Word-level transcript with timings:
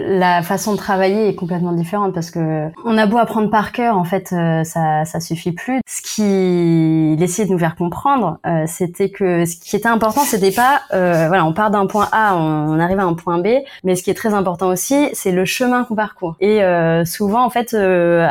La 0.00 0.42
façon 0.42 0.72
de 0.72 0.76
travailler 0.76 1.28
est 1.28 1.36
complètement 1.36 1.70
différente 1.70 2.14
parce 2.14 2.32
que 2.32 2.68
on 2.84 2.98
a 2.98 3.06
beau 3.06 3.16
apprendre 3.16 3.48
par 3.48 3.70
cœur, 3.70 3.96
en 3.96 4.02
fait, 4.02 4.32
euh, 4.32 4.64
ça 4.64 5.04
ça 5.04 5.20
suffit 5.20 5.52
plus. 5.52 5.80
Ce 5.86 6.02
qui 6.02 7.22
essayait 7.22 7.46
de 7.46 7.52
nous 7.52 7.60
faire 7.60 7.76
comprendre, 7.76 8.38
euh, 8.44 8.64
c'était 8.66 9.10
que 9.10 9.44
ce 9.44 9.54
qui 9.54 9.76
était 9.76 9.86
important, 9.86 10.22
c'était 10.22 10.50
pas, 10.50 10.80
euh, 10.94 11.28
voilà, 11.28 11.46
on 11.46 11.52
part 11.52 11.70
d'un 11.70 11.86
point 11.86 12.08
A, 12.10 12.34
on, 12.34 12.80
arrive 12.80 12.98
à 12.98 13.04
un 13.04 13.14
point 13.14 13.38
B, 13.38 13.46
mais 13.84 13.94
ce 13.94 14.02
qui 14.02 14.10
est 14.10 14.14
très 14.14 14.34
important 14.34 14.66
aussi, 14.66 15.10
c'est 15.12 15.30
le 15.30 15.44
chemin 15.44 15.84
qu'on 15.84 15.94
parcourt. 15.94 16.34
Et 16.40 16.60
souvent, 17.04 17.44
en 17.44 17.50
fait, 17.50 17.72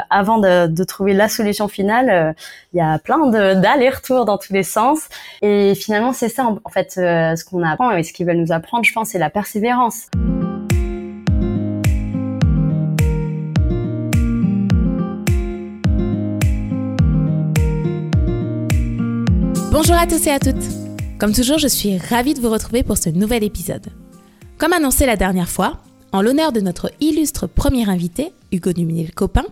avant 0.10 0.40
de, 0.40 0.68
de, 0.68 0.84
trouver 0.84 1.14
la 1.14 1.30
solution 1.30 1.70
finale, 1.70 2.36
il 2.74 2.78
y 2.78 2.82
a 2.82 3.00
plein 3.00 3.26
d'allers-retours 3.30 4.26
dans 4.26 4.38
tous 4.38 4.52
les 4.52 4.64
sens. 4.64 5.08
Et 5.42 5.76
finalement, 5.76 6.12
c'est 6.12 6.30
ça, 6.30 6.46
en, 6.46 6.70
fait, 6.70 6.92
ce 6.92 7.46
qu'on 7.46 7.64
apprend 7.64 7.92
et 7.92 8.04
ce 8.04 8.12
qu'ils 8.12 8.28
veulent 8.28 8.36
nous 8.36 8.52
apprendre, 8.52 8.84
je 8.84 8.92
pense, 8.92 9.10
c'est 9.12 9.20
la 9.20 9.30
persévérance. 9.30 10.08
Bonjour 19.74 19.96
à 19.96 20.06
tous 20.06 20.28
et 20.28 20.30
à 20.30 20.38
toutes. 20.38 20.64
Comme 21.18 21.34
toujours, 21.34 21.58
je 21.58 21.68
suis 21.68 21.98
ravie 21.98 22.36
de 22.36 22.40
vous 22.40 22.52
retrouver 22.52 22.84
pour 22.84 22.96
ce 22.96 23.10
nouvel 23.10 23.44
épisode. 23.44 23.88
Comme 24.60 24.72
annoncé 24.72 25.08
la 25.08 25.16
dernière 25.16 25.50
fois, 25.50 25.80
en 26.12 26.22
l'honneur 26.22 26.52
de 26.52 26.62
notre 26.62 26.92
illustre 27.00 27.48
premier 27.48 27.90
invité, 27.90 28.34
Hugo 28.52 28.72
Duminil-Copin, 28.72 29.46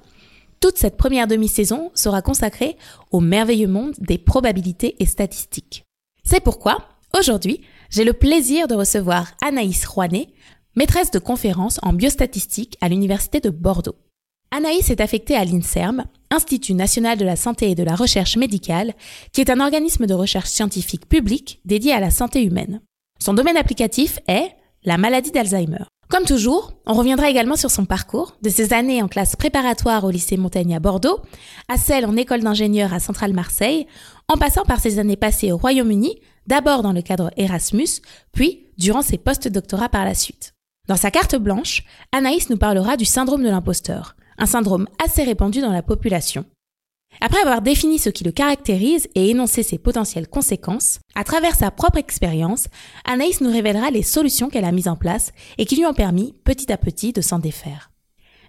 toute 0.59 0.77
cette 0.77 0.95
première 0.95 1.25
demi-saison 1.25 1.89
sera 1.95 2.21
consacrée 2.21 2.77
au 3.09 3.19
merveilleux 3.19 3.67
monde 3.67 3.95
des 3.97 4.19
probabilités 4.19 4.95
et 4.99 5.07
statistiques. 5.07 5.85
C'est 6.23 6.43
pourquoi, 6.43 6.87
aujourd'hui, 7.17 7.61
j'ai 7.89 8.03
le 8.03 8.13
plaisir 8.13 8.67
de 8.67 8.75
recevoir 8.75 9.31
Anaïs 9.43 9.87
Rouanet, 9.87 10.27
maîtresse 10.75 11.09
de 11.09 11.17
conférence 11.17 11.79
en 11.81 11.93
biostatistique 11.93 12.77
à 12.79 12.89
l'Université 12.89 13.39
de 13.39 13.49
Bordeaux. 13.49 13.95
Anaïs 14.51 14.91
est 14.91 15.01
affectée 15.01 15.35
à 15.35 15.45
l'INSERM, 15.45 16.05
Institut 16.31 16.73
national 16.73 17.17
de 17.17 17.25
la 17.25 17.35
santé 17.35 17.71
et 17.71 17.75
de 17.75 17.83
la 17.83 17.95
recherche 17.95 18.37
médicale, 18.37 18.93
qui 19.33 19.41
est 19.41 19.49
un 19.49 19.59
organisme 19.59 20.07
de 20.07 20.13
recherche 20.13 20.49
scientifique 20.49 21.07
public 21.07 21.59
dédié 21.65 21.91
à 21.91 21.99
la 21.99 22.09
santé 22.09 22.43
humaine. 22.43 22.81
Son 23.19 23.33
domaine 23.33 23.57
applicatif 23.57 24.19
est 24.27 24.51
la 24.83 24.97
maladie 24.97 25.31
d'Alzheimer. 25.31 25.83
Comme 26.09 26.25
toujours, 26.25 26.73
on 26.85 26.93
reviendra 26.93 27.29
également 27.29 27.55
sur 27.55 27.71
son 27.71 27.85
parcours, 27.85 28.35
de 28.41 28.49
ses 28.49 28.73
années 28.73 29.01
en 29.01 29.07
classe 29.07 29.35
préparatoire 29.35 30.03
au 30.03 30.09
lycée 30.09 30.35
Montaigne 30.35 30.75
à 30.75 30.79
Bordeaux, 30.79 31.19
à 31.69 31.77
celle 31.77 32.05
en 32.05 32.17
école 32.17 32.41
d'ingénieur 32.41 32.93
à 32.93 32.99
Centrale 32.99 33.33
Marseille, 33.33 33.87
en 34.27 34.37
passant 34.37 34.63
par 34.63 34.79
ses 34.79 34.99
années 34.99 35.15
passées 35.15 35.51
au 35.51 35.57
Royaume-Uni, 35.57 36.19
d'abord 36.47 36.81
dans 36.81 36.91
le 36.91 37.01
cadre 37.01 37.31
Erasmus, 37.37 38.01
puis 38.33 38.67
durant 38.77 39.01
ses 39.01 39.17
post-doctorats 39.17 39.89
par 39.89 40.03
la 40.03 40.13
suite. 40.13 40.53
Dans 40.89 40.97
sa 40.97 41.11
carte 41.11 41.35
blanche, 41.35 41.83
Anaïs 42.11 42.49
nous 42.49 42.57
parlera 42.57 42.97
du 42.97 43.05
syndrome 43.05 43.43
de 43.43 43.49
l'imposteur, 43.49 44.15
un 44.41 44.47
syndrome 44.47 44.87
assez 45.01 45.23
répandu 45.23 45.61
dans 45.61 45.71
la 45.71 45.83
population. 45.83 46.45
Après 47.19 47.41
avoir 47.41 47.61
défini 47.61 47.99
ce 47.99 48.09
qui 48.09 48.23
le 48.23 48.31
caractérise 48.31 49.07
et 49.13 49.29
énoncé 49.29 49.61
ses 49.61 49.77
potentielles 49.77 50.27
conséquences, 50.27 50.99
à 51.13 51.23
travers 51.23 51.55
sa 51.55 51.69
propre 51.69 51.99
expérience, 51.99 52.67
Anaïs 53.05 53.41
nous 53.41 53.51
révélera 53.51 53.91
les 53.91 54.01
solutions 54.01 54.49
qu'elle 54.49 54.65
a 54.65 54.71
mises 54.71 54.87
en 54.87 54.95
place 54.95 55.31
et 55.59 55.65
qui 55.65 55.75
lui 55.75 55.85
ont 55.85 55.93
permis, 55.93 56.33
petit 56.43 56.71
à 56.71 56.77
petit, 56.77 57.13
de 57.13 57.21
s'en 57.21 57.37
défaire. 57.37 57.91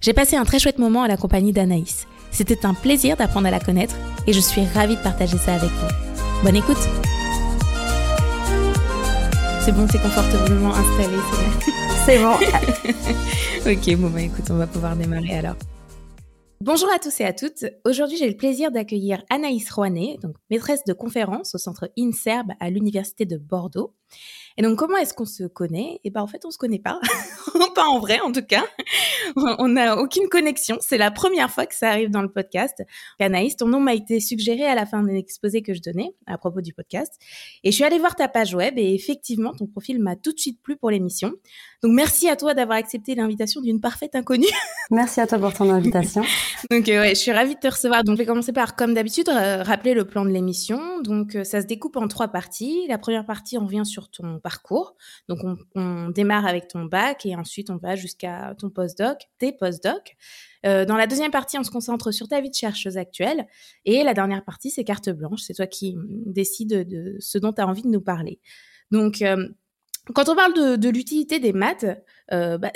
J'ai 0.00 0.14
passé 0.14 0.36
un 0.36 0.44
très 0.44 0.58
chouette 0.58 0.78
moment 0.78 1.02
à 1.02 1.08
la 1.08 1.18
compagnie 1.18 1.52
d'Anaïs. 1.52 2.06
C'était 2.30 2.64
un 2.64 2.72
plaisir 2.72 3.16
d'apprendre 3.16 3.48
à 3.48 3.50
la 3.50 3.60
connaître 3.60 3.94
et 4.26 4.32
je 4.32 4.40
suis 4.40 4.64
ravie 4.64 4.96
de 4.96 5.02
partager 5.02 5.36
ça 5.36 5.54
avec 5.54 5.70
vous. 5.70 6.44
Bonne 6.44 6.56
écoute 6.56 6.88
C'est 9.60 9.72
bon, 9.72 9.86
c'est 9.90 10.00
confortablement 10.00 10.74
installé, 10.74 11.18
c'est 12.06 12.18
bon. 12.22 12.32
ok, 13.70 13.96
bon 13.96 14.08
bah 14.08 14.22
écoute, 14.22 14.46
on 14.50 14.56
va 14.56 14.66
pouvoir 14.66 14.96
démarrer 14.96 15.38
alors. 15.38 15.56
Bonjour 16.64 16.88
à 16.94 17.00
tous 17.00 17.20
et 17.20 17.24
à 17.24 17.32
toutes. 17.32 17.64
Aujourd'hui, 17.84 18.16
j'ai 18.16 18.28
le 18.28 18.36
plaisir 18.36 18.70
d'accueillir 18.70 19.24
Anaïs 19.30 19.68
Rouanet, 19.68 20.18
donc 20.22 20.36
maîtresse 20.48 20.84
de 20.84 20.92
conférence 20.92 21.56
au 21.56 21.58
centre 21.58 21.90
INSERB 21.98 22.52
à 22.60 22.70
l'université 22.70 23.26
de 23.26 23.36
Bordeaux. 23.36 23.96
Et 24.56 24.62
donc, 24.62 24.78
comment 24.78 24.96
est-ce 24.96 25.12
qu'on 25.12 25.24
se 25.24 25.42
connaît? 25.42 25.98
Eh 26.04 26.10
ben, 26.10 26.20
en 26.20 26.28
fait, 26.28 26.44
on 26.44 26.52
se 26.52 26.58
connaît 26.58 26.78
pas, 26.78 27.00
pas 27.74 27.86
en 27.86 27.98
vrai, 27.98 28.20
en 28.20 28.30
tout 28.30 28.44
cas. 28.44 28.64
on 29.34 29.68
n'a 29.68 29.98
aucune 29.98 30.28
connexion. 30.28 30.78
C'est 30.80 30.98
la 30.98 31.10
première 31.10 31.50
fois 31.50 31.66
que 31.66 31.74
ça 31.74 31.88
arrive 31.88 32.10
dans 32.10 32.22
le 32.22 32.30
podcast. 32.30 32.80
Anaïs, 33.18 33.56
ton 33.56 33.66
nom 33.66 33.80
m'a 33.80 33.94
été 33.94 34.20
suggéré 34.20 34.64
à 34.64 34.76
la 34.76 34.86
fin 34.86 35.02
d'un 35.02 35.16
exposé 35.16 35.62
que 35.62 35.74
je 35.74 35.80
donnais 35.80 36.14
à 36.26 36.38
propos 36.38 36.60
du 36.60 36.72
podcast. 36.72 37.18
Et 37.64 37.72
je 37.72 37.74
suis 37.74 37.84
allée 37.84 37.98
voir 37.98 38.14
ta 38.14 38.28
page 38.28 38.54
web 38.54 38.78
et 38.78 38.94
effectivement, 38.94 39.52
ton 39.52 39.66
profil 39.66 40.00
m'a 40.00 40.14
tout 40.14 40.32
de 40.32 40.38
suite 40.38 40.62
plu 40.62 40.76
pour 40.76 40.92
l'émission. 40.92 41.32
Donc, 41.82 41.94
merci 41.94 42.28
à 42.28 42.36
toi 42.36 42.54
d'avoir 42.54 42.78
accepté 42.78 43.16
l'invitation 43.16 43.60
d'une 43.60 43.80
parfaite 43.80 44.14
inconnue. 44.14 44.46
merci 44.92 45.20
à 45.20 45.26
toi 45.26 45.40
pour 45.40 45.52
ton 45.52 45.68
invitation. 45.68 46.22
donc, 46.70 46.88
euh, 46.88 47.00
ouais, 47.00 47.08
je 47.10 47.20
suis 47.20 47.32
ravie 47.32 47.56
de 47.56 47.60
te 47.60 47.66
recevoir. 47.66 48.04
Donc, 48.04 48.14
je 48.16 48.22
vais 48.22 48.26
commencer 48.26 48.52
par, 48.52 48.76
comme 48.76 48.94
d'habitude, 48.94 49.28
rappeler 49.28 49.92
le 49.92 50.04
plan 50.04 50.24
de 50.24 50.30
l'émission. 50.30 51.00
Donc, 51.00 51.34
euh, 51.34 51.42
ça 51.42 51.60
se 51.60 51.66
découpe 51.66 51.96
en 51.96 52.06
trois 52.06 52.28
parties. 52.28 52.86
La 52.88 52.98
première 52.98 53.26
partie, 53.26 53.58
on 53.58 53.64
revient 53.66 53.84
sur 53.84 54.10
ton 54.10 54.38
parcours. 54.38 54.94
Donc, 55.28 55.40
on, 55.74 56.08
démarre 56.10 56.46
avec 56.46 56.68
ton 56.68 56.84
bac 56.84 57.26
et 57.26 57.34
ensuite, 57.34 57.68
on 57.68 57.78
va 57.78 57.96
jusqu'à 57.96 58.54
ton 58.58 58.70
postdoc, 58.70 59.18
tes 59.38 59.50
postdocs. 59.50 60.16
Euh, 60.64 60.84
dans 60.84 60.96
la 60.96 61.08
deuxième 61.08 61.32
partie, 61.32 61.58
on 61.58 61.64
se 61.64 61.70
concentre 61.72 62.12
sur 62.12 62.28
ta 62.28 62.40
vie 62.40 62.50
de 62.50 62.54
chercheuse 62.54 62.96
actuelle. 62.96 63.48
Et 63.86 64.04
la 64.04 64.14
dernière 64.14 64.44
partie, 64.44 64.70
c'est 64.70 64.84
carte 64.84 65.10
blanche. 65.10 65.40
C'est 65.40 65.54
toi 65.54 65.66
qui 65.66 65.96
décides 66.26 66.88
de 66.88 67.16
ce 67.18 67.38
dont 67.38 67.52
tu 67.52 67.60
as 67.60 67.66
envie 67.66 67.82
de 67.82 67.88
nous 67.88 68.00
parler. 68.00 68.38
Donc, 68.92 69.22
euh, 69.22 69.48
quand 70.14 70.28
on 70.28 70.34
parle 70.34 70.78
de, 70.78 70.88
l'utilité 70.88 71.38
des 71.38 71.52
maths, 71.52 71.86
euh, 72.32 72.58
bah, 72.58 72.70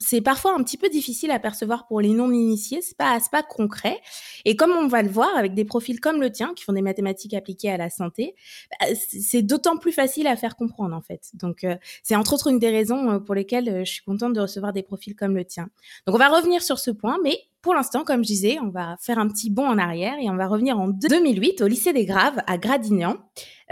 c'est 0.00 0.20
parfois 0.20 0.54
un 0.54 0.62
petit 0.62 0.76
peu 0.76 0.88
difficile 0.88 1.30
à 1.30 1.38
percevoir 1.38 1.86
pour 1.86 2.00
les 2.00 2.08
non-initiés, 2.08 2.80
c'est 2.82 2.96
pas, 2.96 3.18
pas 3.30 3.42
concret. 3.42 4.00
Et 4.44 4.56
comme 4.56 4.70
on 4.72 4.88
va 4.88 5.02
le 5.02 5.08
voir 5.08 5.36
avec 5.36 5.54
des 5.54 5.64
profils 5.64 6.00
comme 6.00 6.20
le 6.20 6.30
tien, 6.30 6.52
qui 6.54 6.64
font 6.64 6.72
des 6.72 6.82
mathématiques 6.82 7.34
appliquées 7.34 7.70
à 7.70 7.76
la 7.76 7.90
santé, 7.90 8.34
bah, 8.70 8.86
c'est 8.94 9.42
d'autant 9.42 9.76
plus 9.76 9.92
facile 9.92 10.26
à 10.26 10.36
faire 10.36 10.56
comprendre 10.56 10.96
en 10.96 11.02
fait. 11.02 11.30
Donc 11.34 11.64
euh, 11.64 11.76
c'est 12.02 12.16
entre 12.16 12.34
autres 12.34 12.48
une 12.48 12.58
des 12.58 12.70
raisons 12.70 13.10
euh, 13.10 13.18
pour 13.18 13.34
lesquelles 13.34 13.68
euh, 13.68 13.84
je 13.84 13.92
suis 13.92 14.04
contente 14.04 14.32
de 14.32 14.40
recevoir 14.40 14.72
des 14.72 14.82
profils 14.82 15.14
comme 15.14 15.36
le 15.36 15.44
tien. 15.44 15.68
Donc 16.06 16.16
on 16.16 16.18
va 16.18 16.28
revenir 16.28 16.62
sur 16.62 16.78
ce 16.78 16.90
point, 16.90 17.18
mais 17.22 17.38
pour 17.64 17.74
l'instant, 17.74 18.04
comme 18.04 18.22
je 18.22 18.28
disais, 18.28 18.58
on 18.62 18.68
va 18.68 18.96
faire 19.00 19.18
un 19.18 19.26
petit 19.26 19.50
bond 19.50 19.66
en 19.66 19.78
arrière 19.78 20.12
et 20.20 20.28
on 20.28 20.36
va 20.36 20.46
revenir 20.46 20.78
en 20.78 20.88
2008 20.88 21.62
au 21.62 21.66
lycée 21.66 21.94
des 21.94 22.04
Graves 22.04 22.36
à 22.46 22.58
Gradignan. 22.58 23.16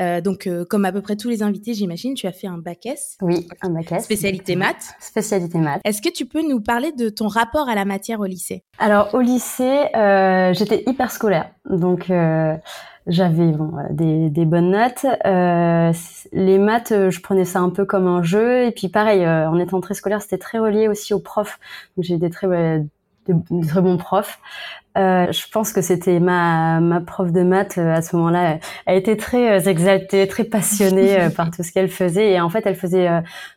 Euh, 0.01 0.23
donc, 0.23 0.47
euh, 0.47 0.65
comme 0.65 0.87
à 0.87 0.93
peu 0.93 1.03
près 1.03 1.15
tous 1.15 1.29
les 1.29 1.43
invités, 1.43 1.75
j'imagine, 1.75 2.15
tu 2.15 2.27
as 2.27 2.33
fait 2.33 2.47
un 2.47 2.57
bac 2.57 2.87
S. 2.87 3.19
Oui, 3.21 3.47
un 3.61 3.69
bac 3.69 3.93
S. 3.93 4.05
Spécialité 4.05 4.57
maths. 4.57 4.95
Spécialité 4.99 5.59
maths. 5.59 5.83
Est-ce 5.85 6.01
que 6.01 6.09
tu 6.09 6.25
peux 6.25 6.41
nous 6.41 6.63
parler 6.63 6.93
de 6.93 7.11
ton 7.11 7.29
rapport 7.29 7.69
à 7.69 7.75
la 7.75 7.85
matière 7.85 8.21
au 8.21 8.25
lycée? 8.25 8.65
Alors, 8.79 9.15
au 9.15 9.21
lycée, 9.21 9.95
euh, 9.95 10.55
j'étais 10.55 10.85
hyper 10.87 11.11
scolaire. 11.11 11.51
Donc, 11.69 12.11
j'avais 13.07 13.53
bon, 13.53 13.73
des, 13.91 14.31
des, 14.31 14.47
bonnes 14.47 14.71
notes. 14.71 15.05
les 16.33 16.59
maths, 16.59 16.95
je 17.11 17.21
prenais 17.21 17.45
ça 17.45 17.61
un 17.61 17.69
peu 17.69 17.85
comme 17.85 18.07
un 18.07 18.23
jeu. 18.23 18.65
Et 18.65 18.71
puis, 18.71 18.89
pareil, 18.89 19.27
en 19.29 19.59
étant 19.59 19.83
très 19.83 19.93
scolaire, 19.93 20.23
c'était 20.23 20.39
très 20.39 20.59
relié 20.59 20.89
aussi 20.89 21.13
aux 21.13 21.21
profs. 21.21 21.61
Donc, 21.99 22.07
j'ai 22.07 22.17
des 22.17 22.31
très 22.31 22.47
de, 23.29 23.67
très 23.67 23.81
bons 23.81 23.97
profs. 23.97 24.39
Euh, 24.99 25.33
je 25.33 25.49
pense 25.51 25.73
que 25.73 25.81
c'était 25.81 26.21
ma, 26.21 26.81
ma 26.81 27.01
prof 27.01 27.33
de 27.33 27.43
maths 27.43 27.79
euh, 27.79 27.95
à 27.95 28.03
ce 28.03 28.15
moment-là. 28.17 28.59
Elle 28.85 28.99
était 28.99 29.17
très 29.17 29.53
euh, 29.53 29.71
exaltée, 29.71 30.29
très 30.29 30.45
passionnée 30.45 31.19
euh, 31.19 31.31
par 31.31 31.51
tout 31.51 31.63
ce 31.63 31.73
qu'elle 31.73 31.89
faisait. 31.89 32.33
Et 32.33 32.41
en 32.41 32.51
fait, 32.51 32.67
elle 32.67 32.77
faisait 32.77 33.09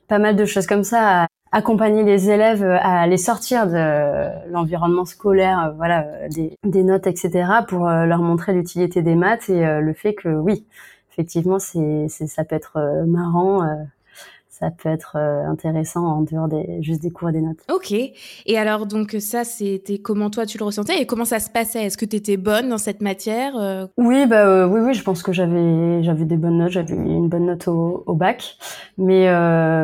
pas 0.07 0.17
mal 0.17 0.35
de 0.37 0.45
choses 0.45 0.65
comme 0.65 0.83
ça, 0.83 1.27
accompagner 1.51 2.03
les 2.03 2.29
élèves 2.29 2.63
à 2.63 3.05
les 3.07 3.17
sortir 3.17 3.67
de 3.67 4.49
l'environnement 4.49 5.05
scolaire, 5.05 5.73
voilà, 5.75 6.05
des, 6.29 6.57
des, 6.63 6.83
notes, 6.83 7.07
etc., 7.07 7.49
pour 7.67 7.87
leur 7.87 8.19
montrer 8.19 8.53
l'utilité 8.53 9.01
des 9.01 9.15
maths 9.15 9.49
et 9.49 9.79
le 9.81 9.93
fait 9.93 10.13
que 10.13 10.29
oui, 10.29 10.65
effectivement, 11.11 11.59
c'est, 11.59 12.07
ça 12.09 12.43
peut 12.43 12.55
être 12.55 13.03
marrant 13.07 13.61
ça 14.57 14.71
peut 14.71 14.87
être 14.87 15.17
euh, 15.17 15.45
intéressant 15.47 16.05
en 16.05 16.21
dehors 16.21 16.47
des 16.47 16.81
juste 16.81 17.01
des 17.01 17.11
cours 17.11 17.29
et 17.29 17.33
des 17.33 17.41
notes. 17.41 17.59
Ok. 17.73 17.91
Et 17.91 18.57
alors 18.57 18.85
donc 18.85 19.17
ça 19.19 19.43
c'était 19.43 19.97
comment 19.97 20.29
toi 20.29 20.45
tu 20.45 20.57
le 20.57 20.63
ressentais 20.63 21.01
et 21.01 21.05
comment 21.05 21.25
ça 21.25 21.39
se 21.39 21.49
passait? 21.49 21.83
Est-ce 21.83 21.97
que 21.97 22.05
tu 22.05 22.15
étais 22.15 22.37
bonne 22.37 22.69
dans 22.69 22.77
cette 22.77 23.01
matière 23.01 23.57
euh? 23.57 23.85
Oui 23.97 24.25
bah 24.27 24.47
euh, 24.47 24.65
oui 24.65 24.79
oui 24.79 24.93
je 24.93 25.03
pense 25.03 25.23
que 25.23 25.33
j'avais 25.33 26.03
j'avais 26.03 26.23
des 26.23 26.37
bonnes 26.37 26.59
notes 26.59 26.71
j'avais 26.71 26.95
une 26.95 27.27
bonne 27.27 27.47
note 27.47 27.67
au, 27.67 28.03
au 28.05 28.13
bac 28.15 28.57
mais 28.97 29.25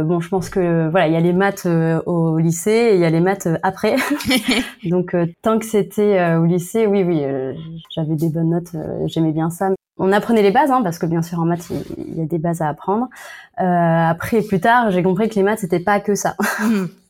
bon 0.04 0.22
je 0.22 0.30
pense 0.30 0.50
que 0.50 0.90
voilà 0.90 1.08
il 1.08 1.14
y 1.14 1.18
a 1.18 1.22
les 1.22 1.34
maths 1.34 1.68
au 2.06 2.38
lycée 2.38 2.72
et 2.72 2.96
il 2.96 3.02
y 3.02 3.06
a 3.06 3.10
les 3.10 3.20
maths 3.20 3.50
après 3.64 3.96
donc 4.86 5.16
tant 5.42 5.60
que 5.60 5.66
c'était 5.66 6.36
au 6.36 6.46
lycée 6.46 6.88
oui 6.88 7.04
oui 7.04 7.24
j'avais 7.90 8.16
des 8.16 8.30
bonnes 8.30 8.52
notes 8.52 8.76
j'aimais 9.08 9.34
bien 9.34 9.50
ça 9.50 9.72
on 9.98 10.12
apprenait 10.12 10.42
les 10.42 10.52
bases, 10.52 10.72
hein, 10.72 10.82
parce 10.84 10.98
que 10.98 11.06
bien 11.06 11.22
sûr 11.22 11.40
en 11.40 11.46
maths 11.46 11.70
il 11.98 12.18
y, 12.18 12.22
a 12.22 12.26
des 12.26 12.40
bases 12.40 12.62
à 12.62 12.70
apprendre. 12.70 13.10
Euh, 13.60 13.64
après, 13.64 14.42
plus 14.42 14.60
tard, 14.60 14.90
j'ai 14.92 15.04
compris 15.04 15.30
que 15.30 15.36
les 15.36 15.44
maths 15.44 15.60
c'était 15.60 15.80
pas 15.80 16.00
que 16.00 16.16
ça, 16.16 16.36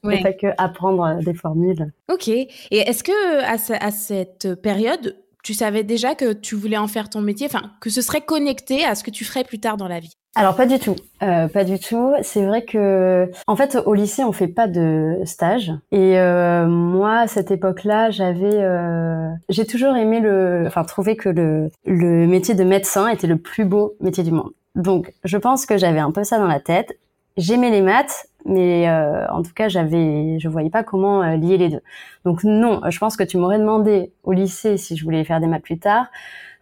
mmh, 0.03 0.21
pas 0.23 0.33
que 0.33 0.47
apprendre 0.57 1.19
des 1.23 1.33
formules. 1.33 1.91
Ok. 2.11 2.27
Et 2.27 2.49
est-ce 2.71 3.03
que 3.03 3.43
à, 3.43 3.91
cette 3.91 4.55
période 4.61 5.15
tu 5.43 5.53
savais 5.53 5.83
déjà 5.83 6.15
que 6.15 6.33
tu 6.33 6.55
voulais 6.55 6.77
en 6.77 6.87
faire 6.87 7.09
ton 7.09 7.21
métier, 7.21 7.47
enfin 7.47 7.71
que 7.81 7.89
ce 7.89 8.01
serait 8.01 8.21
connecté 8.21 8.85
à 8.85 8.95
ce 8.95 9.03
que 9.03 9.11
tu 9.11 9.25
ferais 9.25 9.43
plus 9.43 9.59
tard 9.59 9.77
dans 9.77 9.87
la 9.87 9.99
vie? 9.99 10.13
Alors 10.35 10.55
pas 10.55 10.65
du 10.65 10.79
tout, 10.79 10.95
euh, 11.23 11.49
pas 11.49 11.65
du 11.65 11.77
tout. 11.77 12.13
C'est 12.21 12.45
vrai 12.45 12.63
que 12.63 13.29
en 13.47 13.55
fait 13.57 13.77
au 13.85 13.93
lycée 13.93 14.23
on 14.23 14.31
fait 14.31 14.47
pas 14.47 14.67
de 14.67 15.17
stage 15.25 15.73
et 15.91 16.17
euh, 16.17 16.65
moi 16.67 17.19
à 17.19 17.27
cette 17.27 17.51
époque-là 17.51 18.11
j'avais, 18.11 18.55
euh, 18.55 19.29
j'ai 19.49 19.65
toujours 19.65 19.95
aimé 19.97 20.21
le, 20.21 20.63
enfin 20.67 20.85
trouvé 20.85 21.17
que 21.17 21.27
le 21.27 21.69
le 21.85 22.27
métier 22.27 22.55
de 22.55 22.63
médecin 22.63 23.09
était 23.09 23.27
le 23.27 23.37
plus 23.37 23.65
beau 23.65 23.95
métier 23.99 24.23
du 24.23 24.31
monde. 24.31 24.51
Donc 24.75 25.13
je 25.25 25.37
pense 25.37 25.65
que 25.65 25.77
j'avais 25.77 25.99
un 25.99 26.11
peu 26.11 26.23
ça 26.23 26.37
dans 26.37 26.47
la 26.47 26.61
tête. 26.61 26.97
J'aimais 27.37 27.69
les 27.69 27.81
maths, 27.81 28.27
mais 28.45 28.89
euh, 28.89 29.27
en 29.29 29.41
tout 29.41 29.53
cas 29.53 29.69
j'avais, 29.69 30.39
je 30.39 30.47
voyais 30.47 30.69
pas 30.69 30.83
comment 30.83 31.21
euh, 31.23 31.35
lier 31.35 31.57
les 31.57 31.69
deux. 31.69 31.81
Donc 32.25 32.43
non, 32.43 32.81
je 32.89 32.97
pense 32.99 33.17
que 33.17 33.23
tu 33.23 33.37
m'aurais 33.37 33.59
demandé 33.59 34.11
au 34.23 34.33
lycée 34.33 34.77
si 34.77 34.95
je 34.95 35.03
voulais 35.03 35.23
faire 35.23 35.39
des 35.39 35.47
maths 35.47 35.63
plus 35.63 35.79
tard. 35.79 36.07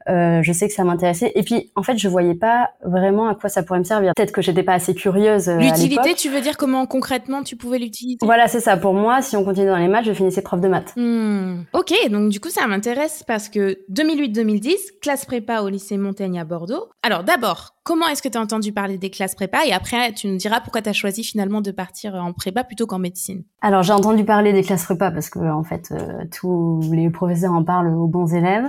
Euh, 0.07 0.42
je 0.42 0.51
sais 0.54 0.68
que 0.68 0.74
ça 0.74 0.84
m'intéressait. 0.84 1.31
Et 1.36 1.44
puis, 1.44 1.72
en 1.75 1.84
fait, 1.84 1.98
je 1.98 2.07
voyais 2.07 2.36
pas 2.36 2.69
vraiment 2.84 3.28
à 3.28 3.36
quoi 3.36 3.50
ça 3.50 3.63
pourrait 3.63 3.80
me 3.80 3.84
servir. 3.84 4.13
Peut-être 4.16 4.31
que 4.31 4.42
j'étais 4.42 4.63
pas 4.63 4.74
assez 4.74 4.96
curieuse. 4.96 5.50
Euh, 5.50 5.57
L'utilité, 5.57 6.13
tu 6.16 6.30
veux 6.30 6.42
dire 6.42 6.57
comment 6.57 6.86
concrètement 6.86 7.44
tu 7.44 7.56
pouvais 7.56 7.80
l'utiliser? 7.80 8.18
Voilà, 8.22 8.48
c'est 8.48 8.60
ça. 8.60 8.78
Pour 8.78 8.94
moi, 8.94 9.22
si 9.22 9.36
on 9.36 9.44
continue 9.44 9.68
dans 9.68 9.78
les 9.78 9.88
maths, 9.88 10.06
je 10.06 10.13
finissais 10.13 10.42
prof 10.42 10.62
de 10.62 10.68
maths. 10.68 10.94
Hmm. 10.96 11.63
Ok, 11.74 11.94
donc 12.10 12.30
du 12.30 12.40
coup, 12.40 12.50
ça 12.50 12.66
m'intéresse 12.68 13.24
parce 13.28 13.50
que 13.50 13.80
2008-2010, 13.92 15.00
classe 15.01 15.25
prépa 15.25 15.62
au 15.62 15.69
lycée 15.69 15.98
Montaigne 15.98 16.40
à 16.40 16.46
Bordeaux. 16.46 16.90
Alors 17.04 17.24
d'abord, 17.24 17.75
comment 17.90 18.07
est-ce 18.07 18.22
que 18.22 18.30
tu 18.30 18.38
as 18.38 18.42
entendu 18.42 18.72
parler 18.72 19.00
des 19.00 19.10
classes 19.10 19.34
prépa? 19.34 19.66
Et 19.66 19.74
après, 19.74 20.13
tu 20.13 20.28
nous 20.28 20.38
diras 20.38 20.62
pourquoi 20.62 20.84
tu 20.84 20.90
as 20.90 20.94
choisi 20.94 21.24
finalement 21.24 21.62
de 21.62 21.72
partir 21.72 22.13
en 22.16 22.34
prépa 22.34 22.63
plutôt 22.63 22.86
qu'en 22.86 23.00
médecine. 23.00 23.44
Alors, 23.62 23.81
j'ai 23.81 23.94
entendu 23.94 24.24
parler 24.24 24.54
des 24.54 24.62
classes 24.62 24.86
prépa 24.86 25.10
parce 25.10 25.30
que, 25.30 25.40
en 25.40 25.63
fait, 25.63 25.92
euh, 25.92 26.24
tous 26.31 26.81
les 26.92 27.10
professeurs 27.10 27.51
en 27.51 27.63
parlent 27.63 27.94
aux 27.96 28.07
bons 28.07 28.34
élèves. 28.34 28.68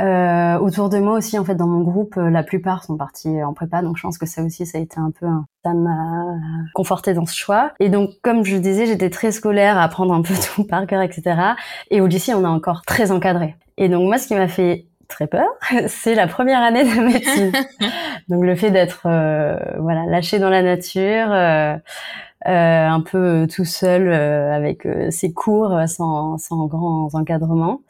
Euh, 0.00 0.58
autour 0.58 0.88
de 0.88 0.98
moi 0.98 1.14
aussi, 1.18 1.38
en 1.38 1.44
fait, 1.44 1.54
dans 1.54 1.66
mon 1.66 1.82
groupe, 1.82 2.16
euh, 2.16 2.30
la 2.30 2.42
plupart 2.42 2.84
sont 2.84 2.96
partis 2.96 3.42
en 3.42 3.52
prépa, 3.52 3.82
donc 3.82 3.96
je 3.96 4.02
pense 4.02 4.18
que 4.18 4.26
ça 4.26 4.42
aussi, 4.42 4.64
ça 4.64 4.78
a 4.78 4.80
été 4.80 4.98
un 4.98 5.10
peu, 5.10 5.26
un... 5.26 5.44
ça 5.64 5.74
m'a 5.74 6.36
conforté 6.74 7.12
dans 7.12 7.26
ce 7.26 7.36
choix. 7.36 7.72
Et 7.80 7.88
donc, 7.88 8.10
comme 8.22 8.44
je 8.44 8.56
disais, 8.56 8.86
j'étais 8.86 9.10
très 9.10 9.30
scolaire, 9.30 9.76
à 9.76 9.84
apprendre 9.84 10.14
un 10.14 10.22
peu 10.22 10.34
tout 10.54 10.64
par 10.64 10.86
cœur, 10.86 11.02
etc. 11.02 11.40
Et 11.90 12.00
au 12.00 12.06
lycée, 12.06 12.34
on 12.34 12.44
a 12.44 12.48
encore 12.48 12.82
très 12.82 13.10
encadré. 13.10 13.56
Et 13.76 13.88
donc 13.88 14.06
moi, 14.06 14.18
ce 14.18 14.26
qui 14.26 14.34
m'a 14.34 14.48
fait 14.48 14.86
très 15.08 15.26
peur, 15.26 15.48
c'est 15.88 16.14
la 16.14 16.26
première 16.26 16.62
année 16.62 16.84
de 16.84 17.00
médecine. 17.00 17.52
donc 18.28 18.44
le 18.44 18.54
fait 18.54 18.70
d'être, 18.70 19.02
euh, 19.06 19.58
voilà, 19.78 20.06
lâché 20.06 20.38
dans 20.38 20.50
la 20.50 20.62
nature. 20.62 21.30
Euh, 21.30 21.76
euh, 22.46 22.88
un 22.88 23.02
peu 23.02 23.46
tout 23.54 23.66
seul 23.66 24.10
avec 24.10 24.88
ses 25.10 25.30
cours 25.30 25.78
sans, 25.86 26.38
sans 26.38 26.64
grands 26.68 27.10
encadrements. 27.12 27.82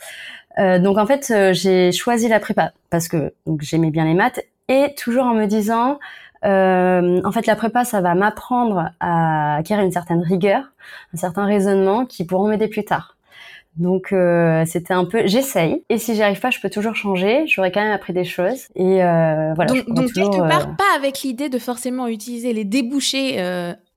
Euh, 0.59 0.79
donc 0.79 0.99
en 0.99 1.07
fait, 1.07 1.31
euh, 1.31 1.53
j'ai 1.53 1.93
choisi 1.93 2.29
la 2.29 2.41
prépa 2.41 2.73
parce 2.91 3.09
que 3.09 3.33
donc 3.47 3.63
j'aimais 3.63 3.91
bien 3.91 4.05
les 4.05 4.15
maths 4.15 4.41
et 4.69 4.95
toujours 4.97 5.25
en 5.25 5.35
me 5.35 5.47
disant, 5.47 5.99
euh, 6.45 7.21
en 7.25 7.33
fait, 7.33 7.47
la 7.47 7.57
prépa, 7.57 7.85
ça 7.85 8.01
va 8.01 8.15
m'apprendre 8.15 8.91
à 9.01 9.57
acquérir 9.57 9.85
une 9.85 9.93
certaine 9.93 10.23
rigueur, 10.23 10.73
un 11.15 11.17
certain 11.17 11.45
raisonnement 11.45 12.07
qui 12.07 12.25
pourront 12.25 12.49
m'aider 12.49 12.69
plus 12.69 12.85
tard. 12.85 13.17
Donc 13.77 14.13
euh, 14.13 14.65
c'était 14.67 14.95
un 14.95 15.05
peu, 15.05 15.27
j'essaye. 15.27 15.85
Et 15.89 15.99
si 15.99 16.15
j'y 16.15 16.23
arrive 16.23 16.41
pas, 16.41 16.51
je 16.51 16.61
peux 16.61 16.71
toujours 16.71 16.97
changer. 16.97 17.47
J'aurais 17.47 17.71
quand 17.71 17.81
même 17.81 17.93
appris 17.93 18.13
des 18.13 18.25
choses. 18.25 18.67
Et 18.75 19.03
euh, 19.03 19.55
voilà. 19.55 19.73
Donc, 19.73 19.89
donc 19.89 20.13
quelque 20.13 20.49
part, 20.49 20.77
pas 20.77 20.97
avec 20.97 21.23
l'idée 21.23 21.49
de 21.49 21.59
forcément 21.59 22.09
utiliser 22.09 22.53
les 22.53 22.65
débouchés 22.65 23.37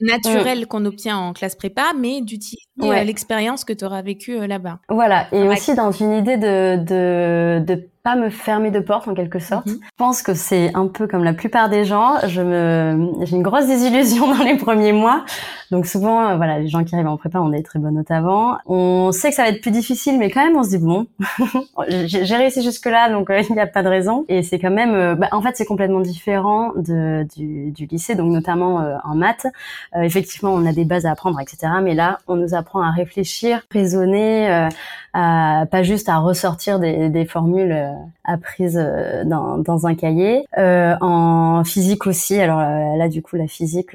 naturel 0.03 0.67
qu'on 0.67 0.85
obtient 0.85 1.17
en 1.17 1.33
classe 1.33 1.55
prépa, 1.55 1.93
mais 1.97 2.21
d'utiliser 2.21 2.67
euh, 2.81 3.03
l'expérience 3.03 3.65
que 3.65 3.73
tu 3.73 3.85
auras 3.85 4.01
vécue 4.01 4.37
euh, 4.37 4.47
là-bas. 4.47 4.79
Voilà, 4.89 5.27
et 5.31 5.47
aussi 5.47 5.75
dans 5.75 5.91
une 5.91 6.13
idée 6.13 6.37
de, 6.37 6.77
de, 6.77 7.63
de 7.65 7.89
pas 8.03 8.17
me 8.17 8.29
fermer 8.29 8.69
de 8.69 8.81
porte 8.81 9.07
en 9.07 9.13
quelque 9.13 9.39
sorte. 9.39 9.65
Mhm. 9.65 9.79
Je 9.81 9.89
pense 9.97 10.21
que 10.21 10.33
c'est 10.33 10.75
un 10.75 10.87
peu 10.87 11.07
comme 11.07 11.23
la 11.23 11.33
plupart 11.33 11.69
des 11.69 11.85
gens. 11.85 12.17
Je 12.27 12.41
me, 12.41 13.13
j'ai 13.21 13.37
une 13.37 13.43
grosse 13.43 13.65
désillusion 13.65 14.27
dans 14.37 14.43
les 14.43 14.57
premiers 14.57 14.91
mois. 14.91 15.23
Donc 15.71 15.85
souvent, 15.87 16.21
euh, 16.29 16.35
voilà, 16.35 16.59
les 16.59 16.67
gens 16.67 16.83
qui 16.83 16.93
arrivent 16.95 17.07
en 17.07 17.15
prépa 17.15 17.39
ont 17.39 17.49
des 17.49 17.63
très 17.63 17.79
bonnes 17.79 17.95
notes 17.95 18.11
avant. 18.11 18.57
On 18.65 19.13
sait 19.13 19.29
que 19.29 19.35
ça 19.35 19.43
va 19.43 19.49
être 19.49 19.61
plus 19.61 19.71
difficile, 19.71 20.19
mais 20.19 20.29
quand 20.29 20.43
même, 20.43 20.57
on 20.57 20.63
se 20.63 20.69
dit 20.69 20.79
bon, 20.79 21.07
j'ai 21.87 22.35
réussi 22.35 22.61
jusque 22.61 22.85
là, 22.87 23.09
donc 23.09 23.29
il 23.49 23.53
n'y 23.53 23.61
a 23.61 23.67
pas 23.67 23.83
de 23.83 23.87
raison. 23.87 24.25
Et 24.27 24.43
c'est 24.43 24.59
quand 24.59 24.69
même, 24.69 25.15
bah, 25.15 25.29
en 25.31 25.41
fait, 25.41 25.55
c'est 25.55 25.65
complètement 25.65 26.01
différent 26.01 26.73
de, 26.75 27.25
du, 27.35 27.71
du 27.71 27.85
lycée, 27.85 28.15
donc 28.15 28.31
notamment 28.31 28.85
en 29.05 29.15
maths. 29.15 29.47
Euh, 29.95 30.01
effectivement, 30.01 30.53
on 30.53 30.65
a 30.65 30.73
des 30.73 30.85
bases 30.85 31.05
à 31.05 31.11
apprendre, 31.11 31.39
etc. 31.39 31.73
Mais 31.81 31.93
là, 31.93 32.19
on 32.27 32.35
nous 32.35 32.55
apprend 32.55 32.81
à 32.81 32.91
réfléchir, 32.91 33.61
raisonner, 33.71 34.51
euh, 34.51 34.69
à, 35.13 35.65
pas 35.69 35.83
juste 35.83 36.09
à 36.09 36.17
ressortir 36.17 36.79
des, 36.79 37.09
des 37.09 37.25
formules 37.25 37.71
euh, 37.71 37.91
apprises 38.23 38.81
dans, 39.25 39.59
dans, 39.59 39.85
un 39.85 39.95
cahier. 39.95 40.45
en 40.57 41.63
physique 41.65 42.07
aussi. 42.07 42.39
Alors 42.39 42.59
là, 42.59 43.07
du 43.07 43.21
coup, 43.21 43.35
la 43.35 43.47
physique, 43.47 43.91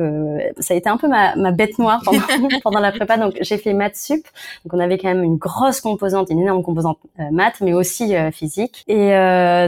ça 0.59 0.75
a 0.75 0.77
été 0.77 0.89
un 0.89 0.97
peu 0.97 1.09
ma, 1.09 1.35
ma 1.37 1.50
bête 1.50 1.79
noire 1.79 2.00
pendant, 2.05 2.21
pendant 2.62 2.81
la 2.81 2.93
prépa. 2.93 3.17
Donc, 3.17 3.37
j'ai 3.41 3.59
fait 3.59 3.73
maths 3.73 3.97
sup. 3.97 4.23
Donc, 4.65 4.75
on 4.75 4.79
avait 4.79 4.99
quand 4.99 5.09
même 5.09 5.25
une 5.25 5.37
grosse 5.37 5.81
composante, 5.81 6.31
une 6.31 6.41
énorme 6.41 6.62
composante 6.62 6.99
maths, 7.33 7.61
mais 7.61 7.73
aussi 7.73 8.15
physique. 8.33 8.85
Et 8.87 9.09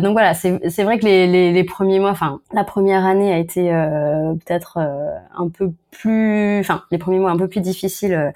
donc 0.03 0.13
voilà, 0.13 0.35
c'est 0.35 0.85
vrai 0.85 0.99
que 0.99 1.05
les, 1.05 1.27
les, 1.27 1.53
les, 1.53 1.65
premiers 1.65 1.99
mois, 1.99 2.11
enfin, 2.11 2.41
la 2.53 2.65
première 2.65 3.05
année 3.05 3.33
a 3.33 3.39
été 3.39 3.71
peut-être 4.45 4.79
un 4.79 5.49
peu 5.49 5.73
plus, 5.91 6.61
enfin 6.61 6.83
les 6.91 6.99
premiers 6.99 7.19
mois 7.19 7.31
un 7.31 7.37
peu 7.37 7.49
plus 7.49 7.61
difficiles 7.61 8.15
euh, 8.15 8.31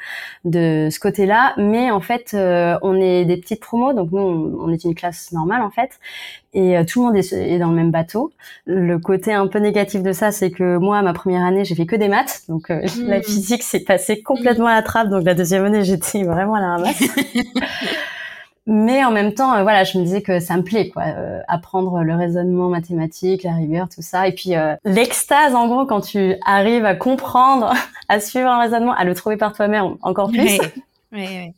de 0.45 0.89
ce 0.91 0.99
côté-là, 0.99 1.55
mais 1.57 1.91
en 1.91 2.01
fait 2.01 2.33
euh, 2.35 2.77
on 2.83 2.97
est 2.97 3.25
des 3.25 3.37
petites 3.37 3.61
promos, 3.61 3.93
donc 3.93 4.11
nous 4.13 4.21
on, 4.21 4.73
est 4.73 4.85
une 4.85 4.95
classe 4.95 5.33
normale 5.33 5.63
en 5.63 5.71
fait, 5.71 5.99
et 6.53 6.77
euh, 6.77 6.85
tout 6.85 7.01
le 7.01 7.07
monde 7.07 7.17
est, 7.17 7.59
dans 7.59 7.69
le 7.69 7.77
même 7.77 7.91
bateau. 7.91 8.33
Le 8.67 8.99
côté 8.99 9.33
un 9.33 9.47
peu 9.47 9.59
négatif 9.59 10.03
de 10.03 10.13
ça, 10.13 10.33
c'est 10.33 10.51
que 10.51 10.77
moi 10.77 11.03
ma 11.03 11.13
première 11.13 11.45
année 11.45 11.65
j'ai 11.65 11.75
fait 11.75 11.87
que 11.87 11.97
des 11.97 12.09
maths, 12.09 12.43
donc 12.49 12.69
la 12.69 13.19
hmm. 13.19 13.23
physique 13.23 13.63
s'est 13.63 13.85
passée 13.85 14.23
complètement 14.23 14.67
à 14.67 14.75
la 14.75 14.83
trappe, 14.83 15.09
donc 15.09 15.25
la 15.25 15.35
deuxième 15.35 15.65
année 15.65 15.85
j'étais 15.85 16.25
vraiment 16.25 16.55
à 16.55 16.61
la 16.61 16.69
ramasse. 16.77 17.03
mais 18.67 19.05
en 19.05 19.11
même 19.11 19.35
temps, 19.35 19.55
euh, 19.55 19.63
voilà, 19.63 19.85
je 19.85 19.99
me 19.99 20.05
disais 20.05 20.23
que 20.23 20.41
ça 20.41 20.57
me 20.57 20.63
plaît, 20.63 20.89
quoi, 20.89 21.03
euh, 21.05 21.41
apprendre 21.49 22.03
le 22.03 22.15
raisonnement 22.15 22.69
mathématique, 22.69 23.43
la 23.43 23.55
rigueur, 23.55 23.89
tout 23.91 24.01
ça, 24.01 24.27
et 24.27 24.33
puis 24.33 24.57
euh, 24.57 24.75
l'extase, 24.85 25.55
en 25.55 25.69
gros, 25.69 25.85
quand 25.85 26.01
tu 26.01 26.35
arrives 26.47 26.87
à 26.87 26.95
comprendre, 26.95 27.75
à 28.09 28.21
suivre 28.21 28.49
un 28.49 28.59
raisonnement, 28.59 28.95
à 28.95 29.05
le 29.05 29.15
trouver 29.15 29.37
par 29.37 29.53
toi-même 29.53 29.97
encore 30.03 30.31
plus. 30.31 30.59
Oui. 31.13 31.29
Oui, 31.31 31.53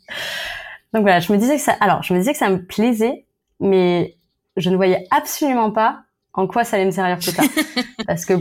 Donc 0.92 1.00
voilà, 1.00 1.18
je 1.20 1.32
me 1.32 1.38
disais 1.38 1.56
que 1.56 1.62
ça, 1.62 1.72
alors, 1.80 2.02
je 2.02 2.12
me 2.12 2.18
disais 2.18 2.32
que 2.32 2.38
ça 2.38 2.50
me 2.50 2.62
plaisait, 2.62 3.24
mais 3.58 4.14
je 4.58 4.68
ne 4.68 4.76
voyais 4.76 5.06
absolument 5.10 5.70
pas 5.70 6.00
en 6.34 6.46
quoi 6.46 6.62
ça 6.64 6.76
allait 6.76 6.84
me 6.84 6.90
servir 6.90 7.18
plus 7.18 7.32
tard, 7.32 7.46
parce 8.06 8.26
que 8.26 8.34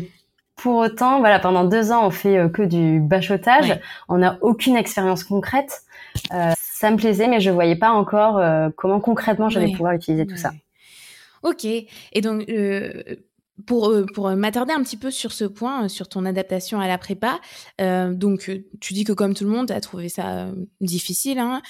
pour 0.58 0.76
autant, 0.76 1.20
voilà, 1.20 1.40
pendant 1.40 1.64
deux 1.64 1.94
ans, 1.94 2.06
on 2.06 2.10
fait 2.10 2.52
que 2.52 2.64
du 2.64 3.00
bachotage, 3.00 3.80
on 4.10 4.18
n'a 4.18 4.38
aucune 4.42 4.76
expérience 4.76 5.24
concrète. 5.24 5.84
Euh, 6.34 6.52
ça 6.75 6.92
me 6.92 6.98
plaisait, 6.98 7.30
mais 7.30 7.39
je 7.39 7.50
voyais 7.50 7.77
pas 7.77 7.92
encore 7.92 8.38
euh, 8.38 8.67
comment 8.75 9.00
concrètement 9.00 9.48
j'allais 9.48 9.72
pouvoir 9.72 9.94
utiliser 9.94 10.27
tout 10.27 10.36
ça. 10.36 10.51
Ok. 11.41 11.63
Et 11.63 12.22
donc, 12.22 12.50
euh, 12.50 13.01
pour, 13.65 13.91
euh, 13.91 14.05
pour 14.13 14.29
m'attarder 14.32 14.74
un 14.74 14.84
petit 14.84 14.98
peu 14.98 15.10
sur 15.10 15.32
ce 15.32 15.46
point, 15.46 15.88
sur 15.88 16.10
ton 16.10 16.25
adaptation 16.25 16.82
à 16.82 16.88
la 16.89 16.98
prépa, 16.98 17.39
donc 17.79 18.51
tu 18.82 18.94
dis 18.94 19.05
que 19.05 19.13
comme 19.13 19.34
tout 19.34 19.46
le 19.46 19.51
monde, 19.51 19.67
tu 19.67 19.74
as 19.74 19.79
trouvé 19.79 20.10
ça 20.10 20.50
difficile, 20.82 21.39
hein, 21.39 21.62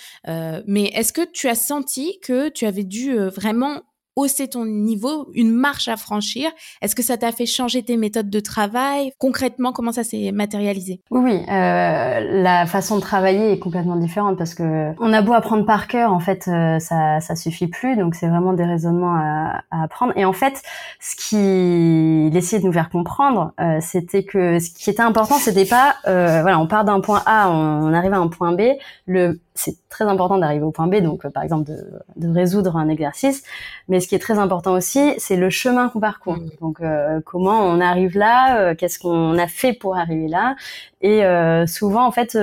mais 0.65 0.85
est-ce 0.85 1.13
que 1.13 1.29
tu 1.31 1.49
as 1.49 1.55
senti 1.55 2.19
que 2.21 2.49
tu 2.49 2.65
avais 2.65 2.83
dû 2.83 3.15
vraiment 3.15 3.83
hausser 4.15 4.47
ton 4.47 4.65
niveau, 4.65 5.29
une 5.33 5.51
marche 5.51 5.87
à 5.87 5.97
franchir. 5.97 6.49
Est-ce 6.81 6.95
que 6.95 7.03
ça 7.03 7.17
t'a 7.17 7.31
fait 7.31 7.45
changer 7.45 7.83
tes 7.83 7.97
méthodes 7.97 8.29
de 8.29 8.39
travail? 8.39 9.11
Concrètement, 9.17 9.71
comment 9.71 9.91
ça 9.91 10.03
s'est 10.03 10.31
matérialisé? 10.31 11.01
Oui. 11.11 11.41
Euh, 11.49 12.43
la 12.43 12.65
façon 12.65 12.95
de 12.95 13.01
travailler 13.01 13.51
est 13.51 13.59
complètement 13.59 13.95
différente 13.95 14.37
parce 14.37 14.53
que 14.53 14.91
on 14.99 15.13
a 15.13 15.21
beau 15.21 15.33
apprendre 15.33 15.65
par 15.65 15.87
cœur, 15.87 16.13
en 16.13 16.19
fait, 16.19 16.47
euh, 16.47 16.79
ça 16.79 17.19
ça 17.19 17.35
suffit 17.35 17.67
plus. 17.67 17.95
Donc 17.95 18.15
c'est 18.15 18.27
vraiment 18.27 18.53
des 18.53 18.65
raisonnements 18.65 19.15
à, 19.15 19.63
à, 19.71 19.83
apprendre. 19.83 20.13
Et 20.15 20.25
en 20.25 20.33
fait, 20.33 20.61
ce 20.99 21.15
qu'il 21.15 22.35
essayait 22.35 22.61
de 22.61 22.67
nous 22.67 22.73
faire 22.73 22.89
comprendre, 22.89 23.53
euh, 23.59 23.79
c'était 23.81 24.23
que 24.23 24.59
ce 24.59 24.69
qui 24.69 24.89
était 24.89 25.01
important, 25.01 25.35
c'était 25.35 25.65
pas, 25.65 25.95
euh, 26.07 26.41
voilà, 26.41 26.59
on 26.59 26.67
part 26.67 26.85
d'un 26.85 26.99
point 26.99 27.21
A, 27.25 27.49
on, 27.49 27.89
on 27.89 27.93
arrive 27.93 28.13
à 28.13 28.17
un 28.17 28.27
point 28.27 28.53
B. 28.53 28.61
Le 29.05 29.39
c'est 29.55 29.77
très 29.89 30.03
important 30.03 30.37
d'arriver 30.37 30.65
au 30.65 30.71
point 30.71 30.87
B, 30.87 30.97
donc 30.97 31.25
euh, 31.25 31.29
par 31.29 31.41
exemple 31.41 31.71
de, 31.71 31.77
de, 32.17 32.27
résoudre 32.27 32.75
un 32.75 32.89
exercice. 32.89 33.41
Mais 33.87 34.01
ce 34.01 34.07
qui 34.07 34.13
est 34.13 34.19
très 34.19 34.37
important 34.37 34.73
aussi, 34.73 35.13
c'est 35.17 35.37
le 35.37 35.49
chemin 35.49 35.87
qu'on 35.87 36.01
parcourt. 36.01 36.35
Mmh. 36.35 36.49
Donc 36.59 36.81
euh, 36.81 37.21
comment 37.25 37.61
on 37.61 37.79
arrive 37.79 38.17
là, 38.17 38.59
euh, 38.59 38.75
qu'est-ce 38.75 38.99
qu'on 38.99 39.37
a 39.37 39.47
fait 39.47 39.71
pour 39.71 39.95
arriver 39.95 40.27
là. 40.27 40.55
Et 41.01 41.21
souvent, 41.67 42.03
en 42.07 42.11
fait, 42.11 42.35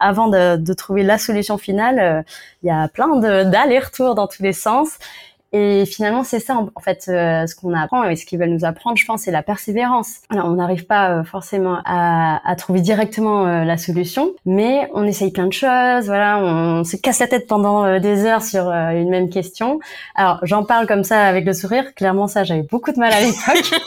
avant 0.00 0.26
de, 0.26 0.56
de, 0.56 0.72
trouver 0.72 1.04
la 1.04 1.18
solution 1.18 1.56
finale, 1.56 2.24
il 2.64 2.66
y 2.66 2.70
a 2.70 2.88
plein 2.88 3.16
d'allers-retours 3.18 4.16
dans 4.16 4.26
tous 4.26 4.42
les 4.42 4.52
sens. 4.52 4.98
Et 5.54 5.84
finalement, 5.84 6.24
c'est 6.24 6.40
ça, 6.40 6.56
en 6.56 6.80
fait, 6.80 7.04
euh, 7.08 7.46
ce 7.46 7.54
qu'on 7.54 7.74
apprend 7.74 8.04
et 8.04 8.16
ce 8.16 8.24
qu'ils 8.24 8.38
veulent 8.38 8.48
nous 8.48 8.64
apprendre, 8.64 8.96
je 8.96 9.04
pense, 9.04 9.22
c'est 9.22 9.30
la 9.30 9.42
persévérance. 9.42 10.20
Alors, 10.30 10.46
on 10.46 10.54
n'arrive 10.54 10.86
pas 10.86 11.10
euh, 11.10 11.24
forcément 11.24 11.78
à, 11.84 12.40
à, 12.48 12.56
trouver 12.56 12.80
directement 12.80 13.46
euh, 13.46 13.64
la 13.64 13.76
solution, 13.76 14.32
mais 14.46 14.88
on 14.94 15.04
essaye 15.04 15.30
plein 15.30 15.46
de 15.46 15.52
choses, 15.52 16.06
voilà, 16.06 16.38
on, 16.38 16.84
se 16.84 16.96
casse 16.96 17.18
la 17.18 17.26
tête 17.26 17.46
pendant 17.46 18.00
des 18.00 18.24
heures 18.24 18.42
sur 18.42 18.70
une 18.70 19.10
même 19.10 19.28
question. 19.28 19.78
Alors, 20.14 20.40
j'en 20.42 20.64
parle 20.64 20.86
comme 20.86 21.04
ça 21.04 21.26
avec 21.26 21.44
le 21.44 21.52
sourire. 21.52 21.94
Clairement, 21.94 22.28
ça, 22.28 22.44
j'avais 22.44 22.62
beaucoup 22.62 22.90
de 22.92 22.98
mal 22.98 23.12
à 23.12 23.20
l'époque. 23.20 23.80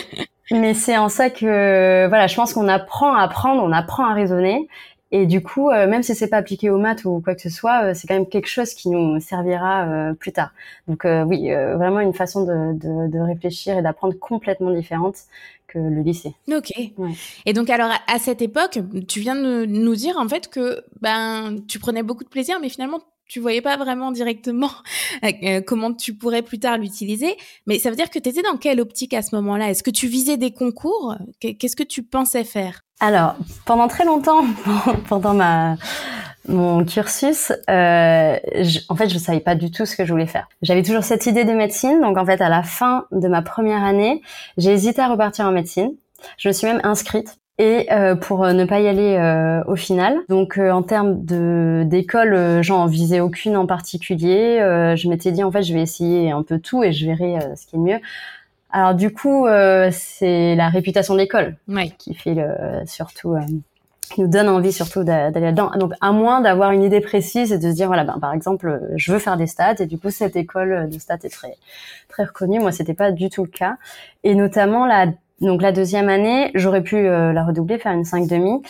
mais 0.52 0.74
c'est 0.74 0.96
en 0.96 1.08
ça 1.08 1.28
que, 1.28 2.06
voilà, 2.08 2.28
je 2.28 2.36
pense 2.36 2.54
qu'on 2.54 2.68
apprend 2.68 3.14
à 3.14 3.22
apprendre, 3.22 3.62
on 3.64 3.72
apprend 3.72 4.08
à 4.08 4.14
raisonner. 4.14 4.68
Et 5.10 5.26
du 5.26 5.42
coup, 5.42 5.70
euh, 5.70 5.86
même 5.86 6.02
si 6.02 6.14
c'est 6.14 6.28
pas 6.28 6.36
appliqué 6.36 6.68
aux 6.68 6.78
maths 6.78 7.04
ou 7.04 7.20
quoi 7.20 7.34
que 7.34 7.40
ce 7.40 7.48
soit, 7.48 7.84
euh, 7.84 7.94
c'est 7.94 8.06
quand 8.06 8.14
même 8.14 8.28
quelque 8.28 8.48
chose 8.48 8.74
qui 8.74 8.90
nous 8.90 9.18
servira 9.20 9.86
euh, 9.86 10.12
plus 10.14 10.32
tard. 10.32 10.52
Donc 10.86 11.04
oui, 11.04 11.50
vraiment 11.50 12.00
une 12.00 12.12
façon 12.12 12.44
de, 12.44 12.72
de, 12.74 13.10
de 13.10 13.18
réfléchir 13.18 13.78
et 13.78 13.82
d'apprendre 13.82 14.18
complètement 14.18 14.70
différente 14.70 15.16
que 15.66 15.78
le 15.78 16.02
lycée. 16.02 16.34
Ok. 16.50 16.72
Ouais. 16.96 17.10
Et 17.46 17.52
donc 17.52 17.70
alors 17.70 17.90
à 18.06 18.18
cette 18.18 18.42
époque, 18.42 18.78
tu 19.06 19.20
viens 19.20 19.36
de 19.36 19.66
nous 19.66 19.94
dire 19.94 20.16
en 20.18 20.28
fait 20.28 20.48
que 20.48 20.82
ben 21.00 21.56
tu 21.68 21.78
prenais 21.78 22.02
beaucoup 22.02 22.24
de 22.24 22.28
plaisir, 22.28 22.58
mais 22.60 22.68
finalement 22.68 23.00
tu 23.28 23.40
voyais 23.40 23.60
pas 23.60 23.76
vraiment 23.76 24.10
directement 24.10 24.70
comment 25.66 25.92
tu 25.92 26.14
pourrais 26.14 26.42
plus 26.42 26.58
tard 26.58 26.78
l'utiliser. 26.78 27.36
Mais 27.66 27.78
ça 27.78 27.90
veut 27.90 27.96
dire 27.96 28.10
que 28.10 28.18
tu 28.18 28.28
étais 28.28 28.42
dans 28.42 28.56
quelle 28.56 28.80
optique 28.80 29.14
à 29.14 29.22
ce 29.22 29.34
moment-là? 29.36 29.70
Est-ce 29.70 29.82
que 29.82 29.90
tu 29.90 30.06
visais 30.06 30.36
des 30.36 30.50
concours? 30.50 31.16
Qu'est-ce 31.40 31.76
que 31.76 31.82
tu 31.82 32.02
pensais 32.02 32.44
faire? 32.44 32.82
Alors, 33.00 33.36
pendant 33.64 33.86
très 33.86 34.04
longtemps, 34.04 34.44
pendant 35.08 35.34
ma 35.34 35.76
mon 36.48 36.82
cursus, 36.84 37.52
euh, 37.68 38.38
en 38.88 38.96
fait, 38.96 39.08
je 39.10 39.18
savais 39.18 39.40
pas 39.40 39.54
du 39.54 39.70
tout 39.70 39.84
ce 39.84 39.94
que 39.94 40.06
je 40.06 40.12
voulais 40.12 40.26
faire. 40.26 40.48
J'avais 40.62 40.82
toujours 40.82 41.04
cette 41.04 41.26
idée 41.26 41.44
de 41.44 41.52
médecine, 41.52 42.00
donc 42.00 42.16
en 42.16 42.24
fait, 42.24 42.40
à 42.40 42.48
la 42.48 42.62
fin 42.62 43.04
de 43.12 43.28
ma 43.28 43.42
première 43.42 43.84
année, 43.84 44.22
j'ai 44.56 44.72
hésité 44.72 45.02
à 45.02 45.08
repartir 45.08 45.44
en 45.44 45.52
médecine. 45.52 45.92
Je 46.38 46.48
me 46.48 46.52
suis 46.54 46.66
même 46.66 46.80
inscrite 46.84 47.38
et 47.58 47.92
euh, 47.92 48.14
pour 48.14 48.46
ne 48.46 48.64
pas 48.64 48.80
y 48.80 48.86
aller 48.86 49.16
euh, 49.16 49.62
au 49.66 49.76
final. 49.76 50.16
Donc 50.28 50.58
euh, 50.58 50.70
en 50.70 50.82
termes 50.82 51.24
de 51.24 51.82
d'école, 51.84 52.34
euh, 52.34 52.62
j'en 52.62 52.86
visais 52.86 53.20
aucune 53.20 53.56
en 53.56 53.66
particulier. 53.66 54.58
je 54.96 55.08
m'étais 55.08 55.32
dit 55.32 55.42
en 55.42 55.50
fait 55.50 55.62
je 55.62 55.74
vais 55.74 55.82
essayer 55.82 56.30
un 56.30 56.42
peu 56.42 56.58
tout 56.58 56.84
et 56.84 56.92
je 56.92 57.06
verrai 57.06 57.38
ce 57.56 57.66
qui 57.66 57.76
est 57.76 57.80
mieux. 57.80 58.00
Alors 58.70 58.94
du 58.94 59.12
coup, 59.12 59.46
euh, 59.46 59.90
c'est 59.92 60.54
la 60.54 60.68
réputation 60.68 61.14
de 61.14 61.20
l'école 61.20 61.56
qui 61.98 62.14
fait 62.14 62.34
le, 62.34 62.84
surtout, 62.86 63.32
euh, 63.32 63.40
qui 64.12 64.20
nous 64.20 64.28
donne 64.28 64.48
envie 64.48 64.72
surtout 64.72 65.04
d'aller 65.04 65.40
là-dedans. 65.40 65.70
Donc 65.76 65.92
à 66.00 66.12
moins 66.12 66.40
d'avoir 66.42 66.70
une 66.72 66.82
idée 66.82 67.00
précise 67.00 67.52
et 67.52 67.58
de 67.58 67.70
se 67.70 67.74
dire 67.74 67.86
voilà, 67.86 68.04
ben, 68.04 68.18
par 68.20 68.34
exemple, 68.34 68.80
je 68.94 69.12
veux 69.12 69.18
faire 69.18 69.36
des 69.38 69.46
stats 69.46 69.76
et 69.80 69.86
du 69.86 69.98
coup 69.98 70.10
cette 70.10 70.36
école 70.36 70.88
de 70.90 70.98
stats 70.98 71.18
est 71.24 71.30
très 71.30 71.56
très 72.08 72.24
reconnue. 72.24 72.60
Moi, 72.60 72.72
c'était 72.72 72.94
pas 72.94 73.10
du 73.10 73.30
tout 73.30 73.44
le 73.44 73.50
cas. 73.50 73.76
Et 74.22 74.34
notamment 74.34 74.86
la 74.86 75.06
donc 75.40 75.62
la 75.62 75.72
deuxième 75.72 76.08
année, 76.08 76.50
j'aurais 76.54 76.82
pu 76.82 76.96
euh, 76.96 77.32
la 77.32 77.44
redoubler, 77.44 77.78
faire 77.78 77.92
une 77.92 78.04
5 78.04 78.26
demi. 78.26 78.62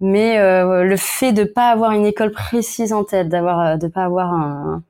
Mais 0.00 0.36
le 0.36 0.96
fait 0.96 1.32
de 1.32 1.44
pas 1.44 1.68
avoir 1.68 1.92
une 1.92 2.04
école 2.04 2.32
précise 2.32 2.92
en 2.92 3.04
tête, 3.04 3.28
d'avoir 3.28 3.78
de 3.78 3.86
pas 3.86 4.04
avoir 4.04 4.34
un, 4.34 4.82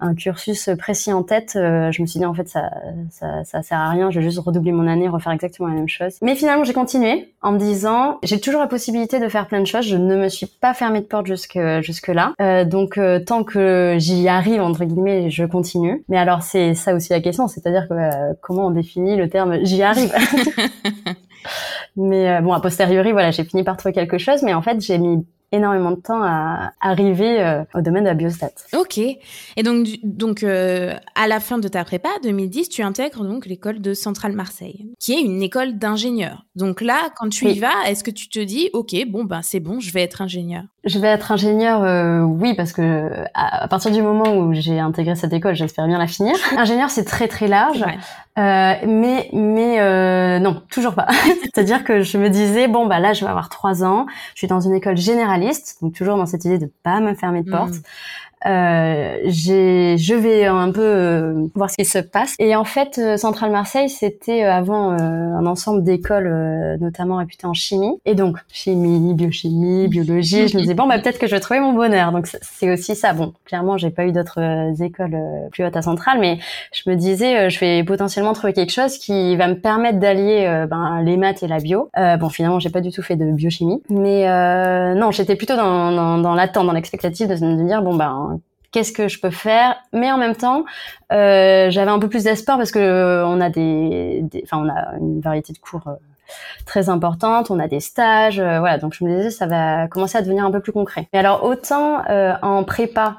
un 0.00 0.14
cursus 0.14 0.70
précis 0.78 1.12
en 1.12 1.22
tête, 1.22 1.54
euh, 1.56 1.90
je 1.90 2.02
me 2.02 2.06
suis 2.06 2.20
dit 2.20 2.26
en 2.26 2.34
fait 2.34 2.48
ça, 2.48 2.70
ça, 3.10 3.44
ça 3.44 3.62
sert 3.62 3.78
à 3.78 3.90
rien, 3.90 4.10
je 4.10 4.20
vais 4.20 4.24
juste 4.24 4.38
redoubler 4.38 4.72
mon 4.72 4.86
année, 4.86 5.08
refaire 5.08 5.32
exactement 5.32 5.68
la 5.68 5.74
même 5.74 5.88
chose. 5.88 6.16
Mais 6.22 6.36
finalement 6.36 6.64
j'ai 6.64 6.72
continué 6.72 7.32
en 7.42 7.52
me 7.52 7.58
disant 7.58 8.18
j'ai 8.22 8.40
toujours 8.40 8.60
la 8.60 8.68
possibilité 8.68 9.18
de 9.18 9.28
faire 9.28 9.46
plein 9.46 9.60
de 9.60 9.66
choses, 9.66 9.86
je 9.86 9.96
ne 9.96 10.16
me 10.16 10.28
suis 10.28 10.46
pas 10.46 10.74
fermée 10.74 11.00
de 11.00 11.06
porte 11.06 11.26
jusque 11.26 11.58
jusque 11.80 12.08
là, 12.08 12.32
euh, 12.40 12.64
donc 12.64 12.96
euh, 12.96 13.18
tant 13.18 13.42
que 13.42 13.96
j'y 13.98 14.28
arrive 14.28 14.60
entre 14.60 14.84
guillemets, 14.84 15.30
je 15.30 15.44
continue. 15.44 16.04
Mais 16.08 16.18
alors 16.18 16.42
c'est 16.42 16.74
ça 16.74 16.94
aussi 16.94 17.10
la 17.10 17.20
question, 17.20 17.48
c'est-à-dire 17.48 17.88
que 17.88 18.34
comment 18.40 18.66
on 18.66 18.70
définit 18.70 19.16
le 19.16 19.28
terme 19.28 19.64
j'y 19.64 19.82
arrive. 19.82 20.12
mais 21.96 22.40
bon 22.42 22.52
a 22.52 22.60
posteriori 22.60 23.12
voilà 23.12 23.30
j'ai 23.30 23.44
fini 23.44 23.64
par 23.64 23.76
trouver 23.76 23.92
quelque 23.92 24.18
chose, 24.18 24.42
mais 24.42 24.54
en 24.54 24.62
fait 24.62 24.80
j'ai 24.80 24.98
mis 24.98 25.24
énormément 25.52 25.92
de 25.92 26.00
temps 26.00 26.22
à 26.22 26.72
arriver 26.80 27.40
euh, 27.40 27.64
au 27.74 27.80
domaine 27.80 28.04
de 28.04 28.08
la 28.08 28.14
biostat. 28.14 28.50
Ok. 28.76 28.98
Et 28.98 29.62
donc, 29.62 29.86
donc 30.02 30.42
euh, 30.42 30.94
à 31.14 31.26
la 31.26 31.40
fin 31.40 31.58
de 31.58 31.68
ta 31.68 31.84
prépa, 31.84 32.10
2010, 32.22 32.68
tu 32.68 32.82
intègres 32.82 33.24
donc 33.24 33.46
l'école 33.46 33.80
de 33.80 33.94
Centrale 33.94 34.32
Marseille, 34.32 34.86
qui 35.00 35.14
est 35.14 35.22
une 35.22 35.42
école 35.42 35.78
d'ingénieurs. 35.78 36.44
Donc 36.54 36.80
là, 36.80 37.10
quand 37.16 37.28
tu 37.30 37.46
y 37.46 37.58
vas, 37.58 37.72
est-ce 37.86 38.04
que 38.04 38.10
tu 38.10 38.28
te 38.28 38.38
dis, 38.38 38.68
ok, 38.72 38.94
bon 39.08 39.24
ben 39.24 39.40
c'est 39.42 39.60
bon, 39.60 39.80
je 39.80 39.92
vais 39.92 40.02
être 40.02 40.20
ingénieur? 40.20 40.64
Je 40.84 40.98
vais 40.98 41.08
être 41.08 41.32
ingénieur, 41.32 41.82
euh, 41.82 42.20
oui, 42.20 42.54
parce 42.54 42.72
que 42.72 43.10
à, 43.34 43.68
partir 43.68 43.90
du 43.90 44.00
moment 44.00 44.36
où 44.36 44.52
j'ai 44.54 44.78
intégré 44.78 45.14
cette 45.16 45.32
école, 45.32 45.54
j'espère 45.54 45.86
bien 45.86 45.98
la 45.98 46.06
finir. 46.06 46.34
ingénieur, 46.56 46.90
c'est 46.90 47.04
très 47.04 47.28
très 47.28 47.48
large. 47.48 47.84
Mais 48.36 49.28
mais 49.32 50.38
non, 50.40 50.62
toujours 50.70 50.94
pas. 50.94 51.08
C'est-à-dire 51.42 51.84
que 51.84 52.02
je 52.02 52.18
me 52.18 52.28
disais 52.28 52.68
bon 52.68 52.86
bah 52.86 53.00
là 53.00 53.12
je 53.12 53.24
vais 53.24 53.30
avoir 53.30 53.48
trois 53.48 53.82
ans, 53.82 54.06
je 54.34 54.38
suis 54.38 54.46
dans 54.46 54.60
une 54.60 54.74
école 54.74 54.96
généraliste, 55.38 55.78
donc 55.80 55.94
toujours 55.94 56.16
dans 56.16 56.26
cette 56.26 56.44
idée 56.44 56.58
de 56.58 56.70
pas 56.82 57.00
me 57.00 57.14
fermer 57.14 57.42
de 57.42 57.50
porte. 57.50 57.74
Mmh 57.74 57.82
euh, 58.46 59.18
je 59.26 60.14
vais 60.14 60.46
un 60.46 60.70
peu 60.70 60.80
euh, 60.80 61.46
voir 61.54 61.70
ce 61.70 61.76
qui 61.76 61.84
se 61.84 61.98
passe. 61.98 62.34
Et 62.38 62.54
en 62.54 62.64
fait, 62.64 62.98
euh, 62.98 63.16
Centrale 63.16 63.50
Marseille, 63.50 63.88
c'était 63.88 64.44
euh, 64.44 64.52
avant 64.52 64.90
un 64.90 65.46
ensemble 65.46 65.82
d'écoles, 65.82 66.78
notamment 66.80 67.16
réputées 67.16 67.46
en 67.46 67.54
chimie. 67.54 67.98
Et 68.04 68.14
donc, 68.14 68.36
chimie, 68.52 69.14
biochimie, 69.14 69.88
biologie, 69.88 70.48
je 70.48 70.56
me 70.56 70.62
disais, 70.62 70.74
bon, 70.74 70.86
bah, 70.86 70.98
peut-être 70.98 71.18
que 71.18 71.26
je 71.26 71.34
vais 71.34 71.40
trouver 71.40 71.60
mon 71.60 71.72
bonheur. 71.72 72.12
Donc, 72.12 72.28
c'est 72.42 72.72
aussi 72.72 72.94
ça. 72.94 73.12
Bon, 73.12 73.32
clairement, 73.44 73.76
j'ai 73.76 73.90
pas 73.90 74.04
eu 74.04 74.12
d'autres 74.12 74.40
écoles 74.82 75.16
plus 75.50 75.64
hautes 75.64 75.76
à 75.76 75.82
Centrale, 75.82 76.18
mais 76.20 76.38
je 76.72 76.88
me 76.90 76.96
disais, 76.96 77.50
je 77.50 77.58
vais 77.60 77.82
potentiellement 77.84 78.32
trouver 78.32 78.52
quelque 78.52 78.72
chose 78.72 78.98
qui 78.98 79.36
va 79.36 79.48
me 79.48 79.54
permettre 79.54 79.98
d'allier 79.98 80.66
ben, 80.68 81.02
les 81.02 81.16
maths 81.16 81.42
et 81.42 81.48
la 81.48 81.58
bio. 81.58 81.90
bon, 81.96 82.28
finalement, 82.28 82.58
j'ai 82.60 82.70
pas 82.70 82.80
du 82.80 82.90
tout 82.90 83.02
fait 83.02 83.16
de 83.16 83.30
biochimie. 83.30 83.82
Mais 83.90 84.26
non, 84.94 85.10
j'étais 85.10 85.36
plutôt 85.36 85.56
dans, 85.56 85.92
dans, 85.92 86.18
dans 86.18 86.34
l'attente, 86.34 86.66
dans 86.66 86.72
l'expectative 86.72 87.28
de 87.28 87.44
me 87.44 87.66
dire, 87.66 87.82
bon, 87.82 87.94
ben, 87.96 88.37
qu'est-ce 88.72 88.92
que 88.92 89.08
je 89.08 89.20
peux 89.20 89.30
faire. 89.30 89.76
Mais 89.92 90.10
en 90.10 90.18
même 90.18 90.36
temps 90.36 90.64
euh, 91.12 91.70
j'avais 91.70 91.90
un 91.90 91.98
peu 91.98 92.08
plus 92.08 92.24
d'espoir 92.24 92.58
parce 92.58 92.70
que 92.70 92.78
euh, 92.78 93.26
on 93.26 93.40
a 93.40 93.50
des, 93.50 94.24
enfin 94.44 94.62
on 94.64 94.68
a 94.68 94.96
une 94.98 95.20
variété 95.20 95.52
de 95.52 95.58
cours 95.58 95.86
euh, 95.86 95.94
très 96.66 96.88
importante. 96.88 97.50
On 97.50 97.58
a 97.58 97.68
des 97.68 97.80
stages 97.80 98.40
voilà. 98.40 98.78
Donc 98.78 98.94
je 98.94 99.04
me 99.04 99.16
disais 99.16 99.30
ça 99.30 99.46
va 99.46 99.88
commencer 99.88 100.18
à 100.18 100.22
devenir 100.22 100.44
un 100.44 100.50
peu 100.50 100.60
plus 100.60 100.72
concret. 100.72 101.08
Mais 101.12 101.18
alors 101.18 101.44
autant 101.44 102.02
en 102.42 102.64
prépa 102.64 103.18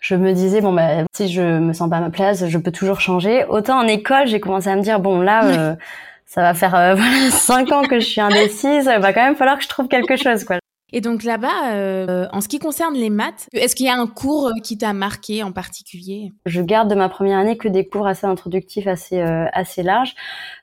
je 0.00 0.14
me 0.14 0.32
disais 0.32 0.60
bon 0.60 0.72
bah 0.72 1.04
si 1.12 1.28
je 1.28 1.42
me 1.42 1.72
sens 1.72 1.90
pas 1.90 1.96
à 1.96 2.00
ma 2.00 2.10
place 2.10 2.46
je 2.46 2.58
peux 2.58 2.72
toujours 2.72 3.00
changer. 3.00 3.44
Autant 3.46 3.78
en 3.78 3.86
école 3.86 4.26
j'ai 4.26 4.40
commencé 4.40 4.68
à 4.68 4.76
me 4.76 4.82
dire 4.82 5.00
bon 5.00 5.20
là 5.20 5.76
ça 6.24 6.42
va 6.42 6.54
faire 6.54 6.70
voilà 6.96 7.30
cinq 7.30 7.72
ans 7.72 7.82
que 7.82 8.00
je 8.00 8.06
suis 8.06 8.20
indécise 8.20 8.90
il 8.94 9.00
va 9.00 9.12
quand 9.12 9.24
même 9.24 9.36
falloir 9.36 9.58
que 9.58 9.64
je 9.64 9.68
trouve 9.68 9.88
quelque 9.88 10.16
chose 10.16 10.44
quoi 10.44 10.58
et 10.92 11.00
donc 11.00 11.22
là-bas, 11.22 11.72
euh, 11.72 12.26
en 12.32 12.40
ce 12.40 12.48
qui 12.48 12.58
concerne 12.58 12.94
les 12.94 13.10
maths, 13.10 13.48
est-ce 13.52 13.76
qu'il 13.76 13.86
y 13.86 13.90
a 13.90 13.94
un 13.94 14.06
cours 14.06 14.48
euh, 14.48 14.52
qui 14.62 14.78
t'a 14.78 14.94
marqué 14.94 15.42
en 15.42 15.52
particulier? 15.52 16.32
Je 16.46 16.62
garde 16.62 16.88
de 16.88 16.94
ma 16.94 17.08
première 17.08 17.38
année 17.38 17.58
que 17.58 17.68
des 17.68 17.86
cours 17.86 18.06
assez 18.06 18.26
introductifs, 18.26 18.86
assez 18.86 19.20
euh, 19.20 19.44
assez 19.52 19.82
larges. 19.82 20.14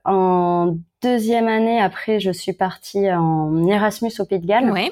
En 0.04 0.78
deuxième 1.04 1.48
année, 1.48 1.80
après, 1.80 2.20
je 2.20 2.32
suis 2.32 2.54
partie 2.54 3.12
en 3.12 3.68
Erasmus 3.68 4.12
au 4.20 4.26
Pays 4.26 4.40
de 4.40 4.48
Galles. 4.48 4.72
Ouais. 4.72 4.92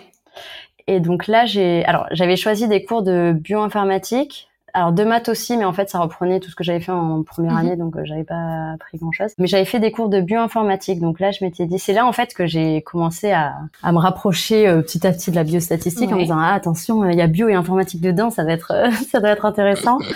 Et 0.85 0.99
donc 0.99 1.27
là, 1.27 1.45
j'ai 1.45 1.83
alors 1.85 2.05
j'avais 2.11 2.35
choisi 2.35 2.67
des 2.67 2.83
cours 2.83 3.01
de 3.01 3.33
bioinformatique 3.33 4.49
alors 4.74 4.92
de 4.92 5.03
maths 5.03 5.30
aussi, 5.30 5.58
mais 5.58 5.65
en 5.65 5.74
fait 5.74 5.89
ça 5.89 6.00
reprenait 6.00 6.39
tout 6.39 6.50
ce 6.50 6.56
que 6.56 6.63
j'avais 6.63 6.80
fait 6.80 6.92
en 6.92 7.24
première 7.24 7.53
mhm. 7.53 7.58
année, 7.60 7.75
donc 7.75 7.96
euh, 7.96 8.01
j'avais 8.06 8.24
pas 8.24 8.74
appris 8.74 8.98
grand 8.98 9.12
chose. 9.12 9.32
Mais 9.38 9.48
j'avais 9.48 9.65
fait 9.65 9.80
des 9.80 9.92
cours 9.92 10.10
de 10.10 10.22
bioinformatique, 10.22 11.00
donc 11.00 11.20
là 11.20 11.32
je 11.32 11.44
m'étais 11.44 11.65
dit, 11.65 11.80
c'est 11.80 11.94
là 11.94 12.06
en 12.06 12.12
fait 12.12 12.34
que 12.34 12.46
j'ai 12.46 12.82
commencé 12.82 13.32
à, 13.32 13.56
à, 13.82 13.92
me 13.92 14.00
rapprocher 14.00 14.68
euh, 14.68 14.82
petit 14.82 15.06
à 15.06 15.12
petit 15.12 15.32
de 15.32 15.36
la 15.36 15.44
biostatistique 15.44 16.12
en 16.12 16.15
me 16.15 16.22
disant 16.22 16.39
ah 16.39 16.53
attention, 16.53 17.08
il 17.10 17.18
y 17.18 17.22
a 17.22 17.27
bio 17.27 17.48
et 17.50 17.53
informatique 17.53 18.01
dedans, 18.01 18.30
ça 18.30 18.44
va 18.44 18.53
être 18.53 18.74
ça 19.10 19.20
doit 19.20 19.30
être 19.30 19.46
intéressant. 19.46 19.98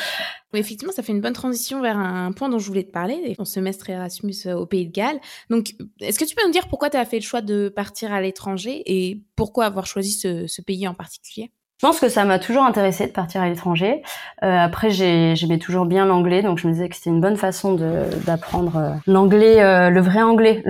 Oui, 0.54 0.62
effectivement, 0.62 0.94
ça 0.94 1.04
fait 1.04 1.12
une 1.12 1.20
bonne 1.20 1.34
transition 1.34 1.82
vers 1.82 1.98
un 1.98 2.32
point 2.32 2.48
dont 2.48 2.58
je 2.58 2.68
voulais 2.68 2.84
te 2.84 2.92
parler, 2.92 3.36
ton 3.38 3.44
semestre 3.44 3.90
Erasmus 3.90 4.34
euh, 4.46 4.56
au 4.56 4.66
Pays 4.66 4.88
de 4.88 4.94
Galles. 4.94 5.20
Donc, 5.50 5.76
est-ce 6.00 6.18
que 6.18 6.24
tu 6.24 6.36
peux 6.36 6.46
nous 6.46 6.54
dire 6.54 6.70
pourquoi 6.70 6.90
tu 6.90 6.96
as 6.96 7.04
fait 7.04 7.18
le 7.18 7.24
choix 7.24 7.42
de 7.42 7.68
partir 7.68 8.14
à 8.14 8.22
l'étranger 8.22 8.82
et 8.86 9.22
pourquoi 9.36 9.66
avoir 9.66 9.86
choisi 9.86 10.14
ce, 10.14 10.48
ce 10.48 10.62
pays 10.62 10.88
en 10.88 10.94
particulier? 10.94 11.52
Je 11.80 11.86
pense 11.86 12.00
que 12.00 12.10
ça 12.10 12.26
m'a 12.26 12.40
toujours 12.40 12.64
intéressé 12.64 13.06
de 13.06 13.12
partir 13.12 13.40
à 13.40 13.48
l'étranger. 13.48 14.02
Euh, 14.44 14.58
après, 14.58 14.90
j'aimais 14.90 15.60
toujours 15.60 15.86
bien 15.86 16.08
l'anglais, 16.08 16.42
donc 16.42 16.58
je 16.58 16.68
me 16.68 16.74
disais 16.74 16.90
que 16.90 16.96
c'était 16.96 17.12
une 17.12 17.22
bonne 17.22 17.38
façon 17.38 17.76
d'apprendre 18.26 18.78
euh, 18.78 18.90
l'anglais, 19.06 19.62
euh, 19.62 19.92
le 19.92 20.02
vrai 20.02 20.24
anglais, 20.24 20.64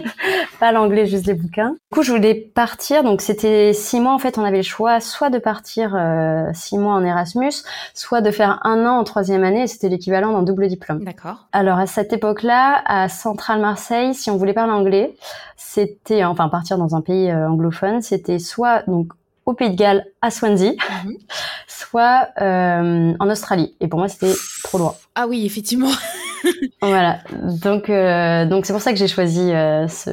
pas 0.60 0.72
l'anglais 0.72 1.06
juste 1.06 1.24
des 1.24 1.32
bouquins. 1.32 1.70
Du 1.70 1.94
coup, 1.94 2.02
je 2.02 2.12
voulais 2.12 2.34
partir, 2.34 3.02
donc 3.02 3.22
c'était 3.22 3.72
six 3.72 3.98
mois. 3.98 4.12
En 4.12 4.18
fait, 4.18 4.36
on 4.36 4.44
avait 4.44 4.58
le 4.58 4.62
choix 4.62 5.00
soit 5.00 5.30
de 5.30 5.38
partir 5.38 5.94
euh, 5.96 6.50
six 6.52 6.76
mois 6.76 6.92
en 6.92 7.02
Erasmus, 7.02 7.64
soit 7.94 8.20
de 8.20 8.30
faire 8.30 8.60
un 8.64 8.84
an 8.84 8.98
en 8.98 9.04
troisième 9.04 9.44
année. 9.44 9.66
C'était 9.66 9.88
l'équivalent 9.88 10.32
d'un 10.32 10.42
double 10.42 10.68
diplôme. 10.68 11.02
D'accord. 11.02 11.46
Alors 11.52 11.78
à 11.78 11.86
cette 11.86 12.12
époque-là, 12.12 12.82
à 12.84 13.08
Centrale 13.08 13.62
Marseille, 13.62 14.12
si 14.12 14.30
on 14.30 14.36
voulait 14.36 14.52
parler 14.52 14.74
anglais, 14.74 15.14
c'était 15.56 16.24
enfin 16.24 16.50
partir 16.50 16.76
dans 16.76 16.94
un 16.94 17.00
pays 17.00 17.32
anglophone, 17.32 18.02
c'était 18.02 18.38
soit 18.38 18.82
donc 18.86 19.12
au 19.46 19.54
Pays 19.54 19.70
de 19.70 19.76
Galles, 19.76 20.06
à 20.20 20.30
Swansea, 20.30 20.72
mhm. 21.04 21.16
soit 21.66 22.28
euh, 22.40 23.14
en 23.18 23.30
Australie. 23.30 23.74
Et 23.80 23.88
pour 23.88 23.98
moi, 23.98 24.08
c'était 24.08 24.34
trop 24.62 24.78
loin. 24.78 24.94
Ah 25.14 25.26
oui, 25.26 25.44
effectivement. 25.44 25.90
voilà. 26.82 27.18
Donc, 27.62 27.90
euh, 27.90 28.46
donc 28.46 28.66
c'est 28.66 28.72
pour 28.72 28.82
ça 28.82 28.92
que 28.92 28.98
j'ai 28.98 29.08
choisi 29.08 29.52
euh, 29.52 29.88
ce, 29.88 30.10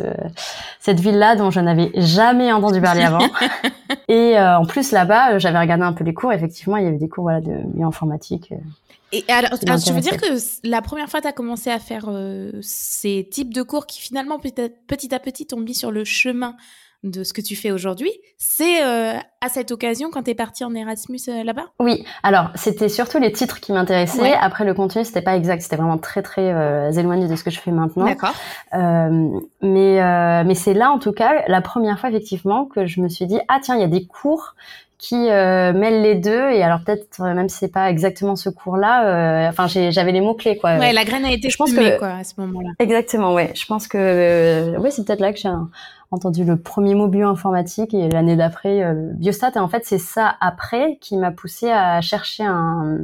cette 0.80 1.00
ville-là 1.00 1.36
dont 1.36 1.52
je 1.52 1.60
n'avais 1.60 1.92
jamais 1.96 2.52
entendu 2.52 2.82
parler 2.82 3.04
avant. 3.04 3.20
Et 4.08 4.40
en 4.40 4.66
plus 4.66 4.92
là-bas, 4.92 5.38
j'avais 5.38 5.60
regardé 5.60 5.84
un 5.84 5.94
peu 5.94 6.04
les 6.04 6.14
cours. 6.14 6.34
Effectivement, 6.34 6.78
il 6.78 6.86
y 6.86 6.88
avait 6.88 6.98
des 6.98 7.10
cours 7.10 7.24
voilà 7.24 7.42
de 7.42 7.54
bioinformatique. 7.76 8.54
Et 9.12 9.24
alors, 9.28 9.52
alors 9.66 9.80
tu 9.82 9.92
veux 9.92 10.02
dire 10.02 10.18
que 10.18 10.28
la 10.64 10.82
première 10.82 11.10
fois, 11.10 11.22
tu 11.22 11.28
as 11.28 11.32
commencé 11.32 11.70
à 11.70 11.80
faire 11.80 12.10
ces 12.62 13.28
types 13.30 13.54
de 13.54 13.62
cours 13.62 13.86
qui 13.86 14.00
finalement 14.02 14.40
petit 14.40 15.14
à 15.14 15.20
petit 15.20 15.46
t'ont 15.46 15.60
mis 15.60 15.76
sur 15.76 15.92
le 15.92 16.04
chemin 16.04 16.56
de 17.04 17.24
ce 17.24 17.32
que 17.32 17.42
tu 17.42 17.56
fais 17.56 17.72
aujourd'hui, 17.72 18.12
c'est 18.38 18.84
euh, 18.84 19.14
à 19.42 19.50
cette 19.50 19.72
occasion 19.72 20.10
quand 20.12 20.24
tu 20.24 20.32
es 20.32 20.36
parti 20.36 20.66
en 20.66 20.74
Erasmus 20.76 21.20
euh, 21.30 21.44
là-bas? 21.44 21.68
Oui, 21.80 22.04
alors 22.24 22.52
c'était 22.56 22.90
surtout 22.90 23.20
les 23.20 23.32
titres 23.32 23.62
qui 23.62 23.72
m'intéressaient. 23.72 24.34
Après 24.34 24.66
le 24.66 24.74
contenu, 24.74 25.06
c'était 25.06 25.22
pas 25.22 25.38
exact, 25.38 25.62
c'était 25.62 25.78
vraiment 25.78 25.98
très 25.98 26.22
très 26.22 26.52
euh, 26.54 26.92
éloigné 26.92 27.28
de 27.28 27.36
ce 27.36 27.44
que 27.44 27.52
je 27.52 27.60
fais 27.60 27.72
maintenant. 27.72 28.06
D'accord. 28.06 28.34
mais 28.74 30.44
mais 30.44 30.56
c'est 30.56 30.74
là 30.74 30.92
en 30.92 31.00
tout 31.00 31.14
cas 31.14 31.44
la 31.48 31.62
première 31.62 32.00
fois 32.00 32.10
effectivement 32.10 32.66
que 32.66 32.86
je 32.86 33.02
me 33.02 33.08
suis 33.08 33.26
dit 33.28 33.40
ah 33.48 33.60
tiens 33.62 33.76
il 33.76 33.82
y 33.82 33.86
a 33.86 33.88
des 33.88 34.06
cours 34.06 34.56
qui 34.98 35.16
mêlent 35.16 36.02
les 36.02 36.16
deux 36.16 36.50
et 36.50 36.62
alors 36.62 36.82
peut-être 36.84 37.22
même 37.22 37.48
si 37.48 37.58
c'est 37.58 37.72
pas 37.72 37.90
exactement 37.90 38.36
ce 38.36 38.50
cours-là, 38.50 39.50
enfin 39.50 39.68
j'avais 39.68 40.12
les 40.12 40.22
mots 40.22 40.34
clés 40.34 40.58
quoi. 40.58 40.78
Ouais, 40.78 40.92
la 40.92 41.06
graine 41.06 41.24
a 41.24 41.32
été 41.32 41.50
je 41.50 41.56
pense 41.56 41.72
que 41.72 41.98
quoi 41.98 42.16
à 42.16 42.24
ce 42.26 42.34
moment-là. 42.38 42.72
Exactement, 42.80 43.34
ouais. 43.34 43.52
Je 43.56 43.66
pense 43.66 43.88
que 43.88 44.78
ouais 44.78 44.92
c'est 44.92 45.06
peut-être 45.06 45.22
là 45.22 45.32
que 45.32 45.40
j'ai 45.40 45.48
un 45.48 45.70
entendu 46.12 46.44
le 46.44 46.58
premier 46.58 46.96
mot 46.96 47.08
bioinformatique 47.08 47.94
et 47.94 48.10
l'année 48.10 48.36
d'après 48.36 48.84
euh, 48.84 49.12
biostat. 49.14 49.52
Et 49.56 49.60
en 49.60 49.68
fait, 49.68 49.86
c'est 49.86 50.00
ça 50.00 50.36
après 50.42 50.98
qui 51.02 51.18
m'a 51.18 51.32
poussé 51.32 51.70
à 51.70 52.02
chercher 52.02 52.44
un, 52.44 53.00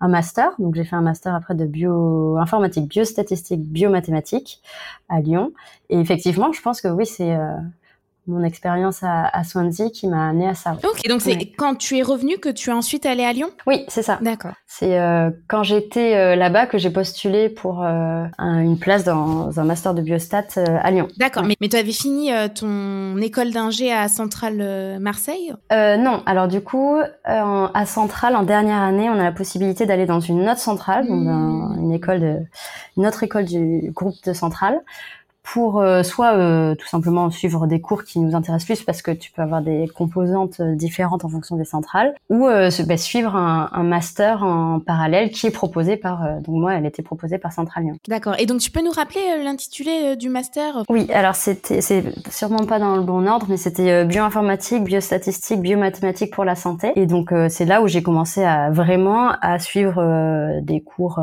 un 0.00 0.08
master. 0.08 0.50
Donc, 0.58 0.74
j'ai 0.74 0.84
fait 0.84 0.96
un 0.96 1.02
master 1.02 1.34
après 1.34 1.54
de 1.54 1.64
bioinformatique, 1.64 2.88
biostatistique, 2.88 3.62
biomathématiques 3.62 4.60
à 5.08 5.20
Lyon. 5.20 5.52
Et 5.88 5.98
effectivement, 5.98 6.52
je 6.52 6.60
pense 6.60 6.80
que 6.80 6.88
oui, 6.88 7.06
c'est 7.06 7.34
euh, 7.34 7.56
mon 8.26 8.42
expérience 8.42 9.02
à, 9.02 9.26
à, 9.26 9.44
Swansea 9.44 9.90
qui 9.92 10.06
m'a 10.08 10.28
amené 10.28 10.48
à 10.48 10.54
ça. 10.54 10.76
Ok, 10.82 11.06
donc 11.08 11.20
c'est 11.20 11.52
quand 11.56 11.74
tu 11.74 11.98
es 11.98 12.02
revenu 12.02 12.38
que 12.38 12.48
tu 12.48 12.70
es 12.70 12.72
ensuite 12.72 13.06
allé 13.06 13.24
à 13.24 13.32
Lyon? 13.32 13.50
Oui, 13.66 13.84
c'est 13.88 14.02
ça. 14.02 14.18
D'accord. 14.22 14.52
C'est 14.66 14.98
euh, 14.98 15.30
quand 15.48 15.62
j'étais 15.62 16.16
euh, 16.16 16.36
là-bas 16.36 16.66
que 16.66 16.78
j'ai 16.78 16.90
postulé 16.90 17.48
pour 17.48 17.82
euh, 17.82 18.24
une 18.38 18.78
place 18.78 19.04
dans 19.04 19.58
un 19.60 19.64
master 19.64 19.94
de 19.94 20.02
biostat 20.02 20.46
à 20.56 20.90
Lyon. 20.90 21.08
D'accord, 21.18 21.44
mais, 21.44 21.56
mais 21.60 21.68
tu 21.68 21.76
avais 21.76 21.92
fini 21.92 22.30
ton 22.54 23.16
école 23.18 23.50
d'ingé 23.50 23.92
à 23.92 24.08
Centrale 24.08 24.98
Marseille? 25.00 25.52
Non, 25.70 26.22
alors 26.26 26.48
du 26.48 26.60
coup, 26.60 26.96
à 27.24 27.86
Centrale, 27.86 28.36
en 28.36 28.42
dernière 28.42 28.82
année, 28.82 29.08
on 29.10 29.18
a 29.18 29.24
la 29.24 29.32
possibilité 29.32 29.86
d'aller 29.86 30.06
dans 30.06 30.20
une 30.20 30.48
autre 30.48 30.58
centrale, 30.58 31.06
donc 31.06 31.24
mmh. 31.24 31.76
une 31.78 31.92
école 31.92 32.20
de, 32.20 32.36
une 32.96 33.06
autre 33.06 33.22
école 33.22 33.44
du 33.44 33.90
groupe 33.92 34.16
de 34.24 34.32
Centrale 34.32 34.80
pour 35.44 35.80
euh, 35.80 36.02
soit 36.02 36.34
euh, 36.34 36.74
tout 36.74 36.88
simplement 36.88 37.30
suivre 37.30 37.66
des 37.66 37.80
cours 37.80 38.04
qui 38.04 38.18
nous 38.18 38.34
intéressent 38.34 38.64
plus 38.64 38.82
parce 38.82 39.02
que 39.02 39.10
tu 39.10 39.30
peux 39.30 39.42
avoir 39.42 39.60
des 39.60 39.88
composantes 39.94 40.58
euh, 40.60 40.74
différentes 40.74 41.24
en 41.24 41.28
fonction 41.28 41.56
des 41.56 41.66
centrales, 41.66 42.14
ou 42.30 42.48
bah, 42.48 42.96
suivre 42.96 43.36
un, 43.36 43.68
un, 43.72 43.82
master 43.82 44.42
en 44.42 44.80
parallèle 44.80 45.30
qui 45.30 45.46
est 45.46 45.50
proposé 45.50 45.96
par, 45.96 46.40
donc 46.40 46.56
moi 46.56 46.74
elle 46.74 46.86
était 46.86 47.02
proposée 47.02 47.36
par 47.36 47.52
Central 47.52 47.84
Lyon. 47.84 47.96
D'accord. 48.08 48.34
Et 48.38 48.46
donc 48.46 48.60
tu 48.60 48.70
peux 48.70 48.82
nous 48.82 48.90
rappeler 48.90 49.20
l'intitulé 49.42 50.16
du 50.16 50.30
master 50.30 50.82
Oui, 50.88 51.10
alors 51.12 51.34
c'était 51.34 51.82
c'est 51.82 52.02
sûrement 52.30 52.64
pas 52.64 52.78
dans 52.78 52.96
le 52.96 53.02
bon 53.02 53.26
ordre, 53.26 53.46
mais 53.48 53.58
c'était 53.58 54.04
bioinformatique, 54.06 54.82
biostatistique, 54.82 55.60
biomathématiques 55.60 56.32
pour 56.32 56.44
la 56.44 56.54
santé. 56.54 56.92
Et 56.96 57.06
donc 57.06 57.32
c'est 57.50 57.66
là 57.66 57.82
où 57.82 57.88
j'ai 57.88 58.02
commencé 58.02 58.42
à 58.42 58.70
vraiment 58.70 59.32
à 59.42 59.58
suivre 59.58 60.60
des 60.62 60.80
cours 60.80 61.20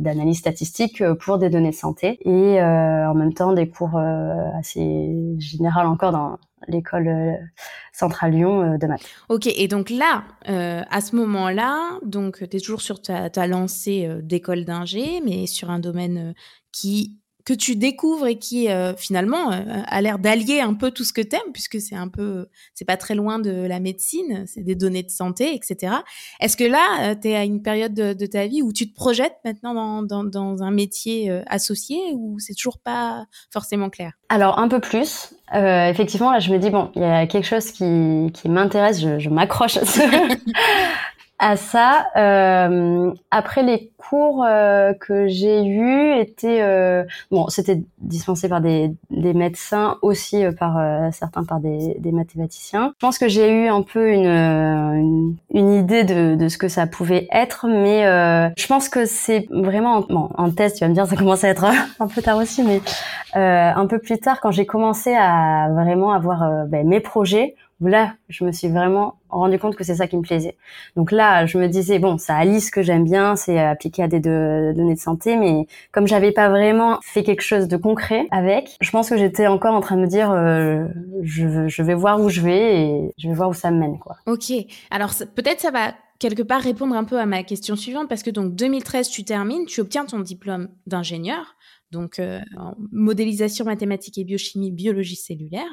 d'analyse 0.00 0.38
statistique 0.38 1.02
pour 1.20 1.38
des 1.38 1.50
données 1.50 1.70
de 1.70 1.74
santé 1.74 2.18
et 2.24 2.62
en 2.62 3.14
même 3.14 3.34
temps 3.34 3.49
des 3.52 3.68
cours 3.68 3.96
euh, 3.96 4.50
assez 4.58 5.36
généraux 5.38 5.80
encore 5.80 6.12
dans 6.12 6.38
l'école 6.68 7.08
euh, 7.08 7.32
centrale 7.92 8.32
Lyon 8.32 8.62
euh, 8.62 8.78
de 8.78 8.86
maths. 8.86 9.04
Ok, 9.28 9.46
et 9.46 9.68
donc 9.68 9.90
là, 9.90 10.24
à 10.46 11.00
ce 11.00 11.16
moment-là, 11.16 11.98
donc 12.04 12.38
tu 12.48 12.56
es 12.56 12.60
toujours 12.60 12.82
sur 12.82 13.00
ta 13.00 13.46
lancée 13.46 14.08
d'école 14.22 14.64
d'ingé, 14.64 15.20
mais 15.24 15.46
sur 15.46 15.70
un 15.70 15.78
domaine 15.78 16.34
qui 16.72 17.19
que 17.50 17.54
tu 17.56 17.74
découvres 17.74 18.28
et 18.28 18.38
qui 18.38 18.68
euh, 18.68 18.94
finalement 18.94 19.50
euh, 19.50 19.82
a 19.84 20.00
l'air 20.00 20.20
d'allier 20.20 20.60
un 20.60 20.74
peu 20.74 20.92
tout 20.92 21.02
ce 21.02 21.12
que 21.12 21.20
t'aimes 21.20 21.40
puisque 21.52 21.80
c'est 21.80 21.96
un 21.96 22.06
peu 22.06 22.46
c'est 22.74 22.84
pas 22.84 22.96
très 22.96 23.16
loin 23.16 23.40
de 23.40 23.50
la 23.50 23.80
médecine 23.80 24.44
c'est 24.46 24.62
des 24.62 24.76
données 24.76 25.02
de 25.02 25.10
santé 25.10 25.52
etc 25.52 25.94
est-ce 26.38 26.56
que 26.56 26.62
là 26.62 27.10
euh, 27.10 27.14
tu 27.20 27.28
es 27.28 27.34
à 27.34 27.42
une 27.42 27.60
période 27.60 27.92
de, 27.92 28.26
ta 28.26 28.46
vie 28.46 28.62
où 28.62 28.72
tu 28.72 28.88
te 28.88 28.94
projettes 28.94 29.34
maintenant 29.44 29.74
dans, 29.74 30.02
dans, 30.04 30.22
dans 30.22 30.62
un 30.62 30.70
métier 30.70 31.30
associé 31.48 31.98
ou 32.14 32.38
c'est 32.38 32.54
toujours 32.54 32.78
pas 32.78 33.24
forcément 33.50 33.90
clair? 33.90 34.12
Alors 34.28 34.60
un 34.60 34.68
peu 34.68 34.78
plus. 34.78 35.34
Effectivement 35.52 36.30
là 36.30 36.38
je 36.38 36.52
me 36.52 36.58
dis 36.58 36.70
bon 36.70 36.92
il 36.94 37.02
y 37.02 37.04
a 37.04 37.26
quelque 37.26 37.46
chose 37.46 37.72
qui, 37.72 38.30
qui 38.32 38.48
m'intéresse 38.48 39.00
je, 39.00 39.18
je 39.18 39.28
m'accroche 39.28 39.76
à 39.78 39.84
ce, 39.84 40.00
à 41.40 41.56
ça. 41.56 42.06
Euh, 42.16 43.12
après 43.30 43.62
les 43.62 43.90
cours 43.96 44.44
euh, 44.44 44.92
que 44.92 45.26
j'ai 45.26 45.64
eus 45.64 46.12
étaient 46.20 46.60
euh, 46.62 47.04
bon, 47.30 47.48
c'était 47.48 47.82
dispensé 47.98 48.48
par 48.48 48.60
des, 48.60 48.92
des 49.10 49.32
médecins 49.34 49.96
aussi 50.02 50.44
euh, 50.44 50.52
par 50.52 50.78
euh, 50.78 51.08
certains 51.12 51.44
par 51.44 51.60
des, 51.60 51.96
des, 51.98 52.12
mathématiciens. 52.12 52.92
Je 53.00 53.06
pense 53.06 53.18
que 53.18 53.28
j'ai 53.28 53.50
eu 53.50 53.68
un 53.68 53.82
peu 53.82 54.12
une, 54.12 54.26
une, 54.26 55.36
une 55.52 55.72
idée 55.72 56.04
de, 56.04 56.34
de, 56.34 56.48
ce 56.48 56.58
que 56.58 56.68
ça 56.68 56.86
pouvait 56.86 57.26
être, 57.32 57.66
mais 57.66 58.02
je 58.56 58.66
pense 58.66 58.88
que 58.88 59.06
c'est 59.06 59.46
vraiment 59.50 60.02
bon 60.02 60.28
en 60.36 60.50
test. 60.50 60.76
Tu 60.76 60.84
vas 60.84 60.88
me 60.88 60.94
dire 60.94 61.06
ça 61.06 61.16
commence 61.16 61.44
à 61.44 61.48
être 61.48 61.64
un 62.00 62.06
peu 62.06 62.20
tard 62.20 62.36
aussi, 62.36 62.62
mais 62.62 62.80
un 63.34 63.86
peu 63.86 63.98
plus 63.98 64.18
tard 64.18 64.40
quand 64.40 64.50
j'ai 64.50 64.66
commencé 64.66 65.14
à 65.14 65.68
vraiment 65.70 66.12
avoir 66.12 66.66
ben, 66.66 66.86
mes 66.86 67.00
projets 67.00 67.54
là, 67.88 68.14
je 68.28 68.44
me 68.44 68.52
suis 68.52 68.68
vraiment 68.68 69.14
rendu 69.30 69.58
compte 69.58 69.76
que 69.76 69.84
c'est 69.84 69.94
ça 69.94 70.06
qui 70.06 70.16
me 70.16 70.22
plaisait. 70.22 70.56
Donc 70.96 71.12
là, 71.12 71.46
je 71.46 71.56
me 71.58 71.68
disais 71.68 71.98
bon, 71.98 72.18
ça 72.18 72.36
allie 72.36 72.60
ce 72.60 72.70
que 72.70 72.82
j'aime 72.82 73.04
bien, 73.04 73.36
c'est 73.36 73.58
appliqué 73.58 74.02
à 74.02 74.08
des 74.08 74.20
données 74.20 74.94
de 74.94 74.98
santé, 74.98 75.36
mais 75.36 75.66
comme 75.92 76.06
j'avais 76.06 76.32
pas 76.32 76.48
vraiment 76.48 76.98
fait 77.02 77.22
quelque 77.22 77.42
chose 77.42 77.68
de 77.68 77.76
concret 77.76 78.26
avec, 78.30 78.76
je 78.80 78.90
pense 78.90 79.08
que 79.08 79.16
j'étais 79.16 79.46
encore 79.46 79.74
en 79.74 79.80
train 79.80 79.96
de 79.96 80.02
me 80.02 80.06
dire 80.06 80.30
euh, 80.30 80.86
je, 81.22 81.68
je 81.68 81.82
vais 81.82 81.94
voir 81.94 82.20
où 82.20 82.28
je 82.28 82.40
vais 82.40 82.80
et 82.80 83.14
je 83.18 83.28
vais 83.28 83.34
voir 83.34 83.48
où 83.48 83.54
ça 83.54 83.70
me 83.70 83.78
mène 83.78 83.98
quoi. 83.98 84.16
Ok. 84.26 84.52
Alors 84.90 85.12
peut-être 85.34 85.60
ça 85.60 85.70
va 85.70 85.94
quelque 86.20 86.42
part 86.42 86.60
répondre 86.60 86.94
un 86.94 87.04
peu 87.04 87.18
à 87.18 87.26
ma 87.26 87.42
question 87.42 87.74
suivante 87.74 88.08
parce 88.08 88.22
que 88.22 88.30
donc 88.30 88.54
2013 88.54 89.08
tu 89.08 89.24
termines, 89.24 89.64
tu 89.66 89.80
obtiens 89.80 90.04
ton 90.04 90.20
diplôme 90.20 90.68
d'ingénieur 90.86 91.56
donc 91.90 92.18
euh, 92.18 92.40
en 92.56 92.74
modélisation 92.92 93.64
mathématique 93.64 94.18
et 94.18 94.24
biochimie, 94.24 94.70
biologie 94.70 95.16
cellulaire. 95.16 95.70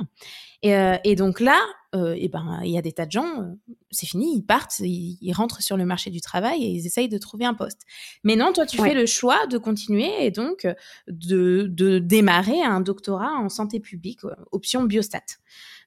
Et, 0.64 0.76
euh, 0.76 0.98
et 1.04 1.16
donc 1.16 1.40
là, 1.40 1.60
euh, 1.96 2.16
et 2.18 2.28
ben 2.28 2.60
il 2.64 2.72
y 2.72 2.78
a 2.78 2.82
des 2.82 2.92
tas 2.92 3.06
de 3.06 3.12
gens, 3.12 3.42
euh, 3.42 3.76
c'est 3.92 4.08
fini, 4.08 4.36
ils 4.36 4.44
partent, 4.44 4.80
ils, 4.80 5.34
rentrent 5.34 5.62
sur 5.62 5.78
le 5.78 5.86
marché 5.86 6.10
du 6.10 6.22
travail 6.22 6.64
et 6.64 6.70
ils 6.70 6.86
essayent 6.86 7.10
de 7.10 7.18
trouver 7.18 7.46
un 7.46 7.54
poste. 7.54 7.82
Mais 8.24 8.36
non, 8.36 8.54
toi 8.54 8.66
tu 8.66 8.78
fais 8.78 8.94
le 8.94 9.06
choix 9.06 9.46
de 9.48 9.58
continuer 9.58 10.26
et 10.26 10.32
donc 10.32 10.68
de, 11.08 11.68
de 11.70 12.00
démarrer 12.00 12.62
un 12.62 12.82
doctorat 12.82 13.34
en 13.36 13.50
santé 13.50 13.80
publique, 13.80 14.22
option 14.52 14.84
biostat. 14.84 15.38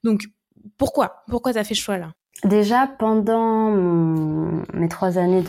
Donc 0.05 0.29
pourquoi? 0.77 1.25
Pourquoi 1.29 1.53
tu 1.53 1.59
as 1.59 1.65
fait 1.65 1.75
ce 1.75 1.81
choix-là? 1.81 2.15
Déjà, 2.45 2.89
pendant 2.99 3.71
mes 4.73 4.89
trois 4.89 5.19
années 5.19 5.45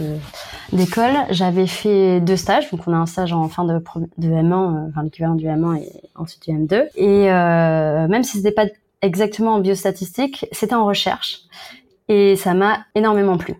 d'école, 0.73 1.13
j'avais 1.29 1.67
fait 1.67 2.19
deux 2.19 2.35
stages. 2.35 2.69
Donc, 2.69 2.81
on 2.85 2.93
a 2.93 2.97
un 2.97 3.05
stage 3.05 3.31
en 3.31 3.47
fin 3.47 3.63
de, 3.63 3.81
de 4.17 4.27
M1, 4.27 4.51
euh, 4.53 4.89
enfin 4.89 5.03
l'équivalent 5.03 5.35
du 5.35 5.45
M1 5.45 5.77
et 5.77 5.89
ensuite 6.15 6.43
du 6.43 6.51
M2. 6.51 6.87
Et 6.95 7.31
euh, 7.31 8.07
même 8.07 8.23
si 8.23 8.37
c'était 8.37 8.51
pas 8.51 8.65
exactement 9.01 9.55
en 9.55 9.59
biostatistique, 9.59 10.45
c'était 10.51 10.75
en 10.75 10.85
recherche. 10.85 11.41
Et 12.09 12.35
ça 12.35 12.53
m'a 12.53 12.79
énormément 12.93 13.37
plu. 13.37 13.55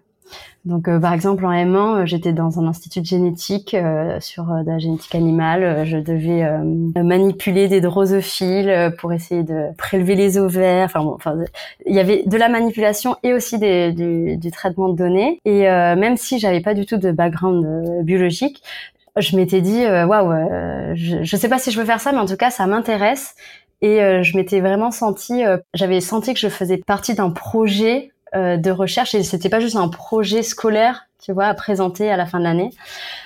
Donc, 0.63 0.87
euh, 0.87 0.99
par 0.99 1.13
exemple, 1.13 1.43
en 1.43 1.51
M1, 1.51 1.75
euh, 1.75 2.05
j'étais 2.05 2.33
dans 2.33 2.59
un 2.59 2.67
institut 2.67 3.01
de 3.01 3.05
génétique 3.05 3.73
euh, 3.73 4.19
sur 4.19 4.45
de 4.45 4.69
la 4.69 4.77
génétique 4.77 5.15
animale. 5.15 5.85
Je 5.85 5.97
devais 5.97 6.47
manipuler 6.95 7.67
des 7.67 7.81
drosophiles 7.81 8.93
pour 8.99 9.11
essayer 9.11 9.43
de 9.43 9.75
prélever 9.77 10.15
les 10.15 10.37
ovaires. 10.37 10.85
Enfin, 10.85 11.03
bon, 11.03 11.13
enfin, 11.15 11.35
il 11.87 11.95
y 11.95 11.99
avait 11.99 12.23
de 12.25 12.37
la 12.37 12.47
manipulation 12.47 13.15
et 13.23 13.33
aussi 13.33 13.57
des, 13.57 13.91
du, 13.91 14.37
du, 14.37 14.51
traitement 14.51 14.89
de 14.89 14.95
données. 14.95 15.39
Et 15.45 15.61
même 15.61 16.17
si 16.17 16.37
j'avais 16.37 16.61
pas 16.61 16.73
du 16.73 16.85
tout 16.85 16.97
de 16.97 17.11
background 17.11 18.03
biologique, 18.03 18.61
je 19.17 19.35
m'étais 19.35 19.61
dit 19.61 19.83
waouh, 19.85 20.95
je, 20.95 21.23
je 21.23 21.35
sais 21.35 21.49
pas 21.49 21.57
si 21.57 21.71
je 21.71 21.79
veux 21.79 21.85
faire 21.85 21.99
ça, 21.99 22.11
mais 22.11 22.19
en 22.19 22.25
tout 22.25 22.37
cas, 22.37 22.51
ça 22.51 22.67
m'intéresse. 22.67 23.35
Et 23.81 23.97
je 24.23 24.37
m'étais 24.37 24.59
vraiment 24.59 24.91
senti, 24.91 25.43
j'avais 25.73 26.01
senti 26.01 26.33
que 26.33 26.39
je 26.39 26.49
faisais 26.49 26.77
partie 26.77 27.15
d'un 27.15 27.31
projet 27.31 28.11
euh, 28.20 28.20
de 28.33 28.71
recherche. 28.71 29.15
Et 29.15 29.23
c'était 29.23 29.49
pas 29.49 29.59
juste 29.59 29.75
un 29.75 29.89
projet 29.89 30.43
scolaire 30.43 31.07
tu 31.21 31.31
vois, 31.31 31.45
à 31.45 31.53
présenter 31.53 32.09
à 32.09 32.17
la 32.17 32.25
fin 32.25 32.39
de 32.39 32.43
l'année. 32.43 32.71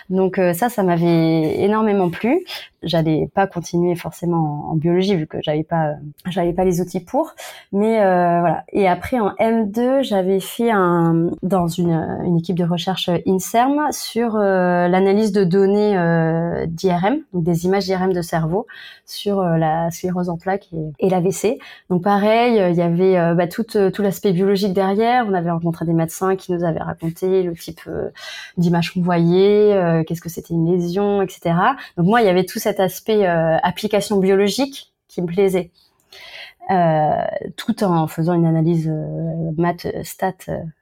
Donc 0.09 0.37
euh, 0.37 0.53
ça, 0.53 0.69
ça 0.69 0.83
m'avait 0.83 1.61
énormément 1.61 2.09
plu. 2.09 2.45
J'allais 2.83 3.27
pas 3.33 3.47
continuer 3.47 3.95
forcément 3.95 4.69
en, 4.69 4.75
biologie 4.75 5.15
vu 5.15 5.25
que 5.25 5.37
j'avais 5.41 5.63
pas, 5.63 5.87
euh, 5.87 5.93
j'avais 6.29 6.53
pas 6.53 6.63
les 6.63 6.81
outils 6.81 6.99
pour. 6.99 7.33
Mais 7.71 8.03
euh, 8.03 8.39
voilà. 8.41 8.63
Et 8.71 8.87
après 8.87 9.19
en 9.19 9.29
M2, 9.39 10.03
j'avais 10.03 10.39
fait 10.39 10.69
un 10.69 11.31
dans 11.41 11.67
une, 11.67 11.93
une 12.25 12.37
équipe 12.37 12.57
de 12.57 12.65
recherche 12.65 13.09
Inserm 13.25 13.87
sur 13.91 14.37
l'analyse 14.37 15.31
de 15.31 15.43
données 15.43 15.95
d'IRM, 16.67 17.17
donc 17.33 17.43
des 17.43 17.65
images 17.65 17.85
d'IRM 17.85 18.13
de 18.13 18.21
cerveau 18.21 18.67
sur 19.05 19.41
la 19.41 19.89
sclérose 19.89 20.29
en 20.29 20.37
plaques 20.37 20.67
et, 20.73 21.07
et 21.07 21.09
l'AVC. 21.09 21.59
Donc 21.89 22.03
pareil, 22.03 22.61
il 22.69 22.75
y 22.75 22.81
avait 22.81 23.33
bah, 23.35 23.47
tout 23.47 23.63
tout 23.63 24.01
l'aspect 24.01 24.33
biologique 24.33 24.73
derrière. 24.73 25.25
On 25.27 25.33
avait 25.33 25.51
rencontré 25.51 25.85
des 25.85 25.93
médecins 25.93 26.35
qui 26.35 26.51
nous 26.51 26.63
avaient 26.63 26.79
raconté 26.83 27.41
le 27.41 27.55
type 27.55 27.84
d'images 28.57 28.93
qu'on 28.93 29.01
voyait 29.01 29.73
euh, 29.73 30.03
qu'est-ce 30.03 30.21
que 30.21 30.29
c'était 30.29 30.53
une 30.53 30.71
lésion, 30.71 31.21
etc. 31.21 31.55
Donc 31.97 32.07
moi, 32.07 32.21
il 32.21 32.25
y 32.25 32.29
avait 32.29 32.45
tout 32.45 32.59
cet 32.59 32.79
aspect 32.79 33.27
euh, 33.27 33.57
application 33.63 34.17
biologique 34.17 34.93
qui 35.07 35.21
me 35.21 35.27
plaisait. 35.27 35.71
Euh, 36.71 37.25
tout 37.57 37.83
en 37.83 38.07
faisant 38.07 38.33
une 38.33 38.47
analyse 38.47 38.91
maths 39.55 39.87
stat 40.03 40.33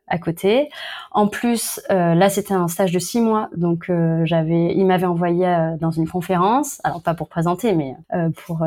à 0.08 0.18
côté. 0.18 0.70
En 1.12 1.28
plus, 1.28 1.80
là 1.90 2.30
c'était 2.30 2.54
un 2.54 2.68
stage 2.68 2.92
de 2.92 3.00
six 3.00 3.22
mois, 3.22 3.50
donc 3.56 3.92
j'avais, 4.24 4.74
il 4.76 4.86
m'avait 4.86 5.06
envoyé 5.06 5.76
dans 5.80 5.92
une 5.92 6.08
conférence, 6.08 6.80
alors 6.84 7.02
pas 7.02 7.14
pour 7.14 7.30
présenter, 7.30 7.74
mais 7.74 7.96
pour 8.46 8.66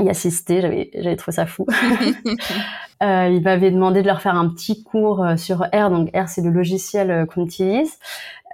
y 0.00 0.08
assister. 0.08 0.60
J'avais, 0.60 0.90
j'avais 0.94 1.16
trouvé 1.16 1.34
ça 1.34 1.46
fou. 1.46 1.66
il 3.00 3.40
m'avait 3.42 3.70
demandé 3.70 4.02
de 4.02 4.06
leur 4.06 4.22
faire 4.22 4.36
un 4.36 4.48
petit 4.48 4.84
cours 4.84 5.24
sur 5.36 5.62
R, 5.74 5.90
donc 5.90 6.10
R 6.16 6.28
c'est 6.28 6.42
le 6.42 6.50
logiciel 6.50 7.26
qu'on 7.26 7.44
utilise. 7.44 7.98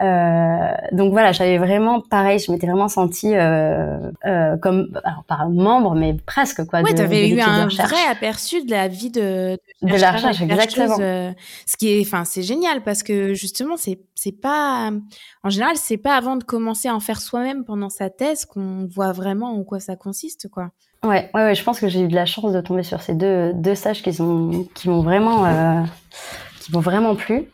Euh, 0.02 0.72
donc 0.90 1.12
voilà, 1.12 1.32
j'avais 1.32 1.58
vraiment 1.58 2.00
pareil, 2.00 2.38
je 2.38 2.50
m'étais 2.50 2.66
vraiment 2.66 2.88
sentie 2.88 3.34
euh, 3.34 4.10
euh, 4.24 4.56
comme 4.56 4.88
alors 5.04 5.24
pas 5.24 5.46
membre, 5.48 5.94
mais 5.94 6.16
presque 6.26 6.64
quoi. 6.66 6.80
Ouais, 6.82 7.00
avais 7.00 7.28
eu 7.28 7.40
un 7.40 7.68
vrai 7.68 8.04
aperçu 8.10 8.64
de 8.64 8.70
la 8.70 8.88
vie 8.88 9.10
de 9.10 9.58
de, 9.82 9.88
de 9.88 9.96
la 9.96 10.12
recherche, 10.12 10.40
exactement. 10.40 10.96
Ce 10.96 11.76
qui 11.78 11.92
est, 11.92 12.00
enfin, 12.00 12.24
c'est 12.24 12.42
génial 12.42 12.82
parce 12.82 13.02
que 13.02 13.34
justement, 13.34 13.76
c'est 13.76 14.00
c'est 14.14 14.32
pas 14.32 14.90
en 15.44 15.50
général, 15.50 15.76
c'est 15.76 15.98
pas 15.98 16.16
avant 16.16 16.36
de 16.36 16.44
commencer 16.44 16.88
à 16.88 16.94
en 16.94 17.00
faire 17.00 17.20
soi-même 17.20 17.64
pendant 17.64 17.90
sa 17.90 18.10
thèse 18.10 18.44
qu'on 18.44 18.88
voit 18.90 19.12
vraiment 19.12 19.54
en 19.54 19.62
quoi 19.62 19.78
ça 19.78 19.94
consiste, 19.94 20.48
quoi. 20.48 20.70
Ouais, 21.04 21.30
ouais, 21.34 21.42
ouais 21.42 21.54
je 21.54 21.62
pense 21.64 21.80
que 21.80 21.88
j'ai 21.88 22.02
eu 22.02 22.08
de 22.08 22.14
la 22.14 22.26
chance 22.26 22.52
de 22.52 22.60
tomber 22.60 22.82
sur 22.82 23.02
ces 23.02 23.14
deux 23.14 23.52
deux 23.54 23.74
stages 23.74 24.02
qui 24.02 24.12
sont 24.12 24.66
qui 24.74 24.88
m'ont 24.88 25.02
vraiment 25.02 25.46
euh, 25.46 25.82
qui 26.60 26.72
m'ont 26.72 26.80
vraiment 26.80 27.14
plu. 27.16 27.48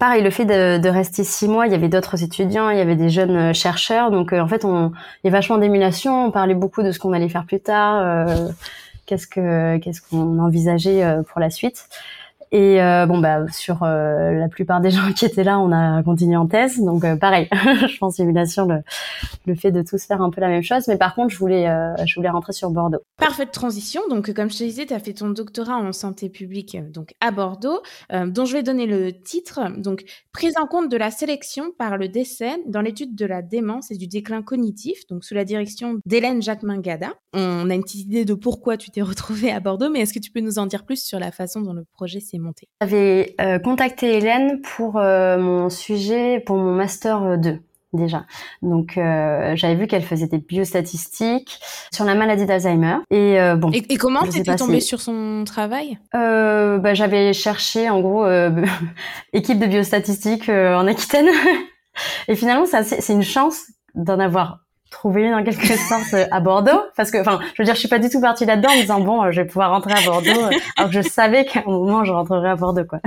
Pareil, 0.00 0.22
le 0.22 0.30
fait 0.30 0.46
de, 0.46 0.88
rester 0.88 1.24
six 1.24 1.46
mois, 1.46 1.66
il 1.66 1.72
y 1.72 1.74
avait 1.74 1.90
d'autres 1.90 2.24
étudiants, 2.24 2.70
il 2.70 2.78
y 2.78 2.80
avait 2.80 2.96
des 2.96 3.10
jeunes 3.10 3.36
euh, 3.36 3.52
chercheurs, 3.52 4.10
donc 4.10 4.32
euh, 4.32 4.40
en 4.40 4.48
fait, 4.48 4.64
on, 4.64 4.92
il 5.22 5.26
y 5.26 5.28
a 5.28 5.30
vachement 5.30 5.58
d'émulation. 5.58 6.24
On 6.24 6.30
parlait 6.30 6.54
beaucoup 6.54 6.82
de 6.82 6.90
ce 6.90 6.98
qu'on 6.98 7.12
allait 7.12 7.28
faire 7.28 7.44
plus 7.44 7.60
tard, 7.60 8.00
euh, 8.02 8.48
qu'est-ce 9.04 9.26
que 9.26 9.76
qu'est-ce 9.76 10.00
qu'on 10.00 10.38
envisageait 10.38 11.04
pour 11.28 11.38
la 11.38 11.50
suite. 11.50 11.86
Et 12.52 12.82
euh, 12.82 13.06
bon 13.06 13.18
bah 13.18 13.46
sur 13.52 13.84
euh, 13.84 14.32
la 14.32 14.48
plupart 14.48 14.80
des 14.80 14.90
gens 14.90 15.12
qui 15.12 15.24
étaient 15.24 15.44
là, 15.44 15.60
on 15.60 15.70
a 15.70 16.02
continué 16.02 16.36
en 16.36 16.46
thèse, 16.46 16.80
donc 16.80 17.04
euh, 17.04 17.16
pareil. 17.16 17.48
je 17.52 17.98
pense 17.98 18.16
simulation 18.16 18.66
le, 18.66 18.82
le 19.46 19.54
fait 19.54 19.70
de 19.70 19.82
tous 19.82 20.04
faire 20.04 20.20
un 20.20 20.30
peu 20.30 20.40
la 20.40 20.48
même 20.48 20.62
chose, 20.62 20.88
mais 20.88 20.96
par 20.96 21.14
contre 21.14 21.32
je 21.32 21.38
voulais 21.38 21.66
je 22.04 22.14
voulais 22.16 22.28
rentrer 22.28 22.52
sur 22.52 22.70
Bordeaux. 22.70 22.98
Parfaite 23.16 23.52
transition. 23.52 24.02
Donc 24.08 24.32
comme 24.32 24.50
je 24.50 24.58
te 24.58 24.64
disais, 24.64 24.86
tu 24.86 24.94
as 24.94 24.98
fait 24.98 25.12
ton 25.12 25.30
doctorat 25.30 25.76
en 25.76 25.92
santé 25.92 26.28
publique 26.28 26.76
donc 26.90 27.14
à 27.20 27.30
Bordeaux, 27.30 27.82
dont 28.10 28.44
je 28.44 28.52
vais 28.52 28.62
donner 28.62 28.86
le 28.86 29.12
titre. 29.12 29.60
Donc 29.76 30.04
prise 30.32 30.54
en 30.60 30.66
compte 30.66 30.90
de 30.90 30.96
la 30.96 31.10
sélection 31.10 31.70
par 31.78 31.96
le 31.98 32.08
décès 32.08 32.58
dans 32.66 32.80
l'étude 32.80 33.14
de 33.14 33.26
la 33.26 33.42
démence 33.42 33.90
et 33.90 33.96
du 33.96 34.08
déclin 34.08 34.42
cognitif, 34.42 35.06
donc 35.08 35.24
sous 35.24 35.34
la 35.34 35.44
direction 35.44 35.98
d'Hélène 36.04 36.42
Jacquemin-Gada. 36.42 37.14
On 37.32 37.70
a 37.70 37.74
une 37.74 37.82
petite 37.82 38.06
idée 38.06 38.24
de 38.24 38.34
pourquoi 38.34 38.76
tu 38.76 38.90
t'es 38.90 39.02
retrouvée 39.02 39.52
à 39.52 39.60
Bordeaux, 39.60 39.88
mais 39.88 40.00
est-ce 40.00 40.12
que 40.12 40.18
tu 40.18 40.32
peux 40.32 40.40
nous 40.40 40.58
en 40.58 40.66
dire 40.66 40.84
plus 40.84 41.02
sur 41.02 41.20
la 41.20 41.30
façon 41.30 41.60
dont 41.60 41.72
le 41.72 41.84
projet 41.92 42.18
s'est 42.18 42.39
monté 42.40 42.68
J'avais 42.80 43.34
euh, 43.40 43.58
contacté 43.58 44.16
Hélène 44.16 44.60
pour 44.60 44.96
euh, 44.96 45.38
mon 45.38 45.70
sujet, 45.70 46.40
pour 46.40 46.56
mon 46.56 46.74
master 46.74 47.38
2 47.38 47.60
déjà. 47.92 48.24
Donc 48.62 48.96
euh, 48.96 49.56
j'avais 49.56 49.74
vu 49.74 49.88
qu'elle 49.88 50.02
faisait 50.02 50.28
des 50.28 50.38
biostatistiques 50.38 51.60
sur 51.92 52.04
la 52.04 52.14
maladie 52.14 52.46
d'Alzheimer. 52.46 52.98
Et 53.10 53.38
bon. 53.56 53.70
Et, 53.72 53.96
comment 53.96 54.22
t'étais 54.22 54.54
tombée 54.56 54.80
sur 54.80 55.00
son 55.00 55.42
travail? 55.44 55.98
Bah, 56.12 56.94
J'avais 56.94 57.32
cherché 57.32 57.90
en 57.90 58.00
gros 58.00 58.26
équipe 59.32 59.58
de 59.58 59.66
biostatistiques 59.66 60.48
en 60.48 60.86
Aquitaine. 60.86 61.28
et 62.28 62.36
finalement, 62.36 62.66
c'est 62.66 63.12
une 63.12 63.22
chance 63.22 63.64
d'en 63.94 64.20
avoir 64.20 64.60
trouvé 64.90 65.32
en 65.32 65.42
quelque 65.42 65.76
sorte 65.88 66.14
à 66.30 66.40
Bordeaux 66.40 66.82
parce 66.96 67.10
que 67.10 67.18
enfin 67.18 67.40
je 67.54 67.62
veux 67.62 67.64
dire 67.64 67.74
je 67.74 67.80
suis 67.80 67.88
pas 67.88 67.98
du 67.98 68.10
tout 68.10 68.20
partie 68.20 68.44
là-dedans 68.44 68.70
en 68.70 68.80
disant 68.80 69.00
bon 69.00 69.30
je 69.30 69.40
vais 69.40 69.46
pouvoir 69.46 69.70
rentrer 69.70 69.92
à 69.92 70.02
Bordeaux 70.04 70.50
alors 70.76 70.90
que 70.90 71.02
je 71.02 71.08
savais 71.08 71.44
qu'à 71.44 71.60
un 71.60 71.70
moment 71.70 72.04
je 72.04 72.12
rentrerai 72.12 72.50
à 72.50 72.56
Bordeaux 72.56 72.84
quoi 72.84 73.00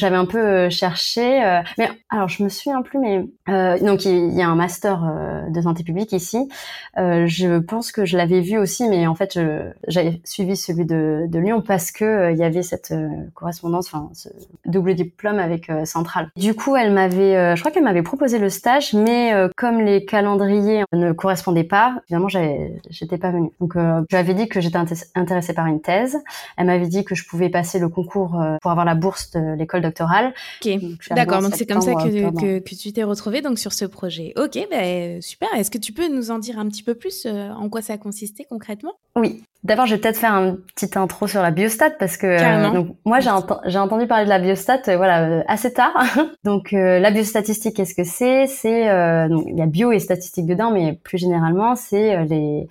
j'avais 0.00 0.16
un 0.16 0.24
peu 0.24 0.38
euh, 0.38 0.70
cherché, 0.70 1.44
euh, 1.44 1.60
mais 1.78 1.88
alors 2.08 2.28
je 2.28 2.42
me 2.42 2.48
souviens 2.48 2.82
plus, 2.82 2.98
mais 2.98 3.24
euh, 3.48 3.78
donc 3.80 4.04
il 4.06 4.32
y 4.32 4.42
a 4.42 4.48
un 4.48 4.54
master 4.54 5.02
de 5.48 5.60
santé 5.60 5.84
publique 5.84 6.12
ici. 6.12 6.48
je 6.96 7.58
pense 7.58 7.92
que 7.92 8.04
je 8.04 8.16
l'avais 8.16 8.40
vu 8.40 8.58
aussi, 8.58 8.88
mais 8.88 9.06
en 9.06 9.14
fait 9.14 9.38
j'avais 9.86 10.20
suivi 10.24 10.56
celui 10.56 10.84
de, 10.84 11.28
Lyon 11.32 11.62
parce 11.66 11.90
que 11.90 12.32
il 12.32 12.38
y 12.38 12.42
avait 12.42 12.62
cette 12.62 12.92
correspondance, 13.34 13.86
enfin 13.86 14.10
ce 14.12 14.28
double 14.66 14.94
diplôme 14.94 15.38
avec 15.38 15.70
Centrale. 15.84 16.28
Du 16.36 16.52
coup, 16.54 16.76
elle 16.76 16.92
m'avait, 16.92 17.56
je 17.56 17.60
crois 17.60 17.72
qu'elle 17.72 17.84
m'avait 17.84 18.02
proposé 18.02 18.38
le 18.38 18.50
stage, 18.50 18.92
mais 18.92 19.32
comme 19.56 19.80
les 19.80 20.04
calendriers 20.04 20.84
ne 20.92 21.12
correspondaient 21.12 21.64
pas, 21.64 21.96
évidemment 22.08 22.28
j'étais 22.28 23.16
pas 23.16 23.30
venue. 23.30 23.50
Donc 23.60 23.72
je 23.74 24.16
lui 24.22 24.34
dit 24.34 24.48
que 24.48 24.60
j'étais 24.60 24.78
intéressée 25.14 25.54
par 25.54 25.66
une 25.66 25.80
thèse. 25.80 26.18
Elle 26.56 26.66
m'avait 26.66 26.88
dit 26.88 27.04
que 27.04 27.14
je 27.14 27.26
pouvais 27.26 27.48
passer 27.48 27.78
le 27.78 27.88
concours 27.88 28.38
pour 28.60 28.70
avoir 28.70 28.84
la 28.84 28.94
bourse 28.94 29.30
de 29.30 29.54
l'école 29.54 29.79
de 29.80 29.88
Ok, 29.88 30.80
d'accord. 31.10 31.42
Donc 31.42 31.54
c'est 31.54 31.66
comme 31.66 31.80
ça 31.80 31.94
que, 31.94 32.60
que, 32.60 32.74
tu 32.74 32.92
t'es 32.92 33.02
retrouvée 33.02 33.42
donc 33.42 33.58
sur 33.58 33.72
ce 33.72 33.84
projet. 33.84 34.32
Ok, 34.36 34.58
ben 34.70 35.20
super. 35.20 35.48
Est-ce 35.56 35.70
que 35.70 35.78
tu 35.78 35.92
peux 35.92 36.08
nous 36.08 36.30
en 36.30 36.38
dire 36.38 36.58
un 36.58 36.68
petit 36.68 36.82
peu 36.82 36.94
plus 36.94 37.26
euh, 37.26 37.50
en 37.50 37.68
quoi 37.68 37.82
ça 37.82 37.94
a 37.94 37.98
consisté 37.98 38.46
concrètement? 38.48 38.92
Oui. 39.16 39.42
D'abord, 39.62 39.84
je 39.84 39.94
vais 39.94 40.00
peut-être 40.00 40.16
faire 40.16 40.32
un 40.32 40.56
petit 40.74 40.98
intro 40.98 41.26
sur 41.26 41.42
la 41.42 41.50
biostat 41.50 41.90
parce 41.90 42.16
que 42.16 42.26
euh, 42.26 42.70
donc, 42.70 42.96
moi 43.04 43.18
j'ai 43.20 43.78
entendu 43.78 44.06
parler 44.06 44.24
de 44.24 44.30
la 44.30 44.38
biostat 44.38 44.80
euh, 44.88 44.96
voilà 44.96 45.44
assez 45.48 45.72
tard. 45.72 45.92
donc 46.44 46.72
la 46.72 47.10
biostatistique, 47.10 47.76
qu'est-ce 47.76 47.94
que 47.94 48.04
c'est? 48.04 48.46
C'est 48.46 48.84
il 48.84 49.54
y 49.56 49.62
a 49.62 49.66
bio 49.66 49.92
et 49.92 49.98
statistique 49.98 50.46
dedans, 50.46 50.70
mais 50.70 50.94
plus 50.94 51.18
généralement 51.18 51.76
c'est 51.76 52.24
les 52.24 52.68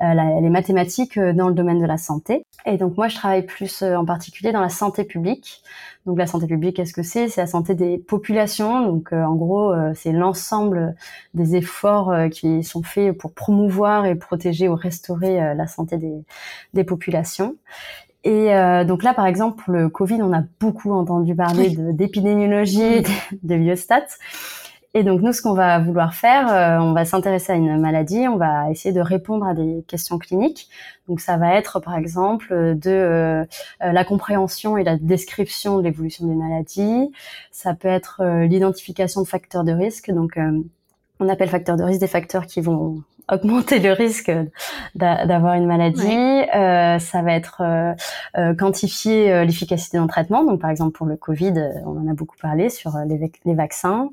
les 0.00 0.50
mathématiques 0.50 1.16
dans 1.16 1.46
le 1.46 1.54
domaine 1.54 1.80
de 1.80 1.86
la 1.86 1.96
santé. 1.96 2.42
Et 2.66 2.76
donc 2.76 2.96
moi 2.96 3.06
je 3.06 3.14
travaille 3.14 3.46
plus 3.46 3.84
en 3.84 4.04
particulier 4.04 4.50
dans 4.50 4.60
la 4.60 4.68
santé 4.68 5.04
publique. 5.04 5.62
Donc 6.06 6.18
la 6.18 6.26
santé 6.26 6.46
publique, 6.48 6.76
qu'est-ce 6.76 6.92
que 6.92 7.04
c'est? 7.04 7.28
C'est 7.28 7.40
la 7.40 7.46
santé 7.46 7.74
des 7.74 7.96
populations. 7.96 8.86
Donc 8.86 9.12
euh, 9.12 9.22
en 9.22 9.36
gros, 9.36 9.72
euh, 9.72 9.92
c'est 9.94 10.12
l'ensemble 10.12 10.96
des 11.34 11.54
efforts 11.54 12.10
euh, 12.10 12.28
qui 12.28 12.64
sont 12.64 12.82
faits 12.82 13.16
pour 13.16 13.32
promouvoir 13.32 14.04
et 14.06 14.16
protéger 14.16 14.68
ou 14.68 14.74
restaurer 14.74 15.54
la 15.54 15.66
santé 15.66 15.98
des, 15.98 16.24
des 16.74 16.84
populations. 16.84 17.56
Et 18.24 18.50
donc 18.86 19.02
là, 19.02 19.14
par 19.14 19.26
exemple, 19.26 19.64
le 19.66 19.88
Covid, 19.88 20.22
on 20.22 20.32
a 20.32 20.44
beaucoup 20.60 20.92
entendu 20.92 21.34
parler 21.34 21.76
d'épidémiologie, 21.76 23.02
de, 23.02 23.08
de 23.42 23.56
biostats. 23.56 24.06
Et 24.94 25.04
donc 25.04 25.22
nous, 25.22 25.32
ce 25.32 25.40
qu'on 25.40 25.54
va 25.54 25.78
vouloir 25.78 26.12
faire, 26.12 26.52
euh, 26.52 26.78
on 26.78 26.92
va 26.92 27.06
s'intéresser 27.06 27.52
à 27.52 27.54
une 27.54 27.80
maladie, 27.80 28.28
on 28.28 28.36
va 28.36 28.70
essayer 28.70 28.94
de 28.94 29.00
répondre 29.00 29.46
à 29.46 29.54
des 29.54 29.84
questions 29.88 30.18
cliniques. 30.18 30.68
Donc 31.08 31.20
ça 31.20 31.38
va 31.38 31.54
être 31.54 31.80
par 31.80 31.96
exemple 31.96 32.48
de 32.50 32.90
euh, 32.90 33.44
euh, 33.82 33.92
la 33.92 34.04
compréhension 34.04 34.76
et 34.76 34.84
la 34.84 34.98
description 34.98 35.78
de 35.78 35.84
l'évolution 35.84 36.26
des 36.26 36.34
maladies. 36.34 37.10
Ça 37.50 37.72
peut 37.72 37.88
être 37.88 38.22
l'identification 38.44 39.22
de 39.22 39.26
facteurs 39.26 39.64
de 39.64 39.72
risque. 39.72 40.10
Donc 40.10 40.38
on 41.20 41.28
appelle 41.28 41.48
facteurs 41.48 41.76
de 41.76 41.84
risque 41.84 42.00
des 42.00 42.06
facteurs 42.06 42.46
qui 42.46 42.60
vont 42.60 43.02
augmenter 43.30 43.78
le 43.78 43.92
risque 43.92 44.30
d'avoir 44.94 45.54
une 45.54 45.66
maladie. 45.66 46.46
ça 46.52 47.22
va 47.22 47.32
être 47.32 47.62
quantifier 48.58 49.44
l'efficacité 49.44 49.96
d'un 49.96 50.06
traitement. 50.06 50.44
Donc 50.44 50.60
par 50.60 50.70
exemple 50.70 50.92
pour 50.92 51.06
le 51.06 51.16
Covid, 51.16 51.54
on 51.86 51.98
en 51.98 52.10
a 52.10 52.14
beaucoup 52.14 52.36
parlé 52.40 52.68
sur 52.68 52.92
les, 53.06 53.32
les 53.44 53.54
vaccins. 53.54 54.10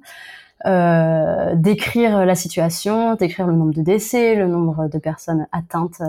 Euh, 0.65 1.55
décrire 1.55 2.25
la 2.25 2.35
situation, 2.35 3.15
décrire 3.15 3.47
le 3.47 3.53
nombre 3.53 3.73
de 3.73 3.81
décès, 3.81 4.35
le 4.35 4.47
nombre 4.47 4.89
de 4.89 4.97
personnes 4.97 5.47
atteintes 5.53 6.01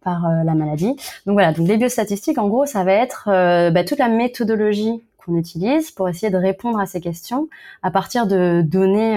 par 0.00 0.26
euh, 0.26 0.44
la 0.44 0.54
maladie. 0.54 0.96
Donc 1.26 1.34
voilà, 1.34 1.52
donc 1.52 1.68
les 1.68 1.76
biostatistiques, 1.76 2.38
en 2.38 2.48
gros, 2.48 2.64
ça 2.64 2.84
va 2.84 2.92
être 2.92 3.28
euh, 3.28 3.70
bah, 3.70 3.84
toute 3.84 3.98
la 3.98 4.08
méthodologie 4.08 5.02
qu'on 5.18 5.36
utilise 5.36 5.90
pour 5.90 6.08
essayer 6.08 6.30
de 6.30 6.38
répondre 6.38 6.80
à 6.80 6.86
ces 6.86 7.00
questions 7.00 7.48
à 7.82 7.90
partir 7.90 8.26
de 8.26 8.62
données, 8.64 9.16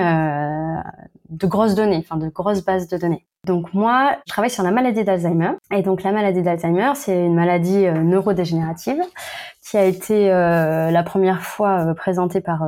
de 1.30 1.48
grosses 1.48 1.74
données, 1.74 1.98
enfin 1.98 2.18
de 2.18 2.30
grosses 2.30 2.64
bases 2.64 2.88
de 2.88 2.98
données. 2.98 3.26
Donc 3.46 3.74
moi, 3.74 4.18
je 4.26 4.32
travaille 4.32 4.50
sur 4.50 4.64
la 4.64 4.72
maladie 4.72 5.04
d'Alzheimer. 5.04 5.52
Et 5.72 5.82
donc 5.82 6.04
la 6.04 6.12
maladie 6.12 6.42
d'Alzheimer, 6.42 6.92
c'est 6.96 7.26
une 7.26 7.36
maladie 7.36 7.86
neurodégénérative 7.86 9.02
qui 9.62 9.78
a 9.78 9.86
été 9.86 10.30
la 10.30 11.04
première 11.04 11.42
fois 11.42 11.94
présentée 11.96 12.42
par 12.42 12.64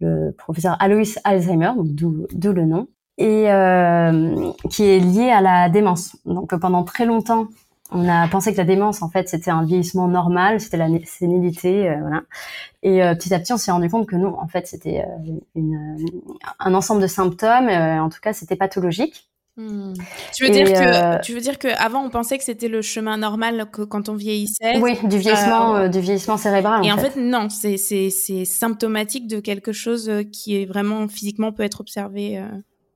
le 0.00 0.32
professeur 0.32 0.76
Alois 0.80 1.18
Alzheimer, 1.24 1.72
d'où 1.76 2.52
le 2.52 2.64
nom 2.64 2.88
et 3.18 3.50
euh, 3.50 4.52
qui 4.70 4.84
est 4.84 5.00
liée 5.00 5.30
à 5.30 5.40
la 5.40 5.68
démence. 5.68 6.16
Donc 6.24 6.56
pendant 6.58 6.84
très 6.84 7.04
longtemps, 7.04 7.48
on 7.90 8.08
a 8.08 8.28
pensé 8.28 8.52
que 8.52 8.58
la 8.58 8.64
démence, 8.64 9.02
en 9.02 9.08
fait, 9.08 9.28
c'était 9.28 9.50
un 9.50 9.64
vieillissement 9.64 10.08
normal, 10.08 10.60
c'était 10.60 10.76
la 10.76 10.88
sénilité, 11.04 11.88
euh, 11.88 11.96
voilà. 12.00 12.22
Et 12.82 13.02
euh, 13.02 13.14
petit 13.14 13.32
à 13.32 13.38
petit, 13.38 13.52
on 13.52 13.56
s'est 13.56 13.70
rendu 13.70 13.88
compte 13.88 14.06
que 14.06 14.16
non, 14.16 14.38
en 14.38 14.46
fait, 14.46 14.66
c'était 14.66 15.04
euh, 15.56 15.96
un 16.58 16.74
ensemble 16.74 17.00
de 17.00 17.06
symptômes. 17.06 17.68
en 17.68 18.08
tout 18.10 18.20
cas, 18.20 18.32
c'était 18.32 18.56
pathologique. 18.56 19.30
Hmm. 19.58 19.92
Tu 20.34 20.44
veux 20.44 20.50
dire 20.50 20.66
que 20.66 21.20
tu 21.22 21.34
veux 21.34 21.40
dire 21.40 21.58
que 21.58 21.68
avant 21.78 22.02
on 22.04 22.10
pensait 22.10 22.38
que 22.38 22.44
c'était 22.44 22.68
le 22.68 22.80
chemin 22.80 23.16
normal 23.16 23.66
que 23.70 23.82
quand 23.82 24.08
on 24.08 24.14
vieillissait. 24.14 24.78
Oui, 24.78 24.96
du 25.04 25.18
vieillissement, 25.18 25.88
du 25.88 26.00
vieillissement 26.00 26.36
cérébral. 26.36 26.86
Et 26.86 26.92
en 26.92 26.98
fait, 26.98 27.16
non, 27.16 27.48
c'est 27.50 28.44
symptomatique 28.44 29.26
de 29.26 29.40
quelque 29.40 29.72
chose 29.72 30.10
qui 30.32 30.62
est 30.62 30.64
vraiment 30.64 31.08
physiquement 31.08 31.52
peut 31.52 31.64
être 31.64 31.80
observé. 31.80 32.40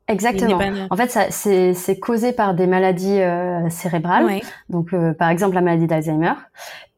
Exactement. 0.09 0.59
En 0.91 0.97
fait, 0.97 1.31
c'est 1.31 1.99
causé 1.99 2.33
par 2.33 2.55
des 2.55 2.67
maladies 2.67 3.21
euh, 3.21 3.69
cérébrales. 3.71 4.41
Donc, 4.69 4.93
euh, 4.93 5.13
par 5.15 5.31
exemple, 5.31 5.55
la 5.55 5.61
maladie 5.61 5.87
d'Alzheimer. 5.87 6.35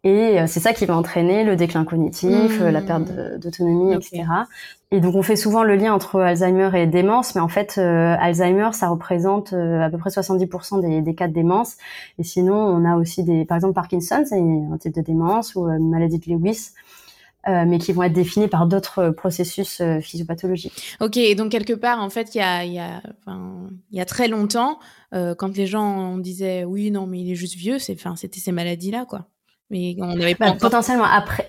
Et 0.04 0.38
euh, 0.38 0.44
c'est 0.46 0.60
ça 0.60 0.72
qui 0.72 0.86
va 0.86 0.96
entraîner 0.96 1.44
le 1.44 1.56
déclin 1.56 1.84
cognitif, 1.84 2.60
la 2.60 2.80
perte 2.82 3.10
mmh. 3.10 3.38
d'autonomie, 3.38 3.94
etc. 3.94 4.24
Et 4.90 5.00
donc, 5.00 5.16
on 5.16 5.22
fait 5.22 5.34
souvent 5.34 5.64
le 5.64 5.74
lien 5.74 5.92
entre 5.92 6.20
Alzheimer 6.20 6.70
et 6.74 6.86
démence, 6.86 7.34
mais 7.34 7.40
en 7.40 7.48
fait, 7.48 7.78
Alzheimer, 7.78 8.68
ça 8.72 8.88
représente 8.88 9.52
à 9.52 9.90
peu 9.90 9.98
près 9.98 10.10
70% 10.10 10.82
des, 10.82 11.00
des, 11.00 11.14
cas 11.16 11.26
de 11.26 11.32
démence. 11.32 11.78
Et 12.20 12.22
sinon, 12.22 12.54
on 12.54 12.84
a 12.84 12.96
aussi 12.96 13.24
des, 13.24 13.44
par 13.44 13.56
exemple, 13.56 13.74
Parkinson, 13.74 14.22
c'est 14.24 14.38
un 14.38 14.78
type 14.78 14.94
de 14.94 15.00
démence, 15.00 15.56
ou 15.56 15.66
maladie 15.80 16.20
de 16.20 16.30
Lewis. 16.30 16.74
Euh, 17.46 17.64
mais 17.66 17.78
qui 17.78 17.92
vont 17.92 18.02
être 18.02 18.14
définis 18.14 18.48
par 18.48 18.66
d'autres 18.66 19.10
processus 19.10 19.82
euh, 19.82 20.00
physiopathologiques. 20.00 20.96
Ok, 21.00 21.18
et 21.18 21.34
donc 21.34 21.52
quelque 21.52 21.74
part, 21.74 22.00
en 22.00 22.08
fait, 22.08 22.34
il 22.34 22.38
y 22.38 22.40
a, 22.40 22.64
y, 22.64 22.78
a, 22.78 23.02
y 23.92 24.00
a 24.00 24.04
très 24.06 24.28
longtemps, 24.28 24.78
euh, 25.12 25.34
quand 25.34 25.54
les 25.54 25.66
gens 25.66 26.16
disaient 26.16 26.64
oui, 26.64 26.90
non, 26.90 27.06
mais 27.06 27.20
il 27.20 27.30
est 27.30 27.34
juste 27.34 27.56
vieux, 27.56 27.78
c'est, 27.78 27.98
c'était 28.16 28.40
ces 28.40 28.52
maladies-là, 28.52 29.04
quoi. 29.04 29.26
Mais 29.74 29.96
on 29.98 30.14
n'avait 30.14 30.36
pas. 30.36 30.52
Potentiellement, 30.52 31.04
après, 31.04 31.48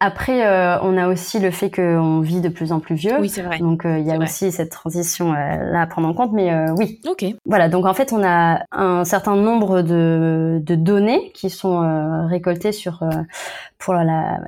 après, 0.00 0.44
euh, 0.44 0.80
on 0.82 0.98
a 0.98 1.06
aussi 1.06 1.38
le 1.38 1.52
fait 1.52 1.70
qu'on 1.70 2.18
vit 2.18 2.40
de 2.40 2.48
plus 2.48 2.72
en 2.72 2.80
plus 2.80 2.96
vieux. 2.96 3.20
Oui, 3.20 3.28
c'est 3.28 3.42
vrai. 3.42 3.60
Donc, 3.60 3.86
euh, 3.86 4.00
il 4.00 4.04
y 4.04 4.10
a 4.10 4.18
aussi 4.18 4.50
cette 4.50 4.72
transition 4.72 5.32
euh, 5.32 5.36
là 5.70 5.82
à 5.82 5.86
prendre 5.86 6.08
en 6.08 6.12
compte. 6.12 6.32
Mais 6.32 6.52
oui. 6.76 7.00
Ok. 7.08 7.24
Voilà. 7.46 7.68
Donc, 7.68 7.86
en 7.86 7.94
fait, 7.94 8.12
on 8.12 8.20
a 8.24 8.64
un 8.72 9.04
certain 9.04 9.36
nombre 9.36 9.82
de, 9.82 10.60
de 10.60 10.74
données 10.74 11.30
qui 11.34 11.50
sont 11.50 12.26
récoltées 12.28 12.72
sur 12.72 13.04
pour 13.78 13.94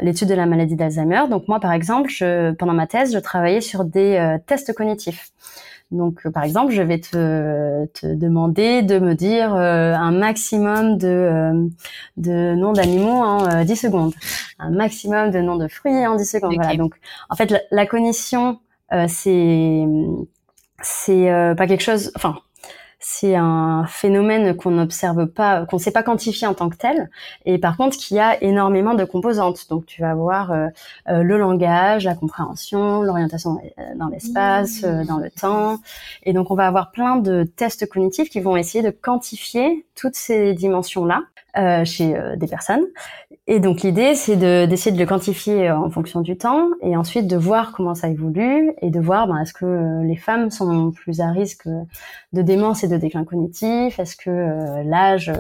l'étude 0.03 0.29
de 0.29 0.35
la 0.35 0.47
maladie 0.47 0.75
d'Alzheimer. 0.75 1.23
Donc, 1.31 1.47
moi, 1.47 1.61
par 1.61 1.71
exemple, 1.71 2.11
je, 2.11 2.51
pendant 2.55 2.75
ma 2.75 2.89
thèse, 2.89 3.15
je 3.15 3.19
travaillais 3.21 3.61
sur 3.61 3.85
des 3.85 4.39
tests 4.49 4.75
cognitifs. 4.75 5.31
Donc, 5.95 6.27
euh, 6.27 6.31
par 6.31 6.45
exemple, 6.45 6.73
je 6.73 6.83
vais 6.83 7.01
te, 7.01 7.87
te 7.87 8.07
demander 8.07 8.83
de 8.83 8.99
me 8.99 9.15
dire 9.15 9.55
euh, 9.55 9.95
un 9.95 10.11
maximum 10.11 10.99
de, 10.99 11.09
euh, 11.09 11.69
de 12.17 12.55
noms 12.55 12.73
d'animaux 12.73 13.23
en 13.23 13.65
10 13.65 13.77
secondes, 13.77 14.13
un 14.59 14.71
maximum 14.71 15.31
de 15.31 15.41
noms 15.41 15.57
de 15.57 15.69
fruits 15.69 16.07
en 16.07 16.17
10 16.17 16.25
secondes. 16.25 16.55
Voilà. 16.57 16.77
Donc, 16.77 16.95
en 17.31 17.37
fait, 17.37 17.51
la, 17.51 17.61
la 17.71 17.87
cognition, 17.87 18.59
c'est 19.09 19.85
c'est 20.83 21.55
pas 21.57 21.67
quelque 21.67 21.83
chose. 21.83 22.13
Enfin, 22.17 22.37
c'est 23.07 23.37
un 23.37 23.85
phénomène 23.87 24.57
qu'on 24.57 24.71
n'observe 24.71 25.27
pas, 25.27 25.67
qu'on 25.67 25.77
ne 25.77 25.81
sait 25.83 25.91
pas 25.91 26.03
quantifier 26.03 26.47
en 26.47 26.55
tant 26.55 26.71
que 26.71 26.77
tel, 26.77 27.11
et 27.45 27.59
par 27.59 27.77
contre 27.77 27.99
qui 27.99 28.19
a 28.19 28.43
énormément 28.43 28.95
de 28.95 29.05
composantes. 29.05 29.69
Donc 29.69 29.85
tu 29.85 30.01
vas 30.01 30.11
avoir 30.11 30.53
euh, 30.53 30.69
euh, 31.11 31.23
le 31.23 31.37
langage, 31.37 32.07
la 32.07 32.15
compréhension, 32.15 33.03
l'orientation 33.03 33.61
euh, 33.79 33.83
dans 33.97 34.09
l'espace, 34.09 34.83
mmh. 34.83 35.05
dans 35.05 35.19
le 35.19 35.31
temps, 35.31 35.81
et 36.23 36.33
donc 36.33 36.51
on 36.51 36.55
va 36.55 36.67
avoir 36.67 36.93
plein 36.93 37.17
de 37.17 37.45
tests 37.45 37.87
cognitifs 37.87 38.31
qui 38.31 38.41
vont 38.41 38.57
essayer 38.57 38.83
de 38.83 38.91
quantifier 38.91 39.85
toutes 39.95 40.17
ces 40.17 40.55
dimensions-là 40.55 41.25
euh, 41.57 41.85
chez 41.85 42.17
euh, 42.17 42.35
des 42.35 42.49
personnes. 42.49 42.85
Et 43.47 43.61
donc 43.61 43.83
l'idée, 43.83 44.15
c'est 44.15 44.37
de, 44.37 44.65
d'essayer 44.65 44.91
de 44.91 44.99
le 44.99 45.05
quantifier 45.05 45.69
euh, 45.69 45.77
en 45.77 45.91
fonction 45.91 46.23
du 46.23 46.39
temps 46.39 46.69
et 46.81 46.97
ensuite 46.97 47.27
de 47.27 47.37
voir 47.37 47.73
comment 47.73 47.95
ça 47.95 48.09
évolue 48.09 48.73
et 48.81 48.91
de 48.91 48.99
voir 48.99 49.29
ben, 49.29 49.39
est-ce 49.39 49.53
que 49.53 50.03
les 50.03 50.17
femmes 50.17 50.51
sont 50.51 50.93
plus 50.93 51.21
à 51.21 51.31
risque 51.31 51.67
de 51.67 52.43
démence 52.43 52.85
et 52.85 52.89
de 52.89 52.97
déclin 52.97 53.25
cognitif, 53.25 53.99
est-ce 53.99 54.17
que 54.17 54.31
l'âge 54.85 55.31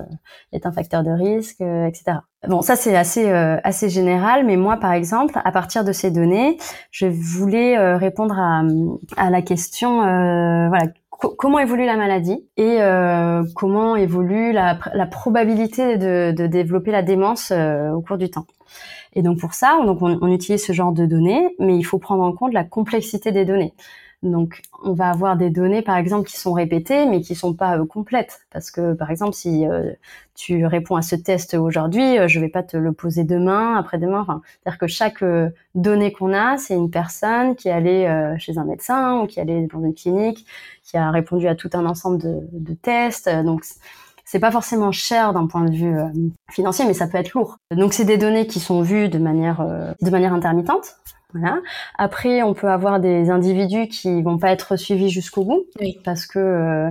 est 0.53 0.67
un 0.67 0.73
facteur 0.73 1.03
de 1.03 1.11
risque, 1.11 1.63
etc. 1.63 2.19
Bon, 2.47 2.61
ça 2.61 2.77
c'est 2.77 2.95
assez 2.95 3.31
assez 3.31 3.89
général, 3.89 4.45
mais 4.45 4.57
moi 4.57 4.77
par 4.77 4.93
exemple, 4.93 5.41
à 5.43 5.51
partir 5.51 5.83
de 5.83 5.93
ces 5.93 6.11
données, 6.11 6.59
je 6.91 7.07
voulais 7.07 7.95
répondre 7.97 8.39
à, 8.39 8.63
à 9.17 9.31
la 9.31 9.41
question, 9.41 9.97
voilà, 10.69 10.87
comment 11.19 11.59
évolue 11.59 11.87
la 11.87 11.97
maladie 11.97 12.45
et 12.57 12.81
euh, 12.81 13.43
comment 13.55 13.97
évolue 13.97 14.53
la, 14.53 14.77
probabilité 15.11 15.97
de, 15.97 16.47
développer 16.47 16.91
la 16.91 17.03
démence 17.03 17.51
euh, 17.51 17.91
au 17.91 18.01
cours 18.01 18.19
du 18.19 18.31
temps. 18.31 18.47
Et 19.15 19.23
donc 19.23 19.39
pour 19.39 19.55
ça, 19.55 19.79
on, 19.81 20.27
utilise 20.29 20.65
ce 20.65 20.73
genre 20.73 20.93
de 20.93 21.07
données, 21.07 21.55
mais 21.59 21.77
il 21.77 21.85
faut 21.85 21.99
prendre 21.99 22.25
en 22.25 22.33
compte 22.33 22.53
la 22.53 22.65
complexité 22.65 23.31
des 23.31 23.45
données. 23.45 23.73
Donc, 24.25 24.63
on 24.83 24.95
va 24.95 25.11
avoir 25.11 25.37
des 25.37 25.51
données, 25.51 25.83
par 25.83 25.99
exemple, 25.99 26.27
qui 26.27 26.39
sont 26.39 26.55
répétées, 26.55 27.05
mais 27.05 27.21
qui 27.21 27.35
sont 27.35 27.53
pas 27.53 27.79
euh, 27.79 27.85
complètes. 27.85 28.41
Parce 28.51 28.71
que, 28.71 28.95
par 28.95 29.11
exemple, 29.11 29.35
si 29.35 29.67
euh, 29.69 29.93
tu 30.35 30.65
réponds 30.65 30.97
à 30.97 31.03
ce 31.03 31.15
test 31.15 31.53
aujourd'hui, 31.53 32.19
euh, 32.19 32.27
je 32.27 32.41
vais 32.41 32.49
pas 32.49 32.63
te 32.63 32.79
le 32.79 32.93
poser 32.93 33.25
demain, 33.25 33.77
après-demain. 33.77 34.23
Enfin, 34.23 34.41
c'est-à-dire 34.63 34.79
que 34.79 34.87
chaque 34.87 35.23
donnée 35.75 36.11
qu'on 36.11 36.33
a, 36.33 36.57
c'est 36.57 36.75
une 36.75 36.91
personne 36.91 37.55
qui 37.55 37.69
est 37.69 37.73
allée 37.73 38.35
chez 38.39 38.57
un 38.57 38.65
médecin 38.65 39.21
ou 39.21 39.27
qui 39.27 39.39
est 39.39 39.43
allée 39.43 39.67
dans 39.67 39.85
une 39.85 39.95
clinique, 39.95 40.47
qui 40.83 40.97
a 40.97 41.11
répondu 41.11 41.47
à 41.47 41.55
tout 41.55 41.71
un 41.75 41.85
ensemble 41.85 42.19
de, 42.19 42.41
de 42.53 42.75
tests. 42.75 43.29
Donc, 43.45 43.65
c'est 44.25 44.39
pas 44.39 44.51
forcément 44.51 44.91
cher 44.91 45.35
d'un 45.35 45.47
point 45.47 45.65
de 45.67 45.75
vue 45.75 45.97
financier, 46.51 46.87
mais 46.87 46.95
ça 46.95 47.07
peut 47.07 47.19
être 47.19 47.35
lourd. 47.35 47.59
Donc, 47.71 47.93
c'est 47.93 48.07
des 48.07 48.17
données 48.17 48.47
qui 48.47 48.59
sont 48.59 48.81
vues 48.81 49.11
de 49.11 49.19
manière 49.19 49.63
de 50.01 50.11
manière 50.11 50.33
intermittente. 50.33 50.97
Voilà. 51.35 51.61
Après, 51.99 52.43
on 52.43 52.55
peut 52.55 52.71
avoir 52.71 53.01
des 53.01 53.29
individus 53.29 53.89
qui 53.89 54.23
vont 54.23 54.39
pas 54.39 54.51
être 54.51 54.77
suivis 54.77 55.11
jusqu'au 55.11 55.45
bout 55.45 55.65
parce 56.05 56.27
que 56.27 56.39
euh, 56.39 56.91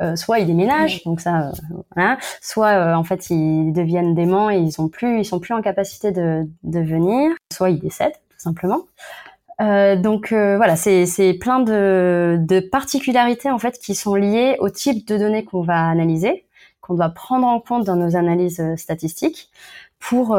euh, 0.00 0.16
soit 0.16 0.38
ils 0.38 0.46
déménagent, 0.46 1.02
donc 1.04 1.20
ça, 1.20 1.48
euh, 1.48 1.52
voilà. 1.94 2.16
soit 2.40 2.96
en 2.96 3.02
fait 3.02 3.30
ils 3.30 3.72
deviennent 3.72 4.14
déments 4.14 4.48
et 4.48 4.58
ils 4.58 4.80
ont 4.80 4.88
plus, 4.88 5.18
ils 5.18 5.24
sont 5.24 5.40
plus 5.40 5.54
en 5.54 5.60
capacité 5.60 6.12
de, 6.12 6.46
de 6.62 6.80
venir, 6.80 7.32
soit 7.52 7.70
ils 7.70 7.80
décèdent 7.80 8.12
tout 8.12 8.38
simplement. 8.38 8.82
donc 9.58 10.32
voilà, 10.32 10.76
c'est 10.76 11.34
plein 11.34 11.58
de, 11.58 12.38
de 12.40 12.60
particularités 12.60 13.50
en 13.50 13.58
fait 13.58 13.78
qui 13.78 13.96
sont 13.96 14.14
liées 14.14 14.56
au 14.60 14.70
type 14.70 15.06
de 15.06 15.18
données 15.18 15.44
qu'on 15.44 15.62
va 15.62 15.88
analyser, 15.88 16.46
qu'on 16.80 16.94
doit 16.94 17.10
prendre 17.10 17.46
en 17.46 17.58
compte 17.58 17.84
dans 17.84 17.96
nos 17.96 18.14
analyses 18.14 18.62
statistiques 18.76 19.50
pour 19.98 20.38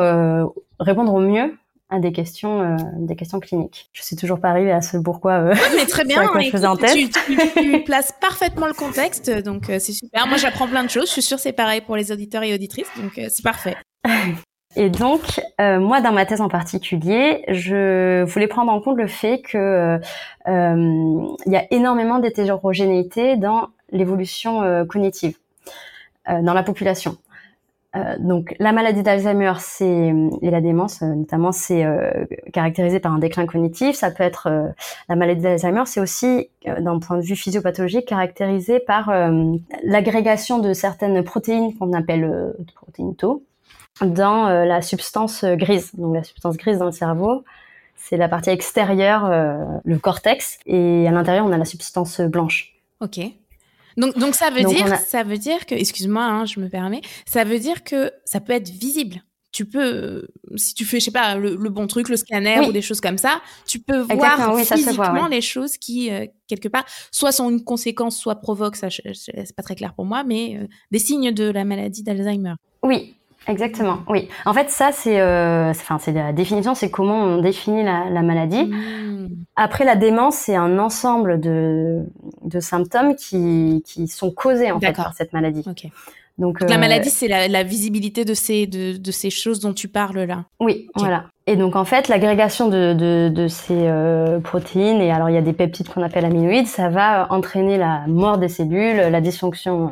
répondre 0.79 1.13
au 1.13 1.19
mieux 1.19 1.53
à 1.91 1.99
des 1.99 2.13
questions, 2.13 2.61
euh, 2.61 2.77
des 2.99 3.15
questions 3.15 3.39
cliniques. 3.39 3.89
Je 3.91 4.01
suis 4.01 4.15
toujours 4.15 4.39
pas 4.39 4.49
arrivée 4.49 4.71
à 4.71 4.81
ce 4.81 4.97
pourquoi. 4.97 5.33
Euh, 5.33 5.55
mais 5.75 5.85
très 5.85 6.05
bien. 6.05 6.25
Quoi 6.25 6.39
je 6.39 6.49
faisais 6.49 6.65
en 6.65 6.77
tête. 6.77 6.95
Tu, 6.95 7.09
tu, 7.35 7.83
places 7.83 8.13
parfaitement 8.19 8.67
le 8.67 8.73
contexte, 8.73 9.29
donc 9.43 9.69
euh, 9.69 9.77
c'est 9.77 9.91
super. 9.91 10.25
Moi, 10.25 10.37
j'apprends 10.37 10.67
plein 10.67 10.83
de 10.83 10.89
choses. 10.89 11.07
Je 11.07 11.11
suis 11.11 11.21
sûre 11.21 11.37
c'est 11.37 11.51
pareil 11.51 11.81
pour 11.81 11.97
les 11.97 12.11
auditeurs 12.11 12.43
et 12.43 12.53
auditrices, 12.53 12.89
donc 12.97 13.11
c'est 13.15 13.43
parfait. 13.43 13.75
Et 14.77 14.89
donc, 14.89 15.41
moi, 15.59 15.99
dans 15.99 16.13
ma 16.13 16.25
thèse 16.25 16.39
en 16.39 16.47
particulier, 16.47 17.43
je 17.49 18.23
voulais 18.23 18.47
prendre 18.47 18.71
en 18.71 18.79
compte 18.79 18.95
le 18.95 19.07
fait 19.07 19.41
que 19.41 19.99
il 20.47 21.51
y 21.51 21.55
a 21.57 21.65
énormément 21.71 22.19
d'hétérogénéité 22.19 23.35
dans 23.35 23.67
l'évolution 23.91 24.85
cognitive 24.85 25.35
dans 26.25 26.53
la 26.53 26.63
population. 26.63 27.17
Euh, 27.95 28.15
donc 28.19 28.55
la 28.59 28.71
maladie 28.71 29.03
d'Alzheimer, 29.03 29.53
c'est 29.59 30.13
et 30.41 30.49
la 30.49 30.61
démence 30.61 31.01
euh, 31.01 31.13
notamment, 31.13 31.51
c'est 31.51 31.83
euh, 31.83 32.25
caractérisé 32.53 33.01
par 33.01 33.13
un 33.13 33.19
déclin 33.19 33.45
cognitif. 33.45 33.97
Ça 33.97 34.11
peut 34.11 34.23
être 34.23 34.73
la 35.09 35.15
maladie 35.15 35.41
d'Alzheimer, 35.41 35.83
c'est 35.85 35.99
aussi 35.99 36.49
d'un 36.65 36.99
point 36.99 37.17
de 37.17 37.21
vue 37.21 37.35
physiopathologique 37.35 38.07
caractérisé 38.07 38.79
par 38.79 39.11
l'agrégation 39.83 40.59
de 40.59 40.73
certaines 40.73 41.23
protéines 41.23 41.77
qu'on 41.77 41.93
appelle 41.93 42.53
protéines 42.75 43.15
tau 43.15 43.43
dans 44.01 44.47
la 44.49 44.81
substance 44.81 45.43
grise. 45.43 45.93
Donc 45.95 46.15
la 46.15 46.23
substance 46.23 46.57
grise 46.57 46.77
dans 46.77 46.85
le 46.85 46.91
cerveau, 46.91 47.43
c'est 47.95 48.17
la 48.17 48.29
partie 48.29 48.49
extérieure, 48.51 49.29
le 49.83 49.97
cortex, 49.97 50.59
et 50.65 51.07
à 51.07 51.11
l'intérieur 51.11 51.45
on 51.45 51.51
a 51.51 51.57
la 51.57 51.65
substance 51.65 52.21
blanche. 52.21 52.75
Ok. 52.99 53.19
Donc, 53.97 54.17
donc 54.17 54.35
ça 54.35 54.49
veut 54.49 54.63
dire, 54.63 54.95
ça 54.97 55.23
veut 55.23 55.37
dire 55.37 55.65
que, 55.65 55.75
excuse-moi, 55.75 56.23
hein, 56.23 56.45
je 56.45 56.59
me 56.59 56.69
permets, 56.69 57.01
ça 57.25 57.43
veut 57.43 57.59
dire 57.59 57.83
que 57.83 58.11
ça 58.25 58.39
peut 58.39 58.53
être 58.53 58.69
visible 58.69 59.21
tu 59.53 59.65
peux, 59.65 60.27
si 60.55 60.73
tu 60.73 60.85
fais, 60.85 61.01
je 61.01 61.05
sais 61.05 61.11
pas, 61.11 61.35
le, 61.35 61.57
bon 61.69 61.85
truc, 61.85 62.07
le 62.07 62.15
scanner 62.15 62.65
ou 62.65 62.71
des 62.71 62.81
choses 62.81 63.01
comme 63.01 63.17
ça, 63.17 63.41
tu 63.67 63.79
peux 63.79 63.99
voir 63.99 64.57
physiquement 64.59 65.27
les 65.27 65.41
choses 65.41 65.77
qui, 65.77 66.09
quelque 66.47 66.69
part, 66.69 66.85
soit 67.11 67.33
sont 67.33 67.49
une 67.49 67.61
conséquence, 67.61 68.17
soit 68.17 68.35
provoquent, 68.35 68.77
ça, 68.77 68.87
c'est 68.89 69.55
pas 69.55 69.63
très 69.63 69.75
clair 69.75 69.93
pour 69.93 70.05
moi, 70.05 70.23
mais 70.23 70.57
des 70.91 70.99
signes 70.99 71.33
de 71.33 71.51
la 71.51 71.65
maladie 71.65 72.01
d'Alzheimer. 72.01 72.53
Oui, 72.81 73.15
Exactement, 73.47 73.99
oui. 74.07 74.29
En 74.45 74.53
fait, 74.53 74.69
ça, 74.69 74.91
c'est, 74.91 75.19
euh, 75.19 75.71
enfin, 75.71 75.97
c'est 75.97 76.11
la 76.11 76.31
définition, 76.31 76.75
c'est 76.75 76.91
comment 76.91 77.23
on 77.23 77.41
définit 77.41 77.83
la, 77.83 78.07
la 78.09 78.21
maladie. 78.21 78.65
Hmm. 78.65 79.29
Après, 79.55 79.83
la 79.83 79.95
démence, 79.95 80.35
c'est 80.35 80.55
un 80.55 80.77
ensemble 80.77 81.39
de, 81.39 82.05
de 82.51 82.59
symptômes 82.59 83.15
qui, 83.15 83.83
qui 83.85 84.07
sont 84.07 84.31
causés 84.31 84.71
en 84.71 84.79
fait 84.79 84.93
par 84.93 85.13
cette 85.13 85.33
maladie. 85.33 85.63
Donc, 86.37 86.61
la 86.61 86.75
euh, 86.75 86.79
maladie, 86.79 87.09
c'est 87.09 87.27
la, 87.27 87.47
la, 87.47 87.63
visibilité 87.63 88.25
de 88.25 88.33
ces, 88.33 88.65
de, 88.65 88.97
de, 88.97 89.11
ces 89.11 89.29
choses 89.29 89.59
dont 89.59 89.73
tu 89.73 89.87
parles 89.87 90.21
là. 90.21 90.45
Oui, 90.59 90.87
voilà. 90.95 91.25
Et 91.45 91.55
donc 91.55 91.75
en 91.75 91.85
fait, 91.85 92.07
l'agrégation 92.07 92.67
de, 92.67 92.93
de, 92.93 93.29
de 93.29 93.47
ces 93.47 93.75
euh, 93.77 94.39
protéines, 94.39 95.01
et 95.01 95.11
alors 95.11 95.29
il 95.29 95.35
y 95.35 95.37
a 95.37 95.41
des 95.41 95.53
peptides 95.53 95.89
qu'on 95.89 96.01
appelle 96.01 96.25
amyloïdes, 96.25 96.67
ça 96.67 96.89
va 96.89 97.31
entraîner 97.31 97.77
la 97.77 98.07
mort 98.07 98.37
des 98.37 98.47
cellules, 98.47 98.97
la 98.97 99.21
dysfonction, 99.21 99.87
euh, 99.87 99.89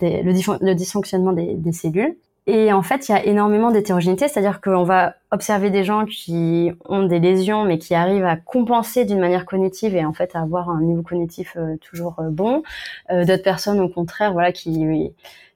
des, 0.00 0.22
le, 0.22 0.32
le, 0.60 0.74
dysfonctionnement 0.74 1.32
des, 1.32 1.54
des 1.54 1.72
cellules. 1.72 2.16
Et 2.46 2.72
en 2.74 2.82
fait, 2.82 3.08
il 3.08 3.12
y 3.12 3.14
a 3.14 3.24
énormément 3.24 3.70
d'hétérogénéité, 3.70 4.28
c'est-à-dire 4.28 4.60
qu'on 4.60 4.84
va 4.84 5.14
observer 5.30 5.70
des 5.70 5.82
gens 5.82 6.04
qui 6.04 6.72
ont 6.84 7.04
des 7.04 7.18
lésions, 7.18 7.64
mais 7.64 7.78
qui 7.78 7.94
arrivent 7.94 8.26
à 8.26 8.36
compenser 8.36 9.06
d'une 9.06 9.18
manière 9.18 9.46
cognitive 9.46 9.96
et 9.96 10.04
en 10.04 10.12
fait 10.12 10.36
à 10.36 10.42
avoir 10.42 10.68
un 10.68 10.82
niveau 10.82 11.02
cognitif 11.02 11.56
euh, 11.56 11.76
toujours 11.78 12.16
euh, 12.18 12.28
bon. 12.28 12.62
Euh, 13.10 13.24
D'autres 13.24 13.42
personnes, 13.42 13.80
au 13.80 13.88
contraire, 13.88 14.32
voilà, 14.32 14.52
qui 14.52 15.12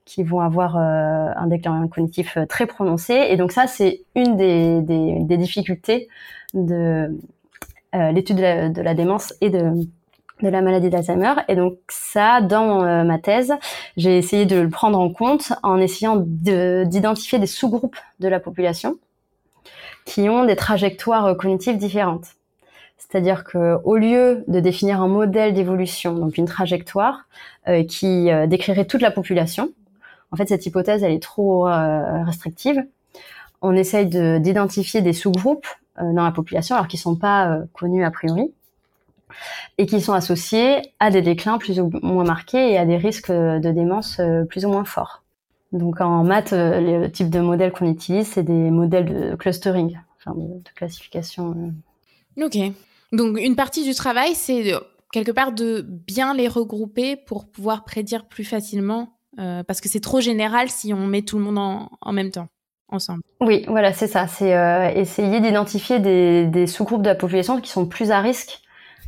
qui 0.07 0.23
vont 0.23 0.41
avoir 0.41 0.79
euh, 0.79 1.31
un 1.37 1.47
déclin 1.49 1.87
cognitif 1.89 2.39
très 2.49 2.67
prononcé. 2.67 3.13
Et 3.29 3.37
donc 3.37 3.53
ça, 3.53 3.67
c'est 3.67 4.01
une 4.17 4.37
des, 4.39 4.81
des, 4.81 5.19
des, 5.21 5.37
difficultés 5.37 6.09
de 6.55 7.15
l'étude 7.93 8.37
de, 8.39 8.69
de 8.73 8.81
la 8.83 8.95
démence 8.95 9.35
et 9.43 9.51
de 9.51 9.73
de 10.43 10.49
la 10.49 10.63
maladie 10.63 10.91
d'Alzheimer. 10.91 11.35
Et 11.49 11.57
donc 11.57 11.79
ça, 11.89 12.41
dans 12.41 12.85
euh, 12.85 13.05
ma 13.05 13.19
thèse, 13.19 13.53
j'ai 13.97 14.17
essayé 14.19 14.47
de 14.47 14.57
le 14.57 14.69
prendre 14.69 14.99
en 14.99 15.11
compte 15.11 15.53
en 15.63 15.79
essayant 15.79 16.17
d'identifier 16.17 17.39
des 17.39 17.47
sous-groupes 17.47 17.97
de 18.21 18.29
la 18.29 18.41
population 18.41 18.97
qui 20.05 20.29
ont 20.29 20.45
des 20.45 20.57
trajectoires 20.57 21.27
euh, 21.27 21.35
cognitives 21.35 21.77
différentes. 21.77 22.27
C'est-à-dire 22.97 23.45
que 23.45 23.79
au 23.85 23.97
lieu 23.97 24.45
de 24.49 24.61
définir 24.61 25.01
un 25.01 25.09
modèle 25.09 25.55
d'évolution, 25.55 26.15
donc 26.15 26.37
une 26.37 26.47
trajectoire 26.47 27.27
euh, 27.69 27.85
qui 27.85 28.29
décrirait 28.49 28.87
toute 28.87 29.03
la 29.03 29.11
population, 29.11 29.71
en 30.33 30.37
fait 30.37 30.49
cette 30.49 30.67
hypothèse 30.67 31.03
elle 31.03 31.13
est 31.13 31.23
trop 31.23 31.65
restrictive. 32.27 32.85
On 33.63 33.75
essaye 33.75 34.07
d'identifier 34.07 35.01
des 35.01 35.13
sous-groupes 35.13 35.67
dans 35.97 36.25
la 36.25 36.33
population 36.33 36.77
alors 36.77 36.87
qu'ils 36.87 37.01
sont 37.01 37.17
pas 37.17 37.59
connus 37.73 38.05
a 38.05 38.11
priori 38.11 38.53
et 39.79 39.87
qui 39.87 40.01
sont 40.01 40.13
associés 40.13 40.83
à 40.99 41.11
des 41.11 41.23
déclins 41.23 41.59
plus 41.59 41.81
ou 41.81 41.91
moins 42.03 42.25
marqués 42.25 42.73
et 42.73 42.79
à 42.79 42.85
des 42.85 42.97
risques 42.97 43.31
de 43.31 43.71
démence 43.71 44.19
euh, 44.21 44.45
plus 44.45 44.65
ou 44.65 44.71
moins 44.71 44.85
forts. 44.85 45.23
Donc 45.73 46.01
en 46.01 46.25
maths, 46.25 46.53
euh, 46.53 47.01
le 47.03 47.11
type 47.11 47.31
de 47.31 47.41
modèle 47.41 47.73
qu'on 47.73 47.91
utilise, 47.91 48.27
c'est 48.27 48.43
des 48.43 48.71
modèles 48.71 49.07
de 49.07 49.37
clustering, 49.37 49.99
enfin 50.17 50.37
de, 50.37 50.71
classification. 50.75 51.73
Euh. 52.39 52.45
Ok. 52.45 52.59
Donc 53.13 53.39
une 53.39 53.57
partie 53.57 53.85
du 53.85 53.95
travail, 53.95 54.35
c'est 54.35 54.73
quelque 55.13 55.33
part 55.33 55.53
de 55.53 55.85
bien 55.87 56.35
les 56.35 56.49
regrouper 56.49 57.17
pour 57.17 57.51
pouvoir 57.51 57.85
prédire 57.85 58.27
plus 58.27 58.45
facilement, 58.45 59.15
parce 59.37 59.81
que 59.81 59.89
c'est 59.89 60.01
trop 60.01 60.21
général 60.21 60.69
si 60.69 60.93
on 60.93 61.07
met 61.07 61.23
tout 61.23 61.39
le 61.39 61.45
monde 61.45 61.59
en, 61.59 61.91
en 62.01 62.13
même 62.13 62.31
temps. 62.31 62.49
Ensemble. 62.91 63.23
Oui, 63.41 63.65
voilà, 63.69 63.93
c'est 63.93 64.07
ça. 64.07 64.27
C'est 64.27 64.53
essayer 64.97 65.41
d'identifier 65.41 65.99
des, 65.99 66.47
des 66.47 66.67
sous-groupes 66.67 67.03
de 67.03 67.09
la 67.09 67.15
population 67.15 67.61
qui 67.61 67.71
sont 67.71 67.87
plus 67.87 68.11
à 68.11 68.21
risque 68.21 68.63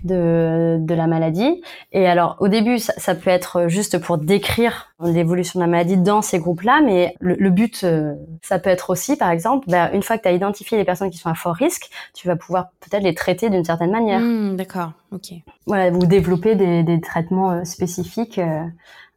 de, 0.05 0.79
de 0.81 0.95
la 0.95 1.07
maladie. 1.07 1.63
Et 1.93 2.07
alors, 2.07 2.37
au 2.41 2.49
début, 2.49 2.79
ça, 2.79 2.93
ça 2.97 3.15
peut 3.15 3.31
être 3.31 3.69
juste 3.69 3.99
pour 3.99 4.19
décrire 4.19 4.93
l'évolution 5.03 5.61
de 5.61 5.65
la 5.65 5.71
maladie 5.71 5.97
dans 5.97 6.23
ces 6.23 6.39
groupes-là, 6.39 6.81
mais 6.85 7.15
le, 7.21 7.51
but, 7.51 7.83
euh, 7.85 8.15
ça 8.43 8.59
peut 8.59 8.71
être 8.71 8.91
aussi, 8.91 9.17
par 9.17 9.31
exemple, 9.31 9.67
bah, 9.69 9.91
une 9.93 10.03
fois 10.03 10.19
que 10.19 10.23
tu 10.23 10.29
as 10.29 10.33
identifié 10.33 10.79
les 10.79 10.85
personnes 10.85 11.11
qui 11.11 11.19
sont 11.19 11.31
à 11.31 11.35
fort 11.35 11.55
risque, 11.55 11.91
tu 12.15 12.27
vas 12.27 12.37
pouvoir 12.37 12.71
peut-être 12.81 13.03
les 13.03 13.15
traiter 13.15 13.51
d'une 13.51 13.65
certaine 13.65 13.91
manière. 13.91 14.21
Mmh, 14.21 14.57
d'accord, 14.57 14.93
ok. 15.13 15.33
Voilà, 15.67 15.91
ou 15.91 16.07
développer 16.07 16.55
des, 16.55 16.83
des 16.83 17.01
traitements 17.01 17.53
euh, 17.53 17.65
spécifiques 17.65 18.39
euh, 18.39 18.63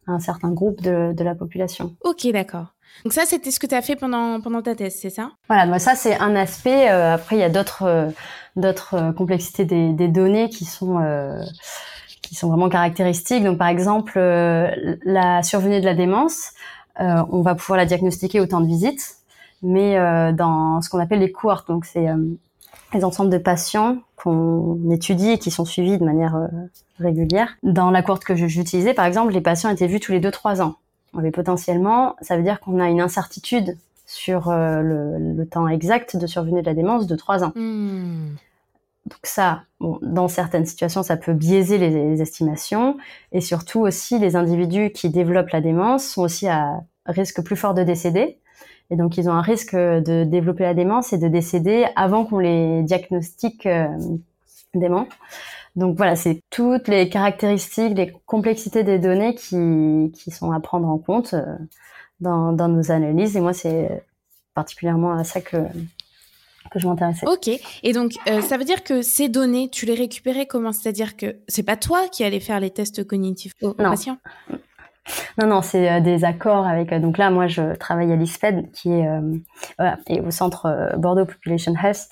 à 0.06 0.12
un 0.12 0.20
certain 0.20 0.50
groupe 0.50 0.80
de, 0.82 1.12
de 1.12 1.24
la 1.24 1.34
population. 1.34 1.94
Ok, 2.04 2.26
d'accord. 2.32 2.74
Donc 3.02 3.12
ça, 3.12 3.24
c'était 3.26 3.50
ce 3.50 3.58
que 3.58 3.66
tu 3.66 3.74
as 3.74 3.82
fait 3.82 3.96
pendant, 3.96 4.40
pendant 4.40 4.62
ta 4.62 4.74
thèse, 4.74 4.96
c'est 5.00 5.10
ça? 5.10 5.30
Voilà, 5.48 5.66
moi 5.66 5.78
ça 5.78 5.94
c'est 5.94 6.18
un 6.18 6.36
aspect. 6.36 6.88
après, 6.88 7.36
il 7.36 7.40
y 7.40 7.44
a 7.44 7.50
d'autres 7.50 8.12
d'autres 8.56 8.94
euh, 8.94 9.12
complexités 9.12 9.64
des, 9.64 9.92
des, 9.92 10.08
données 10.08 10.48
qui 10.48 10.64
sont 10.64 10.98
euh, 11.00 11.42
qui 12.22 12.34
sont 12.34 12.48
vraiment 12.48 12.68
caractéristiques. 12.68 13.44
Donc 13.44 13.58
par 13.58 13.68
exemple, 13.68 14.14
euh, 14.16 14.96
la 15.04 15.42
survenue 15.42 15.80
de 15.80 15.84
la 15.84 15.94
démence, 15.94 16.52
on 16.98 17.42
va 17.42 17.56
pouvoir 17.56 17.76
la 17.76 17.86
diagnostiquer 17.86 18.40
au 18.40 18.46
temps 18.46 18.60
de 18.60 18.68
visite, 18.68 19.16
mais 19.62 19.96
dans 20.32 20.80
ce 20.80 20.88
qu'on 20.88 21.00
appelle 21.00 21.18
les 21.18 21.32
cohortes. 21.32 21.66
Donc 21.66 21.86
c'est 21.86 22.06
les 22.92 23.04
ensembles 23.04 23.30
de 23.30 23.38
patients 23.38 23.96
qu'on 24.14 24.78
étudie 24.92 25.30
et 25.30 25.38
qui 25.38 25.50
sont 25.50 25.64
suivis 25.64 25.98
de 25.98 26.04
manière 26.04 26.36
régulière. 27.00 27.56
Dans 27.64 27.90
la 27.90 28.02
cohorte 28.02 28.24
que 28.24 28.36
j'utilisais, 28.36 28.94
par 28.94 29.06
exemple, 29.06 29.32
les 29.32 29.40
patients 29.40 29.70
étaient 29.70 29.88
vus 29.88 29.98
tous 29.98 30.12
les 30.12 30.20
2-3 30.20 30.62
ans. 30.62 30.76
Mais 31.20 31.30
potentiellement, 31.30 32.16
ça 32.20 32.36
veut 32.36 32.42
dire 32.42 32.60
qu'on 32.60 32.80
a 32.80 32.88
une 32.88 33.00
incertitude 33.00 33.76
sur 34.06 34.48
euh, 34.48 34.82
le, 34.82 35.46
temps 35.46 35.68
exact 35.68 36.16
de 36.16 36.26
survenue 36.26 36.60
de 36.60 36.66
la 36.66 36.74
démence 36.74 37.06
de 37.06 37.16
3 37.16 37.44
ans. 37.44 37.52
Hmm. 37.54 38.34
Donc 39.06 39.18
ça, 39.22 39.62
bon, 39.80 39.98
dans 40.02 40.28
certaines 40.28 40.64
situations, 40.66 41.02
ça 41.02 41.16
peut 41.16 41.34
biaiser 41.34 41.78
les, 41.78 42.22
estimations. 42.22 42.96
Et 43.32 43.40
surtout 43.40 43.80
aussi, 43.80 44.18
les 44.18 44.36
individus 44.36 44.90
qui 44.90 45.10
développent 45.10 45.50
la 45.50 45.60
démence 45.60 46.06
sont 46.06 46.22
aussi 46.22 46.48
à 46.48 46.80
risque 47.06 47.42
plus 47.42 47.56
fort 47.56 47.74
de 47.74 47.82
décéder. 47.82 48.38
Et 48.90 48.96
donc, 48.96 49.16
ils 49.16 49.28
ont 49.28 49.32
un 49.32 49.42
risque 49.42 49.74
de 49.74 50.24
développer 50.24 50.64
la 50.64 50.74
démence 50.74 51.12
et 51.12 51.18
de 51.18 51.28
décéder 51.28 51.86
avant 51.96 52.24
qu'on 52.24 52.38
les 52.38 52.82
diagnostique 52.82 53.66
euh, 53.66 53.88
dément. 54.78 55.06
Donc 55.76 55.96
voilà, 55.96 56.14
c'est 56.16 56.40
toutes 56.50 56.88
les 56.88 57.08
caractéristiques, 57.08 57.96
les 57.96 58.12
complexités 58.26 58.84
des 58.84 58.98
données 58.98 59.34
qui, 59.34 60.12
qui 60.14 60.30
sont 60.30 60.52
à 60.52 60.60
prendre 60.60 60.88
en 60.88 60.98
compte. 60.98 61.34
Euh, 61.34 61.56
dans, 62.20 62.52
dans 62.52 62.68
nos 62.68 62.90
analyses. 62.90 63.36
Et 63.36 63.40
moi, 63.40 63.52
c'est 63.52 64.04
particulièrement 64.54 65.12
à 65.12 65.24
ça 65.24 65.40
que, 65.40 65.56
que 66.70 66.78
je 66.78 66.86
m'intéressais. 66.86 67.26
Ok. 67.26 67.48
Et 67.82 67.92
donc, 67.92 68.12
euh, 68.28 68.40
ça 68.40 68.56
veut 68.56 68.64
dire 68.64 68.82
que 68.84 69.02
ces 69.02 69.28
données, 69.28 69.68
tu 69.68 69.86
les 69.86 69.94
récupérais 69.94 70.46
comment? 70.46 70.72
C'est-à-dire 70.72 71.16
que 71.16 71.36
c'est 71.48 71.62
pas 71.62 71.76
toi 71.76 72.08
qui 72.10 72.24
allais 72.24 72.40
faire 72.40 72.60
les 72.60 72.70
tests 72.70 73.06
cognitifs 73.06 73.52
aux, 73.62 73.74
patients? 73.74 74.18
Non, 75.38 75.46
non, 75.46 75.62
c'est 75.62 75.90
euh, 75.90 76.00
des 76.00 76.24
accords 76.24 76.66
avec. 76.66 76.92
Euh, 76.92 76.98
donc 76.98 77.18
là, 77.18 77.30
moi, 77.30 77.46
je 77.46 77.74
travaille 77.76 78.10
à 78.12 78.16
l'ISPED, 78.16 78.70
qui 78.72 78.90
est 78.90 79.08
voilà, 79.78 79.98
au 80.24 80.30
centre 80.30 80.94
Bordeaux 80.96 81.26
Population 81.26 81.74
Health, 81.74 82.08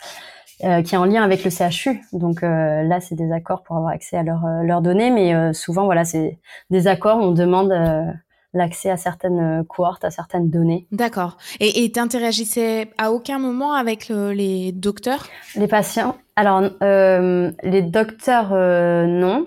qui 0.62 0.94
est 0.94 0.98
en 0.98 1.04
lien 1.04 1.22
avec 1.22 1.44
le 1.44 1.50
CHU. 1.50 2.00
Donc 2.12 2.42
là, 2.42 3.00
c'est 3.00 3.14
des 3.14 3.32
accords 3.32 3.62
pour 3.62 3.76
avoir 3.76 3.92
accès 3.92 4.16
à 4.16 4.22
leurs 4.22 4.80
données, 4.80 5.10
mais 5.10 5.52
souvent, 5.52 5.84
voilà, 5.84 6.04
c'est 6.04 6.38
des 6.70 6.86
accords. 6.86 7.18
On 7.18 7.32
demande 7.32 7.72
l'accès 8.54 8.90
à 8.90 8.96
certaines 8.96 9.60
euh, 9.60 9.64
cohortes, 9.64 10.04
à 10.04 10.10
certaines 10.10 10.50
données. 10.50 10.86
D'accord. 10.92 11.36
Et 11.60 11.90
tu 11.90 11.98
interagissais 11.98 12.90
à 12.98 13.12
aucun 13.12 13.38
moment 13.38 13.72
avec 13.72 14.10
euh, 14.10 14.32
les 14.32 14.72
docteurs? 14.72 15.26
Les 15.56 15.68
patients? 15.68 16.16
Alors, 16.36 16.62
euh, 16.82 17.50
les 17.62 17.82
docteurs, 17.82 18.50
euh, 18.52 19.06
non. 19.06 19.46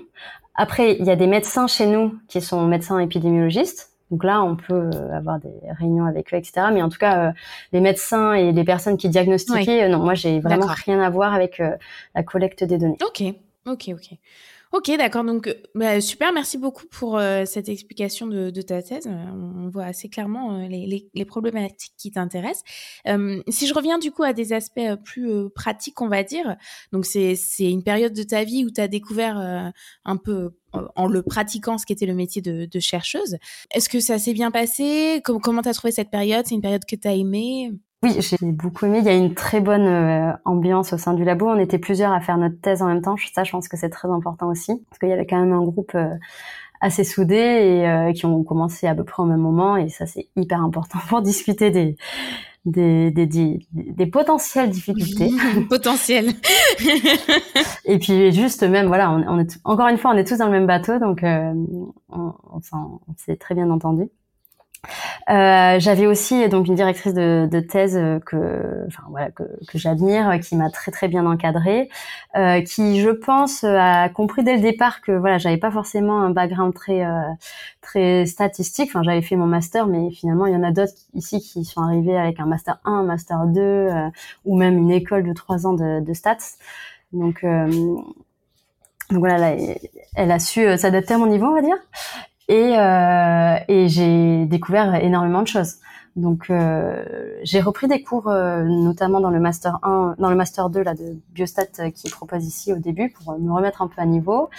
Après, 0.56 0.95
il 0.99 1.06
y 1.06 1.12
a 1.12 1.15
des 1.15 1.28
médecins 1.28 1.67
chez 1.67 1.86
nous 1.86 2.15
qui 2.28 2.41
sont 2.41 2.65
médecins 2.65 2.99
épidémiologistes. 2.99 3.91
Donc 4.11 4.23
là, 4.23 4.43
on 4.43 4.55
peut 4.55 4.89
avoir 5.13 5.39
des 5.39 5.53
réunions 5.79 6.05
avec 6.05 6.33
eux, 6.33 6.37
etc. 6.37 6.67
Mais 6.71 6.81
en 6.81 6.89
tout 6.89 6.99
cas, 6.99 7.33
les 7.71 7.81
médecins 7.81 8.33
et 8.33 8.51
les 8.51 8.63
personnes 8.63 8.97
qui 8.97 9.09
diagnostiquaient, 9.09 9.89
non, 9.89 9.99
moi, 9.99 10.13
j'ai 10.13 10.39
vraiment 10.39 10.67
rien 10.67 11.01
à 11.01 11.09
voir 11.09 11.33
avec 11.33 11.61
la 12.13 12.23
collecte 12.23 12.63
des 12.63 12.77
données. 12.77 12.97
Ok, 13.03 13.23
ok, 13.65 13.89
ok. 13.93 14.17
Ok, 14.75 14.91
d'accord. 14.97 15.23
Donc, 15.23 15.55
bah, 15.73 16.01
super. 16.01 16.33
Merci 16.33 16.57
beaucoup 16.57 16.85
pour 16.88 17.17
euh, 17.17 17.45
cette 17.45 17.69
explication 17.69 18.27
de, 18.27 18.61
ta 18.61 18.83
thèse. 18.83 19.07
On 19.07 19.69
voit 19.69 19.85
assez 19.85 20.09
clairement 20.09 20.59
euh, 20.59 20.67
les, 20.67 21.25
problématiques 21.25 21.93
qui 21.97 22.11
t'intéressent. 22.11 22.65
si 23.47 23.67
je 23.67 23.73
reviens 23.73 23.99
du 23.99 24.11
coup 24.11 24.23
à 24.23 24.33
des 24.33 24.51
aspects 24.51 24.79
euh, 24.79 24.97
plus 24.97 25.49
pratiques, 25.51 26.01
on 26.01 26.09
va 26.09 26.23
dire, 26.23 26.57
donc 26.91 27.05
c'est 27.05 27.38
une 27.59 27.83
période 27.83 28.11
de 28.11 28.23
ta 28.23 28.43
vie 28.43 28.65
où 28.65 28.69
tu 28.69 28.81
as 28.81 28.89
découvert 28.89 29.38
un 30.03 30.17
peu 30.17 30.51
en 30.73 31.07
le 31.07 31.21
pratiquant 31.21 31.77
ce 31.77 31.85
qui 31.85 31.93
était 31.93 32.05
le 32.05 32.13
métier 32.13 32.41
de, 32.41 32.79
chercheuse. 32.79 33.38
Est-ce 33.71 33.88
que 33.88 34.01
ça 34.01 34.19
s'est 34.19 34.33
bien 34.33 34.51
passé? 34.51 35.21
Comment 35.23 35.61
tu 35.61 35.69
as 35.69 35.73
trouvé 35.73 35.93
cette 35.93 36.11
période? 36.11 36.45
C'est 36.47 36.55
une 36.55 36.61
période 36.61 36.83
que 36.83 36.97
tu 36.97 37.07
as 37.07 37.13
aimée? 37.13 37.71
Oui, 38.05 38.17
j'ai 38.19 38.37
beaucoup 38.51 38.85
aimé. 38.85 38.99
Il 38.99 39.05
y 39.05 39.09
a 39.09 39.15
une 39.15 39.33
très 39.33 39.61
bonne 39.61 39.87
euh, 39.87 40.31
ambiance 40.45 40.93
au 40.93 40.97
sein 40.97 41.13
du 41.13 41.23
labo. 41.23 41.47
On 41.47 41.57
était 41.57 41.79
plusieurs 41.79 42.11
à 42.11 42.19
faire 42.21 42.37
notre 42.37 42.59
thèse 42.61 42.81
en 42.81 42.87
même 42.87 43.01
temps. 43.01 43.15
Ça, 43.33 43.43
je 43.43 43.51
pense 43.51 43.67
que 43.67 43.77
c'est 43.77 43.89
très 43.89 44.09
important 44.09 44.47
aussi, 44.47 44.73
parce 44.89 44.99
qu'il 44.99 45.09
y 45.09 45.13
avait 45.13 45.25
quand 45.25 45.39
même 45.39 45.53
un 45.53 45.63
groupe 45.63 45.91
euh, 45.95 46.13
assez 46.81 47.03
soudé 47.03 47.35
et 47.35 47.89
euh, 47.89 48.13
qui 48.13 48.25
ont 48.27 48.43
commencé 48.43 48.85
à 48.85 48.93
peu 48.93 49.03
près 49.03 49.23
au 49.23 49.25
même 49.25 49.39
moment. 49.39 49.75
Et 49.75 49.89
ça, 49.89 50.05
c'est 50.05 50.27
hyper 50.35 50.61
important 50.61 50.99
pour 51.09 51.23
discuter 51.23 51.71
des, 51.71 51.97
des, 52.65 53.09
des, 53.09 53.25
des, 53.73 54.05
potentielles 54.05 54.69
difficultés. 54.69 55.31
Potentielles. 55.67 56.33
et 57.85 57.97
puis 57.97 58.31
juste 58.31 58.61
même, 58.61 58.85
voilà, 58.85 59.11
on, 59.11 59.39
est 59.39 59.59
encore 59.63 59.87
une 59.87 59.97
fois, 59.97 60.11
on 60.13 60.17
est 60.17 60.27
tous 60.27 60.37
dans 60.37 60.45
le 60.45 60.51
même 60.51 60.67
bateau, 60.67 60.99
donc 60.99 61.23
on, 61.23 61.93
on 62.09 62.59
s'est 63.17 63.35
très 63.35 63.55
bien 63.55 63.71
entendu. 63.71 64.09
Euh, 65.29 65.79
j'avais 65.79 66.07
aussi 66.07 66.47
donc 66.49 66.67
une 66.67 66.75
directrice 66.75 67.13
de, 67.13 67.59
thèse 67.59 67.99
que, 68.25 68.86
enfin 68.88 69.03
voilà, 69.09 69.31
que, 69.31 69.43
que 69.67 69.77
j'admire, 69.77 70.39
qui 70.39 70.55
m'a 70.55 70.69
très 70.69 70.91
très 70.91 71.07
bien 71.07 71.25
encadrée, 71.25 71.89
euh, 72.36 72.61
qui 72.61 73.01
je 73.01 73.09
pense 73.09 73.63
a 73.63 74.09
compris 74.09 74.43
dès 74.43 74.55
le 74.55 74.61
départ 74.61 75.01
que 75.01 75.11
voilà, 75.11 75.38
j'avais 75.38 75.57
pas 75.57 75.71
forcément 75.71 76.21
un 76.21 76.29
background 76.29 76.73
très 76.73 77.05
euh, 77.05 77.21
très 77.81 78.25
statistique. 78.25 78.89
Enfin, 78.89 79.03
j'avais 79.03 79.21
fait 79.21 79.36
mon 79.36 79.45
master, 79.45 79.88
mais 79.88 80.11
finalement 80.11 80.45
il 80.45 80.53
y 80.53 80.55
en 80.55 80.63
a 80.63 80.71
d'autres 80.71 80.93
ici 81.13 81.39
qui 81.39 81.65
sont 81.65 81.81
arrivés 81.81 82.17
avec 82.17 82.39
un 82.39 82.45
master 82.45 82.79
1, 82.86 82.91
un 82.91 83.03
master 83.03 83.45
2, 83.47 83.61
euh, 83.61 84.09
ou 84.45 84.57
même 84.57 84.77
une 84.77 84.91
école 84.91 85.23
de 85.23 85.33
trois 85.33 85.65
ans 85.67 85.73
de, 85.73 86.13
stats. 86.13 86.38
Donc 87.13 87.43
euh, 87.43 87.95
voilà, 89.11 89.38
là, 89.38 89.63
elle 90.15 90.31
a 90.31 90.39
su 90.39 90.77
s'adapter 90.77 91.13
à 91.13 91.17
mon 91.17 91.27
niveau, 91.27 91.47
on 91.47 91.55
va 91.55 91.61
dire. 91.61 91.77
Et, 92.47 92.77
euh, 92.77 93.57
et 93.67 93.87
j'ai 93.87 94.45
découvert 94.45 94.95
énormément 94.95 95.41
de 95.41 95.47
choses. 95.47 95.77
Donc 96.15 96.49
euh, 96.49 97.03
j'ai 97.43 97.59
repris 97.59 97.87
des 97.87 98.01
cours, 98.01 98.29
euh, 98.29 98.63
notamment 98.63 99.19
dans 99.19 99.29
le 99.31 99.39
master 99.39 99.79
1, 99.83 100.15
dans 100.17 100.29
le 100.29 100.35
master 100.35 100.69
2 100.69 100.81
là 100.81 100.93
de 100.93 101.17
biostat 101.33 101.63
euh, 101.79 101.89
qui 101.89 102.09
propose 102.09 102.45
ici 102.45 102.71
au 102.71 102.77
début 102.77 103.09
pour 103.09 103.37
me 103.37 103.51
remettre 103.51 103.81
un 103.81 103.87
peu 103.87 104.01
à 104.01 104.05
niveau. 104.05 104.49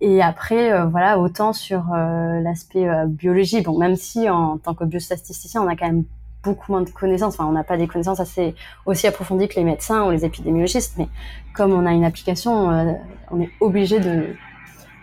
Et 0.00 0.22
après, 0.22 0.72
euh, 0.72 0.86
voilà, 0.86 1.18
autant 1.18 1.52
sur 1.52 1.84
l'aspect 1.94 2.88
biologie. 3.06 3.62
Bon, 3.62 3.78
même 3.78 3.96
si 3.96 4.28
en 4.28 4.58
tant 4.58 4.74
que 4.74 4.84
biostatisticien, 4.84 5.62
on 5.62 5.68
a 5.68 5.76
quand 5.76 5.86
même 5.86 6.04
beaucoup 6.42 6.72
moins 6.72 6.82
de 6.82 6.90
connaissances. 6.90 7.34
Enfin, 7.34 7.46
on 7.46 7.52
n'a 7.52 7.64
pas 7.64 7.76
des 7.76 7.86
connaissances 7.86 8.20
assez 8.20 8.54
aussi 8.86 9.06
approfondies 9.06 9.48
que 9.48 9.54
les 9.56 9.64
médecins 9.64 10.06
ou 10.06 10.10
les 10.10 10.24
épidémiologistes. 10.24 10.94
Mais 10.98 11.08
comme 11.54 11.72
on 11.72 11.86
a 11.86 11.92
une 11.92 12.04
application, 12.04 12.98
on 13.30 13.40
est 13.40 13.50
obligé 13.60 14.00
de 14.00 14.34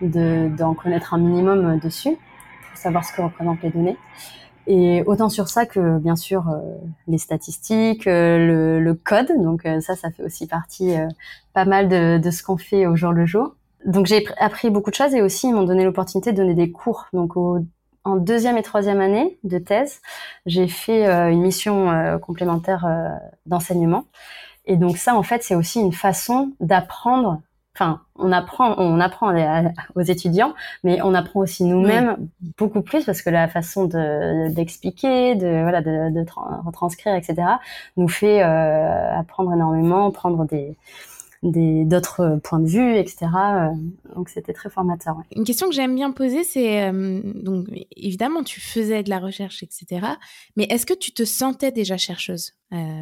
d'en 0.01 0.73
connaître 0.73 1.13
un 1.13 1.17
minimum 1.17 1.79
dessus 1.79 2.17
pour 2.69 2.77
savoir 2.77 3.05
ce 3.05 3.13
que 3.13 3.21
représentent 3.21 3.61
les 3.61 3.71
données. 3.71 3.97
Et 4.67 5.03
autant 5.05 5.29
sur 5.29 5.47
ça 5.47 5.65
que 5.65 5.97
bien 5.97 6.15
sûr 6.15 6.47
euh, 6.49 6.59
les 7.07 7.17
statistiques, 7.17 8.07
euh, 8.07 8.37
le, 8.37 8.79
le, 8.79 8.93
code. 8.93 9.31
Donc 9.37 9.65
euh, 9.65 9.81
ça, 9.81 9.95
ça 9.95 10.11
fait 10.11 10.23
aussi 10.23 10.47
partie 10.47 10.93
pas 11.53 11.65
mal 11.65 11.89
de, 11.89 12.17
de 12.17 12.31
ce 12.31 12.43
qu'on 12.43 12.57
fait 12.57 12.85
au 12.85 12.95
jour 12.95 13.11
le 13.11 13.25
jour. 13.25 13.55
Donc 13.85 14.05
j'ai 14.05 14.23
appris 14.37 14.69
beaucoup 14.69 14.91
de 14.91 14.95
choses 14.95 15.15
et 15.15 15.21
aussi 15.21 15.47
ils 15.47 15.53
m'ont 15.53 15.63
donné 15.63 15.83
l'opportunité 15.83 16.31
de 16.31 16.37
donner 16.37 16.53
des 16.53 16.71
cours. 16.71 17.07
Donc 17.13 17.35
au, 17.35 17.59
en 18.03 18.15
deuxième 18.15 18.57
et 18.57 18.61
troisième 18.61 19.01
année 19.01 19.39
de 19.43 19.57
thèse, 19.57 20.01
j'ai 20.45 20.67
fait 20.67 21.05
une 21.31 21.41
mission 21.41 22.19
complémentaire 22.19 22.87
d'enseignement. 23.45 24.05
Et 24.65 24.75
donc 24.75 24.97
ça, 24.97 25.15
en 25.15 25.23
fait, 25.23 25.43
c'est 25.43 25.55
aussi 25.55 25.79
une 25.79 25.93
façon 25.93 26.53
d'apprendre 26.59 27.41
enfin, 27.75 28.01
on 28.15 28.31
apprend, 28.31 28.75
on 28.77 28.99
apprend 28.99 29.33
aux 29.95 30.01
étudiants, 30.01 30.53
mais 30.83 31.01
on 31.01 31.13
apprend 31.13 31.41
aussi 31.41 31.63
nous-mêmes 31.63 32.29
beaucoup 32.57 32.81
plus 32.81 33.05
parce 33.05 33.21
que 33.21 33.29
la 33.29 33.47
façon 33.47 33.85
d'expliquer, 34.49 35.35
de, 35.35 35.61
voilà, 35.61 35.81
de, 35.81 37.17
etc., 37.17 37.35
nous 37.97 38.07
fait 38.07 38.43
euh, 38.43 39.17
apprendre 39.17 39.53
énormément, 39.53 40.11
prendre 40.11 40.45
des 40.45 40.77
d'autres 41.43 42.39
points 42.43 42.59
de 42.59 42.67
vue, 42.67 42.95
etc. 42.97 43.25
Euh, 43.25 43.69
donc 44.15 44.29
c'était 44.29 44.53
très 44.53 44.69
formateur. 44.69 45.15
Une 45.35 45.43
question 45.43 45.67
que 45.67 45.73
j'aime 45.73 45.95
bien 45.95 46.11
poser, 46.11 46.43
c'est 46.43 46.83
euh, 46.83 47.19
donc 47.23 47.65
évidemment 47.95 48.43
tu 48.43 48.61
faisais 48.61 49.01
de 49.01 49.09
la 49.09 49.17
recherche, 49.17 49.63
etc. 49.63 50.05
Mais 50.55 50.65
est-ce 50.65 50.85
que 50.85 50.93
tu 50.93 51.13
te 51.13 51.25
sentais 51.25 51.71
déjà 51.71 51.97
chercheuse 51.97 52.53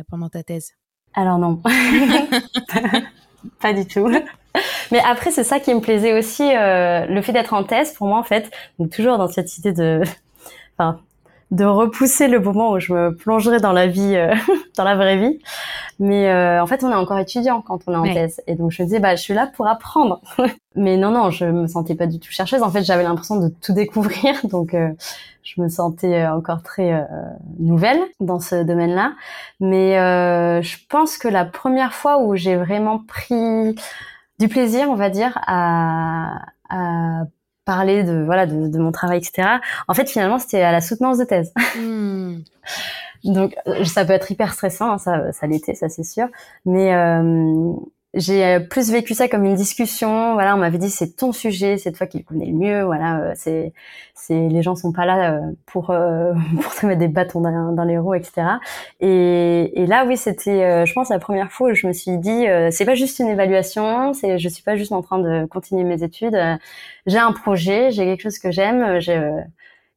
pendant 0.09 0.30
ta 0.30 0.43
thèse? 0.43 0.72
Alors 1.15 1.38
non. 1.38 1.61
pas 3.62 3.74
du 3.74 3.86
tout. 3.86 4.10
Mais 4.92 5.00
après, 5.00 5.32
c'est 5.32 5.44
ça 5.44 5.60
qui 5.60 5.74
me 5.74 5.80
plaisait 5.80 6.18
aussi, 6.18 6.44
euh, 6.44 7.06
le 7.06 7.22
fait 7.22 7.32
d'être 7.32 7.54
en 7.54 7.64
thèse, 7.64 7.94
pour 7.94 8.08
moi, 8.08 8.18
en 8.18 8.24
fait, 8.24 8.52
donc 8.80 8.92
toujours 8.92 9.18
dans 9.18 9.28
cette 9.28 9.58
idée 9.58 9.74
de, 9.74 10.02
de 11.52 11.66
repousser 11.66 12.28
le 12.28 12.39
moment 12.39 12.72
où 12.72 12.80
je 12.80 12.93
me 12.93 13.16
plongerai 13.16 13.60
dans 13.60 13.72
la 13.72 13.88
vie, 13.88 14.16
euh, 14.16 14.34
dans 14.78 14.84
la 14.84 14.95
vraie 14.95 15.18
vie. 15.18 15.39
Mais 16.00 16.30
euh, 16.30 16.62
en 16.62 16.68
fait, 16.68 16.84
on 16.84 16.91
est 16.91 16.95
encore 16.95 17.18
étudiant 17.18 17.62
quand 17.62 17.82
on 17.88 17.93
est 17.93 18.10
en 18.10 18.14
thèse, 18.14 18.41
et 18.47 18.56
donc 18.56 18.72
je 18.72 18.82
me 18.82 18.88
disais, 18.88 19.00
bah, 19.00 19.16
je 19.16 19.22
suis 19.22 19.34
là 19.34 19.50
pour 19.56 19.68
apprendre. 19.68 20.22
Mais 20.76 20.95
non, 20.97 21.12
non, 21.12 21.32
je 21.32 21.45
me 21.45 21.68
sentais 21.68 21.95
pas 21.95 22.06
du 22.06 22.20
tout 22.20 22.32
chercheuse. 22.32 22.62
En 22.62 22.70
fait, 22.70 22.84
j'avais 22.84 23.04
l'impression 23.04 23.38
de 23.38 23.50
tout 23.50 23.74
découvrir, 23.74 24.36
donc 24.45 24.74
euh, 24.74 24.91
je 25.43 25.60
me 25.62 25.68
sentais 25.68 26.28
encore 26.28 26.62
très 26.62 27.08
nouvelle 27.58 28.00
dans 28.20 28.39
ce 28.39 28.64
domaine-là. 28.64 29.14
Mais 29.60 29.95
je 30.62 30.78
pense 30.89 31.18
que 31.18 31.28
la 31.28 31.43
première 31.43 31.93
fois 31.93 32.22
où 32.22 32.36
j'ai 32.36 32.56
vraiment 32.56 33.00
pris 33.00 33.76
du 34.38 34.47
plaisir, 34.47 34.89
on 34.89 34.95
va 34.95 35.10
dire, 35.10 35.39
à, 35.47 36.36
à 36.70 37.24
parler 37.70 38.03
de 38.03 38.24
voilà 38.24 38.47
de, 38.47 38.67
de, 38.67 38.80
mon 38.80 38.91
travail, 38.91 39.20
etc. 39.20 39.47
En 39.88 39.93
fait, 39.93 40.09
finalement, 40.09 40.39
c'était 40.39 40.63
à 40.63 40.72
la 40.72 40.82
soutenance 40.82 41.17
de 41.20 41.26
thèse. 41.26 41.53
Hmm. 41.76 42.41
Donc, 43.24 43.53
euh, 43.67 43.84
ça 43.84 44.05
peut 44.05 44.13
être 44.13 44.32
hyper 44.32 44.53
stressant, 44.53 44.93
hein, 44.93 44.97
ça, 44.97 45.32
ça 45.34 45.45
l'était, 45.45 45.76
ça 45.76 45.89
c'est 45.89 46.03
sûr. 46.03 46.28
Mais 46.65 46.93
euh, 46.93 47.74
j'ai 48.16 48.43
euh, 48.43 48.60
plus 48.60 48.91
vécu 48.91 49.14
ça 49.14 49.28
comme 49.28 49.45
une 49.45 49.55
discussion. 49.55 50.34
Voilà, 50.34 50.55
on 50.55 50.60
m'avait 50.60 50.80
dit 50.80 50.89
c'est 50.89 51.16
ton 51.16 51.32
sujet, 51.32 51.78
c'est 51.78 51.91
toi 51.91 52.07
qui 52.07 52.18
le 52.18 52.24
connais 52.24 52.47
le 52.47 52.53
mieux. 52.53 52.84
Voilà, 52.84 53.20
euh, 53.20 53.34
c'est 53.36 53.74
c'est 54.16 54.49
les 54.49 54.64
gens 54.64 54.76
sont 54.76 54.91
pas 54.91 55.05
là 55.05 55.34
euh, 55.34 55.51
pour 55.68 55.88
pour 56.62 56.76
te 56.76 56.86
mettre 56.86 56.99
des 56.99 57.07
bâtons 57.07 57.41
dans, 57.41 57.84
les 57.84 57.97
roues, 57.99 58.16
etc. 58.16 58.47
Et, 58.99 59.82
et 59.82 59.86
là, 59.86 60.05
oui, 60.05 60.18
c'était, 60.18 60.86
je 60.86 60.93
pense, 60.93 61.10
la 61.10 61.20
première 61.20 61.51
fois 61.51 61.72
où 61.72 61.74
je 61.74 61.88
me 61.88 61.93
suis 61.93 62.18
dit 62.18 62.45
c'est 62.72 62.86
pas 62.86 62.95
juste 62.95 63.20
une 63.20 63.28
évaluation, 63.28 64.14
c'est 64.14 64.39
je 64.39 64.49
suis 64.49 64.64
pas 64.64 64.76
juste 64.76 64.91
en 64.91 65.01
train 65.01 65.20
de 65.20 65.45
continuer 65.45 65.84
mes 65.84 66.03
études. 66.03 66.38
j'ai 67.05 67.20
un 67.20 67.32
projet, 67.32 67.91
j'ai 67.91 68.05
quelque 68.05 68.22
chose 68.22 68.39
que 68.39 68.51
j'aime, 68.51 68.99
je 68.99 69.39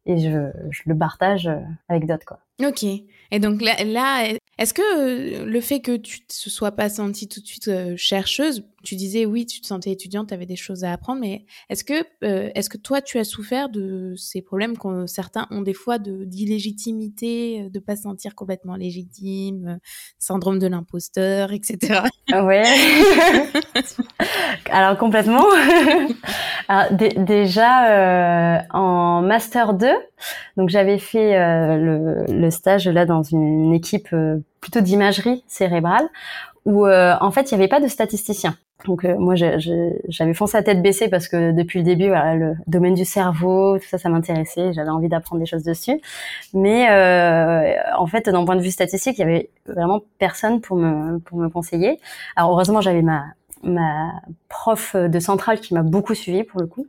et 0.04 0.18
je, 0.18 0.50
je 0.70 0.82
le 0.86 0.98
partage 0.98 1.48
avec 1.88 2.06
d'autres 2.06 2.26
quoi. 2.26 2.40
Ok. 2.62 2.84
Et 3.32 3.40
donc 3.40 3.62
là, 3.62 4.28
est-ce 4.58 4.74
que 4.74 4.82
euh, 4.82 5.46
le 5.46 5.60
fait 5.62 5.80
que 5.80 5.96
tu 5.96 6.20
ne 6.20 6.50
sois 6.50 6.72
pas 6.72 6.90
sentie 6.90 7.28
tout 7.28 7.40
de 7.40 7.46
suite 7.46 7.68
euh, 7.68 7.96
chercheuse, 7.96 8.62
tu 8.82 8.96
disais 8.96 9.26
oui, 9.26 9.46
tu 9.46 9.60
te 9.60 9.66
sentais 9.66 9.90
étudiante, 9.90 10.28
tu 10.28 10.34
avais 10.34 10.46
des 10.46 10.56
choses 10.56 10.84
à 10.84 10.92
apprendre, 10.92 11.20
mais 11.20 11.44
est-ce 11.68 11.84
que, 11.84 12.04
euh, 12.24 12.50
est-ce 12.54 12.68
que 12.68 12.76
toi, 12.76 13.00
tu 13.00 13.18
as 13.18 13.24
souffert 13.24 13.68
de 13.68 14.14
ces 14.16 14.42
problèmes 14.42 14.76
que 14.76 15.06
certains 15.06 15.46
ont 15.50 15.62
des 15.62 15.74
fois 15.74 15.98
de, 15.98 16.24
d'illégitimité, 16.24 17.68
de 17.70 17.78
pas 17.78 17.96
se 17.96 18.02
sentir 18.02 18.34
complètement 18.34 18.76
légitime, 18.76 19.78
syndrome 20.18 20.58
de 20.58 20.66
l'imposteur, 20.66 21.52
etc. 21.52 22.02
Ah 22.32 22.44
ouais. 22.44 22.64
Alors 24.70 24.96
complètement. 24.98 25.44
Alors, 26.68 26.92
déjà 26.92 28.64
en 28.72 29.22
master 29.22 29.74
2, 29.74 29.88
donc 30.56 30.68
j'avais 30.68 30.98
fait 30.98 31.36
le, 31.76 32.24
le, 32.28 32.50
stage 32.50 32.88
là 32.88 33.04
dans 33.04 33.22
une, 33.22 33.72
équipe 33.72 34.08
plutôt 34.60 34.80
d'imagerie 34.80 35.44
cérébrale 35.46 36.08
où 36.64 36.86
euh, 36.86 37.14
en 37.20 37.30
fait 37.30 37.50
il 37.50 37.54
n'y 37.54 37.60
avait 37.60 37.68
pas 37.68 37.80
de 37.80 37.88
statisticien. 37.88 38.56
Donc 38.86 39.04
euh, 39.04 39.16
moi 39.18 39.34
j'avais 39.36 40.34
foncé 40.34 40.56
à 40.56 40.62
tête 40.62 40.82
baissée 40.82 41.08
parce 41.08 41.28
que 41.28 41.52
depuis 41.52 41.78
le 41.78 41.84
début 41.84 42.08
voilà, 42.08 42.34
le 42.34 42.54
domaine 42.66 42.94
du 42.94 43.04
cerveau 43.04 43.78
tout 43.78 43.86
ça 43.86 43.98
ça 43.98 44.08
m'intéressait. 44.08 44.72
J'avais 44.72 44.90
envie 44.90 45.08
d'apprendre 45.08 45.40
des 45.40 45.46
choses 45.46 45.62
dessus. 45.62 46.00
Mais 46.54 46.90
euh, 46.90 47.74
en 47.96 48.06
fait 48.06 48.28
d'un 48.28 48.44
point 48.44 48.56
de 48.56 48.62
vue 48.62 48.70
statistique 48.70 49.18
il 49.18 49.20
y 49.20 49.24
avait 49.24 49.50
vraiment 49.66 50.00
personne 50.18 50.60
pour 50.60 50.76
me 50.76 51.18
pour 51.18 51.38
me 51.38 51.48
conseiller. 51.48 52.00
Alors 52.36 52.52
heureusement 52.52 52.80
j'avais 52.80 53.02
ma 53.02 53.24
ma 53.62 54.12
prof 54.48 54.96
de 54.96 55.18
centrale 55.20 55.60
qui 55.60 55.74
m'a 55.74 55.82
beaucoup 55.82 56.14
suivi 56.14 56.42
pour 56.42 56.60
le 56.60 56.66
coup 56.66 56.86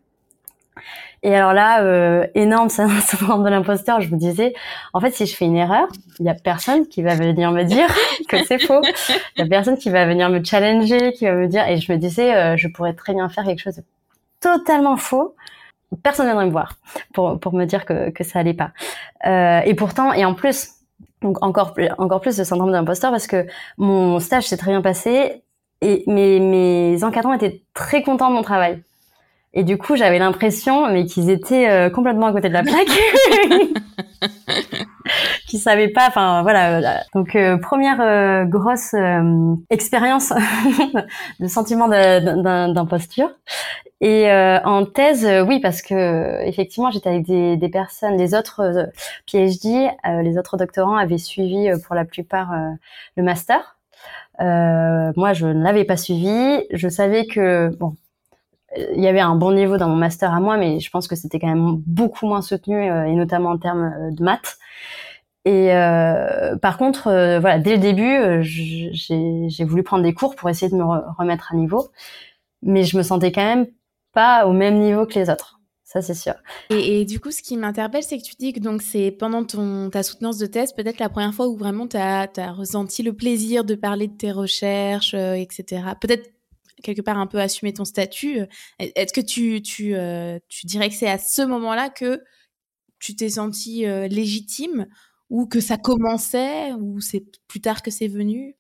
et 1.24 1.34
alors 1.34 1.54
là, 1.54 1.82
euh, 1.84 2.28
énorme 2.36 2.70
syndrome 2.70 3.44
de 3.46 3.50
l'imposteur, 3.50 4.02
je 4.02 4.10
me 4.10 4.18
disais, 4.18 4.54
en 4.92 5.00
fait, 5.00 5.12
si 5.12 5.26
je 5.26 5.36
fais 5.36 5.46
une 5.46 5.56
erreur, 5.56 5.88
il 6.20 6.26
y 6.26 6.30
a 6.30 6.34
personne 6.34 6.86
qui 6.88 7.02
va 7.02 7.16
venir 7.16 7.52
me 7.52 7.64
dire 7.64 7.88
que 8.28 8.44
c'est 8.44 8.60
faux. 8.60 8.82
Il 9.36 9.40
y 9.40 9.42
a 9.42 9.48
personne 9.48 9.78
qui 9.78 9.90
va 9.90 10.06
venir 10.06 10.30
me 10.30 10.44
challenger, 10.44 11.14
qui 11.14 11.26
va 11.26 11.34
me 11.34 11.48
dire. 11.48 11.66
Et 11.68 11.78
je 11.78 11.92
me 11.92 11.98
disais, 11.98 12.36
euh, 12.36 12.58
je 12.58 12.68
pourrais 12.68 12.94
très 12.94 13.14
bien 13.14 13.30
faire 13.30 13.46
quelque 13.46 13.62
chose 13.62 13.78
de 13.78 13.84
totalement 14.42 14.98
faux. 14.98 15.36
Personne 16.04 16.26
ne 16.26 16.32
viendrait 16.32 16.48
me 16.48 16.52
voir 16.52 16.74
pour 17.14 17.40
pour 17.40 17.54
me 17.54 17.66
dire 17.66 17.86
que 17.86 18.10
que 18.10 18.24
ça 18.24 18.40
allait 18.40 18.56
pas. 18.56 18.72
Euh, 19.26 19.62
et 19.64 19.76
pourtant, 19.76 20.12
et 20.12 20.26
en 20.26 20.34
plus, 20.34 20.72
donc 21.22 21.42
encore 21.44 21.74
plus 21.74 21.88
encore 22.00 22.20
plus 22.20 22.36
de 22.36 22.44
syndrome 22.44 22.70
de 22.70 22.74
l'imposteur 22.76 23.12
parce 23.12 23.28
que 23.28 23.46
mon 23.78 24.20
stage 24.20 24.48
s'est 24.48 24.58
très 24.58 24.72
bien 24.72 24.82
passé 24.82 25.44
et 25.82 26.04
mes 26.08 26.40
mes 26.40 27.04
encadrants 27.04 27.34
étaient 27.34 27.62
très 27.74 28.02
contents 28.02 28.30
de 28.30 28.36
mon 28.36 28.42
travail. 28.42 28.82
Et 29.56 29.64
du 29.64 29.78
coup, 29.78 29.96
j'avais 29.96 30.18
l'impression, 30.18 30.92
mais 30.92 31.06
qu'ils 31.06 31.30
étaient 31.30 31.70
euh, 31.70 31.90
complètement 31.90 32.28
à 32.28 32.34
côté 32.34 32.50
de 32.50 32.54
la 32.54 32.64
plaque, 32.64 32.88
qu'ils 35.48 35.60
savaient 35.60 35.90
pas. 35.90 36.08
Enfin, 36.08 36.42
voilà. 36.42 37.04
Donc, 37.14 37.36
euh, 37.36 37.58
première 37.58 38.02
euh, 38.02 38.46
grosse 38.46 38.96
expérience 39.70 40.34
de 41.40 41.48
sentiment 41.48 41.88
d'imposture. 41.88 43.30
Et 44.04 44.30
euh, 44.30 44.60
en 44.66 44.86
thèse, 44.86 45.26
euh, 45.26 45.46
oui, 45.46 45.62
parce 45.62 45.82
que 45.82 46.46
effectivement, 46.46 46.92
j'étais 46.92 47.08
avec 47.08 47.26
des, 47.26 47.56
des, 47.56 47.70
personnes, 47.70 48.18
des 48.18 48.36
autres 48.36 48.60
euh, 48.60 48.86
PhD, 49.32 49.90
les 50.24 50.38
autres 50.38 50.58
doctorants 50.58 50.98
avaient 50.98 51.18
suivi 51.18 51.70
pour 51.86 51.96
la 51.96 52.04
plupart 52.04 52.52
le 53.16 53.24
master. 53.24 53.78
moi, 54.40 55.32
je 55.32 55.48
ne 55.48 55.64
l'avais 55.64 55.86
pas 55.86 55.96
suivi. 55.96 56.66
Je 56.72 56.90
savais 56.90 57.28
que 57.28 57.70
bon, 57.80 57.96
il 58.96 59.02
y 59.02 59.08
avait 59.08 59.20
un 59.20 59.36
bon 59.36 59.52
niveau 59.52 59.78
dans 59.78 59.88
mon 59.88 59.96
master 59.96 60.34
à 60.34 60.40
moi, 60.40 60.58
mais 60.58 60.80
je 60.80 60.90
pense 60.90 61.08
que 61.08 61.16
c'était 61.16 61.40
quand 61.40 61.48
même 61.48 61.76
beaucoup 61.86 62.28
moins 62.28 62.42
soutenu, 62.42 62.84
et 62.84 63.14
notamment 63.14 63.50
en 63.50 63.58
termes 63.58 64.12
de 64.12 64.24
maths. 64.24 64.58
Et 65.46 65.70
par 66.62 66.78
contre, 66.78 67.04
voilà, 67.40 67.60
dès 67.60 67.76
le 67.76 67.82
début, 67.82 68.44
j'ai 68.44 69.64
voulu 69.64 69.84
prendre 69.84 70.04
des 70.04 70.14
cours 70.14 70.36
pour 70.36 70.50
essayer 70.50 70.72
de 70.72 70.76
me 70.78 70.84
remettre 70.84 71.52
à 71.52 71.56
niveau, 71.56 71.90
mais 72.62 72.84
je 72.84 72.98
me 72.98 73.04
sentais 73.04 73.32
quand 73.32 73.44
même 73.44 73.68
pas 74.14 74.46
au 74.48 74.54
même 74.54 74.80
niveau 74.80 75.06
que 75.06 75.16
les 75.16 75.30
autres. 75.30 75.60
Ça, 75.94 76.02
c'est 76.02 76.16
sûr. 76.16 76.34
Et, 76.72 77.06
du 77.06 77.20
coup, 77.20 77.30
ce 77.30 77.44
qui 77.44 77.56
m'interpelle, 77.56 78.02
c'est 78.02 78.18
que 78.18 78.24
tu 78.24 78.34
dis 78.40 78.52
que 78.52 78.60
c'est 78.80 79.12
pendant 79.12 79.44
ton, 79.44 79.92
ta 79.92 80.02
soutenance 80.02 80.40
de 80.40 80.48
thèse, 80.48 80.74
peut-être 80.74 80.98
la 80.98 81.08
première 81.08 81.36
fois 81.36 81.48
où 81.48 81.56
vraiment 81.56 81.88
tu 81.88 81.98
as, 81.98 82.28
as, 82.36 82.52
ressenti 82.52 83.04
le 83.04 83.14
plaisir 83.14 83.64
de 83.64 83.76
parler 83.76 84.08
de 84.08 84.18
tes 84.18 84.32
recherches, 84.32 85.14
euh, 85.14 85.34
etc. 85.34 85.84
Peut-être 86.02 86.33
quelque 86.84 87.02
part 87.02 87.18
un 87.18 87.26
peu 87.26 87.40
assumer 87.40 87.74
ton 87.74 87.86
statut. 87.86 88.42
Est-ce 88.78 89.14
que 89.14 89.22
tu, 89.22 89.62
tu, 89.64 89.96
euh, 89.96 90.38
tu 90.50 90.68
dirais 90.68 90.90
que 90.90 90.96
c'est 90.96 91.10
à 91.10 91.18
ce 91.18 91.42
moment-là 91.42 91.90
que 91.90 92.22
tu 93.00 93.16
t'es 93.16 93.30
senti 93.30 93.88
euh, 93.88 94.08
légitime 94.08 94.86
ou 95.30 95.48
que 95.48 95.60
ça 95.60 95.78
commençait 95.78 96.74
ou 96.74 97.02
c'est 97.02 97.24
plus 97.48 97.62
tard 97.62 97.82
que 97.82 97.90
c'est 97.90 98.08
venu? 98.08 98.56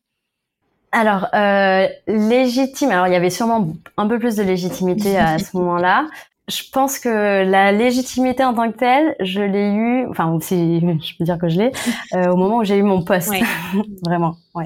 Alors, 0.92 1.28
euh, 1.34 1.88
légitime. 2.08 2.92
Alors, 2.92 3.08
il 3.08 3.14
y 3.14 3.16
avait 3.16 3.30
sûrement 3.30 3.74
un 3.98 4.08
peu 4.08 4.20
plus 4.20 4.36
de 4.36 4.44
légitimité 4.44 5.18
à 5.18 5.40
ce 5.40 5.56
moment-là. 5.58 6.08
Je 6.50 6.64
pense 6.72 7.00
que 7.00 7.44
la 7.44 7.72
légitimité 7.72 8.44
en 8.44 8.54
tant 8.54 8.72
que 8.72 8.78
telle, 8.78 9.16
je 9.20 9.42
l'ai 9.42 9.72
eu, 9.72 10.08
enfin, 10.10 10.38
si 10.42 10.80
je 11.02 11.18
peux 11.18 11.24
dire 11.24 11.38
que 11.38 11.48
je 11.48 11.60
l'ai, 11.60 11.72
euh, 12.14 12.32
au 12.32 12.36
moment 12.36 12.58
où 12.58 12.64
j'ai 12.64 12.78
eu 12.78 12.84
mon 12.84 13.04
poste. 13.04 13.34
Vraiment, 14.06 14.36
ouais. 14.56 14.66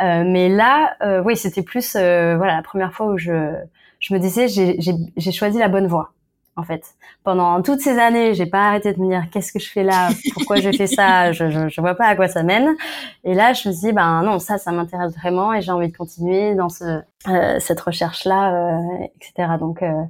Euh, 0.00 0.24
mais 0.26 0.48
là, 0.48 0.96
euh, 1.02 1.22
oui, 1.22 1.36
c'était 1.36 1.62
plus, 1.62 1.96
euh, 1.96 2.36
voilà, 2.36 2.56
la 2.56 2.62
première 2.62 2.92
fois 2.92 3.06
où 3.06 3.18
je, 3.18 3.54
je 4.00 4.14
me 4.14 4.18
disais, 4.18 4.48
j'ai 4.48 5.32
choisi 5.32 5.58
la 5.58 5.68
bonne 5.68 5.86
voie 5.86 6.12
en 6.56 6.62
fait. 6.62 6.84
Pendant 7.24 7.62
toutes 7.62 7.80
ces 7.80 7.98
années, 7.98 8.34
j'ai 8.34 8.46
pas 8.46 8.68
arrêté 8.68 8.92
de 8.92 9.00
me 9.00 9.08
dire 9.08 9.24
qu'est-ce 9.30 9.52
que 9.52 9.58
je 9.58 9.70
fais 9.70 9.82
là, 9.82 10.10
pourquoi 10.34 10.56
je 10.56 10.70
fais 10.70 10.86
ça, 10.86 11.32
je, 11.32 11.50
je, 11.50 11.68
je, 11.68 11.80
vois 11.80 11.94
pas 11.94 12.06
à 12.06 12.16
quoi 12.16 12.28
ça 12.28 12.42
mène. 12.42 12.74
Et 13.24 13.34
là, 13.34 13.52
je 13.52 13.68
me 13.68 13.74
suis 13.74 13.88
dit 13.88 13.92
ben 13.92 14.22
non, 14.22 14.38
ça, 14.38 14.58
ça 14.58 14.70
m'intéresse 14.72 15.14
vraiment 15.16 15.54
et 15.54 15.62
j'ai 15.62 15.72
envie 15.72 15.90
de 15.90 15.96
continuer 15.96 16.54
dans 16.54 16.68
ce, 16.68 17.00
euh, 17.28 17.58
cette 17.58 17.80
recherche 17.80 18.24
là, 18.24 18.52
euh, 18.54 19.04
etc. 19.16 19.54
Donc 19.58 19.82
euh, 19.82 20.02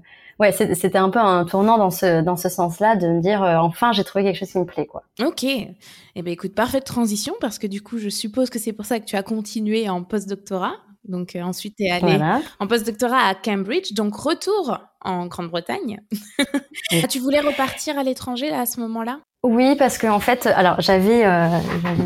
ouais, 0.42 0.52
c'était 0.52 0.98
un 0.98 1.08
peu 1.08 1.20
un 1.20 1.44
tournant 1.44 1.78
dans 1.78 1.90
ce 1.90 2.20
dans 2.20 2.36
ce 2.36 2.48
sens-là 2.48 2.96
de 2.96 3.06
me 3.06 3.20
dire 3.20 3.42
euh, 3.42 3.56
enfin 3.56 3.92
j'ai 3.92 4.04
trouvé 4.04 4.24
quelque 4.24 4.38
chose 4.38 4.50
qui 4.50 4.58
me 4.58 4.64
plaît 4.64 4.86
quoi. 4.86 5.04
Ok. 5.24 5.44
Eh 5.44 5.76
ben 6.16 6.28
écoute, 6.32 6.54
parfaite 6.54 6.84
transition 6.84 7.34
parce 7.40 7.58
que 7.58 7.66
du 7.66 7.80
coup, 7.80 7.98
je 7.98 8.08
suppose 8.08 8.50
que 8.50 8.58
c'est 8.58 8.72
pour 8.72 8.84
ça 8.84 9.00
que 9.00 9.04
tu 9.04 9.16
as 9.16 9.22
continué 9.22 9.88
en 9.88 10.02
post-doctorat. 10.02 10.74
Donc 11.04 11.34
euh, 11.34 11.42
ensuite, 11.42 11.76
tu 11.76 11.84
es 11.84 11.90
allé 11.90 12.18
en 12.58 12.66
post-doctorat 12.66 13.28
à 13.28 13.34
Cambridge. 13.34 13.92
Donc 13.92 14.16
retour 14.16 14.78
en 15.00 15.26
Grande-Bretagne. 15.26 16.00
tu 17.08 17.18
voulais 17.20 17.40
repartir 17.40 17.98
à 17.98 18.02
l'étranger 18.02 18.50
à 18.50 18.66
ce 18.66 18.80
moment-là? 18.80 19.20
Oui, 19.44 19.74
parce 19.76 19.98
que 19.98 20.06
en 20.06 20.20
fait, 20.20 20.46
alors 20.46 20.80
j'avais 20.80 21.24
euh, 21.24 21.48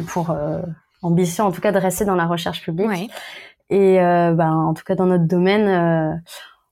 pour 0.09 0.35
ambition 1.03 1.45
en 1.45 1.53
tout 1.53 1.61
cas 1.61 1.73
de 1.73 1.79
rester 1.79 2.05
dans 2.05 2.15
la 2.15 2.27
recherche 2.27 2.63
publique. 2.63 3.11
Et 3.69 3.97
ben, 3.97 4.53
en 4.53 4.75
tout 4.75 4.85
cas 4.85 4.95
dans 4.95 5.07
notre 5.07 5.27
domaine, 5.27 6.23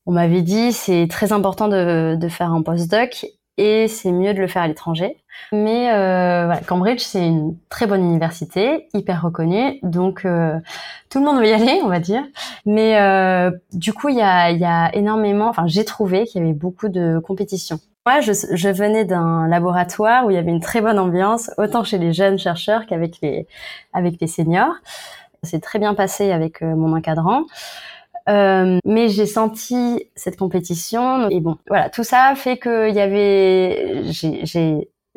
on 0.06 0.12
m'avait 0.12 0.42
dit 0.42 0.72
c'est 0.72 1.06
très 1.08 1.32
important 1.32 1.68
de, 1.68 2.16
de 2.16 2.28
faire 2.28 2.52
un 2.52 2.62
post-doc 2.62 3.26
et 3.56 3.86
c'est 3.88 4.12
mieux 4.12 4.34
de 4.34 4.40
le 4.40 4.46
faire 4.48 4.62
à 4.62 4.68
l'étranger. 4.68 5.16
Mais 5.52 5.92
euh, 5.92 6.46
voilà, 6.46 6.60
Cambridge, 6.60 7.00
c'est 7.00 7.26
une 7.26 7.56
très 7.68 7.86
bonne 7.86 8.02
université, 8.02 8.88
hyper 8.94 9.22
reconnue, 9.22 9.78
donc 9.82 10.24
euh, 10.24 10.58
tout 11.10 11.18
le 11.20 11.24
monde 11.24 11.38
veut 11.38 11.48
y 11.48 11.52
aller, 11.52 11.80
on 11.82 11.88
va 11.88 12.00
dire. 12.00 12.24
Mais 12.66 13.00
euh, 13.00 13.50
du 13.72 13.92
coup, 13.92 14.08
il 14.08 14.16
y 14.16 14.22
a, 14.22 14.50
y 14.50 14.64
a 14.64 14.94
énormément, 14.94 15.48
enfin 15.48 15.66
j'ai 15.66 15.84
trouvé 15.84 16.24
qu'il 16.24 16.42
y 16.42 16.44
avait 16.44 16.54
beaucoup 16.54 16.88
de 16.88 17.18
compétition. 17.18 17.78
Moi, 18.06 18.20
je, 18.20 18.32
je 18.52 18.68
venais 18.68 19.06
d'un 19.06 19.46
laboratoire 19.48 20.26
où 20.26 20.30
il 20.30 20.34
y 20.34 20.38
avait 20.38 20.50
une 20.50 20.60
très 20.60 20.82
bonne 20.82 20.98
ambiance, 20.98 21.50
autant 21.56 21.84
chez 21.84 21.96
les 21.96 22.12
jeunes 22.12 22.38
chercheurs 22.38 22.84
qu'avec 22.86 23.20
les, 23.22 23.46
avec 23.94 24.20
les 24.20 24.26
seniors. 24.26 24.74
C'est 25.42 25.60
très 25.60 25.78
bien 25.78 25.94
passé 25.94 26.30
avec 26.30 26.62
euh, 26.62 26.74
mon 26.74 26.94
encadrant. 26.94 27.44
Euh, 28.28 28.78
mais 28.86 29.08
j'ai 29.08 29.26
senti 29.26 30.10
cette 30.16 30.36
compétition 30.36 31.28
et 31.28 31.40
bon, 31.40 31.58
voilà, 31.68 31.90
tout 31.90 32.04
ça 32.04 32.32
fait 32.34 32.56
que 32.56 32.88
il 32.88 32.94
y 32.94 33.00
avait, 33.00 34.02
j'ai, 34.04 34.44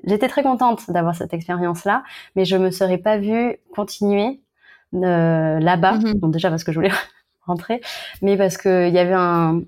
j'étais 0.04 0.28
très 0.28 0.44
contente 0.44 0.92
d'avoir 0.92 1.16
cette 1.16 1.34
expérience-là, 1.34 2.04
mais 2.36 2.44
je 2.44 2.58
me 2.58 2.70
serais 2.70 2.98
pas 2.98 3.18
vue 3.18 3.58
continuer 3.74 4.42
euh, 4.94 5.60
là-bas. 5.60 5.98
Mm-hmm. 5.98 6.14
Bon, 6.16 6.28
déjà 6.28 6.50
parce 6.50 6.64
que 6.66 6.72
je 6.72 6.80
voulais 6.80 6.92
rentrer, 7.46 7.82
mais 8.22 8.36
parce 8.36 8.58
que 8.58 8.88
il 8.88 8.94
y 8.94 9.00
avait 9.00 9.14
un, 9.14 9.62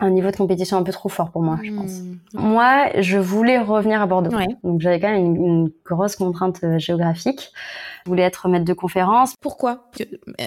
un 0.00 0.10
niveau 0.10 0.30
de 0.30 0.36
compétition 0.36 0.76
un 0.76 0.82
peu 0.82 0.92
trop 0.92 1.08
fort 1.08 1.30
pour 1.30 1.42
moi, 1.42 1.58
je 1.62 1.70
pense. 1.70 2.00
Mm. 2.00 2.18
Moi, 2.34 2.86
je 3.00 3.18
voulais 3.18 3.58
revenir 3.58 4.02
à 4.02 4.06
Bordeaux. 4.06 4.30
Donc 4.62 4.80
j'avais 4.80 5.00
quand 5.00 5.10
même 5.10 5.36
une, 5.36 5.70
grosse 5.84 6.16
contrainte 6.16 6.60
euh, 6.64 6.78
géographique. 6.78 7.52
Je 8.04 8.10
voulais 8.10 8.22
être 8.22 8.48
maître 8.48 8.64
de 8.64 8.72
conférence. 8.72 9.34
Pourquoi? 9.40 9.88
Euh, 10.00 10.04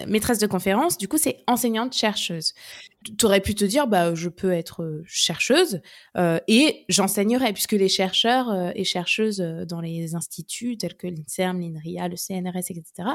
Maîtresse 0.08 0.39
de 0.39 0.48
conférence, 0.48 0.98
du 0.98 1.08
coup, 1.08 1.18
c'est 1.18 1.38
enseignante 1.48 1.93
chercheuse. 1.93 2.54
Tu 3.18 3.26
aurais 3.26 3.41
pu 3.41 3.55
te 3.55 3.66
dire, 3.66 3.88
bah, 3.88 4.16
je 4.16 4.30
peux 4.30 4.51
être 4.51 4.84
euh, 4.84 5.03
chercheuse 5.05 5.82
euh, 6.18 6.39
et 6.47 6.86
j'enseignerai, 6.89 7.53
puisque 7.53 7.74
les 7.74 7.89
chercheurs 7.89 8.72
et 8.76 8.84
chercheuses 8.84 9.39
dans 9.39 9.82
les 9.82 10.16
instituts 10.16 10.78
tels 10.78 10.95
que 10.95 11.08
l'INSERM, 11.08 11.60
l'INRIA, 11.60 12.08
le 12.08 12.16
CNRS, 12.16 12.72
etc., 12.72 13.10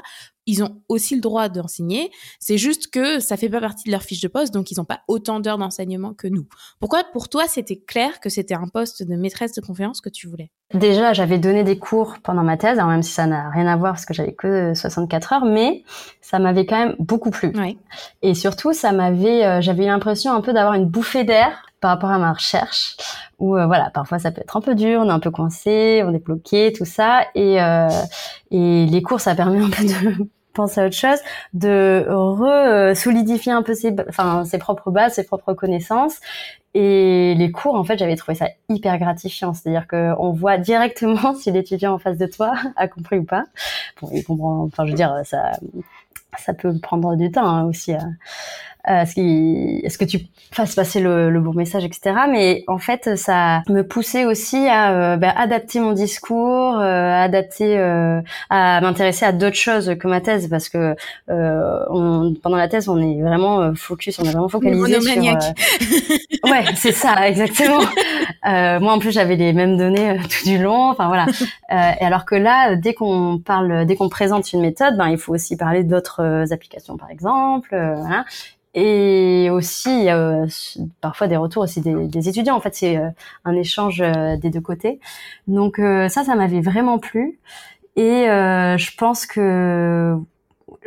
ils 0.47 0.63
ont 0.63 0.83
aussi 0.89 1.15
le 1.15 1.21
droit 1.21 1.49
d'enseigner. 1.49 2.11
C'est 2.41 2.59
juste 2.59 2.89
que 2.89 3.21
ça 3.21 3.37
fait 3.37 3.49
pas 3.49 3.61
partie 3.61 3.85
de 3.85 3.93
leur 3.93 4.03
fiche 4.03 4.21
de 4.21 4.29
poste, 4.29 4.53
donc 4.53 4.71
ils 4.71 4.79
n'ont 4.79 4.85
pas 4.85 5.01
autant 5.09 5.41
d'heures 5.41 5.59
d'enseignement 5.59 6.15
que 6.15 6.27
nous. 6.27 6.47
Pourquoi, 6.81 7.05
pour 7.13 7.29
toi, 7.29 7.45
c'était 7.47 7.77
clair 7.77 8.21
que 8.21 8.29
c'était 8.29 8.55
un 8.55 8.69
poste 8.69 9.03
de 9.03 9.15
maîtresse 9.17 9.53
de 9.53 9.61
conférence 9.61 10.01
que 10.01 10.09
tu 10.09 10.29
voulais? 10.29 10.51
Déjà, 10.75 11.13
j'avais 11.13 11.39
donné 11.39 11.65
des 11.65 11.79
cours 11.79 12.17
pendant 12.23 12.43
ma 12.43 12.57
thèse, 12.57 12.79
même 12.79 13.03
si 13.03 13.13
ça 13.13 13.27
n'a 13.27 13.51
rien 13.51 13.67
à 13.67 13.77
voir 13.77 13.93
parce 13.93 14.07
que 14.07 14.15
j'avais 14.15 14.33
que 14.33 14.73
64 14.75 15.33
heures, 15.35 15.45
mais 15.45 15.85
ça 16.23 16.39
m'avait 16.39 16.65
quand 16.65 16.79
même 16.79 16.97
beaucoup 16.99 17.31
plu. 17.31 17.53
Et 18.23 18.35
surtout, 18.35 18.73
ça 18.73 18.93
m'avait, 18.93 19.45
euh, 19.45 19.61
j'avais 19.83 19.93
l'impression 19.93 20.33
un 20.33 20.41
peu 20.41 20.53
d'avoir 20.53 20.75
une 20.75 20.87
bouffée 20.87 21.25
d'air 21.25 21.63
par 21.81 21.91
rapport 21.91 22.11
à 22.11 22.19
ma 22.19 22.33
recherche, 22.33 22.97
où 23.41 23.57
euh, 23.57 23.67
voilà, 23.67 23.91
parfois 23.91 24.21
ça 24.21 24.31
peut 24.31 24.41
être 24.41 24.57
un 24.57 24.61
peu 24.61 24.77
dur, 24.77 25.01
on 25.01 25.09
est 25.09 25.13
un 25.13 25.19
peu 25.19 25.33
coincé, 25.33 26.03
on 26.07 26.15
est 26.15 26.25
bloqué, 26.25 26.73
tout 26.73 26.85
ça, 26.85 27.23
et 27.35 27.61
euh, 27.61 27.89
et 28.53 28.87
les 28.87 29.03
cours, 29.03 29.21
ça 29.21 29.35
permet 29.35 29.59
un 29.65 29.71
peu 29.71 29.85
de 29.85 30.29
penser 30.55 30.81
à 30.81 30.87
autre 30.87 30.97
chose, 30.97 31.19
de 31.55 32.07
re-solidifier 32.09 33.53
un 33.53 33.63
peu 33.63 33.75
ses, 33.75 33.97
enfin, 34.09 34.45
ses 34.45 34.59
propres 34.59 34.91
bases, 34.91 35.15
ses 35.15 35.25
propres 35.25 35.55
connaissances. 35.55 36.21
Et 36.75 37.35
les 37.37 37.51
cours, 37.51 37.75
en 37.75 37.85
fait, 37.85 37.99
j'avais 37.99 38.17
trouvé 38.17 38.35
ça 38.35 38.49
hyper 38.69 38.99
gratifiant. 38.99 39.55
C'est-à-dire 39.55 39.87
qu'on 39.89 40.33
voit 40.33 40.59
directement 40.59 41.35
si 41.39 41.51
l'étudiant 41.51 41.95
en 41.95 41.99
face 41.99 42.19
de 42.19 42.27
toi 42.27 42.55
a 42.77 42.87
compris 42.87 43.19
ou 43.19 43.25
pas. 43.25 43.45
Bon, 44.01 44.11
il 44.13 44.25
comprend, 44.25 44.65
enfin, 44.65 44.85
je 44.85 44.91
veux 44.91 44.97
dire, 44.97 45.15
ça, 45.25 45.53
ça 46.39 46.55
peut 46.55 46.79
prendre 46.81 47.17
du 47.17 47.31
temps 47.31 47.47
hein, 47.47 47.65
aussi. 47.65 47.95
Hein 47.95 48.13
euh, 48.89 49.05
est-ce 49.85 49.97
que 49.97 50.05
tu 50.05 50.19
fasses 50.51 50.75
passer 50.75 51.01
le, 51.01 51.31
le, 51.31 51.41
bon 51.41 51.53
message, 51.53 51.85
etc. 51.85 52.15
Mais 52.29 52.65
en 52.67 52.79
fait, 52.79 53.17
ça 53.17 53.63
me 53.69 53.83
poussait 53.83 54.25
aussi 54.25 54.67
à 54.69 54.93
euh, 54.93 55.17
bah, 55.17 55.33
adapter 55.37 55.79
mon 55.79 55.93
discours, 55.93 56.79
euh, 56.81 57.23
adapter, 57.23 57.79
euh, 57.79 58.21
à 58.51 58.81
m'intéresser 58.81 59.25
à 59.25 59.33
d'autres 59.33 59.57
choses 59.57 59.95
que 60.01 60.09
ma 60.09 60.21
thèse, 60.21 60.49
parce 60.49 60.69
que 60.69 60.97
on, 61.29 62.35
pendant 62.43 62.57
la 62.57 62.67
thèse, 62.67 62.89
on 62.89 62.99
est 62.99 63.23
vraiment 63.23 63.73
focus, 63.75 64.19
on 64.19 64.25
est 64.25 64.33
vraiment 64.33 64.49
focalisé 64.49 65.01
sur. 65.01 65.23
ouais, 66.51 66.65
c'est 66.75 66.93
ça, 66.93 67.15
exactement. 67.29 67.83
moi, 68.45 68.93
en 68.93 68.99
plus, 68.99 69.13
j'avais 69.13 69.37
les 69.37 69.53
mêmes 69.53 69.77
données 69.77 70.19
tout 70.19 70.49
du 70.49 70.59
long. 70.59 70.91
Enfin 70.91 71.07
voilà. 71.07 71.27
et 71.71 72.05
alors 72.05 72.25
que 72.25 72.35
là, 72.35 72.75
dès 72.75 72.95
qu'on 72.95 73.39
parle, 73.39 73.87
dès 73.87 73.95
qu'on 73.95 74.09
présente 74.09 74.53
une 74.53 74.61
méthode, 74.61 74.97
ben 74.97 75.09
il 75.09 75.19
faut 75.19 75.33
aussi 75.33 75.57
parler 75.57 75.85
d'autres 75.85 76.53
applications, 76.53 76.97
par 76.97 77.11
exemple. 77.11 77.69
voilà 77.71 78.25
et 78.75 79.51
aussi 79.51 80.09
euh, 80.09 80.47
parfois 81.01 81.29
des 81.29 81.37
retours 81.37 81.63
aussi 81.63 81.81
des, 81.81 82.07
des 82.07 82.29
étudiants. 82.29 82.57
En 82.57 82.61
fait, 82.61 82.75
c'est 82.75 82.97
euh, 82.97 83.11
un 83.45 83.55
échange 83.55 84.01
euh, 84.01 84.37
des 84.37 84.51
deux 84.51 84.61
côtés. 84.61 84.99
Donc 85.47 85.77
ça, 85.77 86.25
ça 86.25 86.35
m'avait 86.35 86.61
vraiment 86.61 86.99
plu. 86.99 87.39
Et 87.97 88.25
je 88.27 88.97
pense 88.97 89.27
que 89.27 90.17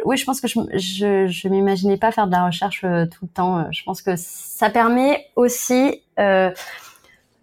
oui, 0.06 0.18
je 0.18 0.26
pense 0.26 0.42
que 0.42 0.48
je 0.48 0.60
je, 0.74 1.28
je 1.28 1.48
m'imaginais 1.48 1.98
pas 1.98 2.12
faire 2.12 2.26
de 2.28 2.32
la 2.32 2.46
recherche 2.46 2.82
tout 2.82 3.26
le 3.26 3.28
temps. 3.28 3.72
Je 3.72 3.84
pense 3.84 4.02
que 4.02 4.16
ça 4.16 4.70
permet 4.72 5.28
aussi 5.36 6.02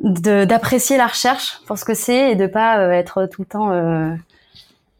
d'apprécier 0.00 0.96
la 0.96 1.06
recherche 1.06 1.60
pour 1.66 1.78
ce 1.78 1.84
que 1.84 1.94
c'est 1.94 2.32
et 2.32 2.34
de 2.34 2.46
pas 2.46 2.78
être 2.96 3.26
tout 3.26 3.42
le 3.42 3.46
temps 3.46 3.70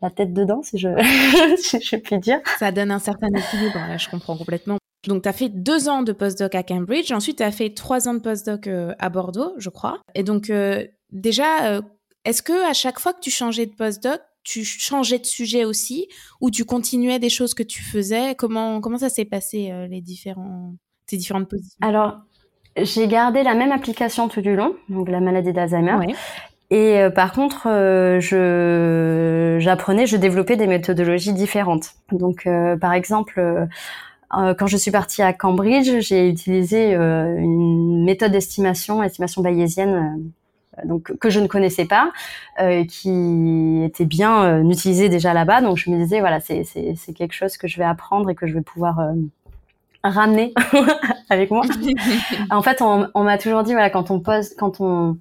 la 0.03 0.11
tête 0.11 0.33
dedans, 0.33 0.63
si 0.63 0.79
je, 0.79 0.89
si 1.57 1.81
je 1.81 1.97
puis 1.97 2.19
dire. 2.19 2.41
Ça 2.59 2.73
donne 2.73 2.91
un 2.91 2.99
certain 2.99 3.29
équilibre, 3.29 3.79
là, 3.79 3.97
je 3.97 4.09
comprends 4.09 4.37
complètement. 4.37 4.79
Donc, 5.09 5.23
tu 5.23 5.29
as 5.29 5.33
fait 5.33 5.49
deux 5.49 5.89
ans 5.89 6.03
de 6.03 6.13
postdoc 6.13 6.55
à 6.55 6.63
Cambridge, 6.63 7.11
ensuite 7.13 7.39
tu 7.39 7.43
as 7.43 7.53
fait 7.53 7.71
trois 7.71 8.09
ans 8.09 8.15
de 8.15 8.21
postdoc 8.21 8.69
à 8.99 9.09
Bordeaux, 9.09 9.55
je 9.59 9.69
crois. 9.69 10.01
Et 10.15 10.23
donc, 10.23 10.53
déjà, 11.11 11.81
est-ce 12.25 12.43
que 12.43 12.71
à 12.71 12.73
chaque 12.73 13.01
fois 13.01 13.13
que 13.13 13.21
tu 13.21 13.31
changeais 13.31 13.67
de 13.67 13.75
postdoc, 13.75 14.21
tu 14.45 14.65
changeais 14.65 15.19
de 15.19 15.27
sujet 15.27 15.65
aussi? 15.65 16.09
Ou 16.41 16.51
tu 16.51 16.65
continuais 16.65 17.19
des 17.19 17.31
choses 17.31 17.55
que 17.55 17.63
tu 17.63 17.83
faisais? 17.83 18.35
Comment, 18.37 18.81
comment 18.81 18.99
ça 18.99 19.09
s'est 19.09 19.25
passé, 19.25 19.73
les 19.91 20.01
différents, 20.01 20.75
tes 21.07 21.17
différentes 21.17 21.49
positions? 21.49 21.79
Alors, 21.81 22.19
j'ai 22.77 23.07
gardé 23.07 23.43
la 23.43 23.55
même 23.55 23.73
application 23.73 24.29
tout 24.29 24.41
du 24.41 24.57
long, 24.57 24.75
donc 24.89 25.09
la 25.09 25.21
maladie 25.21 25.53
d'Alzheimer. 25.53 26.15
Et 26.71 26.99
euh, 26.99 27.11
par 27.11 27.33
contre, 27.33 27.69
euh, 27.69 28.19
je 28.19 29.59
j'apprenais, 29.61 30.07
je 30.07 30.17
développais 30.17 30.57
des 30.57 30.67
méthodologies 30.67 31.35
différentes. 31.35 31.91
Donc, 32.13 32.47
euh, 32.47 32.79
par 32.79 32.95
exemple, 32.95 33.69
quand 34.33 34.67
je 34.67 34.77
suis 34.77 34.91
partie 34.91 35.23
à 35.23 35.33
Cambridge, 35.33 35.91
j'ai 36.01 36.29
utilisé 36.29 36.95
une 36.95 38.05
méthode 38.05 38.33
d'estimation, 38.33 39.03
estimation 39.03 39.43
bayésienne, 39.43 40.31
donc 40.85 41.17
que 41.19 41.29
je 41.29 41.39
ne 41.39 41.47
connaissais 41.47 41.85
pas, 41.85 42.13
qui 42.89 43.83
était 43.85 44.07
bien 44.07 44.63
utilisée 44.63 45.09
déjà 45.09 45.35
là-bas. 45.35 45.61
Donc, 45.61 45.77
je 45.77 45.91
me 45.91 45.99
disais, 45.99 46.21
voilà, 46.21 46.41
c'est 46.41 46.65
c'est 46.65 47.13
quelque 47.13 47.35
chose 47.35 47.57
que 47.57 47.69
je 47.69 47.77
vais 47.77 47.85
apprendre 47.85 48.31
et 48.31 48.35
que 48.35 48.47
je 48.47 48.55
vais 48.55 48.63
pouvoir 48.63 49.13
ramener 50.03 50.53
avec 51.31 51.51
moi. 51.51 51.65
en 52.51 52.63
fait, 52.63 52.83
on, 52.83 53.09
on 53.15 53.25
m'a 53.25 53.39
toujours 53.39 53.63
dit, 53.63 53.73
voilà, 53.73 53.91
quand 53.91 54.11
on 54.11 54.21
pose, 54.21 54.55
quand 54.59 54.81
on, 54.81 55.17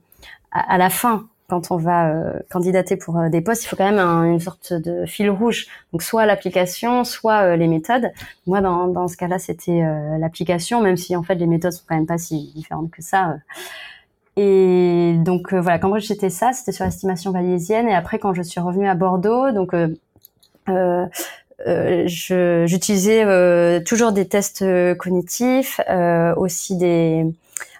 à, 0.51 0.77
la 0.77 0.89
fin, 0.89 1.27
quand 1.51 1.69
on 1.69 1.75
va 1.75 2.09
euh, 2.09 2.39
candidater 2.49 2.95
pour 2.95 3.19
euh, 3.19 3.27
des 3.27 3.41
postes, 3.41 3.65
il 3.65 3.67
faut 3.67 3.75
quand 3.75 3.91
même 3.91 3.99
une 3.99 4.39
sorte 4.39 4.71
de 4.71 5.05
fil 5.05 5.29
rouge. 5.29 5.67
Donc 5.91 6.01
soit 6.01 6.25
l'application, 6.25 7.03
soit 7.03 7.41
euh, 7.41 7.57
les 7.57 7.67
méthodes. 7.67 8.09
Moi, 8.47 8.61
dans, 8.61 8.87
dans 8.87 9.09
ce 9.09 9.17
cas-là, 9.17 9.37
c'était 9.37 9.83
l'application, 10.17 10.81
même 10.81 10.95
si 10.95 11.13
en 11.13 11.23
fait 11.23 11.35
les 11.35 11.47
méthodes 11.47 11.73
sont 11.73 11.83
quand 11.85 11.95
même 11.95 12.05
pas 12.05 12.17
si 12.17 12.53
différentes 12.55 12.89
que 12.89 13.01
ça. 13.01 13.35
Et 14.37 15.15
donc 15.17 15.53
voilà, 15.53 15.77
quand 15.77 15.99
j'étais 15.99 16.29
ça, 16.29 16.53
c'était 16.53 16.71
sur 16.71 16.85
l'estimation 16.85 17.31
bayésienne. 17.31 17.89
Et 17.89 17.93
après, 17.93 18.17
quand 18.17 18.33
je 18.33 18.43
suis 18.43 18.61
revenue 18.61 18.87
à 18.87 18.95
Bordeaux, 18.95 19.51
donc 19.51 19.75
j'utilisais 22.05 23.83
toujours 23.83 24.13
des 24.13 24.27
tests 24.29 24.63
cognitifs, 24.97 25.81
aussi 26.37 26.77
des 26.77 27.25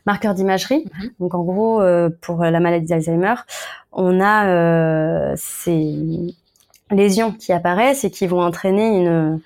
marqueurs 0.06 0.34
d'imagerie. 0.34 0.86
Mhm. 0.94 1.10
Donc 1.20 1.34
en 1.34 1.44
gros, 1.44 1.82
pour 2.22 2.44
la 2.44 2.60
maladie 2.60 2.88
d'Alzheimer, 2.88 3.36
on 3.92 4.22
a 4.22 5.36
ces 5.36 6.36
lésions 6.90 7.32
qui 7.32 7.54
apparaissent 7.54 8.04
et 8.04 8.12
qui 8.12 8.28
vont 8.28 8.42
entraîner 8.42 8.98
une, 8.98 9.40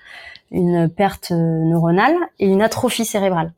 une 0.50 0.88
perte 0.88 1.30
neuronale 1.30 2.14
et 2.38 2.46
une 2.46 2.62
atrophie 2.62 3.04
cérébrale. 3.04 3.52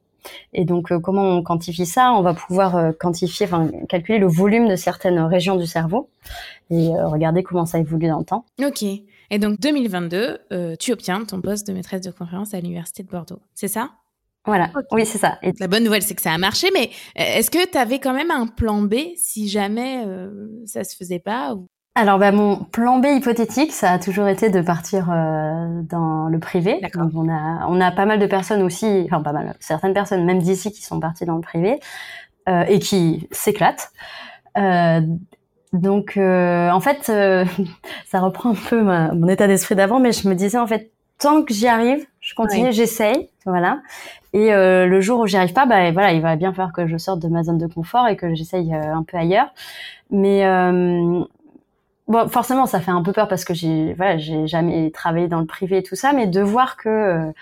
Et 0.53 0.65
donc, 0.67 0.93
comment 1.01 1.23
on 1.23 1.43
quantifie 1.43 1.87
ça? 1.87 2.13
On 2.13 2.21
va 2.23 2.35
pouvoir 2.35 2.93
quantifier, 2.99 3.47
enfin, 3.47 3.71
calculer 3.89 4.19
le 4.19 4.27
volume 4.27 4.69
de 4.69 4.77
certaines 4.77 5.21
régions 5.21 5.57
du 5.57 5.67
cerveau 5.67 6.11
et 6.71 6.89
regarder 6.89 7.43
comment 7.43 7.65
ça 7.65 7.79
évolue 7.79 8.09
dans 8.09 8.19
le 8.19 8.25
temps. 8.25 8.45
Ok. 8.63 8.85
Et 9.31 9.39
donc 9.39 9.61
2022, 9.61 10.39
euh, 10.53 10.77
tu 10.77 10.93
obtiens 10.93 11.25
ton 11.25 11.41
poste 11.41 11.67
de 11.67 11.73
maîtresse 11.73 12.01
de 12.01 12.11
conférence 12.11 12.55
à 12.55 12.61
l'Université 12.61 13.03
de 13.03 13.09
Bordeaux. 13.09 13.41
C'est 13.55 13.69
ça? 13.69 13.91
Voilà, 14.49 14.71
oui, 14.93 15.07
c'est 15.07 15.19
ça. 15.19 15.39
Et... 15.43 15.53
La 15.61 15.69
bonne 15.69 15.85
nouvelle, 15.85 16.03
c'est 16.03 16.15
que 16.15 16.23
ça 16.23 16.33
a 16.33 16.39
marché, 16.39 16.69
mais 16.75 16.91
euh, 17.19 17.39
est-ce 17.39 17.51
que 17.51 17.71
tu 17.71 17.79
avais 17.79 17.99
quand 17.99 18.13
même 18.13 18.31
un 18.31 18.47
plan 18.47 18.83
B 18.83 18.95
si 19.17 19.49
jamais 19.49 20.05
euh, 20.07 20.31
ça 20.67 20.85
se 20.85 20.97
faisait 20.97 21.19
pas 21.19 21.55
Alors, 21.95 22.19
bah, 22.19 22.33
mon 22.33 22.65
plan 22.65 22.99
B 22.99 23.07
hypothétique, 23.07 23.73
ça 23.73 23.93
a 23.93 23.99
toujours 23.99 24.29
été 24.29 24.51
de 24.51 24.61
partir 24.61 25.11
euh, 25.11 25.83
dans 25.83 26.29
le 26.29 26.39
privé. 26.39 26.81
Donc, 26.95 27.13
on 27.15 27.29
a, 27.29 27.67
on 27.69 27.81
a 27.81 27.91
pas 27.91 28.07
mal 28.07 28.19
de 28.19 28.27
personnes 28.27 28.63
aussi, 28.63 29.05
enfin 29.05 29.23
pas 29.23 29.33
mal, 29.33 29.55
certaines 29.61 29.95
personnes, 29.95 30.25
même 30.25 30.41
d'ici, 30.41 30.73
qui 30.73 30.83
sont 30.83 30.99
parties 30.99 31.25
dans 31.25 31.37
le 31.37 31.43
privé 31.43 31.81
et 32.67 32.79
qui 32.79 33.29
s'éclatent. 33.31 33.93
Donc, 35.73 36.17
euh, 36.17 36.71
en 36.71 36.81
fait, 36.81 37.09
euh, 37.11 37.45
ça 38.07 38.21
reprend 38.21 38.51
un 38.51 38.55
peu 38.55 38.83
mon 38.83 39.29
état 39.29 39.47
d'esprit 39.47 39.75
d'avant, 39.75 40.01
mais 40.01 40.13
je 40.13 40.29
me 40.29 40.35
disais 40.35 40.59
en 40.59 40.67
fait, 40.67 40.93
tant 41.19 41.43
que 41.43 41.53
j'y 41.53 41.67
arrive, 41.67 42.07
je 42.21 42.35
continue, 42.35 42.73
j'essaye, 42.73 43.29
voilà. 43.45 43.81
Et 44.33 44.53
euh, 44.53 44.87
le 44.87 45.01
jour 45.01 45.21
où 45.21 45.27
j'y 45.27 45.37
arrive 45.37 45.53
pas, 45.53 45.67
bah 45.67 45.91
voilà, 45.93 46.13
il 46.13 46.21
va 46.21 46.37
bien 46.37 46.53
falloir 46.53 46.73
que 46.73 46.87
je 46.87 46.97
sorte 46.97 47.21
de 47.21 47.29
ma 47.29 47.43
zone 47.43 47.59
de 47.59 47.67
confort 47.67 48.07
et 48.09 48.17
que 48.17 48.35
j'essaye 48.35 48.73
un 48.75 49.03
peu 49.03 49.17
ailleurs. 49.17 49.49
Mais 50.11 50.43
bon, 52.07 52.29
forcément, 52.29 52.67
ça 52.67 52.81
fait 52.81 52.91
un 52.91 53.03
peu 53.03 53.13
peur 53.13 53.29
parce 53.29 53.45
que 53.45 53.55
j'ai 53.55 53.95
voilà, 53.95 54.19
j'ai 54.19 54.47
jamais 54.47 54.91
travaillé 54.91 55.29
dans 55.29 55.41
le 55.41 55.47
privé 55.47 55.79
et 55.79 55.83
tout 55.83 55.97
ça, 55.97 56.13
mais 56.13 56.27
de 56.27 56.41
voir 56.41 56.77
que 56.77 57.33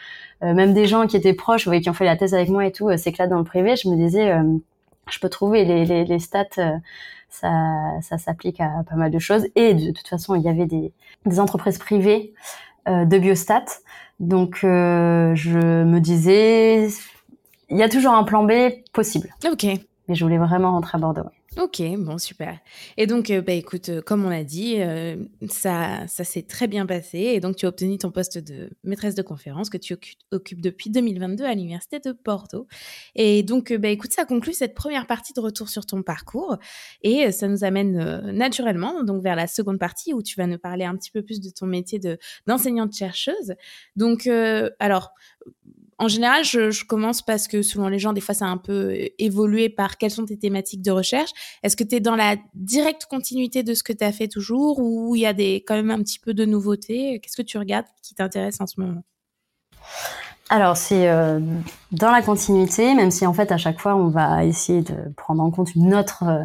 même 0.42 0.74
des 0.74 0.86
gens 0.86 1.06
qui 1.06 1.16
étaient 1.16 1.34
proches, 1.34 1.68
qui 1.68 1.90
ont 1.90 1.94
fait 1.94 2.04
la 2.04 2.16
thèse 2.16 2.34
avec 2.34 2.48
moi 2.48 2.66
et 2.66 2.72
tout, 2.72 2.96
s'éclatent 2.96 3.30
dans 3.30 3.38
le 3.38 3.44
privé, 3.44 3.76
je 3.76 3.88
me 3.88 3.96
disais, 3.96 4.36
je 5.10 5.18
peux 5.18 5.28
trouver 5.28 5.64
les, 5.64 5.84
les, 5.84 6.04
les 6.04 6.18
stats 6.18 6.80
ça, 7.28 8.00
ça 8.02 8.18
s'applique 8.18 8.60
à 8.60 8.82
pas 8.88 8.96
mal 8.96 9.10
de 9.10 9.18
choses. 9.18 9.46
Et 9.54 9.74
de, 9.74 9.90
toute 9.92 10.08
façon, 10.08 10.34
il 10.34 10.42
y 10.42 10.48
avait 10.48 10.66
des, 10.66 10.92
des 11.24 11.40
entreprises 11.40 11.78
privées 11.78 12.32
euh, 12.34 12.65
de 12.86 13.18
biostat. 13.18 13.64
Donc, 14.20 14.60
euh, 14.64 15.34
je 15.34 15.58
me 15.58 16.00
disais, 16.00 16.88
il 17.68 17.76
y 17.76 17.82
a 17.82 17.88
toujours 17.88 18.12
un 18.12 18.24
plan 18.24 18.44
B 18.44 18.52
possible. 18.92 19.34
Ok. 19.50 19.66
Mais 20.08 20.14
je 20.14 20.24
voulais 20.24 20.38
vraiment 20.38 20.72
rentrer 20.72 20.96
à 20.96 20.98
Bordeaux. 20.98 21.28
Ok, 21.58 21.80
bon, 21.96 22.18
super. 22.18 22.58
Et 22.98 23.06
donc, 23.06 23.30
euh, 23.30 23.40
bah, 23.40 23.52
écoute, 23.52 23.88
euh, 23.88 24.02
comme 24.02 24.26
on 24.26 24.28
l'a 24.28 24.44
dit, 24.44 24.74
euh, 24.78 25.16
ça, 25.48 26.06
ça 26.06 26.22
s'est 26.22 26.42
très 26.42 26.66
bien 26.66 26.84
passé. 26.84 27.18
Et 27.18 27.40
donc, 27.40 27.56
tu 27.56 27.64
as 27.64 27.70
obtenu 27.70 27.96
ton 27.96 28.10
poste 28.10 28.36
de 28.36 28.68
maîtresse 28.84 29.14
de 29.14 29.22
conférence 29.22 29.70
que 29.70 29.78
tu 29.78 29.96
occupes 30.32 30.60
depuis 30.60 30.90
2022 30.90 31.44
à 31.44 31.54
l'Université 31.54 31.98
de 31.98 32.12
Porto. 32.12 32.66
Et 33.14 33.42
donc, 33.42 33.72
bah, 33.72 33.88
écoute, 33.88 34.12
ça 34.12 34.26
conclut 34.26 34.52
cette 34.52 34.74
première 34.74 35.06
partie 35.06 35.32
de 35.32 35.40
retour 35.40 35.70
sur 35.70 35.86
ton 35.86 36.02
parcours. 36.02 36.58
Et 37.00 37.32
ça 37.32 37.48
nous 37.48 37.64
amène 37.64 38.30
naturellement 38.32 39.02
donc 39.02 39.22
vers 39.22 39.36
la 39.36 39.46
seconde 39.46 39.78
partie 39.78 40.12
où 40.12 40.22
tu 40.22 40.36
vas 40.36 40.46
nous 40.46 40.58
parler 40.58 40.84
un 40.84 40.94
petit 40.94 41.10
peu 41.10 41.22
plus 41.22 41.40
de 41.40 41.48
ton 41.48 41.64
métier 41.66 41.98
d'enseignante-chercheuse. 42.46 43.54
donc, 43.96 44.26
alors, 44.78 45.12
en 45.98 46.08
général, 46.08 46.44
je, 46.44 46.84
commence 46.84 47.22
parce 47.22 47.48
que 47.48 47.62
selon 47.62 47.88
les 47.88 47.98
gens, 47.98 48.12
des 48.12 48.20
fois, 48.20 48.34
ça 48.34 48.46
a 48.46 48.48
un 48.48 48.58
peu 48.58 48.90
euh, 48.90 49.06
évolué 49.18 49.68
par 49.68 49.96
quelles 49.96 50.10
sont 50.10 50.26
tes 50.26 50.38
thématiques 50.38 50.82
de 50.82 50.90
recherche. 50.90 51.30
Est-ce 51.62 51.76
que 51.76 51.84
tu 51.84 51.96
es 51.96 52.00
dans 52.00 52.16
la 52.16 52.36
directe 52.54 53.06
continuité 53.06 53.62
de 53.62 53.72
ce 53.72 53.82
que 53.82 53.92
tu 53.92 54.04
as 54.04 54.12
fait 54.12 54.28
toujours 54.28 54.78
ou 54.78 55.16
il 55.16 55.20
y 55.22 55.26
a 55.26 55.32
des, 55.32 55.64
quand 55.66 55.74
même 55.74 55.90
un 55.90 56.02
petit 56.02 56.18
peu 56.18 56.34
de 56.34 56.44
nouveautés? 56.44 57.20
Qu'est-ce 57.20 57.36
que 57.36 57.46
tu 57.46 57.56
regardes 57.56 57.86
qui 58.02 58.14
t'intéresse 58.14 58.60
en 58.60 58.66
ce 58.66 58.80
moment? 58.80 59.02
Alors 60.48 60.76
c'est 60.76 61.08
euh, 61.08 61.40
dans 61.90 62.12
la 62.12 62.22
continuité, 62.22 62.94
même 62.94 63.10
si 63.10 63.26
en 63.26 63.32
fait 63.32 63.50
à 63.50 63.56
chaque 63.56 63.80
fois 63.80 63.96
on 63.96 64.08
va 64.08 64.44
essayer 64.44 64.80
de 64.80 64.94
prendre 65.16 65.42
en 65.42 65.50
compte 65.50 65.74
une 65.74 65.92
autre 65.92 66.22
euh, 66.22 66.44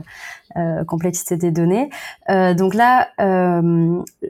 euh 0.58 0.84
complexité 0.86 1.38
des 1.38 1.52
données. 1.52 1.90
Euh, 2.30 2.54
donc 2.54 2.74
là, 2.74 3.10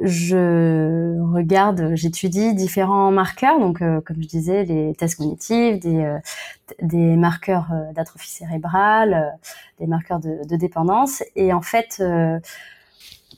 je 0.01 1.19
regarde, 1.33 1.91
j'étudie 1.93 2.53
différents 2.53 3.11
marqueurs, 3.11 3.59
donc 3.59 3.79
comme 3.79 4.21
je 4.21 4.27
disais, 4.27 4.63
les 4.63 4.93
tests 4.95 5.17
cognitifs, 5.17 5.79
des, 5.79 7.15
marqueurs 7.15 7.67
d'atrophie 7.95 8.31
cérébrale, 8.31 9.37
des 9.79 9.87
marqueurs 9.87 10.19
de, 10.19 10.47
de, 10.47 10.55
dépendance, 10.55 11.23
et 11.35 11.53
en 11.53 11.61
fait 11.61 12.03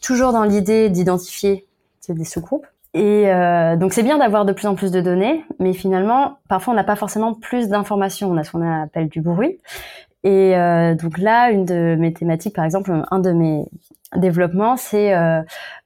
toujours 0.01 0.33
dans 0.33 0.43
l'idée 0.43 0.89
d'identifier 0.89 1.65
des 2.09 2.25
sous-groupes. 2.25 2.67
Et 2.93 3.31
euh, 3.31 3.75
donc 3.75 3.93
c'est 3.93 4.03
bien 4.03 4.19
d'avoir 4.19 4.45
de 4.45 4.53
plus 4.53 4.67
en 4.67 4.75
plus 4.75 4.91
de 4.91 5.01
données, 5.01 5.43
mais 5.59 5.73
finalement, 5.73 6.37
parfois 6.47 6.73
on 6.73 6.75
n'a 6.75 6.83
pas 6.83 6.95
forcément 6.95 7.33
plus 7.33 7.67
d'informations. 7.67 8.29
On 8.29 8.37
a 8.37 8.43
ce 8.43 8.51
qu'on 8.51 8.83
appelle 8.83 9.09
du 9.09 9.21
bruit. 9.21 9.57
Et 10.23 10.55
euh, 10.55 10.95
donc 10.95 11.17
là, 11.17 11.51
une 11.51 11.65
de 11.65 11.95
mes 11.99 12.13
thématiques, 12.13 12.55
par 12.55 12.65
exemple, 12.65 12.91
un 13.11 13.19
de 13.19 13.31
mes 13.31 13.65
développements, 14.15 14.77
c'est 14.77 15.13
euh, 15.13 15.41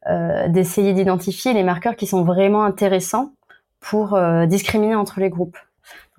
euh 0.08 0.48
d'essayer 0.48 0.94
d'identifier 0.94 1.54
les 1.54 1.64
marqueurs 1.64 1.96
qui 1.96 2.08
sont 2.08 2.24
vraiment 2.24 2.64
intéressants 2.64 3.32
pour 3.80 4.14
euh, 4.14 4.46
discriminer 4.46 4.96
entre 4.96 5.20
les 5.20 5.30
groupes. 5.30 5.58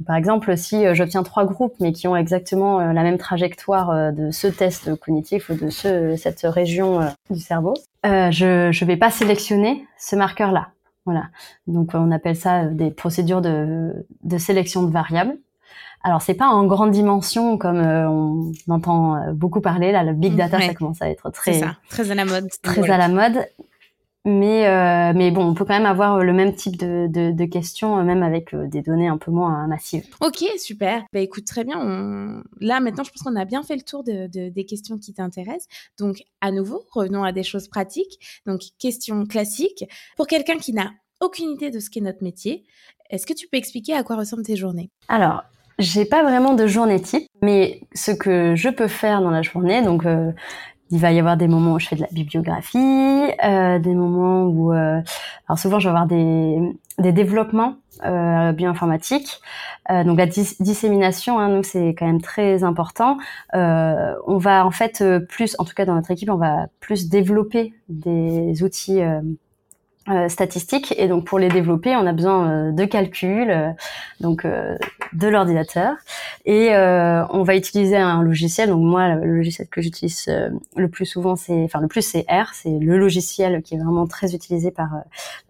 par 0.07 0.17
exemple, 0.17 0.57
si 0.57 0.87
euh, 0.87 0.95
j'obtiens 0.95 1.23
trois 1.23 1.45
groupes, 1.45 1.75
mais 1.81 1.93
qui 1.93 2.09
ont 2.09 2.17
exactement 2.17 2.81
la 2.93 3.03
même 3.03 3.19
trajectoire 3.19 4.13
de 4.13 4.31
ce 4.31 4.47
test 4.49 4.95
cognitif 4.97 5.51
ou 5.51 5.55
de 5.55 5.71
ce, 5.71 6.17
cette 6.17 6.41
région 6.43 7.01
du 7.31 7.41
cerveau, 7.41 7.75
je 8.05 8.69
ne 8.69 8.87
vais 8.87 8.97
pas 8.97 9.11
sélectionner 9.11 9.87
ce 9.99 10.17
marqueur-là 10.17 10.69
voilà. 11.09 11.31
Donc 11.67 11.93
on 11.95 12.11
appelle 12.11 12.37
ça 12.37 12.65
euh, 12.65 12.71
des 12.71 12.91
procédures 12.91 13.41
de, 13.41 14.07
de 14.25 14.39
sélection 14.39 14.83
de 14.83 14.93
variables. 14.93 15.39
Alors 16.09 16.23
c'est 16.23 16.33
pas 16.33 16.49
en 16.49 16.67
grande 16.67 16.91
dimension 16.91 17.59
comme 17.59 17.81
euh, 17.81 18.09
on 18.09 18.53
entend 18.69 19.17
euh, 19.17 19.33
beaucoup 19.35 19.61
parler 19.61 19.93
là, 19.93 20.03
le 20.03 20.15
big 20.15 20.37
data 20.37 20.59
ça 20.59 20.73
commence 20.73 21.03
à 21.03 21.11
être 21.11 21.31
très 21.31 21.61
très 21.91 22.11
à 22.11 22.15
la 22.15 22.25
mode, 22.25 22.49
très 22.63 22.91
à 22.91 22.97
la 22.97 23.09
mode. 23.09 23.45
Mais 24.25 25.13
mais 25.15 25.31
bon, 25.31 25.45
on 25.51 25.55
peut 25.55 25.65
quand 25.65 25.75
même 25.75 25.87
avoir 25.87 26.19
le 26.19 26.33
même 26.33 26.55
type 26.55 26.77
de, 26.77 27.07
de, 27.09 27.31
de 27.31 27.45
questions, 27.45 28.03
même 28.03 28.23
avec 28.23 28.55
des 28.55 28.83
données 28.83 29.09
un 29.09 29.17
peu 29.17 29.31
moins 29.31 29.67
massives. 29.67 30.05
Ok, 30.21 30.45
super. 30.59 31.05
Bah 31.13 31.21
écoute, 31.21 31.45
très 31.45 31.65
bien. 31.65 31.79
On... 31.79 32.43
Là 32.61 32.81
maintenant, 32.81 33.05
je 33.05 33.11
pense 33.11 33.23
qu'on 33.23 33.37
a 33.37 33.45
bien 33.45 33.63
fait 33.63 33.77
le 33.77 33.83
tour 33.83 34.03
de, 34.05 34.27
des 34.27 34.65
questions 34.65 34.99
qui 34.99 35.15
t'intéressent. 35.15 35.69
Donc 35.99 36.25
à 36.41 36.51
nouveau, 36.51 36.83
revenons 36.93 37.23
à 37.23 37.33
des 37.33 37.43
choses 37.43 37.69
pratiques. 37.69 38.43
Donc 38.47 38.61
question 38.79 39.25
classique 39.27 39.85
pour 40.17 40.27
quelqu'un 40.27 40.59
qui 40.59 40.73
n'a 40.73 40.91
aucune 41.21 41.51
idée 41.51 41.71
de 41.71 41.81
ce 41.81 41.89
qu'est 41.89 42.03
notre 42.03 42.23
métier. 42.23 42.65
Est-ce 43.11 43.27
que 43.27 43.35
tu 43.35 43.49
peux 43.49 43.57
expliquer 43.57 43.95
à 43.95 44.03
quoi 44.03 44.17
ressemblent 44.17 44.43
tes 44.43 44.57
journées? 44.57 44.91
Alors, 45.09 45.45
j'ai 45.79 46.05
pas 46.05 46.23
vraiment 46.23 46.55
de 46.55 46.67
journée 46.67 47.01
type, 47.01 47.29
mais 47.43 47.81
ce 47.95 48.11
que 48.11 48.55
je 48.57 48.69
peux 48.69 48.89
faire 48.89 49.23
dans 49.23 49.31
la 49.31 49.43
journée, 49.43 49.83
donc 49.83 50.05
euh, 50.07 50.33
il 50.91 50.99
va 50.99 51.13
y 51.13 51.19
avoir 51.19 51.37
des 51.37 51.49
moments 51.49 51.75
où 51.75 51.79
je 51.79 51.87
fais 51.87 51.97
de 51.97 52.01
la 52.01 52.09
bibliographie, 52.11 52.79
euh, 53.45 53.79
des 53.79 53.95
moments 53.95 54.45
où, 54.45 54.73
euh, 54.73 55.01
alors 55.49 55.59
souvent 55.59 55.79
je 55.79 55.89
vais 55.89 55.91
avoir 55.91 56.07
des, 56.07 56.59
des 56.99 57.13
développements 57.13 57.77
euh, 58.05 58.53
bioinformatiques, 58.53 59.41
euh, 59.91 60.03
donc 60.05 60.19
la 60.19 60.27
dissémination, 60.27 61.39
hein, 61.39 61.49
nous 61.49 61.63
c'est 61.63 61.95
quand 61.95 62.07
même 62.07 62.23
très 62.23 62.65
important. 62.65 63.19
Euh, 63.55 64.15
on 64.27 64.39
va 64.39 64.67
en 64.67 64.71
fait 64.71 65.05
plus, 65.29 65.55
en 65.59 65.65
tout 65.65 65.75
cas 65.75 65.85
dans 65.85 65.95
notre 65.95 66.11
équipe, 66.11 66.31
on 66.31 66.37
va 66.37 66.67
plus 66.81 67.09
développer 67.09 67.75
des 67.89 68.63
outils 68.63 69.01
euh, 70.11 70.29
statistiques. 70.29 70.95
Et 70.97 71.07
donc 71.07 71.25
pour 71.25 71.39
les 71.39 71.49
développer 71.49 71.95
on 71.95 72.07
a 72.07 72.13
besoin 72.13 72.51
euh, 72.51 72.73
de 72.73 72.85
calculs 72.87 73.51
euh, 73.51 73.71
donc 74.21 74.47
de 74.47 75.29
l'ordinateur. 75.29 75.97
Et 76.47 76.71
on 76.73 77.43
va 77.43 77.57
utiliser 77.57 77.97
un 77.97 78.23
logiciel. 78.23 78.71
Donc 78.71 78.83
moi 78.83 79.15
le 79.17 79.37
logiciel 79.37 79.69
que 79.69 79.83
j'utilise 79.83 80.29
le 80.77 80.89
plus 80.89 81.07
souvent 81.07 81.37
c'est 81.37 81.63
enfin 81.65 81.81
le 81.81 81.89
plus 81.89 82.03
c'est 82.03 82.25
R. 82.29 82.55
C'est 82.55 82.71
le 82.71 82.99
logiciel 82.99 83.63
qui 83.63 83.75
est 83.75 83.79
vraiment 83.79 84.07
très 84.07 84.35
utilisé 84.35 84.71
par 84.71 84.89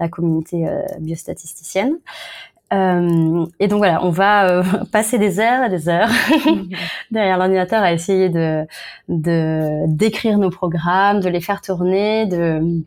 la 0.00 0.08
communauté 0.08 0.66
biostatisticienne. 1.00 1.96
Et 2.72 3.68
donc 3.68 3.78
voilà, 3.78 4.04
on 4.04 4.10
va 4.10 4.62
passer 4.92 5.18
des 5.18 5.40
heures 5.40 5.64
et 5.64 5.70
des 5.70 5.88
heures 5.88 6.10
derrière 7.10 7.38
l'ordinateur 7.38 7.82
à 7.82 7.92
essayer 7.92 8.28
de 8.28 8.66
d'écrire 9.08 10.38
nos 10.38 10.50
programmes, 10.50 11.20
de 11.20 11.28
les 11.28 11.40
faire 11.40 11.60
tourner, 11.60 12.26
de 12.26 12.82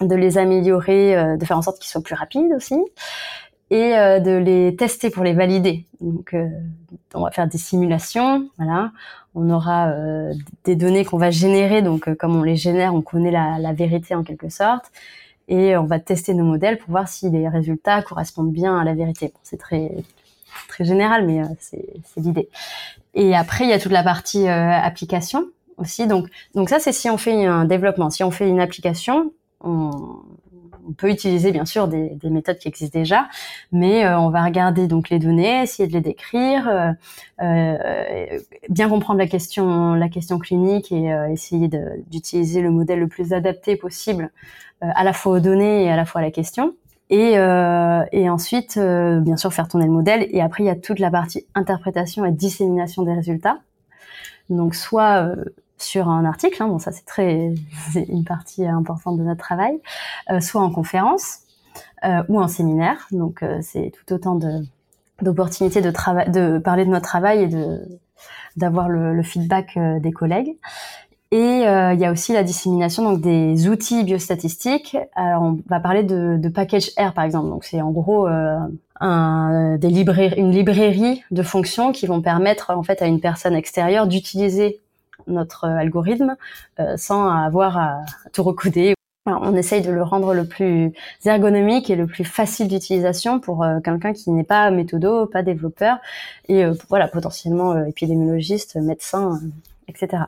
de 0.00 0.14
les 0.14 0.38
améliorer, 0.38 1.16
euh, 1.16 1.36
de 1.36 1.44
faire 1.44 1.58
en 1.58 1.62
sorte 1.62 1.78
qu'ils 1.78 1.88
soient 1.88 2.02
plus 2.02 2.14
rapides 2.14 2.52
aussi, 2.54 2.76
et 3.70 3.96
euh, 3.96 4.20
de 4.20 4.32
les 4.32 4.76
tester 4.76 5.10
pour 5.10 5.24
les 5.24 5.32
valider. 5.32 5.86
Donc, 6.00 6.34
euh, 6.34 6.48
on 7.14 7.22
va 7.22 7.30
faire 7.30 7.48
des 7.48 7.58
simulations, 7.58 8.48
voilà. 8.58 8.92
On 9.38 9.50
aura 9.50 9.92
des 10.64 10.76
données 10.76 11.04
qu'on 11.04 11.18
va 11.18 11.30
générer, 11.30 11.82
donc 11.82 12.14
comme 12.14 12.34
on 12.36 12.42
les 12.42 12.56
génère, 12.56 12.94
on 12.94 13.02
connaît 13.02 13.30
la, 13.30 13.72
vérité 13.74 14.14
en 14.14 14.22
quelque 14.22 14.48
sorte, 14.48 14.90
et 15.46 15.76
on 15.76 15.84
va 15.84 15.98
tester 15.98 16.32
nos 16.32 16.44
modèles 16.44 16.78
pour 16.78 16.88
voir 16.88 17.06
si 17.06 17.28
les 17.28 17.46
résultats 17.46 18.00
correspondent 18.00 18.50
bien 18.50 18.78
à 18.78 18.82
la 18.82 18.94
vérité. 18.94 19.34
C'est 19.42 19.58
très 19.58 19.92
très 20.68 20.86
général, 20.86 21.26
mais 21.26 21.42
c'est 21.60 21.84
l'idée. 22.16 22.48
Et 23.12 23.36
après, 23.36 23.64
il 23.64 23.70
y 23.70 23.74
a 23.74 23.78
toute 23.78 23.92
la 23.92 24.02
partie 24.02 24.48
application 24.48 25.44
aussi. 25.76 26.06
Donc, 26.06 26.28
donc 26.54 26.70
ça, 26.70 26.78
c'est 26.78 26.92
si 26.92 27.10
on 27.10 27.18
fait 27.18 27.44
un 27.44 27.66
développement. 27.66 28.08
Si 28.08 28.24
on 28.24 28.30
fait 28.30 28.48
une 28.48 28.60
application, 28.60 29.32
on, 29.60 30.22
peut 30.96 31.10
utiliser 31.10 31.50
bien 31.50 31.64
sûr 31.64 31.88
des, 31.88 32.16
méthodes 32.24 32.58
qui 32.58 32.68
existent 32.68 32.98
déjà, 32.98 33.28
mais 33.72 34.04
euh, 34.04 34.18
on 34.20 34.30
va 34.30 34.44
regarder 34.44 34.86
donc 34.86 35.10
les 35.10 35.18
données, 35.18 35.62
essayer 35.62 35.88
de 35.88 35.92
les 35.92 36.00
décrire, 36.00 36.68
euh, 36.68 36.92
euh, 37.42 38.38
bien 38.68 38.88
comprendre 38.88 39.18
la 39.18 39.26
question, 39.26 39.94
la 39.94 40.08
question 40.08 40.38
clinique 40.38 40.92
et 40.92 41.06
essayer 41.30 41.68
d'utiliser 42.06 42.60
le 42.62 42.70
modèle 42.70 43.00
le 43.00 43.08
plus 43.08 43.32
adapté 43.32 43.76
possible 43.76 44.30
à 44.80 45.02
la 45.04 45.12
fois 45.12 45.32
aux 45.32 45.40
données 45.40 45.84
et 45.84 45.90
à 45.90 45.96
la 45.96 46.04
fois 46.04 46.20
à 46.20 46.24
la 46.24 46.30
question. 46.30 46.74
Et, 47.10 47.32
et 48.12 48.30
ensuite, 48.30 48.78
bien 48.78 49.36
sûr, 49.36 49.52
faire 49.52 49.68
tourner 49.68 49.86
le 49.86 49.92
modèle. 49.92 50.26
Et 50.30 50.40
après, 50.40 50.64
il 50.64 50.66
y 50.66 50.70
a 50.70 50.76
toute 50.76 50.98
la 50.98 51.10
partie 51.10 51.46
interprétation 51.54 52.24
et 52.24 52.32
dissémination 52.32 53.02
des 53.02 53.14
résultats. 53.14 53.58
Donc, 54.50 54.74
soit 54.74 55.34
sur 55.78 56.08
un 56.08 56.24
article, 56.24 56.62
hein, 56.62 56.68
bon 56.68 56.78
ça 56.78 56.92
c'est 56.92 57.04
très 57.04 57.54
une 57.94 58.24
partie 58.24 58.66
importante 58.66 59.18
de 59.18 59.22
notre 59.22 59.40
travail, 59.40 59.78
euh, 60.30 60.40
soit 60.40 60.62
en 60.62 60.70
conférence 60.70 61.40
euh, 62.04 62.22
ou 62.28 62.40
en 62.40 62.48
séminaire. 62.48 63.06
Donc 63.10 63.42
euh, 63.42 63.58
c'est 63.62 63.92
tout 63.92 64.14
autant 64.14 64.34
de 64.34 64.60
d'opportunités 65.22 65.80
de 65.80 65.90
travail, 65.90 66.30
de 66.30 66.58
parler 66.58 66.84
de 66.84 66.90
notre 66.90 67.06
travail 67.06 67.44
et 67.44 67.46
de 67.46 67.80
d'avoir 68.56 68.88
le, 68.88 69.14
le, 69.14 69.22
feedback 69.22 69.76
euh, 69.76 69.98
des 70.00 70.12
collègues. 70.12 70.56
Et 71.30 71.66
euh, 71.66 71.92
il 71.92 72.00
y 72.00 72.04
a 72.04 72.12
aussi 72.12 72.32
la 72.32 72.42
dissémination 72.42 73.02
donc 73.02 73.20
des 73.20 73.68
outils 73.68 74.04
biostatistiques. 74.04 74.96
Alors 75.14 75.42
on 75.42 75.58
va 75.68 75.80
parler 75.80 76.04
de, 76.04 76.36
de 76.38 76.48
package 76.48 76.90
R 76.98 77.12
par 77.12 77.24
exemple. 77.24 77.48
Donc 77.48 77.64
c'est 77.64 77.82
en 77.82 77.90
gros 77.90 78.28
un, 79.00 79.76
des 79.76 79.90
librairies, 79.90 80.38
une 80.38 80.52
librairie 80.52 81.24
de 81.30 81.42
fonctions 81.42 81.92
qui 81.92 82.06
vont 82.06 82.22
permettre 82.22 82.70
en 82.70 82.82
fait 82.82 83.02
à 83.02 83.06
une 83.06 83.20
personne 83.20 83.54
extérieure 83.54 84.06
d'utiliser 84.06 84.80
notre 85.26 85.64
euh, 85.64 85.78
algorithme 85.78 86.36
euh, 86.80 86.96
sans 86.96 87.28
avoir 87.28 87.78
à 87.78 88.00
tout 88.32 88.42
recoder. 88.42 88.94
on 89.26 89.54
essaye 89.54 89.82
de 89.82 89.90
le 89.90 90.02
rendre 90.02 90.34
le 90.34 90.46
plus 90.46 90.92
ergonomique 91.24 91.90
et 91.90 91.96
le 91.96 92.06
plus 92.06 92.24
facile 92.24 92.68
d'utilisation 92.68 93.40
pour 93.40 93.64
euh, 93.64 93.80
quelqu'un 93.80 94.12
qui 94.12 94.30
n'est 94.30 94.44
pas 94.44 94.70
méthodo, 94.70 95.26
pas 95.26 95.42
développeur 95.42 95.98
et 96.48 96.64
voilà 96.88 97.08
potentiellement 97.08 97.84
épidémiologiste, 97.84 98.76
médecin, 98.76 99.40
etc. 99.88 100.24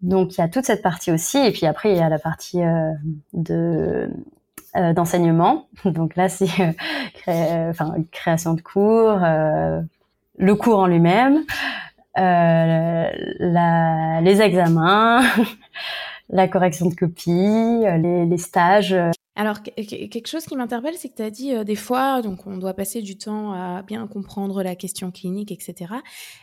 Donc 0.00 0.36
il 0.36 0.40
y 0.40 0.44
a 0.44 0.48
toute 0.48 0.64
cette 0.64 0.82
partie 0.82 1.10
aussi 1.10 1.38
et 1.38 1.50
puis 1.50 1.66
après 1.66 1.90
il 1.90 1.98
y 1.98 2.00
a 2.00 2.08
la 2.08 2.18
partie 2.18 2.60
de 3.32 4.10
d'enseignement. 4.94 5.66
Donc 5.84 6.16
là 6.16 6.28
c'est 6.28 6.76
enfin 7.26 7.94
création 8.10 8.54
de 8.54 8.60
cours, 8.62 9.18
le 10.38 10.54
cours 10.54 10.78
en 10.78 10.86
lui-même, 10.86 11.38
euh, 11.38 11.42
la, 12.16 13.10
les 14.20 14.42
examens, 14.42 15.22
la 16.28 16.48
correction 16.48 16.86
de 16.86 16.94
copie, 16.94 17.30
euh, 17.30 17.96
les, 17.96 18.26
les 18.26 18.38
stages. 18.38 18.96
Alors, 19.36 19.62
quelque 19.62 20.26
chose 20.26 20.44
qui 20.44 20.56
m'interpelle, 20.56 20.94
c'est 20.96 21.08
que 21.08 21.14
tu 21.16 21.22
as 21.22 21.30
dit 21.30 21.54
euh, 21.54 21.62
des 21.62 21.76
fois, 21.76 22.22
donc 22.22 22.46
on 22.46 22.58
doit 22.58 22.74
passer 22.74 23.02
du 23.02 23.16
temps 23.16 23.52
à 23.52 23.82
bien 23.82 24.06
comprendre 24.08 24.62
la 24.62 24.74
question 24.74 25.12
clinique, 25.12 25.52
etc. 25.52 25.94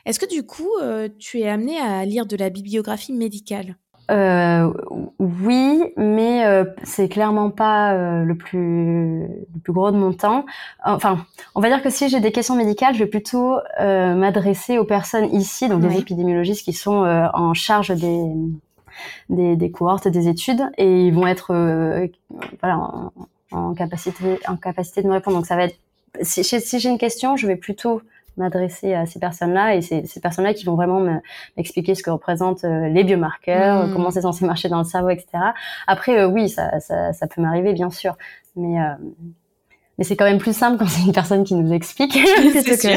Est-ce 0.05 0.19
que 0.19 0.29
du 0.29 0.45
coup, 0.45 0.71
tu 1.19 1.39
es 1.39 1.49
amené 1.49 1.77
à 1.77 2.05
lire 2.05 2.25
de 2.25 2.37
la 2.37 2.49
bibliographie 2.49 3.13
médicale? 3.13 3.75
Euh, 4.11 4.71
oui, 5.19 5.83
mais 5.97 6.45
euh, 6.45 6.65
c'est 6.83 7.09
clairement 7.09 7.49
pas 7.49 7.93
euh, 7.93 8.23
le 8.23 8.35
plus 8.35 9.21
le 9.21 9.59
plus 9.63 9.73
gros 9.73 9.91
de 9.91 9.97
mon 9.97 10.13
temps. 10.13 10.45
Enfin, 10.83 11.25
on 11.55 11.61
va 11.61 11.69
dire 11.69 11.81
que 11.81 11.89
si 11.89 12.09
j'ai 12.09 12.19
des 12.19 12.31
questions 12.31 12.55
médicales, 12.55 12.93
je 12.93 12.99
vais 12.99 13.09
plutôt 13.09 13.57
euh, 13.79 14.13
m'adresser 14.15 14.77
aux 14.77 14.85
personnes 14.85 15.33
ici, 15.33 15.69
donc 15.69 15.81
des 15.81 15.97
épidémiologistes 15.97 16.63
qui 16.63 16.73
sont 16.73 17.03
en 17.33 17.53
charge 17.53 17.89
des, 17.89 18.23
des, 19.29 19.55
des 19.55 19.71
cohortes, 19.71 20.07
des 20.07 20.27
études, 20.27 20.69
et 20.77 21.07
ils 21.07 21.13
vont 21.13 21.25
être 21.25 21.53
voilà 22.61 22.77
en, 22.77 23.11
en, 23.51 23.73
capacité 23.73 24.39
en 24.47 24.55
capacité 24.55 25.01
de 25.01 25.07
me 25.07 25.13
répondre. 25.13 25.37
Donc 25.37 25.47
ça 25.47 25.55
va 25.55 25.63
être 25.63 25.77
si, 26.21 26.43
si 26.43 26.79
j'ai 26.79 26.89
une 26.89 26.97
question, 26.97 27.35
je 27.35 27.47
vais 27.47 27.55
plutôt 27.55 28.01
m'adresser 28.37 28.93
à 28.93 29.05
ces 29.05 29.19
personnes-là 29.19 29.75
et 29.75 29.81
c'est 29.81 30.05
ces 30.05 30.19
personnes-là 30.19 30.53
qui 30.53 30.65
vont 30.65 30.75
vraiment 30.75 31.21
m'expliquer 31.57 31.95
ce 31.95 32.03
que 32.03 32.09
représentent 32.09 32.63
euh, 32.63 32.87
les 32.87 33.03
biomarqueurs, 33.03 33.87
mmh. 33.87 33.93
comment 33.93 34.11
c'est 34.11 34.21
censé 34.21 34.45
marcher 34.45 34.69
dans 34.69 34.79
le 34.79 34.85
cerveau, 34.85 35.09
etc. 35.09 35.27
Après, 35.87 36.19
euh, 36.19 36.27
oui, 36.27 36.49
ça, 36.49 36.79
ça, 36.79 37.13
ça 37.13 37.27
peut 37.27 37.41
m'arriver, 37.41 37.73
bien 37.73 37.89
sûr, 37.89 38.17
mais 38.55 38.79
euh, 38.79 38.93
mais 39.97 40.03
c'est 40.03 40.17
quand 40.17 40.25
même 40.25 40.39
plus 40.39 40.55
simple 40.55 40.77
quand 40.77 40.87
c'est 40.87 41.05
une 41.05 41.13
personne 41.13 41.45
qui 41.45 41.55
nous 41.55 41.71
explique. 41.71 42.13
que... 42.13 42.89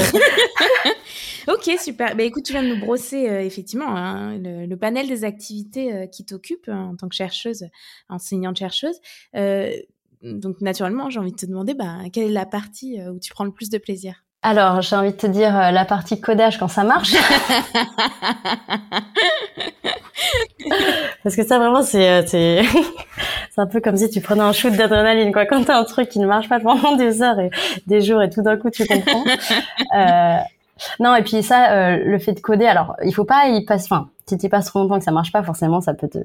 ok, 1.52 1.78
super. 1.78 2.16
Bah, 2.16 2.24
écoute, 2.24 2.42
tu 2.42 2.52
viens 2.52 2.64
de 2.64 2.74
nous 2.74 2.80
brosser 2.80 3.18
effectivement 3.18 3.96
hein, 3.96 4.36
le, 4.36 4.66
le, 4.66 4.76
panel 4.76 5.06
des 5.06 5.22
activités 5.22 6.08
qui 6.10 6.24
t'occupent 6.24 6.68
hein, 6.68 6.90
en 6.92 6.96
tant 6.96 7.08
que 7.08 7.14
chercheuse, 7.14 7.68
enseignante-chercheuse. 8.08 8.96
donc 10.22 10.60
naturellement, 10.60 11.08
j'ai 11.08 11.20
envie 11.20 11.30
de 11.30 11.36
te 11.36 11.46
demander, 11.46 11.74
bah, 11.74 11.98
quelle 12.12 12.24
est 12.24 12.32
la 12.32 12.46
partie 12.46 13.00
où 13.02 13.20
tu 13.20 13.32
prends 13.32 13.44
le 13.44 13.52
plus 13.52 13.70
de 13.70 13.78
plaisir? 13.78 14.24
Alors, 14.42 14.82
j'ai 14.82 14.96
envie 14.96 15.10
de 15.12 15.16
te 15.16 15.26
dire 15.26 15.56
euh, 15.56 15.70
la 15.70 15.84
partie 15.84 16.20
codage 16.20 16.58
quand 16.58 16.68
ça 16.68 16.84
marche. 16.84 17.14
Parce 21.22 21.36
que 21.36 21.44
ça, 21.44 21.58
vraiment, 21.58 21.82
c'est, 21.82 22.08
euh, 22.08 22.22
c'est, 22.26 22.62
un 23.56 23.66
peu 23.66 23.80
comme 23.80 23.96
si 23.96 24.08
tu 24.10 24.20
prenais 24.20 24.42
un 24.42 24.52
shoot 24.52 24.72
d'adrénaline, 24.72 25.32
quoi. 25.32 25.46
Quand 25.46 25.64
t'as 25.64 25.78
un 25.78 25.84
truc 25.84 26.08
qui 26.08 26.20
ne 26.20 26.26
marche 26.26 26.48
pas 26.48 26.60
pendant 26.60 26.96
des 26.96 27.22
heures 27.22 27.38
et 27.40 27.50
des 27.86 28.00
jours 28.00 28.22
et 28.22 28.30
tout 28.30 28.42
d'un 28.42 28.56
coup 28.56 28.70
tu 28.70 28.86
comprends. 28.86 29.24
Euh, 29.96 30.36
non, 31.00 31.16
et 31.16 31.22
puis 31.22 31.42
ça, 31.42 31.72
euh, 31.72 31.98
le 32.04 32.18
fait 32.18 32.32
de 32.32 32.40
coder, 32.40 32.66
alors, 32.66 32.96
il 33.04 33.12
faut 33.14 33.24
pas 33.24 33.48
y 33.48 33.64
passer, 33.64 33.88
enfin, 33.90 34.08
si 34.26 34.38
tu 34.38 34.48
passes 34.48 34.66
trop 34.66 34.80
longtemps 34.80 34.98
que 34.98 35.04
ça 35.04 35.10
marche 35.10 35.32
pas, 35.32 35.42
forcément, 35.42 35.80
ça 35.80 35.94
peut 35.94 36.08
te, 36.08 36.18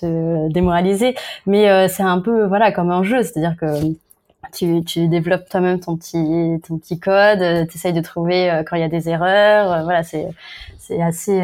te 0.00 0.52
démoraliser. 0.52 1.14
Mais 1.46 1.88
c'est 1.88 2.02
un 2.02 2.18
peu, 2.18 2.44
voilà, 2.46 2.72
comme 2.72 2.90
un 2.90 3.04
jeu. 3.04 3.22
C'est-à-dire 3.22 3.54
que 3.60 3.66
tu, 4.50 4.82
tu 4.84 5.08
développes 5.08 5.48
toi-même 5.48 5.80
ton 5.80 5.96
petit 5.96 6.60
ton 6.66 6.78
petit 6.78 6.98
code, 6.98 7.42
euh, 7.42 7.64
tu 7.64 7.76
essayes 7.76 7.92
de 7.92 8.00
trouver 8.00 8.50
euh, 8.50 8.62
quand 8.64 8.76
il 8.76 8.80
y 8.80 8.84
a 8.84 8.88
des 8.88 9.08
erreurs, 9.08 9.72
euh, 9.72 9.82
voilà, 9.84 10.02
c'est 10.02 10.28
c'est 10.78 11.00
assez 11.00 11.40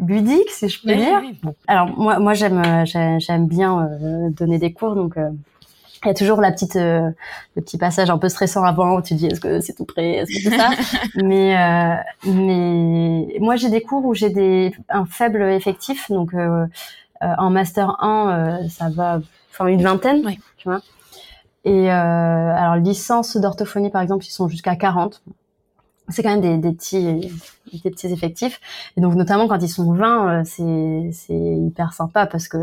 ludique 0.00 0.50
si 0.50 0.68
je 0.68 0.82
peux 0.82 0.94
dire. 0.94 1.22
Alors 1.68 1.88
moi 1.96 2.18
moi 2.18 2.34
j'aime 2.34 2.84
j'aime 2.84 3.46
bien 3.46 3.88
donner 4.30 4.58
des 4.58 4.72
cours 4.72 4.94
donc 4.94 5.14
il 5.16 6.08
y 6.08 6.10
a 6.10 6.14
toujours 6.14 6.40
la 6.40 6.50
petite 6.50 6.74
le 6.74 7.14
petit 7.54 7.78
passage 7.78 8.10
un 8.10 8.18
peu 8.18 8.28
stressant 8.28 8.64
avant 8.64 8.96
où 8.96 9.02
tu 9.02 9.14
dis 9.14 9.26
est-ce 9.26 9.40
que 9.40 9.60
c'est 9.60 9.74
tout 9.74 9.84
prêt 9.84 10.16
est-ce 10.16 10.32
que 10.32 10.50
c'est 10.50 10.56
ça 10.56 10.70
mais 11.14 11.54
mais 12.26 13.38
moi 13.38 13.54
j'ai 13.54 13.70
des 13.70 13.80
cours 13.80 14.04
où 14.04 14.12
j'ai 14.12 14.28
des 14.30 14.74
un 14.88 15.06
faible 15.06 15.42
effectif 15.42 16.10
donc 16.10 16.32
en 17.20 17.50
master 17.50 17.96
1 18.02 18.68
ça 18.68 18.90
va 18.90 19.20
enfin 19.52 19.68
une 19.68 19.82
vingtaine 19.82 20.22
tu 20.58 20.68
vois 20.68 20.82
Et 21.66 21.90
alors 21.90 22.76
licence 22.76 23.36
d'orthophonie 23.36 23.90
par 23.90 24.00
exemple, 24.00 24.24
ils 24.24 24.30
sont 24.30 24.48
jusqu'à 24.48 24.76
40 24.76 25.22
c'est 26.08 26.22
quand 26.22 26.40
même 26.40 26.60
des, 26.60 26.72
petits 26.72 28.12
effectifs. 28.12 28.60
Et 28.96 29.00
donc 29.00 29.14
notamment 29.14 29.48
quand 29.48 29.58
ils 29.58 29.68
sont 29.68 29.92
20 29.92 30.44
c'est 30.44 31.10
c'est 31.12 31.34
hyper 31.34 31.92
sympa 31.92 32.26
parce 32.26 32.48
que 32.48 32.58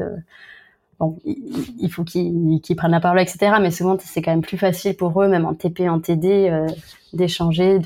bon 1.00 1.18
il, 1.26 1.90
faut 1.92 2.04
qu'ils 2.04 2.76
prennent 2.78 2.92
la 2.92 3.00
parole 3.00 3.20
etc 3.20 3.56
mais 3.62 3.72
souvent 3.72 3.98
c'est 4.00 4.22
quand 4.22 4.32
même 4.32 4.42
plus 4.42 4.58
facile 4.58 4.96
pour 4.96 5.22
eux 5.22 5.28
même 5.28 5.46
en 5.46 5.54
TP 5.54 5.90
en 5.90 6.00
TD 6.00 6.50
euh, 6.50 6.68
d'échanger 7.14 7.80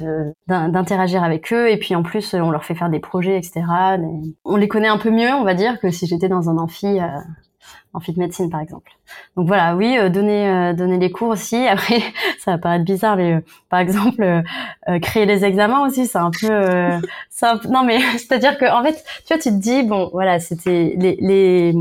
d'interagir 0.47 1.23
avec 1.23 1.51
eux. 1.53 1.69
Et 1.69 1.77
puis 1.77 1.95
en 1.95 2.03
plus 2.03 2.33
on 2.33 2.51
leur 2.51 2.63
fait 2.63 2.75
faire 2.75 2.89
des 2.89 2.99
projets 2.99 3.37
etc 3.37 3.63
on 4.45 4.55
les 4.55 4.67
connaît 4.67 4.87
un 4.87 4.97
peu 4.97 5.09
mieux 5.11 5.33
on 5.33 5.43
va 5.43 5.55
dire 5.55 5.79
que 5.79 5.89
si 5.89 6.07
j'étais 6.07 6.29
dans 6.29 6.49
un 6.49 6.57
amphi 6.57 6.99
euh, 6.99 7.07
en 7.93 7.99
fit 7.99 8.13
médecine 8.17 8.49
par 8.49 8.61
exemple. 8.61 8.91
Donc 9.35 9.47
voilà, 9.47 9.75
oui, 9.75 9.97
euh, 9.97 10.09
donner 10.09 10.49
euh, 10.49 10.73
donner 10.73 10.97
les 10.97 11.11
cours 11.11 11.29
aussi. 11.29 11.55
Après, 11.67 12.01
ça 12.39 12.51
va 12.51 12.57
paraître 12.57 12.85
bizarre, 12.85 13.17
mais 13.17 13.35
euh, 13.35 13.39
par 13.69 13.79
exemple 13.79 14.43
créer 15.01 15.25
les 15.25 15.45
examens 15.45 15.85
aussi, 15.85 16.07
c'est 16.07 16.17
un 16.17 16.31
peu, 16.31 16.47
non 17.69 17.83
mais 17.83 17.99
c'est-à-dire 18.17 18.57
que 18.57 18.65
en 18.65 18.83
fait, 18.83 19.03
tu 19.25 19.33
vois, 19.33 19.37
tu 19.37 19.49
te 19.49 19.55
dis 19.55 19.83
bon, 19.83 20.09
voilà, 20.13 20.39
c'était 20.39 20.95
les, 20.97 21.17
les 21.19 21.73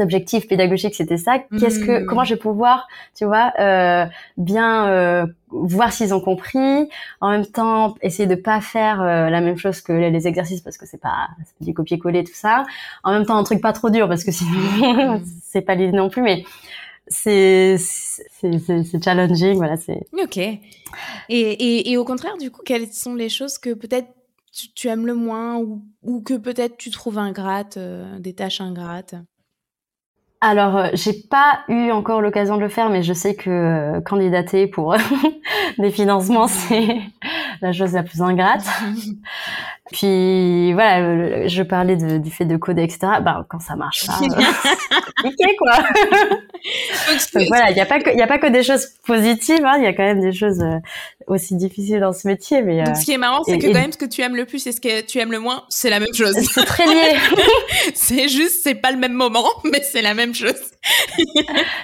objectifs 0.00 0.46
pédagogiques, 0.48 0.94
c'était 0.94 1.16
ça. 1.16 1.38
Qu'est-ce 1.58 1.78
que, 1.78 2.02
mmh. 2.02 2.06
comment 2.06 2.24
je 2.24 2.34
vais 2.34 2.40
pouvoir, 2.40 2.88
tu 3.16 3.24
vois, 3.24 3.52
euh, 3.58 4.06
bien 4.36 4.88
euh, 4.88 5.26
voir 5.48 5.92
s'ils 5.92 6.14
ont 6.14 6.20
compris. 6.20 6.88
En 7.20 7.30
même 7.30 7.46
temps, 7.46 7.94
essayer 8.02 8.28
de 8.28 8.34
pas 8.34 8.60
faire 8.60 9.00
euh, 9.00 9.28
la 9.30 9.40
même 9.40 9.56
chose 9.56 9.80
que 9.80 9.92
les 9.92 10.26
exercices 10.26 10.60
parce 10.60 10.76
que 10.76 10.86
c'est 10.86 11.00
pas 11.00 11.28
du 11.60 11.74
copier-coller 11.74 12.24
tout 12.24 12.34
ça. 12.34 12.64
En 13.04 13.12
même 13.12 13.26
temps, 13.26 13.36
un 13.36 13.44
truc 13.44 13.60
pas 13.60 13.72
trop 13.72 13.90
dur 13.90 14.08
parce 14.08 14.24
que 14.24 14.32
sinon 14.32 15.18
mmh. 15.18 15.24
c'est 15.42 15.62
pas 15.62 15.74
l'idée 15.74 15.96
non 15.96 16.08
plus. 16.08 16.22
Mais 16.22 16.44
c'est 17.06 17.76
c'est 17.78 19.02
challenging, 19.02 19.56
voilà. 19.56 19.76
C'est. 19.76 20.06
Ok. 20.20 20.36
Et, 20.36 20.60
et, 21.28 21.90
et 21.90 21.96
au 21.96 22.04
contraire, 22.04 22.36
du 22.38 22.50
coup, 22.50 22.62
quelles 22.64 22.92
sont 22.92 23.14
les 23.14 23.28
choses 23.28 23.58
que 23.58 23.74
peut-être 23.74 24.08
tu, 24.74 24.88
aimes 24.88 25.06
le 25.06 25.14
moins 25.14 25.58
ou, 25.58 25.84
ou 26.02 26.22
que 26.22 26.34
peut-être 26.34 26.78
tu 26.78 26.90
trouves 26.90 27.18
ingrates, 27.18 27.78
des 28.18 28.32
tâches 28.32 28.60
ingrates? 28.60 29.14
Alors, 30.46 30.76
euh, 30.76 30.88
j'ai 30.92 31.12
pas 31.12 31.60
eu 31.68 31.90
encore 31.90 32.20
l'occasion 32.20 32.56
de 32.56 32.60
le 32.60 32.68
faire, 32.68 32.88
mais 32.88 33.02
je 33.02 33.12
sais 33.12 33.34
que 33.34 33.50
euh, 33.50 34.00
candidater 34.00 34.68
pour 34.68 34.94
des 35.78 35.90
financements, 35.90 36.46
c'est 36.46 37.00
la 37.60 37.72
chose 37.72 37.92
la 37.92 38.04
plus 38.04 38.22
ingrate. 38.22 38.64
Puis 39.92 40.72
voilà, 40.72 41.46
je 41.46 41.62
parlais 41.62 41.96
de, 41.96 42.18
du 42.18 42.30
fait 42.30 42.44
de 42.44 42.56
coder, 42.56 42.82
etc. 42.82 42.98
Bah, 43.22 43.46
quand 43.48 43.60
ça 43.60 43.76
marche 43.76 44.06
pas, 44.06 44.18
euh, 44.22 44.42
compliqué 45.22 45.56
quoi. 45.56 45.76
Donc, 47.34 47.46
voilà, 47.48 47.70
il 47.70 47.74
n'y 47.74 47.80
a 47.80 47.86
pas 47.86 48.00
que 48.00 48.10
il 48.10 48.18
y 48.18 48.22
a 48.22 48.26
pas 48.26 48.38
que 48.38 48.48
des 48.48 48.62
choses 48.62 48.88
positives, 49.06 49.64
hein, 49.64 49.74
il 49.78 49.84
y 49.84 49.86
a 49.86 49.92
quand 49.92 50.02
même 50.02 50.20
des 50.20 50.32
choses 50.32 50.60
euh, 50.60 50.78
aussi 51.28 51.54
difficiles 51.56 52.00
dans 52.00 52.12
ce 52.12 52.26
métier. 52.26 52.62
Mais 52.62 52.82
Donc, 52.82 52.96
ce 52.96 53.04
qui 53.04 53.12
est 53.12 53.18
marrant, 53.18 53.44
c'est 53.44 53.58
que 53.58 53.66
quand 53.66 53.74
même 53.74 53.92
ce 53.92 53.98
que 53.98 54.06
tu 54.06 54.22
aimes 54.22 54.36
le 54.36 54.44
plus 54.44 54.66
et 54.66 54.72
ce 54.72 54.80
que 54.80 55.02
tu 55.02 55.18
aimes 55.18 55.32
le 55.32 55.40
moins, 55.40 55.64
c'est 55.68 55.90
la 55.90 56.00
même 56.00 56.14
chose. 56.14 56.34
C'est 56.34 56.64
très 56.64 56.86
lié. 56.86 57.16
c'est 57.94 58.28
juste, 58.28 58.62
c'est 58.62 58.74
pas 58.74 58.90
le 58.90 58.98
même 58.98 59.14
moment, 59.14 59.48
mais 59.64 59.82
c'est 59.82 60.02
la 60.02 60.14
même 60.14 60.34
chose. 60.34 60.72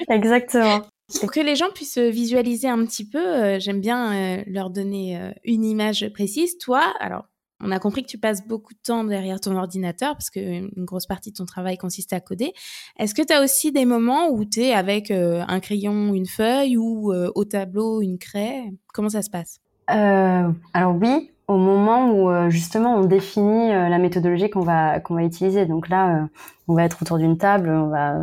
Exactement. 0.08 0.82
Pour 1.20 1.30
que 1.30 1.40
les 1.40 1.56
gens 1.56 1.70
puissent 1.74 1.98
visualiser 1.98 2.68
un 2.68 2.84
petit 2.84 3.06
peu, 3.06 3.18
euh, 3.18 3.58
j'aime 3.58 3.80
bien 3.80 4.12
euh, 4.12 4.42
leur 4.46 4.70
donner 4.70 5.18
euh, 5.18 5.30
une 5.44 5.64
image 5.64 6.08
précise. 6.14 6.58
Toi, 6.58 6.82
alors, 7.00 7.26
on 7.62 7.70
a 7.70 7.78
compris 7.78 8.02
que 8.02 8.08
tu 8.08 8.18
passes 8.18 8.46
beaucoup 8.46 8.74
de 8.74 8.78
temps 8.82 9.04
derrière 9.04 9.40
ton 9.40 9.56
ordinateur 9.56 10.14
parce 10.14 10.30
qu'une 10.30 10.70
grosse 10.76 11.06
partie 11.06 11.30
de 11.30 11.36
ton 11.36 11.46
travail 11.46 11.78
consiste 11.78 12.12
à 12.12 12.20
coder. 12.20 12.52
Est-ce 12.98 13.14
que 13.14 13.22
tu 13.22 13.32
as 13.32 13.42
aussi 13.42 13.72
des 13.72 13.84
moments 13.84 14.28
où 14.28 14.44
tu 14.44 14.60
es 14.60 14.72
avec 14.72 15.10
un 15.10 15.60
crayon, 15.60 16.14
une 16.14 16.26
feuille 16.26 16.76
ou 16.76 17.12
au 17.12 17.44
tableau, 17.44 18.02
une 18.02 18.18
craie? 18.18 18.72
Comment 18.92 19.08
ça 19.08 19.22
se 19.22 19.30
passe? 19.30 19.60
Alors 19.86 20.96
oui, 21.00 21.30
au 21.48 21.56
moment 21.56 22.10
où 22.12 22.50
justement 22.50 22.96
on 22.96 23.04
définit 23.04 23.68
la 23.68 23.98
méthodologie 23.98 24.50
qu'on 24.50 24.60
va 24.60 24.98
va 24.98 25.22
utiliser. 25.22 25.66
Donc 25.66 25.88
là, 25.88 26.28
on 26.68 26.74
va 26.74 26.84
être 26.84 27.02
autour 27.02 27.18
d'une 27.18 27.38
table, 27.38 27.68
on 27.68 27.88
va 27.88 28.16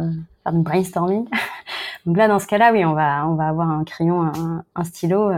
faire 0.43 0.53
du 0.53 0.61
brainstorming. 0.61 1.27
Donc 2.05 2.17
là, 2.17 2.27
dans 2.27 2.39
ce 2.39 2.47
cas-là, 2.47 2.71
oui, 2.71 2.85
on 2.85 2.93
va, 2.93 3.27
on 3.27 3.35
va 3.35 3.47
avoir 3.47 3.69
un 3.69 3.83
crayon, 3.83 4.31
un 4.75 4.83
stylo. 4.83 5.31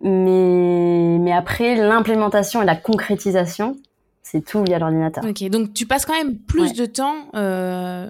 Mais, 0.00 1.18
mais 1.18 1.32
après, 1.32 1.74
l'implémentation 1.74 2.62
et 2.62 2.64
la 2.64 2.76
concrétisation, 2.76 3.76
c'est 4.22 4.44
tout 4.44 4.62
via 4.62 4.78
l'ordinateur. 4.78 5.24
Ok, 5.24 5.42
donc 5.48 5.74
tu 5.74 5.86
passes 5.86 6.06
quand 6.06 6.14
même 6.14 6.38
plus 6.38 6.72
de 6.74 6.86
temps 6.86 7.16
euh, 7.34 8.08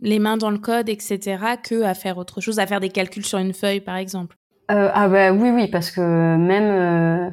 les 0.00 0.18
mains 0.18 0.36
dans 0.36 0.50
le 0.50 0.58
code, 0.58 0.88
etc., 0.88 1.38
que 1.62 1.82
à 1.82 1.94
faire 1.94 2.18
autre 2.18 2.40
chose, 2.40 2.58
à 2.58 2.66
faire 2.66 2.80
des 2.80 2.90
calculs 2.90 3.24
sur 3.24 3.38
une 3.38 3.54
feuille, 3.54 3.80
par 3.80 3.96
exemple. 3.96 4.36
Euh, 4.70 4.90
ah 4.92 5.08
bah 5.08 5.32
oui, 5.32 5.50
oui, 5.50 5.68
parce 5.68 5.90
que 5.90 6.00
même, 6.00 7.28
euh, 7.28 7.30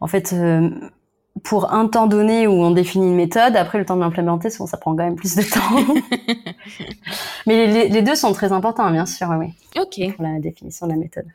en 0.00 0.06
fait, 0.06 0.34
pour 1.44 1.72
un 1.72 1.88
temps 1.88 2.06
donné 2.06 2.46
où 2.46 2.52
on 2.52 2.70
définit 2.70 3.06
une 3.06 3.16
méthode, 3.16 3.56
après 3.56 3.78
le 3.78 3.84
temps 3.84 3.96
de 3.96 4.00
l'implémenter, 4.00 4.50
ça 4.50 4.76
prend 4.76 4.94
quand 4.94 5.04
même 5.04 5.16
plus 5.16 5.34
de 5.34 5.42
temps. 5.42 5.94
Mais 7.46 7.88
les, 7.88 8.02
deux 8.02 8.14
sont 8.14 8.32
très 8.32 8.52
importants, 8.52 8.90
bien 8.90 9.06
sûr, 9.06 9.28
oui. 9.38 9.54
Ok. 9.80 10.14
Pour 10.14 10.24
la 10.24 10.38
définition 10.38 10.86
de 10.86 10.92
la 10.92 10.98
méthode. 10.98 11.26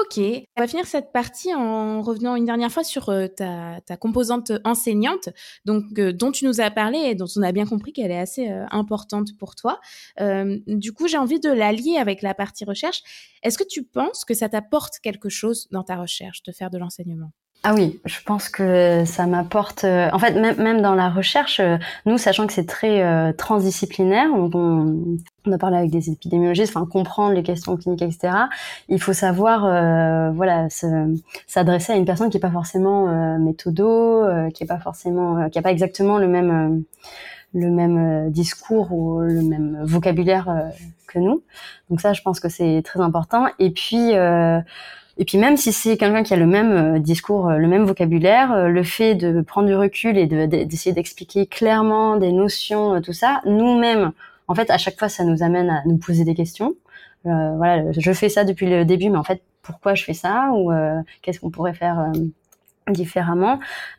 Ok, 0.00 0.18
on 0.18 0.60
va 0.60 0.68
finir 0.68 0.86
cette 0.86 1.12
partie 1.12 1.52
en 1.54 2.02
revenant 2.02 2.36
une 2.36 2.44
dernière 2.44 2.70
fois 2.70 2.84
sur 2.84 3.08
euh, 3.08 3.26
ta, 3.26 3.80
ta, 3.84 3.96
composante 3.96 4.52
enseignante, 4.64 5.30
donc 5.64 5.84
euh, 5.98 6.12
dont 6.12 6.30
tu 6.30 6.44
nous 6.44 6.60
as 6.60 6.70
parlé 6.70 6.98
et 6.98 7.14
dont 7.14 7.26
on 7.36 7.42
a 7.42 7.52
bien 7.52 7.66
compris 7.66 7.92
qu'elle 7.92 8.10
est 8.10 8.18
assez 8.18 8.48
euh, 8.48 8.64
importante 8.70 9.36
pour 9.38 9.56
toi. 9.56 9.80
du 10.66 10.92
coup, 10.92 11.08
j'ai 11.08 11.18
envie 11.18 11.40
de 11.40 11.50
la 11.50 11.72
lier 11.72 11.96
avec 11.98 12.22
la 12.22 12.34
partie 12.34 12.64
recherche. 12.64 13.02
Est-ce 13.42 13.58
que 13.58 13.66
tu 13.66 13.82
penses 13.82 14.24
que 14.24 14.34
ça 14.34 14.48
t'apporte 14.48 14.98
quelque 15.00 15.28
chose 15.28 15.68
dans 15.70 15.82
ta 15.82 15.96
recherche 15.96 16.42
de 16.42 16.52
faire 16.52 16.70
de 16.70 16.78
l'enseignement? 16.78 17.32
Ah 17.64 17.74
oui, 17.74 18.00
je 18.04 18.18
pense 18.24 18.48
que 18.48 19.04
ça 19.04 19.26
m'apporte. 19.26 19.82
Euh, 19.82 20.08
en 20.12 20.18
fait, 20.20 20.32
même, 20.32 20.56
même 20.62 20.80
dans 20.80 20.94
la 20.94 21.10
recherche, 21.10 21.58
euh, 21.58 21.76
nous, 22.06 22.16
sachant 22.16 22.46
que 22.46 22.52
c'est 22.52 22.66
très 22.66 23.02
euh, 23.02 23.32
transdisciplinaire, 23.32 24.30
on, 24.32 24.48
on, 24.54 25.52
a 25.52 25.58
parlé 25.58 25.76
avec 25.76 25.90
des 25.90 26.08
épidémiologistes, 26.08 26.76
enfin 26.76 26.86
comprendre 26.86 27.34
les 27.34 27.42
questions 27.42 27.76
cliniques, 27.76 28.02
etc. 28.02 28.32
Il 28.88 29.00
faut 29.02 29.12
savoir, 29.12 29.62
voilà, 30.34 30.68
s'adresser 31.46 31.92
à 31.92 31.96
une 31.96 32.04
personne 32.04 32.28
qui 32.30 32.36
est 32.36 32.40
pas 32.40 32.50
forcément 32.50 33.38
méthodo, 33.38 34.26
qui 34.52 34.64
est 34.64 34.66
pas 34.66 34.78
forcément, 34.78 35.48
qui 35.48 35.58
a 35.58 35.62
pas 35.62 35.70
exactement 35.70 36.18
le 36.18 36.28
même 36.28 36.84
le 37.54 37.70
même 37.70 38.30
discours 38.30 38.92
ou 38.92 39.20
le 39.20 39.40
même 39.40 39.78
vocabulaire 39.84 40.70
que 41.06 41.18
nous. 41.18 41.42
Donc 41.88 42.02
ça, 42.02 42.12
je 42.12 42.20
pense 42.20 42.40
que 42.40 42.50
c'est 42.50 42.82
très 42.84 43.00
important. 43.00 43.46
Et 43.58 43.70
puis 43.70 44.12
et 45.18 45.24
puis 45.24 45.36
même 45.36 45.56
si 45.56 45.72
c'est 45.72 45.96
quelqu'un 45.96 46.22
qui 46.22 46.32
a 46.32 46.36
le 46.36 46.46
même 46.46 46.96
euh, 46.96 46.98
discours, 47.00 47.48
euh, 47.48 47.56
le 47.56 47.66
même 47.66 47.84
vocabulaire, 47.84 48.52
euh, 48.52 48.68
le 48.68 48.84
fait 48.84 49.16
de 49.16 49.40
prendre 49.40 49.66
du 49.66 49.74
recul 49.74 50.16
et 50.16 50.26
d'essayer 50.26 50.94
d'expliquer 50.94 51.46
clairement 51.46 52.16
des 52.16 52.30
notions, 52.30 53.00
tout 53.02 53.12
ça, 53.12 53.40
nous-mêmes, 53.44 54.12
en 54.46 54.54
fait, 54.54 54.70
à 54.70 54.78
chaque 54.78 54.96
fois, 54.96 55.08
ça 55.08 55.24
nous 55.24 55.42
amène 55.42 55.70
à 55.70 55.82
nous 55.86 55.98
poser 55.98 56.24
des 56.24 56.34
questions. 56.34 56.74
Voilà, 57.24 57.92
je 57.92 58.12
fais 58.12 58.30
ça 58.30 58.44
depuis 58.44 58.70
le 58.70 58.86
début, 58.86 59.10
mais 59.10 59.18
en 59.18 59.24
fait, 59.24 59.42
pourquoi 59.60 59.94
je 59.94 60.02
fais 60.02 60.14
ça 60.14 60.50
ou 60.54 60.72
qu'est-ce 61.20 61.40
qu'on 61.40 61.50
pourrait 61.50 61.74
faire 61.74 62.10
différemment? 62.88 63.58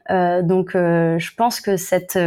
Donc, 0.09 0.71
je 0.73 1.35
pense 1.35 1.61
que 1.61 1.77
cet 1.77 2.17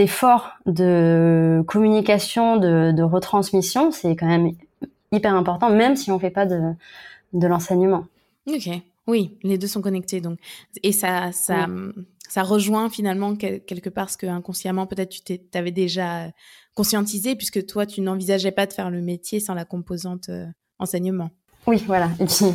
effort 0.00 0.54
de 0.66 1.62
communication, 1.68 2.56
de, 2.56 3.02
retransmission, 3.02 3.92
c'est 3.92 4.16
quand 4.16 4.26
même 4.26 4.50
hyper 5.12 5.36
important, 5.36 5.70
même 5.70 5.94
si 5.94 6.10
on 6.10 6.18
fait 6.18 6.30
pas 6.30 6.46
de 6.46 6.60
de 7.32 7.46
l'enseignement. 7.46 8.06
Ok, 8.46 8.68
oui, 9.06 9.36
les 9.42 9.58
deux 9.58 9.66
sont 9.66 9.82
connectés 9.82 10.20
donc. 10.20 10.38
Et 10.82 10.92
ça, 10.92 11.32
ça, 11.32 11.66
ça 12.28 12.42
rejoint 12.42 12.88
finalement 12.90 13.34
quelque 13.36 13.88
part 13.90 14.10
ce 14.10 14.16
que 14.16 14.26
inconsciemment 14.26 14.86
peut-être 14.86 15.10
tu 15.10 15.38
t'avais 15.38 15.70
déjà 15.70 16.30
conscientisé 16.74 17.36
puisque 17.36 17.66
toi 17.66 17.86
tu 17.86 18.00
n'envisageais 18.00 18.52
pas 18.52 18.66
de 18.66 18.72
faire 18.72 18.90
le 18.90 19.00
métier 19.00 19.40
sans 19.40 19.54
la 19.54 19.64
composante 19.64 20.28
euh, 20.28 20.46
enseignement. 20.78 21.30
Oui, 21.66 21.82
voilà. 21.86 22.08
Et 22.20 22.24
puis, 22.24 22.46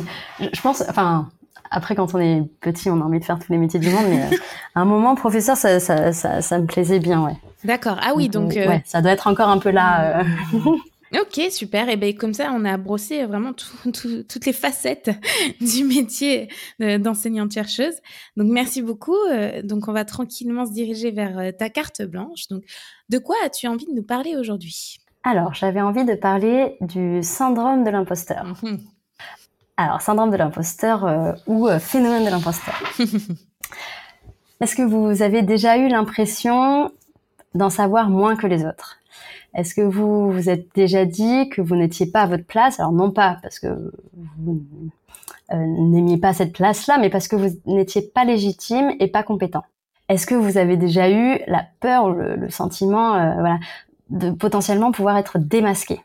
je 0.52 0.60
pense, 0.60 0.82
enfin, 0.88 1.28
après, 1.70 1.94
quand 1.94 2.14
on 2.14 2.18
est 2.18 2.42
petit, 2.60 2.90
on 2.90 3.00
a 3.00 3.04
envie 3.04 3.20
de 3.20 3.24
faire 3.24 3.38
tous 3.38 3.52
les 3.52 3.58
métiers 3.58 3.78
du 3.78 3.88
monde, 3.88 4.06
mais 4.08 4.22
euh, 4.22 4.36
à 4.74 4.80
un 4.80 4.84
moment, 4.84 5.14
professeur, 5.14 5.56
ça, 5.56 5.78
ça, 5.78 6.12
ça, 6.12 6.58
me 6.58 6.66
plaisait 6.66 6.98
bien, 6.98 7.24
ouais. 7.24 7.36
D'accord. 7.64 7.98
Ah 8.02 8.12
oui, 8.16 8.28
donc. 8.28 8.56
Euh, 8.56 8.68
ouais, 8.68 8.82
ça 8.84 9.00
doit 9.02 9.12
être 9.12 9.26
encore 9.26 9.48
un 9.48 9.58
peu 9.58 9.70
là. 9.70 10.24
Ok, 11.14 11.40
super. 11.50 11.88
Et 11.88 11.96
bien 11.96 12.12
comme 12.12 12.34
ça, 12.34 12.52
on 12.52 12.64
a 12.64 12.76
brossé 12.76 13.24
vraiment 13.24 13.52
toutes 13.92 14.46
les 14.46 14.52
facettes 14.52 15.10
du 15.60 15.84
métier 15.84 16.48
d'enseignante-chercheuse. 16.80 17.94
Donc 18.36 18.48
merci 18.50 18.82
beaucoup. 18.82 19.16
Euh, 19.30 19.62
donc 19.62 19.88
on 19.88 19.92
va 19.92 20.04
tranquillement 20.04 20.66
se 20.66 20.72
diriger 20.72 21.10
vers 21.12 21.38
euh, 21.38 21.52
ta 21.52 21.70
carte 21.70 22.02
blanche. 22.02 22.48
Donc 22.48 22.64
de 23.08 23.18
quoi 23.18 23.36
as-tu 23.44 23.68
envie 23.68 23.86
de 23.86 23.92
nous 23.92 24.02
parler 24.02 24.36
aujourd'hui? 24.36 24.98
Alors 25.22 25.54
j'avais 25.54 25.80
envie 25.80 26.04
de 26.04 26.14
parler 26.14 26.76
du 26.80 27.22
syndrome 27.22 27.84
de 27.84 27.90
l'imposteur. 27.90 28.54
Mhm. 28.62 28.80
Alors 29.76 30.00
syndrome 30.00 30.30
de 30.30 30.36
l'imposteur 30.36 31.04
euh, 31.04 31.32
ou 31.46 31.68
phénomène 31.78 32.24
de 32.24 32.30
l'imposteur. 32.30 32.82
Est-ce 34.60 34.74
que 34.74 34.82
vous 34.82 35.22
avez 35.22 35.42
déjà 35.42 35.76
eu 35.76 35.88
l'impression 35.88 36.90
d'en 37.54 37.68
savoir 37.68 38.08
moins 38.08 38.36
que 38.36 38.46
les 38.46 38.64
autres? 38.64 38.98
Est-ce 39.54 39.74
que 39.74 39.80
vous 39.80 40.30
vous 40.30 40.50
êtes 40.50 40.68
déjà 40.74 41.04
dit 41.04 41.48
que 41.48 41.62
vous 41.62 41.76
n'étiez 41.76 42.06
pas 42.06 42.22
à 42.22 42.26
votre 42.26 42.44
place? 42.44 42.78
Alors 42.80 42.92
non 42.92 43.10
pas 43.10 43.38
parce 43.42 43.58
que 43.58 43.92
vous 44.38 44.62
euh, 45.52 45.56
n'aimiez 45.56 46.18
pas 46.18 46.32
cette 46.32 46.52
place-là, 46.52 46.98
mais 46.98 47.10
parce 47.10 47.28
que 47.28 47.36
vous 47.36 47.56
n'étiez 47.66 48.02
pas 48.02 48.24
légitime 48.24 48.92
et 49.00 49.08
pas 49.08 49.22
compétent. 49.22 49.64
Est-ce 50.08 50.26
que 50.26 50.34
vous 50.34 50.58
avez 50.58 50.76
déjà 50.76 51.10
eu 51.10 51.38
la 51.46 51.64
peur, 51.80 52.10
le, 52.10 52.36
le 52.36 52.50
sentiment, 52.50 53.14
euh, 53.14 53.54
de 54.10 54.30
potentiellement 54.30 54.92
pouvoir 54.92 55.16
être 55.16 55.38
démasqué? 55.38 56.00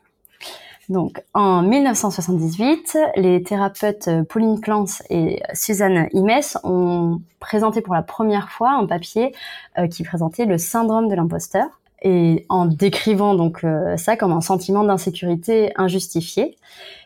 Donc, 0.88 1.22
en 1.32 1.62
1978, 1.62 2.98
les 3.16 3.42
thérapeutes 3.42 4.10
Pauline 4.28 4.60
Clance 4.60 5.02
et 5.10 5.40
Suzanne 5.54 6.08
Imes 6.12 6.58
ont 6.64 7.20
présenté 7.38 7.80
pour 7.80 7.94
la 7.94 8.02
première 8.02 8.50
fois 8.50 8.72
un 8.72 8.86
papier 8.86 9.34
euh, 9.78 9.86
qui 9.86 10.02
présentait 10.02 10.44
le 10.44 10.58
syndrome 10.58 11.08
de 11.08 11.14
l'imposteur 11.14 11.66
et 12.02 12.46
en 12.48 12.66
décrivant 12.66 13.34
donc 13.34 13.64
euh, 13.64 13.96
ça 13.96 14.16
comme 14.16 14.32
un 14.32 14.40
sentiment 14.40 14.84
d'insécurité 14.84 15.72
injustifié. 15.76 16.56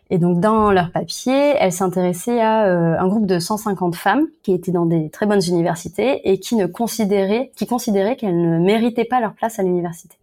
Et 0.09 0.19
donc 0.19 0.41
dans 0.41 0.71
leur 0.71 0.93
papier, 0.93 1.55
elles 1.59 1.73
s'intéressaient 1.73 2.41
à 2.41 2.67
euh, 2.67 2.97
un 2.99 3.09
groupe 3.09 3.27
de 3.27 3.39
150 3.39 3.97
femmes 3.97 4.27
qui 4.43 4.53
étaient 4.53 4.71
dans 4.71 4.87
des 4.87 5.11
très 5.11 5.27
bonnes 5.27 5.43
universités 5.47 6.31
et 6.31 6.39
qui 6.39 6.55
ne 6.55 6.67
considéraient, 6.67 7.51
qui 7.57 7.67
considéraient 7.67 8.17
qu'elles 8.17 8.41
ne 8.41 8.59
méritaient 8.59 9.05
pas 9.05 9.21
leur 9.21 9.35
place 9.35 9.59
à 9.59 9.63
l'université. 9.63 10.17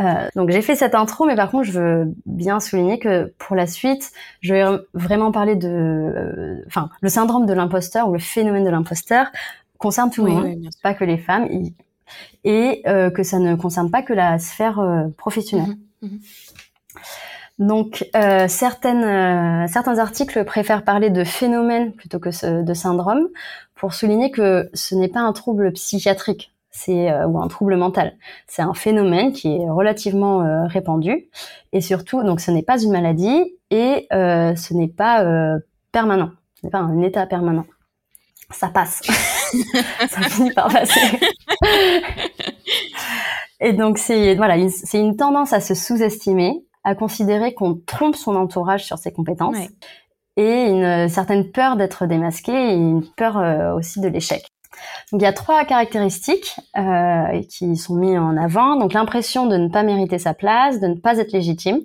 Euh, 0.00 0.28
donc 0.34 0.50
j'ai 0.50 0.62
fait 0.62 0.74
cette 0.74 0.94
intro, 0.94 1.26
mais 1.26 1.36
par 1.36 1.50
contre 1.50 1.64
je 1.64 1.78
veux 1.78 2.14
bien 2.26 2.58
souligner 2.58 2.98
que 2.98 3.32
pour 3.38 3.54
la 3.54 3.66
suite, 3.66 4.12
je 4.40 4.54
vais 4.54 4.64
vraiment 4.94 5.30
parler 5.30 5.56
de, 5.56 5.68
euh, 5.68 6.64
enfin, 6.66 6.88
le 7.00 7.08
syndrome 7.08 7.46
de 7.46 7.52
l'imposteur 7.52 8.08
ou 8.08 8.14
le 8.14 8.18
phénomène 8.18 8.64
de 8.64 8.70
l'imposteur 8.70 9.26
concerne 9.78 10.10
tout 10.10 10.24
le 10.24 10.32
monde, 10.32 10.56
pas 10.82 10.94
que 10.94 11.04
les 11.04 11.18
femmes, 11.18 11.48
et 12.44 12.82
euh, 12.86 13.10
que 13.10 13.22
ça 13.22 13.38
ne 13.38 13.54
concerne 13.54 13.90
pas 13.90 14.02
que 14.02 14.12
la 14.12 14.38
sphère 14.38 14.80
professionnelle. 15.16 15.76
Mhm, 16.02 16.10
mhm. 16.10 16.20
Donc 17.58 18.08
certaines, 18.48 19.68
certains 19.68 19.98
articles 19.98 20.44
préfèrent 20.44 20.82
parler 20.82 21.10
de 21.10 21.24
phénomène 21.24 21.92
plutôt 21.92 22.18
que 22.18 22.62
de 22.62 22.74
syndrome 22.74 23.28
pour 23.74 23.92
souligner 23.92 24.30
que 24.30 24.70
ce 24.72 24.94
n'est 24.94 25.08
pas 25.08 25.20
un 25.20 25.34
trouble 25.34 25.70
psychiatrique 25.72 26.54
c'est 26.70 27.10
euh, 27.10 27.26
ou 27.26 27.40
un 27.40 27.48
trouble 27.48 27.76
mental. 27.76 28.16
C'est 28.46 28.62
un 28.62 28.74
phénomène 28.74 29.32
qui 29.32 29.48
est 29.56 29.70
relativement 29.70 30.42
euh, 30.42 30.66
répandu 30.66 31.28
et 31.72 31.80
surtout 31.80 32.22
donc 32.22 32.40
ce 32.40 32.50
n'est 32.50 32.62
pas 32.62 32.80
une 32.80 32.92
maladie 32.92 33.56
et 33.70 34.06
euh, 34.12 34.54
ce 34.56 34.74
n'est 34.74 34.88
pas 34.88 35.24
permanent. 35.92 36.30
Ce 36.60 36.66
n'est 36.66 36.70
pas 36.70 36.78
un 36.78 37.00
état 37.02 37.26
permanent. 37.26 37.66
Ça 38.50 38.68
passe. 38.68 39.00
ça 40.08 40.22
finit 40.22 40.52
par 40.52 40.68
passer. 40.68 41.00
et 43.60 43.72
donc 43.72 43.98
c'est 43.98 44.34
voilà, 44.34 44.56
c'est 44.68 44.98
une 44.98 45.16
tendance 45.16 45.52
à 45.52 45.60
se 45.60 45.74
sous-estimer, 45.74 46.64
à 46.84 46.94
considérer 46.94 47.54
qu'on 47.54 47.74
trompe 47.74 48.16
son 48.16 48.36
entourage 48.36 48.84
sur 48.84 48.98
ses 48.98 49.12
compétences. 49.12 49.56
Et 50.36 50.66
une 50.66 51.08
certaine 51.08 51.50
peur 51.50 51.76
d'être 51.76 52.06
démasqué 52.06 52.52
et 52.52 52.74
une 52.74 53.04
peur 53.16 53.74
aussi 53.76 54.00
de 54.00 54.08
l'échec. 54.08 54.42
Donc 55.12 55.20
il 55.20 55.24
y 55.24 55.28
a 55.28 55.32
trois 55.32 55.64
caractéristiques 55.64 56.56
euh, 56.78 57.42
qui 57.48 57.76
sont 57.76 57.96
mises 57.96 58.16
en 58.16 58.36
avant. 58.36 58.76
Donc 58.76 58.92
l'impression 58.92 59.46
de 59.46 59.56
ne 59.56 59.68
pas 59.68 59.82
mériter 59.82 60.18
sa 60.18 60.32
place, 60.32 60.80
de 60.80 60.86
ne 60.86 60.94
pas 60.94 61.18
être 61.18 61.32
légitime. 61.32 61.80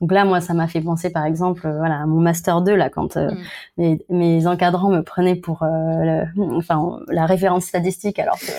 Donc 0.00 0.12
là, 0.12 0.24
moi, 0.24 0.40
ça 0.40 0.54
m'a 0.54 0.68
fait 0.68 0.80
penser, 0.80 1.10
par 1.10 1.24
exemple, 1.24 1.66
euh, 1.66 1.76
voilà, 1.76 2.02
à 2.02 2.06
mon 2.06 2.20
master 2.20 2.62
2 2.62 2.74
là, 2.74 2.88
quand 2.88 3.16
euh, 3.16 3.30
mm. 3.78 3.96
mes, 4.10 4.46
encadrants 4.46 4.90
me 4.90 5.02
prenaient 5.02 5.34
pour, 5.34 5.64
euh, 5.64 6.24
enfin, 6.52 7.00
la 7.08 7.26
référence 7.26 7.64
statistique, 7.64 8.20
alors 8.20 8.38
que 8.38 8.52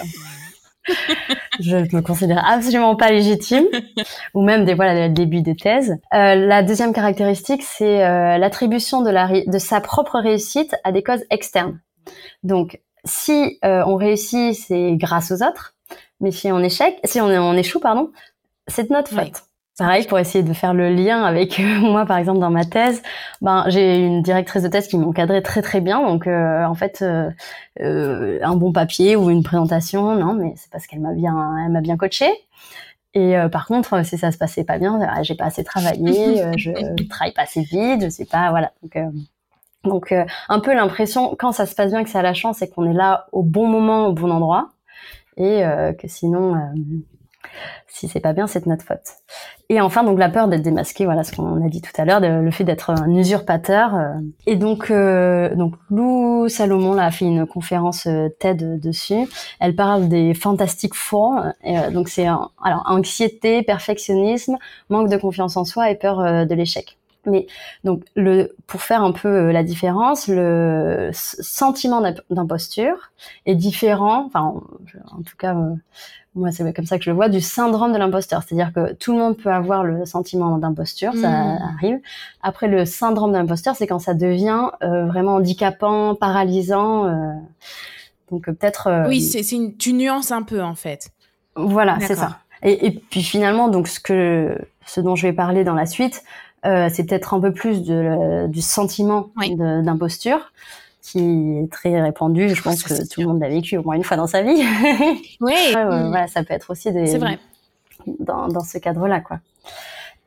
je 1.60 1.78
me 1.96 2.02
considère 2.02 2.44
absolument 2.46 2.96
pas 2.96 3.12
légitime, 3.12 3.66
ou 4.34 4.42
même 4.44 4.66
des 4.66 4.74
voilà, 4.74 5.08
le 5.08 5.14
début 5.14 5.42
des 5.42 5.56
thèses. 5.56 5.98
la 6.12 6.64
deuxième 6.64 6.94
caractéristique, 6.94 7.64
c'est 7.64 8.00
l'attribution 8.38 9.02
de 9.02 9.10
la 9.10 9.28
de 9.46 9.58
sa 9.58 9.82
propre 9.82 10.20
réussite 10.20 10.76
à 10.84 10.92
des 10.92 11.04
causes 11.04 11.24
externes. 11.30 11.80
Donc 12.44 12.80
si 13.06 13.60
euh, 13.64 13.84
on 13.86 13.96
réussit, 13.96 14.54
c'est 14.54 14.96
grâce 14.96 15.32
aux 15.32 15.44
autres, 15.44 15.76
mais 16.20 16.32
si 16.32 16.52
on 16.52 16.60
échec, 16.60 17.00
si 17.04 17.22
on, 17.22 17.28
on 17.28 17.54
échoue, 17.54 17.80
pardon, 17.80 18.12
c'est 18.68 18.90
de 18.90 18.94
notre 18.94 19.12
faute. 19.12 19.44
Pareil, 19.80 20.06
pour 20.06 20.20
essayer 20.20 20.44
de 20.44 20.54
faire 20.54 20.74
le 20.74 20.90
lien 20.90 21.24
avec 21.24 21.60
euh, 21.60 21.64
moi, 21.80 22.06
par 22.06 22.18
exemple, 22.18 22.40
dans 22.40 22.52
ma 22.52 22.66
thèse, 22.66 23.02
ben 23.42 23.66
j'ai 23.68 23.98
une 23.98 24.22
directrice 24.22 24.62
de 24.62 24.68
thèse 24.68 24.88
qui 24.88 24.98
m'encadrait 24.98 25.42
très 25.42 25.62
très 25.62 25.82
bien. 25.82 26.02
Donc, 26.02 26.28
euh, 26.28 26.64
en 26.66 26.76
fait, 26.76 27.04
un 27.80 28.56
bon 28.56 28.72
papier 28.72 29.16
ou 29.16 29.30
une 29.30 29.44
présentation, 29.44 30.16
non, 30.16 30.34
mais 30.34 30.54
c'est 30.56 30.70
parce 30.72 30.86
qu'elle 30.86 31.00
m'a 31.00 31.14
bien, 31.14 31.56
elle 31.66 31.72
m'a 31.72 31.82
bien 31.82 31.98
coaché. 31.98 32.30
Et 33.16 33.36
par 33.52 33.66
contre, 33.66 34.06
si 34.06 34.20
ça 34.20 34.32
se 34.32 34.38
passait 34.38 34.64
pas 34.64 34.78
bien, 34.78 35.00
j'ai 35.24 35.36
pas 35.36 35.46
assez 35.46 35.64
travaillé, 35.64 36.44
je 36.58 36.72
travaille 37.08 37.34
pas 37.34 37.42
assez 37.44 37.62
vite, 37.62 38.04
je 38.04 38.10
sais 38.10 38.26
pas, 38.26 38.52
voilà. 38.52 38.72
Donc, 38.84 38.96
donc 39.84 40.12
euh, 40.12 40.26
un 40.50 40.60
peu 40.60 40.74
l'impression 40.74 41.36
quand 41.38 41.52
ça 41.52 41.66
se 41.66 41.76
passe 41.76 41.92
bien 41.92 42.04
que 42.04 42.10
c'est 42.10 42.18
à 42.18 42.24
la 42.24 42.34
chance 42.34 42.58
c'est 42.58 42.70
qu'on 42.70 42.90
est 42.90 42.94
là 42.94 43.28
au 43.32 43.44
bon 43.44 43.68
moment 43.68 44.08
au 44.08 44.14
bon 44.14 44.30
endroit 44.30 44.70
et 45.38 45.64
euh, 45.64 45.94
que 45.94 46.08
sinon 46.08 46.56
euh, 46.56 46.60
si 47.88 48.08
c'est 48.08 48.20
pas 48.20 48.34
bien 48.34 48.48
c'est 48.48 48.64
de 48.64 48.70
notre 48.70 48.84
faute. 48.84 49.00
Et 49.70 49.82
enfin 49.82 50.04
donc 50.04 50.20
la 50.20 50.30
peur 50.30 50.48
d'être 50.48 50.62
démasqué 50.62 51.06
voilà 51.06 51.24
ce 51.24 51.36
qu'on 51.36 51.66
a 51.66 51.70
dit 51.70 51.82
tout 51.82 51.92
à 51.98 52.06
l'heure 52.06 52.20
le 52.20 52.52
fait 52.52 52.64
d'être 52.64 52.90
un 52.90 53.10
usurpateur 53.16 53.92
et 54.46 54.56
donc 54.56 54.92
donc 54.92 55.74
Lou 55.90 56.48
Salomon 56.50 56.94
là, 56.94 57.06
a 57.06 57.12
fait 57.12 57.26
une 57.26 57.46
conférence 57.46 58.08
TED 58.40 58.80
dessus. 58.80 59.28
Elle 59.60 59.76
parle 59.76 60.08
des 60.08 60.34
fantastic 60.34 60.94
four 60.94 61.44
donc 61.92 62.10
c'est 62.10 62.26
alors 62.26 62.84
anxiété, 62.86 63.64
perfectionnisme, 63.64 64.58
manque 64.90 65.10
de 65.10 65.18
confiance 65.18 65.58
en 65.58 65.66
soi 65.66 65.90
et 65.92 65.96
peur 65.96 66.46
de 66.46 66.56
l'échec. 66.56 66.98
Mais 67.30 67.48
donc, 67.84 68.04
le, 68.16 68.56
pour 68.68 68.82
faire 68.82 69.04
un 69.04 69.12
peu 69.12 69.28
euh, 69.28 69.52
la 69.52 69.64
différence, 69.64 70.28
le 70.28 71.10
sentiment 71.14 72.02
d'imposture 72.30 73.12
est 73.46 73.56
différent, 73.56 74.26
enfin, 74.26 74.54
en 75.12 75.22
tout 75.22 75.36
cas, 75.38 75.56
euh, 75.56 75.76
moi, 76.36 76.52
c'est 76.52 76.74
comme 76.74 76.86
ça 76.86 76.98
que 76.98 77.04
je 77.04 77.10
le 77.10 77.16
vois, 77.16 77.30
du 77.30 77.42
syndrome 77.42 77.92
de 77.92 77.98
l'imposteur. 77.98 78.44
C'est-à-dire 78.44 78.72
que 78.74 78.94
tout 78.94 79.14
le 79.14 79.20
monde 79.20 79.38
peut 79.38 79.52
avoir 79.52 79.84
le 79.84 80.06
sentiment 80.06 80.58
d'imposture, 80.58 81.14
ça 81.14 81.30
mmh. 81.30 81.60
arrive. 81.78 82.00
Après, 82.42 82.68
le 82.68 82.86
syndrome 82.86 83.34
d'imposteur, 83.34 83.76
c'est 83.76 83.88
quand 83.88 84.00
ça 84.00 84.14
devient 84.14 84.70
euh, 84.84 85.06
vraiment 85.06 85.36
handicapant, 85.36 86.16
paralysant. 86.16 87.06
donc, 88.32 88.46
peut-être. 88.46 89.08
oui, 89.08 89.22
c'est 89.22 89.56
une, 89.56 89.76
tu 89.76 89.94
nuances 89.94 90.32
un 90.32 90.44
peu, 90.44 90.62
en 90.62 90.76
fait. 90.76 91.10
Voilà, 91.56 91.98
c'est 92.00 92.16
ça. 92.16 92.40
Et, 92.62 92.88
et, 92.88 92.92
puis 92.92 93.24
finalement, 93.24 93.70
donc 93.70 93.88
ce 93.88 94.00
que 94.00 94.58
ce 94.86 95.02
dont 95.02 95.16
je 95.16 95.28
vais 95.28 95.34
parler 95.34 95.64
dans 95.64 95.76
la 95.76 95.86
suite, 95.86 96.24
euh, 96.66 96.90
c'est 96.92 97.06
peut-être 97.06 97.34
un 97.34 97.40
peu 97.40 97.54
plus 97.54 97.84
de, 97.84 98.48
du 98.48 98.62
sentiment 98.62 99.30
d'imposture 99.38 100.52
qui 101.02 101.58
est 101.58 101.72
très 101.72 102.02
répandu. 102.02 102.50
Je 102.50 102.62
pense 102.62 102.84
que 102.84 102.94
tout 103.08 103.22
le 103.22 103.28
monde 103.28 103.40
l'a 103.40 103.50
vécu 103.50 103.78
au 103.78 103.84
moins 103.84 103.96
une 103.96 104.04
fois 104.04 104.18
dans 104.18 104.28
sa 104.28 104.42
vie. 104.42 104.62
Oui. 105.42 105.54
Mm. 105.74 106.10
Voilà, 106.10 106.28
ça 106.28 106.44
peut 106.44 106.54
être 106.54 106.70
aussi 106.70 106.92
des. 106.92 107.08
C'est 107.08 107.18
vrai. 107.18 107.40
Dans, 108.20 108.48
dans 108.48 108.64
ce 108.64 108.78
cadre-là, 108.78 109.20
quoi. 109.20 109.40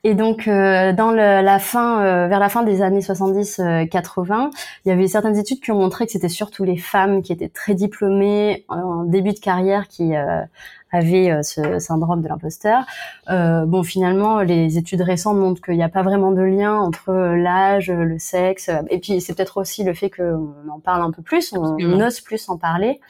Et 0.05 0.15
donc, 0.15 0.49
euh, 0.49 0.93
dans 0.93 1.13
le, 1.13 1.43
la 1.43 1.59
fin, 1.61 2.03
euh, 2.03 2.27
vers 2.27 2.41
la 2.41 2.49
fin 2.49 2.65
des 2.65 2.83
années 2.83 3.01
70-80, 3.01 4.51
il 4.85 4.89
y 4.89 4.91
avait 4.91 5.07
certaines 5.07 5.39
études 5.39 5.61
qui 5.61 5.71
ont 5.71 5.79
montré 5.79 6.07
que 6.07 6.13
c'était 6.13 6.29
surtout 6.29 6.65
les 6.65 6.77
femmes 6.77 7.23
qui 7.23 7.33
étaient 7.33 7.49
très 7.49 7.75
diplômées 7.75 8.65
en 8.69 9.05
début 9.05 9.33
de 9.33 9.39
carrière 9.39 9.87
qui 9.87 10.13
avait 10.93 11.31
euh, 11.31 11.43
ce 11.43 11.79
syndrome 11.79 12.23
de 12.23 12.29
l'imposteur. 12.29 12.85
Euh, 13.31 13.65
bon, 13.65 13.83
finalement, 13.83 14.41
les 14.43 14.79
études 14.79 15.01
récentes 15.01 15.39
montrent 15.39 15.63
qu'il 15.63 15.75
n'y 15.75 15.83
a 15.83 15.89
pas 15.89 16.03
vraiment 16.03 16.31
de 16.31 16.43
lien 16.43 16.77
entre 16.77 17.13
l'âge, 17.13 17.91
le 17.91 18.19
sexe, 18.19 18.71
et 18.91 18.99
puis 18.99 19.21
c'est 19.21 19.35
peut-être 19.35 19.57
aussi 19.57 19.83
le 19.83 19.95
fait 19.95 20.11
qu'on 20.11 20.53
en 20.71 20.81
parle 20.81 21.03
un 21.03 21.11
peu 21.11 21.23
plus, 21.23 21.53
on, 21.55 21.77
on 21.81 22.01
ose 22.01 22.21
plus 22.21 22.49
en 22.49 22.59
parler. 22.59 23.01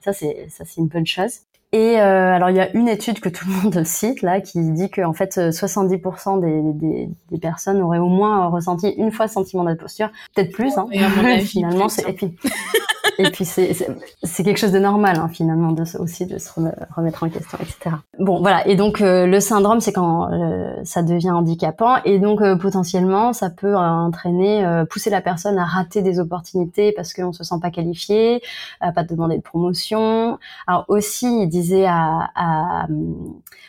Ça, 0.00 0.12
c'est 0.12 0.46
ça, 0.50 0.64
c'est 0.66 0.80
une 0.80 0.88
bonne 0.88 1.06
chose. 1.06 1.40
Et 1.72 2.00
euh, 2.00 2.34
alors 2.34 2.50
il 2.50 2.56
y 2.56 2.60
a 2.60 2.68
une 2.72 2.88
étude 2.88 3.20
que 3.20 3.28
tout 3.28 3.46
le 3.46 3.54
monde 3.54 3.84
cite 3.86 4.22
là 4.22 4.40
qui 4.40 4.58
dit 4.72 4.90
que 4.90 5.02
en 5.02 5.12
fait 5.12 5.36
70% 5.36 6.40
des, 6.40 6.62
des, 6.74 7.08
des, 7.30 7.38
personnes 7.38 7.80
auraient 7.80 7.98
au 7.98 8.08
moins 8.08 8.48
ressenti 8.48 8.88
une 8.88 9.12
fois 9.12 9.28
ce 9.28 9.34
sentiment 9.34 9.62
d'imposture, 9.62 10.10
peut-être 10.34 10.52
plus. 10.52 10.76
Hein. 10.76 10.86
finalement, 11.44 11.88
c'est 11.88 12.12
puis 12.12 12.36
et 13.18 13.30
puis 13.30 13.44
c'est 13.44 14.44
quelque 14.44 14.56
chose 14.56 14.72
de 14.72 14.78
normal 14.78 15.18
hein, 15.18 15.28
finalement 15.28 15.72
de, 15.72 15.84
aussi 15.98 16.26
de 16.26 16.38
se 16.38 16.50
remettre 16.96 17.22
en 17.22 17.28
question, 17.28 17.58
etc. 17.60 17.96
Bon 18.18 18.40
voilà 18.40 18.66
et 18.66 18.76
donc 18.76 19.00
euh, 19.00 19.26
le 19.26 19.40
syndrome 19.40 19.80
c'est 19.80 19.92
quand 19.92 20.32
euh, 20.32 20.74
ça 20.84 21.02
devient 21.02 21.30
handicapant 21.30 21.96
et 22.04 22.18
donc 22.18 22.40
euh, 22.40 22.56
potentiellement 22.56 23.32
ça 23.32 23.50
peut 23.50 23.76
entraîner 23.76 24.64
pousser 24.90 25.10
la 25.10 25.20
personne 25.20 25.58
à 25.58 25.64
rater 25.64 26.02
des 26.02 26.18
opportunités 26.18 26.92
parce 26.92 27.14
qu'on 27.14 27.32
se 27.32 27.44
sent 27.44 27.56
pas 27.60 27.70
qualifié, 27.70 28.42
à 28.80 28.92
pas 28.92 29.04
demander 29.04 29.36
de 29.36 29.42
promotion. 29.42 30.38
Alors 30.66 30.84
aussi 30.88 31.42
il 31.42 31.48
disait 31.48 31.86
à, 31.86 32.30
à, 32.34 32.86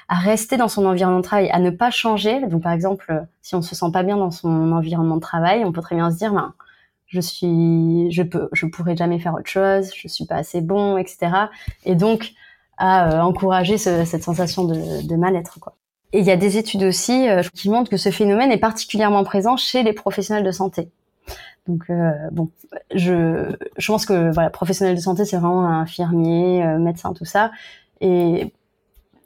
à 0.07 0.15
rester 0.15 0.57
dans 0.57 0.67
son 0.67 0.85
environnement 0.85 1.19
de 1.19 1.23
travail, 1.23 1.49
à 1.51 1.59
ne 1.59 1.69
pas 1.69 1.91
changer. 1.91 2.45
Donc 2.47 2.63
par 2.63 2.71
exemple 2.71 3.25
si 3.41 3.55
on 3.55 3.61
se 3.61 3.75
sent 3.75 3.91
pas 3.91 4.03
bien 4.03 4.17
dans 4.17 4.31
son 4.31 4.71
environnement 4.71 5.15
de 5.15 5.21
travail, 5.21 5.63
on 5.65 5.71
peut 5.71 5.81
très 5.81 5.95
bien 5.95 6.11
se 6.11 6.17
dire 6.17 6.33
ben 6.33 6.53
je 7.11 7.19
suis, 7.19 8.11
je 8.11 8.23
peux, 8.23 8.49
je 8.53 8.65
pourrais 8.65 8.95
jamais 8.95 9.19
faire 9.19 9.33
autre 9.33 9.49
chose, 9.49 9.91
je 9.95 10.07
suis 10.07 10.25
pas 10.25 10.35
assez 10.35 10.61
bon, 10.61 10.97
etc. 10.97 11.31
Et 11.85 11.95
donc 11.95 12.31
à 12.77 13.11
euh, 13.11 13.21
encourager 13.21 13.77
ce, 13.77 14.05
cette 14.05 14.23
sensation 14.23 14.63
de, 14.65 15.07
de 15.07 15.15
mal-être, 15.15 15.59
quoi. 15.59 15.75
Et 16.13 16.19
il 16.19 16.25
y 16.25 16.31
a 16.31 16.37
des 16.37 16.57
études 16.57 16.83
aussi 16.83 17.25
qui 17.53 17.69
montrent 17.69 17.89
que 17.89 17.95
ce 17.95 18.11
phénomène 18.11 18.51
est 18.51 18.57
particulièrement 18.57 19.23
présent 19.23 19.55
chez 19.55 19.81
les 19.81 19.93
professionnels 19.93 20.43
de 20.43 20.51
santé. 20.51 20.89
Donc 21.67 21.89
bon, 22.33 22.49
je 22.93 23.55
je 23.77 23.87
pense 23.87 24.05
que 24.05 24.29
voilà, 24.33 24.49
professionnel 24.49 24.95
de 24.95 24.99
santé, 24.99 25.23
c'est 25.23 25.37
vraiment 25.37 25.65
infirmier, 25.65 26.65
médecin, 26.79 27.13
tout 27.13 27.23
ça. 27.23 27.51
Et 28.01 28.51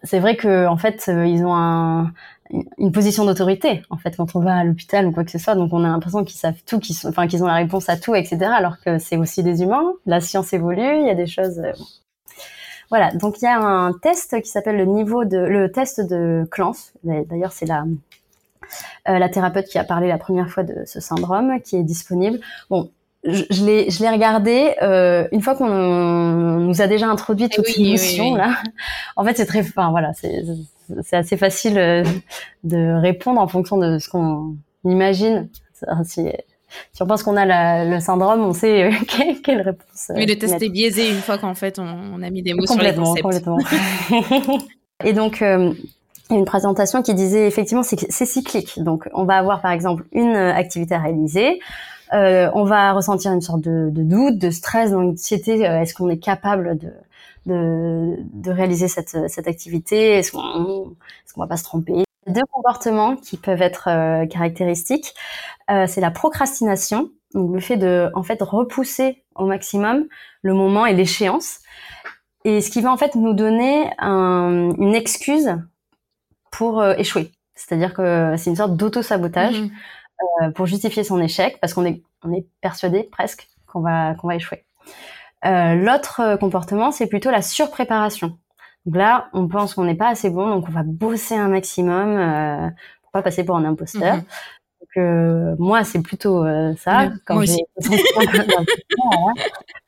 c'est 0.05 0.19
vrai 0.19 0.35
que 0.37 0.67
en 0.67 0.77
fait, 0.77 1.09
ils 1.09 1.43
ont 1.43 1.55
un, 1.55 2.13
une 2.77 2.91
position 2.91 3.25
d'autorité 3.25 3.81
en 3.89 3.97
fait 3.97 4.15
quand 4.15 4.35
on 4.35 4.39
va 4.39 4.57
à 4.57 4.63
l'hôpital 4.63 5.07
ou 5.07 5.11
quoi 5.11 5.23
que 5.23 5.31
ce 5.31 5.39
soit. 5.39 5.55
Donc 5.55 5.73
on 5.73 5.83
a 5.83 5.87
l'impression 5.87 6.23
qu'ils 6.23 6.37
savent 6.39 6.61
tout 6.65 6.79
qu'ils 6.79 6.95
enfin 7.07 7.27
qu'ils 7.27 7.43
ont 7.43 7.47
la 7.47 7.55
réponse 7.55 7.89
à 7.89 7.97
tout 7.97 8.15
etc 8.15 8.37
alors 8.55 8.79
que 8.79 8.99
c'est 8.99 9.17
aussi 9.17 9.43
des 9.43 9.63
humains. 9.63 9.93
La 10.05 10.21
science 10.21 10.53
évolue 10.53 10.99
il 10.99 11.07
y 11.07 11.09
a 11.09 11.15
des 11.15 11.27
choses 11.27 11.59
euh, 11.59 11.71
voilà. 12.91 13.11
Donc 13.13 13.41
il 13.41 13.45
y 13.45 13.47
a 13.47 13.59
un 13.59 13.93
test 13.93 14.39
qui 14.41 14.49
s'appelle 14.49 14.77
le 14.77 14.85
niveau 14.85 15.25
de 15.25 15.37
le 15.37 15.71
test 15.71 16.01
de 16.01 16.47
Clance. 16.51 16.93
D'ailleurs 17.03 17.51
c'est 17.51 17.65
la 17.65 17.83
euh, 19.09 19.17
la 19.17 19.29
thérapeute 19.29 19.65
qui 19.65 19.79
a 19.79 19.83
parlé 19.83 20.07
la 20.07 20.17
première 20.17 20.49
fois 20.49 20.63
de 20.63 20.85
ce 20.85 20.99
syndrome 20.99 21.59
qui 21.61 21.77
est 21.77 21.83
disponible. 21.83 22.39
Bon 22.69 22.91
je, 23.25 23.65
l'ai 23.65 23.89
je 23.89 24.01
l'ai 24.01 24.09
regardé 24.09 24.75
euh, 24.81 25.27
une 25.31 25.41
fois 25.41 25.55
qu'on 25.55 25.67
nous 25.67 26.81
a 26.81 26.87
déjà 26.87 27.07
introduit 27.07 27.49
toute 27.49 27.65
oui, 27.67 27.83
l'émission 27.83 28.35
là 28.35 28.55
en 29.15 29.25
fait 29.25 29.35
c'est 29.35 29.45
très 29.45 29.61
enfin 29.61 29.89
voilà 29.91 30.13
c'est 30.13 30.43
c'est 31.03 31.15
assez 31.15 31.37
facile 31.37 31.77
euh, 31.77 32.03
de 32.63 32.99
répondre 33.01 33.41
en 33.41 33.47
fonction 33.47 33.77
de 33.77 33.97
ce 33.99 34.09
qu'on 34.09 34.55
imagine. 34.83 35.49
Si, 36.03 36.27
si 36.93 37.01
on 37.01 37.07
pense 37.07 37.23
qu'on 37.23 37.37
a 37.37 37.85
le 37.85 37.99
syndrome, 37.99 38.41
on 38.41 38.53
sait 38.53 38.85
euh, 38.85 38.91
quelle, 39.43 39.61
réponse. 39.61 40.11
Mais 40.13 40.25
le 40.25 40.37
test 40.37 40.61
est 40.61 40.69
biaisé 40.69 41.09
une 41.09 41.21
fois 41.21 41.37
qu'en 41.37 41.55
fait 41.55 41.79
on, 41.79 42.21
a 42.21 42.29
mis 42.29 42.41
des 42.41 42.53
mots 42.53 42.65
sur 42.65 42.81
les 42.81 42.93
concepts. 42.93 43.21
Complètement. 43.21 43.57
Et 45.03 45.11
donc, 45.11 45.41
euh, 45.41 45.73
une 46.29 46.45
présentation 46.45 47.01
qui 47.01 47.13
disait 47.13 47.47
effectivement 47.47 47.83
c'est 47.83 48.25
cyclique. 48.25 48.81
Donc, 48.83 49.09
on 49.13 49.25
va 49.25 49.37
avoir 49.37 49.61
par 49.61 49.71
exemple 49.71 50.05
une 50.11 50.35
activité 50.35 50.95
à 50.95 50.99
réaliser. 50.99 51.59
Euh, 52.13 52.49
on 52.53 52.65
va 52.65 52.93
ressentir 52.93 53.31
une 53.31 53.41
sorte 53.41 53.61
de, 53.61 53.89
doute, 53.89 54.37
de 54.37 54.51
stress, 54.51 54.91
d'anxiété. 54.91 55.61
Est-ce 55.61 55.93
qu'on 55.93 56.09
est 56.09 56.19
capable 56.19 56.77
de 56.77 56.91
de, 57.45 58.17
de 58.33 58.51
réaliser 58.51 58.87
cette, 58.87 59.29
cette 59.29 59.47
activité? 59.47 60.17
Est-ce 60.17 60.31
qu'on 60.31 60.95
est 60.95 61.39
va 61.39 61.47
pas 61.47 61.57
se 61.57 61.63
tromper? 61.63 62.03
Deux 62.27 62.41
comportements 62.51 63.15
qui 63.15 63.37
peuvent 63.37 63.61
être 63.61 63.87
euh, 63.87 64.25
caractéristiques, 64.25 65.13
euh, 65.69 65.85
c'est 65.87 66.01
la 66.01 66.09
procrastination, 66.09 67.11
donc 67.35 67.53
le 67.53 67.59
fait 67.59 67.77
de 67.77 68.09
en 68.15 68.23
fait 68.23 68.41
repousser 68.41 69.23
au 69.35 69.45
maximum 69.45 70.05
le 70.41 70.53
moment 70.55 70.87
et 70.87 70.93
l'échéance, 70.93 71.59
et 72.43 72.61
ce 72.61 72.71
qui 72.71 72.81
va 72.81 72.91
en 72.91 72.97
fait 72.97 73.13
nous 73.13 73.33
donner 73.33 73.91
un, 73.99 74.71
une 74.79 74.95
excuse 74.95 75.55
pour 76.57 76.81
euh, 76.81 76.93
échouer. 76.97 77.31
C'est-à-dire 77.55 77.93
que 77.93 78.35
c'est 78.37 78.49
une 78.49 78.55
sorte 78.55 78.75
d'auto-sabotage 78.75 79.61
mmh 79.61 79.69
pour 80.55 80.65
justifier 80.65 81.03
son 81.03 81.21
échec, 81.21 81.57
parce 81.59 81.73
qu'on 81.73 81.85
est 81.85 82.01
on 82.23 82.31
est 82.31 82.45
persuadé 82.61 83.03
presque 83.03 83.49
qu'on 83.67 83.81
va 83.81 84.15
qu'on 84.15 84.27
va 84.27 84.35
échouer. 84.35 84.65
Euh, 85.45 85.75
l'autre 85.75 86.21
euh, 86.21 86.37
comportement, 86.37 86.91
c'est 86.91 87.07
plutôt 87.07 87.31
la 87.31 87.41
surpréparation. 87.41 88.37
Donc 88.85 88.95
là, 88.95 89.29
on 89.33 89.47
pense 89.47 89.73
qu'on 89.73 89.83
n'est 89.83 89.95
pas 89.95 90.09
assez 90.09 90.29
bon, 90.29 90.47
donc 90.49 90.67
on 90.67 90.71
va 90.71 90.83
bosser 90.83 91.35
un 91.35 91.47
maximum 91.47 92.17
euh, 92.17 92.69
pour 93.01 93.11
pas 93.11 93.21
passer 93.21 93.43
pour 93.43 93.55
un 93.55 93.65
imposteur. 93.65 94.15
Mhm. 94.15 94.23
Donc, 94.81 94.89
euh, 94.97 95.55
moi, 95.57 95.83
c'est 95.83 96.01
plutôt 96.01 96.45
euh, 96.45 96.75
ça. 96.77 97.11
quand 97.25 97.35
moi 97.35 97.43
aussi. 97.43 97.63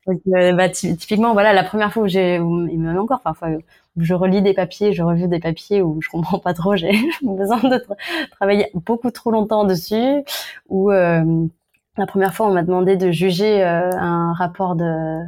donc, 0.08 0.22
bah, 0.26 0.70
typiquement, 0.70 1.34
voilà, 1.34 1.54
la 1.54 1.64
première 1.64 1.94
fois 1.94 2.04
où 2.04 2.08
j'ai, 2.08 2.36
et 2.36 2.40
même 2.40 2.98
encore 2.98 3.22
parfois, 3.22 3.50
je 3.98 4.14
relis 4.14 4.42
des 4.42 4.54
papiers, 4.54 4.94
je 4.94 5.04
revu 5.04 5.28
des 5.28 5.40
papiers 5.40 5.82
où 5.82 6.00
je 6.02 6.10
comprends 6.10 6.40
pas 6.40 6.54
trop, 6.54 6.76
j'ai 6.78 6.92
besoin 7.22 7.58
de 7.58 7.84
travailler 8.32 8.70
beaucoup 8.74 9.12
trop 9.12 9.32
longtemps 9.32 9.66
dessus, 9.66 10.24
ou 10.70 10.90
la 10.90 12.06
première 12.08 12.34
fois, 12.34 12.48
on 12.48 12.54
m'a 12.54 12.64
demandé 12.64 12.96
de 12.96 13.12
juger 13.12 13.64
un 13.64 14.34
rapport 14.34 14.76
de 14.76 15.24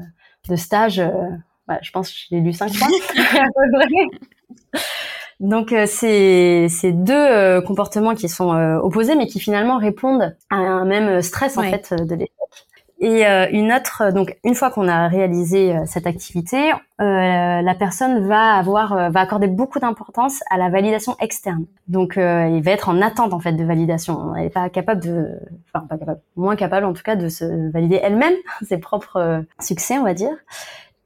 de 0.50 0.56
stage, 0.56 1.00
euh, 1.00 1.12
je 1.82 1.92
pense 1.92 2.10
que 2.10 2.16
je 2.18 2.36
l'ai 2.36 2.42
lu 2.42 2.54
cinq 2.54 2.74
fois. 2.74 2.88
Donc 5.40 5.72
euh, 5.72 5.86
c'est 5.86 6.68
c'est 6.70 6.92
deux 6.92 7.14
euh, 7.14 7.62
comportements 7.62 8.14
qui 8.14 8.28
sont 8.28 8.50
opposés 8.82 9.16
mais 9.16 9.28
qui 9.28 9.40
finalement 9.40 9.78
répondent 9.78 10.36
à 10.50 10.56
un 10.56 10.86
même 10.86 11.22
stress 11.22 11.58
en 11.58 11.64
fait 11.64 11.94
de 11.94 12.16
l'échec. 12.16 12.32
Et 13.02 13.24
une 13.52 13.72
autre 13.72 14.12
donc 14.12 14.38
une 14.44 14.56
fois 14.56 14.72
qu'on 14.72 14.90
a 14.90 15.08
réalisé 15.08 15.74
cette 15.86 16.06
activité, 16.06 16.72
la 17.00 17.76
personne 17.80 18.28
va 18.28 18.56
avoir 18.56 19.10
va 19.10 19.22
accorder 19.22 19.48
beaucoup 19.48 19.80
d'importance 19.80 20.42
à 20.50 20.58
la 20.58 20.70
validation 20.70 21.16
externe. 21.22 21.66
Donc 21.88 22.16
il 22.18 22.62
va 22.62 22.72
être 22.72 22.90
en 22.90 23.02
attente 23.02 23.32
en 23.32 23.40
fait 23.40 23.54
de 23.54 23.64
validation. 23.64 24.36
Elle 24.36 24.44
n'est 24.44 24.50
pas 24.50 24.70
capable 24.70 25.02
de 25.02 25.40
enfin 25.74 25.86
pas 25.88 25.98
capable, 25.98 26.20
moins 26.36 26.58
capable 26.58 26.86
en 26.86 26.94
tout 26.94 27.04
cas 27.04 27.16
de 27.16 27.30
se 27.30 27.72
valider 27.72 28.00
elle-même 28.04 28.36
ses 28.68 28.78
propres 28.78 29.46
succès 29.60 29.98
on 29.98 30.04
va 30.04 30.14
dire. 30.14 30.36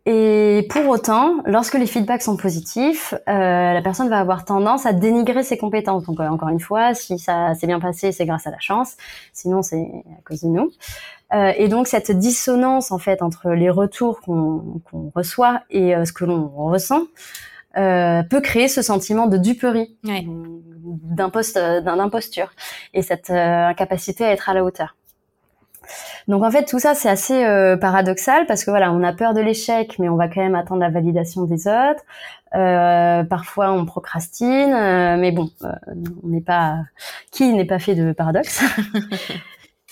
Et 0.06 0.68
pour 0.70 0.90
autant, 0.90 1.38
lorsque 1.46 1.76
les 1.76 1.86
feedbacks 1.86 2.24
sont 2.24 2.36
positifs, 2.36 3.14
euh, 3.30 3.74
la 3.74 3.82
personne 3.82 4.10
va 4.10 4.20
avoir 4.20 4.44
tendance 4.44 4.86
à 4.86 4.92
dénigrer 4.92 5.44
ses 5.44 5.58
compétences. 5.58 6.04
Donc 6.04 6.20
euh, 6.20 6.28
encore 6.28 6.50
une 6.50 6.60
fois, 6.60 6.94
si 6.94 7.18
ça 7.18 7.56
s'est 7.56 7.68
bien 7.68 7.80
passé, 7.80 8.12
c'est 8.12 8.26
grâce 8.26 8.46
à 8.46 8.52
la 8.52 8.60
chance. 8.60 8.98
Sinon, 9.32 9.62
c'est 9.62 10.04
à 10.18 10.22
cause 10.26 10.42
de 10.42 10.50
nous. 10.50 10.72
Euh, 11.34 11.52
et 11.58 11.68
donc 11.68 11.88
cette 11.88 12.12
dissonance 12.12 12.92
en 12.92 13.00
fait 13.00 13.22
entre 13.22 13.52
les 13.52 13.70
retours 13.70 14.22
qu'on 14.22 14.82
reçoit 15.16 15.62
et 15.70 15.96
euh, 15.96 16.06
ce 16.06 16.14
que 16.14 16.26
l'on 16.26 16.48
ressent 16.48 17.04
euh, 17.78 18.22
peut 18.24 18.42
créer 18.42 18.68
ce 18.68 18.84
sentiment 18.84 19.26
de 19.26 19.38
duperie, 19.38 19.98
ouais. 20.04 20.26
d'imposture, 20.26 22.54
et 22.94 23.02
cette 23.02 23.32
incapacité 23.32 24.26
à 24.26 24.32
être 24.32 24.50
à 24.50 24.54
la 24.54 24.64
hauteur. 24.64 24.96
Donc 26.28 26.44
en 26.44 26.52
fait 26.52 26.66
tout 26.66 26.80
ça 26.80 26.96
c'est 26.96 27.10
assez 27.10 27.46
euh, 27.46 27.78
paradoxal 27.78 28.46
parce 28.46 28.64
que 28.64 28.72
voilà 28.72 28.92
on 28.92 29.04
a 29.04 29.14
peur 29.14 29.34
de 29.34 29.42
l'échec 29.42 29.98
mais 30.00 30.10
on 30.10 30.16
va 30.16 30.28
quand 30.28 30.42
même 30.42 30.56
attendre 30.56 30.82
la 30.82 30.90
validation 30.90 31.44
des 31.44 31.68
autres. 31.68 32.04
Euh, 32.56 33.24
parfois 33.24 33.72
on 33.72 33.86
procrastine 33.86 34.74
euh, 34.74 35.18
mais 35.18 35.32
bon 35.32 35.50
on 35.64 36.28
n'est 36.28 36.42
pas 36.42 36.78
qui 37.32 37.52
n'est 37.54 37.66
pas 37.66 37.80
fait 37.80 37.96
de 37.96 38.14
paradoxe? 38.14 38.64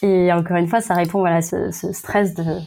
Et 0.02 0.32
encore 0.34 0.58
une 0.58 0.68
fois 0.68 0.82
ça 0.82 0.93
répond 0.93 1.20
voilà 1.20 1.41
ce, 1.41 1.72
ce 1.72 1.91
stress 1.93 2.34
de, 2.34 2.60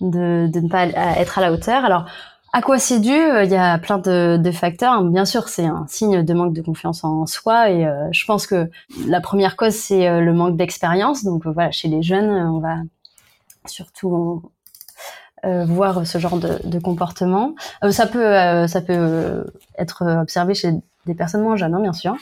de 0.00 0.48
de 0.48 0.60
ne 0.60 0.68
pas 0.68 0.86
être 0.86 1.38
à 1.38 1.40
la 1.40 1.52
hauteur. 1.52 1.84
Alors 1.84 2.06
à 2.52 2.62
quoi 2.62 2.78
c'est 2.78 2.98
dû? 2.98 3.12
Il 3.12 3.50
y 3.50 3.56
a 3.56 3.78
plein 3.78 3.98
de, 3.98 4.36
de 4.36 4.50
facteurs. 4.50 5.02
Bien 5.04 5.24
sûr, 5.24 5.48
c'est 5.48 5.66
un 5.66 5.86
signe 5.88 6.22
de 6.24 6.34
manque 6.34 6.52
de 6.52 6.62
confiance 6.62 7.04
en 7.04 7.26
soi, 7.26 7.70
et 7.70 7.86
je 8.10 8.24
pense 8.24 8.46
que 8.46 8.68
la 9.06 9.20
première 9.20 9.54
cause 9.56 9.74
c'est 9.74 10.20
le 10.20 10.32
manque 10.32 10.56
d'expérience. 10.56 11.22
Donc 11.22 11.46
voilà, 11.46 11.70
chez 11.70 11.88
les 11.88 12.02
jeunes, 12.02 12.28
on 12.28 12.58
va 12.58 12.76
surtout 13.66 14.42
euh, 15.44 15.64
voir 15.64 16.06
ce 16.06 16.18
genre 16.18 16.38
de, 16.38 16.58
de 16.64 16.78
comportement. 16.78 17.54
Euh, 17.84 17.92
ça 17.92 18.06
peut, 18.06 18.26
euh, 18.26 18.66
ça 18.66 18.80
peut 18.80 19.46
être 19.78 20.04
observé 20.20 20.54
chez 20.54 20.72
des 21.06 21.14
personnes 21.14 21.42
moins 21.42 21.56
jeunes, 21.56 21.74
hein, 21.74 21.80
bien 21.80 21.92
sûr. 21.92 22.16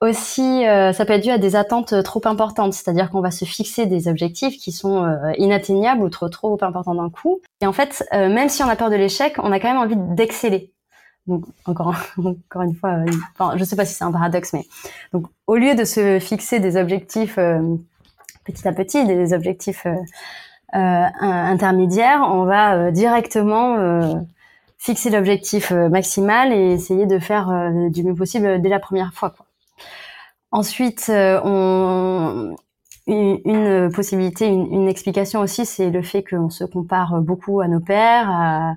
Aussi, 0.00 0.62
ça 0.64 1.04
peut 1.04 1.14
être 1.14 1.24
dû 1.24 1.30
à 1.30 1.38
des 1.38 1.56
attentes 1.56 2.02
trop 2.04 2.20
importantes, 2.24 2.72
c'est-à-dire 2.72 3.10
qu'on 3.10 3.20
va 3.20 3.30
se 3.30 3.44
fixer 3.44 3.86
des 3.86 4.06
objectifs 4.06 4.56
qui 4.56 4.70
sont 4.70 5.04
inatteignables 5.38 6.02
ou 6.02 6.08
trop 6.08 6.28
trop 6.28 6.56
importants 6.62 6.94
d'un 6.94 7.10
coup. 7.10 7.40
Et 7.60 7.66
en 7.66 7.72
fait, 7.72 8.06
même 8.12 8.48
si 8.48 8.62
on 8.62 8.68
a 8.68 8.76
peur 8.76 8.90
de 8.90 8.96
l'échec, 8.96 9.34
on 9.42 9.50
a 9.50 9.58
quand 9.58 9.68
même 9.68 9.82
envie 9.82 10.14
d'exceller. 10.14 10.72
Donc 11.26 11.44
encore, 11.64 11.94
encore 12.18 12.62
une 12.62 12.74
fois, 12.74 13.00
enfin, 13.34 13.56
je 13.56 13.64
sais 13.64 13.76
pas 13.76 13.84
si 13.84 13.94
c'est 13.94 14.04
un 14.04 14.12
paradoxe, 14.12 14.52
mais 14.52 14.66
donc 15.12 15.26
au 15.48 15.56
lieu 15.56 15.74
de 15.74 15.84
se 15.84 16.20
fixer 16.20 16.60
des 16.60 16.76
objectifs 16.76 17.38
petit 18.52 18.66
à 18.66 18.72
petit 18.72 19.04
des 19.04 19.32
objectifs 19.32 19.86
euh, 19.86 19.94
euh, 20.74 21.06
intermédiaires, 21.22 22.22
on 22.22 22.44
va 22.44 22.74
euh, 22.74 22.90
directement 22.90 24.26
fixer 24.78 25.10
l'objectif 25.10 25.72
maximal 25.72 26.52
et 26.52 26.72
essayer 26.72 27.06
de 27.06 27.18
faire 27.18 27.72
du 27.90 28.04
mieux 28.04 28.14
possible 28.14 28.60
dès 28.60 28.68
la 28.68 28.78
première 28.78 29.12
fois. 29.12 29.30
Quoi. 29.30 29.46
Ensuite, 30.50 31.10
on, 31.10 32.56
une, 33.08 33.90
possibilité, 33.92 34.46
une, 34.46 34.88
explication 34.88 35.40
aussi, 35.40 35.66
c'est 35.66 35.90
le 35.90 36.02
fait 36.02 36.22
qu'on 36.22 36.50
se 36.50 36.64
compare 36.64 37.20
beaucoup 37.20 37.60
à 37.60 37.68
nos 37.68 37.80
pères, 37.80 38.30
à, 38.30 38.74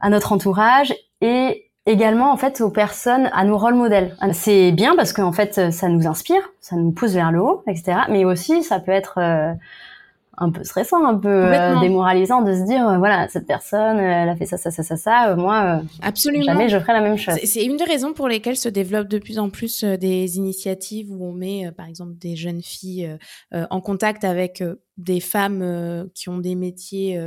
à, 0.00 0.10
notre 0.10 0.32
entourage 0.32 0.94
et 1.20 1.70
également 1.86 2.30
en 2.30 2.36
fait 2.36 2.60
aux 2.60 2.70
personnes, 2.70 3.30
à 3.32 3.44
nos 3.44 3.58
rôles 3.58 3.74
modèles. 3.74 4.16
C'est 4.32 4.72
bien 4.72 4.94
parce 4.94 5.12
qu'en 5.12 5.32
fait 5.32 5.72
ça 5.72 5.88
nous 5.88 6.06
inspire, 6.06 6.42
ça 6.60 6.76
nous 6.76 6.92
pousse 6.92 7.12
vers 7.12 7.32
le 7.32 7.40
haut, 7.40 7.62
etc. 7.66 8.00
Mais 8.08 8.24
aussi 8.24 8.62
ça 8.62 8.78
peut 8.78 8.92
être 8.92 9.18
euh, 9.18 9.52
un 10.40 10.50
peu 10.50 10.64
stressant, 10.64 11.04
un 11.04 11.16
peu 11.16 11.28
euh, 11.28 11.80
démoralisant 11.80 12.42
de 12.42 12.54
se 12.54 12.64
dire 12.64 12.88
euh, 12.88 12.98
voilà 12.98 13.28
cette 13.28 13.46
personne 13.46 13.98
elle 13.98 14.28
a 14.28 14.36
fait 14.36 14.46
ça 14.46 14.56
ça 14.56 14.70
ça 14.70 14.82
ça 14.82 14.96
ça, 14.96 15.36
moi 15.36 15.82
absolument 16.02 16.44
jamais 16.44 16.68
je 16.68 16.78
ferai 16.78 16.92
la 16.92 17.00
même 17.00 17.16
chose. 17.16 17.34
C'est 17.44 17.64
une 17.64 17.76
des 17.76 17.84
raisons 17.84 18.12
pour 18.12 18.28
lesquelles 18.28 18.56
se 18.56 18.68
développent 18.68 19.08
de 19.08 19.18
plus 19.18 19.38
en 19.38 19.50
plus 19.50 19.84
des 19.84 20.36
initiatives 20.36 21.10
où 21.10 21.24
on 21.24 21.32
met 21.32 21.70
par 21.76 21.86
exemple 21.86 22.14
des 22.16 22.36
jeunes 22.36 22.62
filles 22.62 23.16
en 23.52 23.80
contact 23.80 24.24
avec 24.24 24.62
des 24.96 25.20
femmes 25.20 26.08
qui 26.14 26.28
ont 26.28 26.38
des 26.38 26.54
métiers 26.54 27.20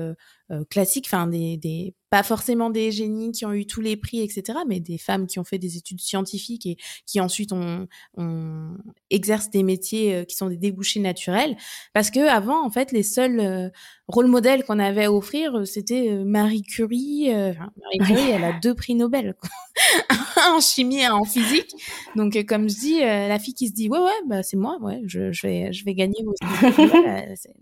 classiques, 0.70 1.08
enfin 1.08 1.28
des, 1.28 1.58
des 1.58 1.96
pas 2.12 2.24
forcément 2.24 2.70
des 2.70 2.92
génies 2.92 3.32
qui 3.32 3.46
ont 3.46 3.54
eu 3.54 3.66
tous 3.66 3.80
les 3.80 3.96
prix, 3.96 4.20
etc., 4.20 4.60
mais 4.68 4.82
des 4.82 4.98
femmes 4.98 5.28
qui 5.28 5.40
ont 5.40 5.46
fait 5.46 5.58
des 5.58 5.78
études 5.78 6.02
scientifiques 6.02 6.66
et 6.66 6.76
qui 7.06 7.22
ensuite 7.22 7.54
ont, 7.54 7.88
ont 8.18 8.76
exercent 9.10 9.50
des 9.50 9.64
métiers 9.64 10.16
euh, 10.16 10.24
qui 10.26 10.36
sont 10.36 10.50
des 10.50 10.58
débouchés 10.58 11.00
naturels. 11.00 11.56
Parce 11.94 12.12
que 12.12 12.20
avant, 12.20 12.66
en 12.66 12.70
fait, 12.70 12.92
les 12.92 13.04
seuls 13.04 13.40
euh, 13.40 13.70
rôles 14.10 14.28
modèles 14.28 14.66
qu'on 14.66 14.78
avait 14.78 15.06
à 15.06 15.14
offrir, 15.14 15.60
euh, 15.60 15.64
c'était 15.64 16.22
Marie 16.26 16.64
Curie. 16.64 17.30
Marie 17.32 18.00
Curie, 18.06 18.30
elle 18.30 18.44
a 18.44 18.60
deux 18.60 18.76
prix 18.76 18.94
Nobel, 18.94 19.38
en 20.50 20.60
chimie 20.60 21.04
et 21.04 21.08
en 21.08 21.24
physique. 21.24 21.72
Donc, 22.18 22.38
comme 22.46 22.70
je 22.70 22.76
dis, 22.76 23.00
la 23.00 23.40
fille 23.40 23.54
qui 23.54 23.70
se 23.70 23.74
dit, 23.74 23.88
ouais, 23.88 24.00
ouais, 24.00 24.12
bah, 24.28 24.44
c'est 24.44 24.58
moi, 24.58 24.78
ouais, 24.82 25.02
je, 25.06 25.32
je, 25.32 25.48
vais, 25.48 25.72
je 25.72 25.86
vais 25.86 25.94
gagner 25.94 26.26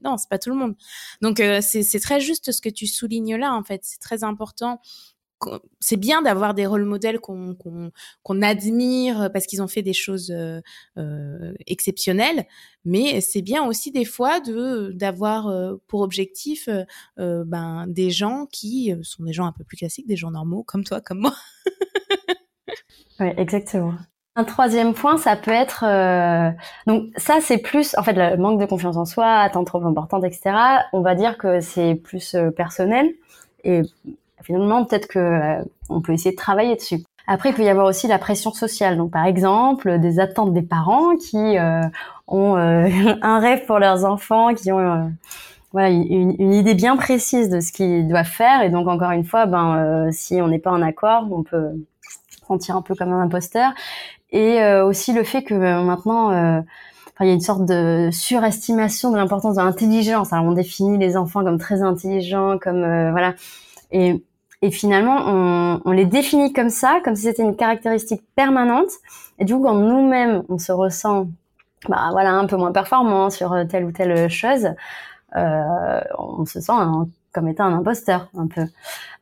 non, 0.03 0.17
c'est 0.17 0.29
pas 0.29 0.39
tout 0.39 0.49
le 0.49 0.55
monde. 0.55 0.75
Donc, 1.21 1.39
c'est 1.61 1.99
très 1.99 2.19
juste 2.19 2.51
ce 2.51 2.61
que 2.61 2.69
tu 2.69 2.87
soulignes 2.87 3.35
là, 3.35 3.53
en 3.53 3.63
fait. 3.63 3.81
C'est 3.83 3.99
très 3.99 4.23
important 4.23 4.38
c'est 5.79 5.97
bien 5.97 6.21
d'avoir 6.21 6.53
des 6.53 6.65
rôles 6.65 6.85
modèles 6.85 7.19
qu'on 7.19 7.91
admire 8.41 9.29
parce 9.31 9.45
qu'ils 9.45 9.61
ont 9.61 9.67
fait 9.67 9.81
des 9.81 9.93
choses 9.93 10.31
euh, 10.31 10.61
euh, 10.97 11.53
exceptionnelles, 11.65 12.45
mais 12.85 13.21
c'est 13.21 13.41
bien 13.41 13.65
aussi 13.65 13.91
des 13.91 14.05
fois 14.05 14.39
d'avoir 14.91 15.47
euh, 15.47 15.75
pour 15.87 16.01
objectif 16.01 16.69
ben 17.17 17.85
des 17.87 18.09
gens 18.09 18.47
qui 18.51 18.93
sont 19.03 19.23
des 19.23 19.33
gens 19.33 19.45
un 19.45 19.51
peu 19.51 19.63
plus 19.63 19.77
classiques, 19.77 20.07
des 20.07 20.15
gens 20.15 20.31
normaux 20.31 20.63
comme 20.63 20.83
toi, 20.83 21.01
comme 21.01 21.19
moi. 21.19 21.33
oui, 23.19 23.27
exactement. 23.37 23.93
Un 24.35 24.43
troisième 24.45 24.93
point, 24.93 25.17
ça 25.17 25.35
peut 25.35 25.51
être 25.51 25.83
donc 26.87 27.09
ça 27.17 27.39
c'est 27.41 27.57
plus 27.57 27.95
en 27.97 28.03
fait 28.03 28.13
le 28.13 28.37
manque 28.37 28.59
de 28.59 28.65
confiance 28.65 28.95
en 28.95 29.05
soi, 29.05 29.39
attente 29.39 29.67
trop 29.67 29.83
importante, 29.85 30.23
etc. 30.23 30.55
On 30.93 31.01
va 31.01 31.15
dire 31.15 31.37
que 31.37 31.59
c'est 31.59 31.95
plus 31.95 32.35
personnel 32.55 33.09
et 33.63 33.81
finalement, 34.43 34.85
peut-être 34.85 35.07
que 35.07 35.19
euh, 35.19 35.63
on 35.89 36.01
peut 36.01 36.13
essayer 36.13 36.31
de 36.31 36.37
travailler 36.37 36.75
dessus. 36.75 37.03
Après, 37.27 37.49
il 37.49 37.55
peut 37.55 37.63
y 37.63 37.69
avoir 37.69 37.85
aussi 37.85 38.07
la 38.07 38.17
pression 38.17 38.51
sociale. 38.51 38.97
Donc, 38.97 39.11
par 39.11 39.25
exemple, 39.25 39.99
des 39.99 40.19
attentes 40.19 40.53
des 40.53 40.61
parents 40.61 41.15
qui 41.15 41.57
euh, 41.57 41.81
ont 42.27 42.57
euh, 42.57 42.87
un 43.21 43.39
rêve 43.39 43.65
pour 43.65 43.79
leurs 43.79 44.05
enfants, 44.05 44.53
qui 44.53 44.71
ont 44.71 45.11
voilà 45.71 45.89
une, 45.89 46.53
idée 46.53 46.73
bien 46.73 46.97
précise 46.97 47.49
de 47.49 47.59
ce 47.59 47.71
qu'ils 47.71 48.07
doivent 48.07 48.25
faire. 48.25 48.63
Et 48.63 48.69
donc, 48.69 48.87
encore 48.87 49.11
une 49.11 49.25
fois, 49.25 49.45
ben, 49.45 50.09
si 50.11 50.41
on 50.41 50.47
n'est 50.47 50.59
pas 50.59 50.71
en 50.71 50.81
accord, 50.81 51.27
on 51.31 51.43
peut 51.43 51.69
se 52.31 52.39
sentir 52.47 52.75
un 52.75 52.81
peu 52.81 52.95
comme 52.95 53.13
un 53.13 53.21
imposteur. 53.21 53.71
Et 54.31 54.63
aussi 54.81 55.13
le 55.13 55.23
fait 55.23 55.43
que 55.43 55.53
maintenant, 55.53 56.63
il 57.19 57.27
y 57.27 57.29
a 57.29 57.33
une 57.33 57.39
sorte 57.39 57.65
de 57.65 58.09
surestimation 58.11 59.11
de 59.11 59.17
l'importance 59.17 59.57
de 59.57 59.61
l'intelligence. 59.61 60.33
Alors, 60.33 60.45
on 60.45 60.53
définit 60.53 60.97
les 60.97 61.15
enfants 61.15 61.43
comme 61.43 61.59
très 61.59 61.83
intelligents, 61.83 62.57
comme 62.57 63.11
voilà. 63.11 63.35
Et 63.91 64.23
et 64.61 64.71
finalement, 64.71 65.17
on, 65.25 65.81
on, 65.85 65.91
les 65.91 66.05
définit 66.05 66.51
comme 66.53 66.69
ça, 66.69 66.99
comme 67.03 67.15
si 67.15 67.23
c'était 67.23 67.43
une 67.43 67.55
caractéristique 67.55 68.21
permanente. 68.35 68.89
Et 69.39 69.45
du 69.45 69.53
coup, 69.53 69.63
quand 69.63 69.75
nous-mêmes, 69.75 70.43
on 70.49 70.57
se 70.57 70.71
ressent, 70.71 71.27
bah 71.87 72.09
voilà, 72.11 72.31
un 72.31 72.45
peu 72.45 72.57
moins 72.57 72.73
performant 72.73 73.29
sur 73.29 73.55
telle 73.69 73.85
ou 73.85 73.91
telle 73.91 74.29
chose, 74.29 74.69
euh, 75.35 76.01
on 76.17 76.45
se 76.45 76.59
sent 76.59 76.73
comme 77.33 77.47
étant 77.47 77.65
un 77.65 77.77
imposteur, 77.77 78.29
un 78.35 78.47
peu. 78.47 78.65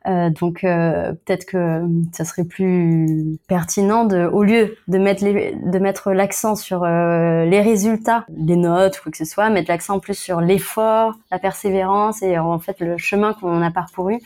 Euh, 0.06 0.30
donc 0.30 0.64
euh, 0.64 1.12
peut-être 1.12 1.44
que 1.44 1.82
ça 2.12 2.24
serait 2.24 2.44
plus 2.44 3.38
pertinent 3.48 4.04
de, 4.04 4.24
au 4.26 4.42
lieu 4.42 4.76
de 4.86 4.96
mettre 4.96 5.24
de 5.24 5.78
mettre 5.78 6.12
l'accent 6.12 6.54
sur 6.54 6.84
euh, 6.84 7.44
les 7.44 7.60
résultats, 7.60 8.24
les 8.34 8.56
notes 8.56 8.98
ou 8.98 9.02
quoi 9.02 9.12
que 9.12 9.18
ce 9.18 9.24
soit, 9.24 9.50
mettre 9.50 9.70
l'accent 9.70 9.98
plus 9.98 10.16
sur 10.16 10.40
l'effort, 10.40 11.14
la 11.30 11.38
persévérance 11.38 12.22
et 12.22 12.38
en 12.38 12.58
fait 12.58 12.80
le 12.80 12.96
chemin 12.96 13.34
qu'on 13.34 13.60
a 13.60 13.70
parcouru 13.70 14.20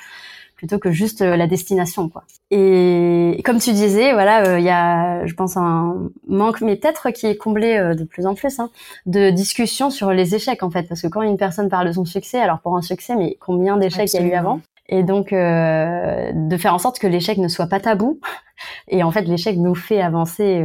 plutôt 0.63 0.79
que 0.79 0.93
juste 0.93 1.23
euh, 1.23 1.35
la 1.35 1.49
destination 1.49 2.09
quoi. 2.09 2.23
Et 2.53 3.43
comme 3.45 3.59
tu 3.59 3.73
disais, 3.73 4.13
voilà, 4.13 4.47
euh, 4.47 4.61
il 4.61 4.65
y 4.65 4.71
a, 4.71 5.27
je 5.27 5.35
pense, 5.35 5.57
un 5.57 6.09
manque, 6.29 6.61
mais 6.61 6.77
peut-être 6.77 7.11
qui 7.11 7.27
est 7.27 7.35
comblé 7.35 7.75
euh, 7.75 7.95
de 7.97 8.05
plus 8.05 8.27
en 8.27 8.37
plus, 8.37 8.61
hein, 8.61 8.71
de 9.07 9.31
discussion 9.31 9.91
sur 9.91 10.13
les 10.13 10.37
échecs 10.37 10.63
en 10.63 10.71
fait, 10.71 10.85
parce 10.85 11.03
que 11.03 11.09
quand 11.09 11.23
une 11.23 11.37
personne 11.37 11.69
parle 11.69 11.89
de 11.89 11.93
son 11.93 12.05
succès, 12.05 12.41
alors 12.41 12.61
pour 12.61 12.77
un 12.77 12.83
succès, 12.83 13.17
mais 13.17 13.37
combien 13.41 13.77
d'échecs 13.77 14.15
il 14.15 14.21
y 14.21 14.23
a 14.23 14.27
eu 14.27 14.35
avant? 14.35 14.61
Et 14.89 15.03
donc 15.03 15.31
de 15.33 16.57
faire 16.59 16.75
en 16.75 16.79
sorte 16.79 16.99
que 17.01 17.09
l'échec 17.09 17.39
ne 17.39 17.49
soit 17.49 17.67
pas 17.67 17.81
tabou. 17.81 18.21
Et 18.89 19.03
en 19.03 19.11
fait, 19.11 19.23
l'échec 19.23 19.57
nous 19.57 19.75
fait 19.75 20.01
avancer 20.01 20.65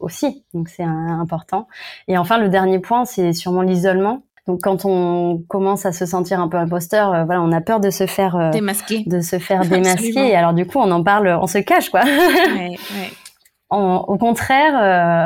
aussi, 0.00 0.44
donc 0.52 0.68
c'est 0.68 0.82
important. 0.82 1.68
Et 2.08 2.18
enfin, 2.18 2.36
le 2.38 2.48
dernier 2.48 2.78
point, 2.78 3.04
c'est 3.04 3.32
sûrement 3.32 3.62
l'isolement. 3.62 4.22
Donc 4.46 4.60
quand 4.62 4.84
on 4.84 5.42
commence 5.48 5.86
à 5.86 5.92
se 5.92 6.06
sentir 6.06 6.40
un 6.40 6.48
peu 6.48 6.56
imposteur, 6.56 7.12
euh, 7.12 7.24
voilà, 7.24 7.42
on 7.42 7.52
a 7.52 7.60
peur 7.60 7.80
de 7.80 7.90
se 7.90 8.06
faire 8.06 8.36
euh, 8.36 8.50
démasquer, 8.50 9.04
de 9.06 9.20
se 9.20 9.38
faire 9.38 9.60
démasquer. 9.68 10.30
Et 10.30 10.34
alors 10.34 10.54
du 10.54 10.66
coup, 10.66 10.78
on 10.78 10.90
en 10.90 11.02
parle, 11.02 11.28
on 11.40 11.46
se 11.46 11.58
cache 11.58 11.90
quoi. 11.90 12.02
ouais, 12.04 12.76
ouais. 12.94 13.10
au 13.70 14.18
contraire, 14.18 14.74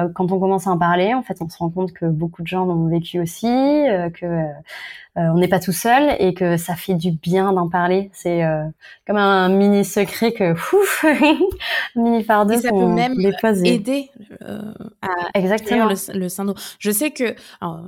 euh, 0.07 0.09
quand 0.15 0.33
on 0.33 0.39
commence 0.39 0.67
à 0.67 0.71
en 0.71 0.79
parler, 0.79 1.15
en 1.15 1.23
fait, 1.23 1.39
on 1.41 1.49
se 1.49 1.59
rend 1.59 1.71
compte 1.71 1.93
que 1.93 2.07
beaucoup 2.07 2.43
de 2.43 2.47
gens 2.47 2.65
l'ont 2.65 2.89
vécu 2.89 3.21
aussi, 3.21 3.47
que 3.47 4.47
on 5.17 5.39
n'est 5.39 5.49
pas 5.49 5.61
tout 5.61 5.73
seul 5.73 6.17
et 6.19 6.35
que 6.35 6.57
ça 6.57 6.75
fait 6.75 6.95
du 6.95 7.13
bien 7.13 7.53
d'en 7.53 7.69
parler. 7.69 8.11
C'est 8.13 8.45
euh, 8.45 8.65
comme 9.07 9.17
un 9.17 9.49
mini 9.49 9.85
secret 9.85 10.33
que, 10.33 10.53
ouf, 10.53 11.05
mini 11.97 12.25
fardeau. 12.25 12.61
ça 12.61 12.71
peut 12.71 12.87
même 12.87 13.15
aider 13.65 14.11
euh, 14.43 14.73
à 15.03 15.31
exactement 15.35 15.87
le, 15.87 16.19
le, 16.19 16.29
syndrome. 16.29 16.57
Je 16.79 16.91
sais 16.91 17.13
que, 17.13 17.35
alors, 17.61 17.87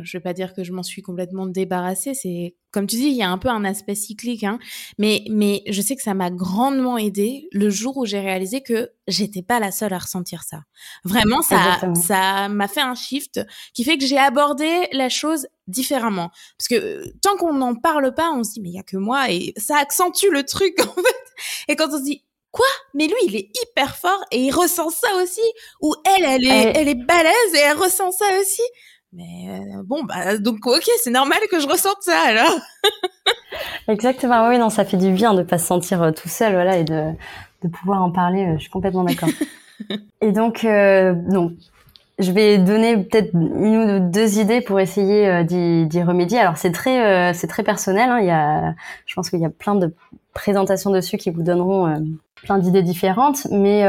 je 0.00 0.16
vais 0.16 0.22
pas 0.22 0.32
dire 0.32 0.54
que 0.54 0.64
je 0.64 0.72
m'en 0.72 0.82
suis 0.82 1.02
complètement 1.02 1.46
débarrassée. 1.46 2.14
C'est 2.14 2.54
comme 2.70 2.86
tu 2.86 2.96
dis, 2.96 3.08
il 3.08 3.16
y 3.16 3.22
a 3.22 3.30
un 3.30 3.38
peu 3.38 3.48
un 3.48 3.64
aspect 3.64 3.94
cyclique, 3.94 4.44
hein, 4.44 4.58
mais 4.98 5.24
mais 5.30 5.62
je 5.68 5.82
sais 5.82 5.96
que 5.96 6.02
ça 6.02 6.14
m'a 6.14 6.30
grandement 6.30 6.98
aidé 6.98 7.48
le 7.52 7.68
jour 7.68 7.96
où 7.96 8.06
j'ai 8.06 8.20
réalisé 8.20 8.62
que 8.62 8.90
j'étais 9.08 9.42
pas 9.42 9.58
la 9.58 9.72
seule 9.72 9.92
à 9.92 9.98
ressentir 9.98 10.42
ça. 10.44 10.62
Vraiment, 11.04 11.42
ça 11.42 11.80
ça 11.94 12.48
m'a 12.48 12.68
fait 12.68 12.80
un 12.80 12.94
shift 12.94 13.40
qui 13.74 13.84
fait 13.84 13.98
que 13.98 14.06
j'ai 14.06 14.18
abordé 14.18 14.88
la 14.92 15.08
chose 15.08 15.46
différemment. 15.70 16.30
Parce 16.58 16.68
que 16.68 16.74
euh, 16.74 17.04
tant 17.22 17.36
qu'on 17.36 17.54
n'en 17.54 17.74
parle 17.74 18.14
pas, 18.14 18.30
on 18.30 18.44
se 18.44 18.52
dit 18.52 18.60
mais 18.60 18.70
il 18.70 18.74
y 18.74 18.78
a 18.78 18.82
que 18.82 18.96
moi 18.96 19.30
et 19.30 19.54
ça 19.56 19.78
accentue 19.78 20.30
le 20.30 20.44
truc 20.44 20.78
en 20.80 20.94
fait. 20.94 21.68
Et 21.68 21.76
quand 21.76 21.88
on 21.92 21.98
se 21.98 22.04
dit 22.04 22.24
quoi? 22.50 22.66
Mais 22.94 23.06
lui 23.06 23.14
il 23.26 23.36
est 23.36 23.50
hyper 23.62 23.96
fort 23.96 24.24
et 24.30 24.38
il 24.38 24.50
ressent 24.50 24.90
ça 24.90 25.08
aussi 25.22 25.40
ou 25.80 25.94
elle 26.04 26.24
elle 26.24 26.44
est 26.44 26.72
elle, 26.76 26.88
est 26.88 26.94
balèze 26.94 27.54
et 27.54 27.58
elle 27.58 27.76
ressent 27.76 28.12
ça 28.12 28.26
aussi. 28.40 28.62
Mais 29.12 29.48
euh, 29.48 29.82
bon 29.84 30.04
bah 30.04 30.38
donc 30.38 30.66
ok 30.66 30.88
c'est 31.02 31.10
normal 31.10 31.40
que 31.50 31.60
je 31.60 31.66
ressente 31.66 32.00
ça 32.00 32.18
alors. 32.20 32.58
Exactement 33.88 34.48
oui 34.48 34.58
non 34.58 34.70
ça 34.70 34.84
fait 34.84 34.96
du 34.96 35.12
bien 35.12 35.34
de 35.34 35.42
pas 35.42 35.58
se 35.58 35.66
sentir 35.66 36.02
euh, 36.02 36.12
tout 36.12 36.28
seul 36.28 36.52
voilà 36.52 36.76
et 36.76 36.84
de 36.84 37.12
de 37.62 37.68
pouvoir 37.68 38.02
en 38.02 38.10
parler 38.10 38.54
je 38.56 38.62
suis 38.62 38.70
complètement 38.70 39.04
d'accord. 39.04 39.28
et 40.20 40.32
donc 40.32 40.64
donc 40.64 41.52
je 42.20 42.32
vais 42.32 42.58
donner 42.58 42.98
peut-être 42.98 43.34
une 43.34 43.76
ou 43.76 44.10
deux 44.10 44.38
idées 44.38 44.60
pour 44.60 44.78
essayer 44.78 45.28
euh, 45.28 45.42
d'y 45.42 46.02
remédier. 46.02 46.38
Alors 46.38 46.56
c'est 46.56 46.72
très 46.72 47.30
euh, 47.30 47.32
c'est 47.34 47.46
très 47.46 47.62
personnel. 47.62 48.10
Hein. 48.10 48.18
Il 48.20 48.26
y 48.26 48.30
a, 48.30 48.74
je 49.06 49.14
pense 49.14 49.30
qu'il 49.30 49.40
y 49.40 49.46
a 49.46 49.50
plein 49.50 49.74
de 49.74 49.94
présentations 50.34 50.90
dessus 50.90 51.16
qui 51.16 51.30
vous 51.30 51.42
donneront 51.42 51.86
euh, 51.86 51.98
plein 52.42 52.58
d'idées 52.58 52.82
différentes. 52.82 53.46
Mais 53.50 53.84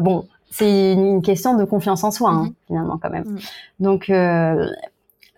bon, 0.00 0.26
c'est 0.50 0.92
une, 0.92 1.22
question 1.22 1.56
de 1.56 1.64
confiance 1.64 2.02
en 2.04 2.10
soi 2.10 2.30
hein, 2.30 2.46
mm-hmm. 2.46 2.66
finalement 2.66 2.98
quand 3.00 3.10
même. 3.10 3.24
Mm. 3.24 3.38
Donc 3.80 4.08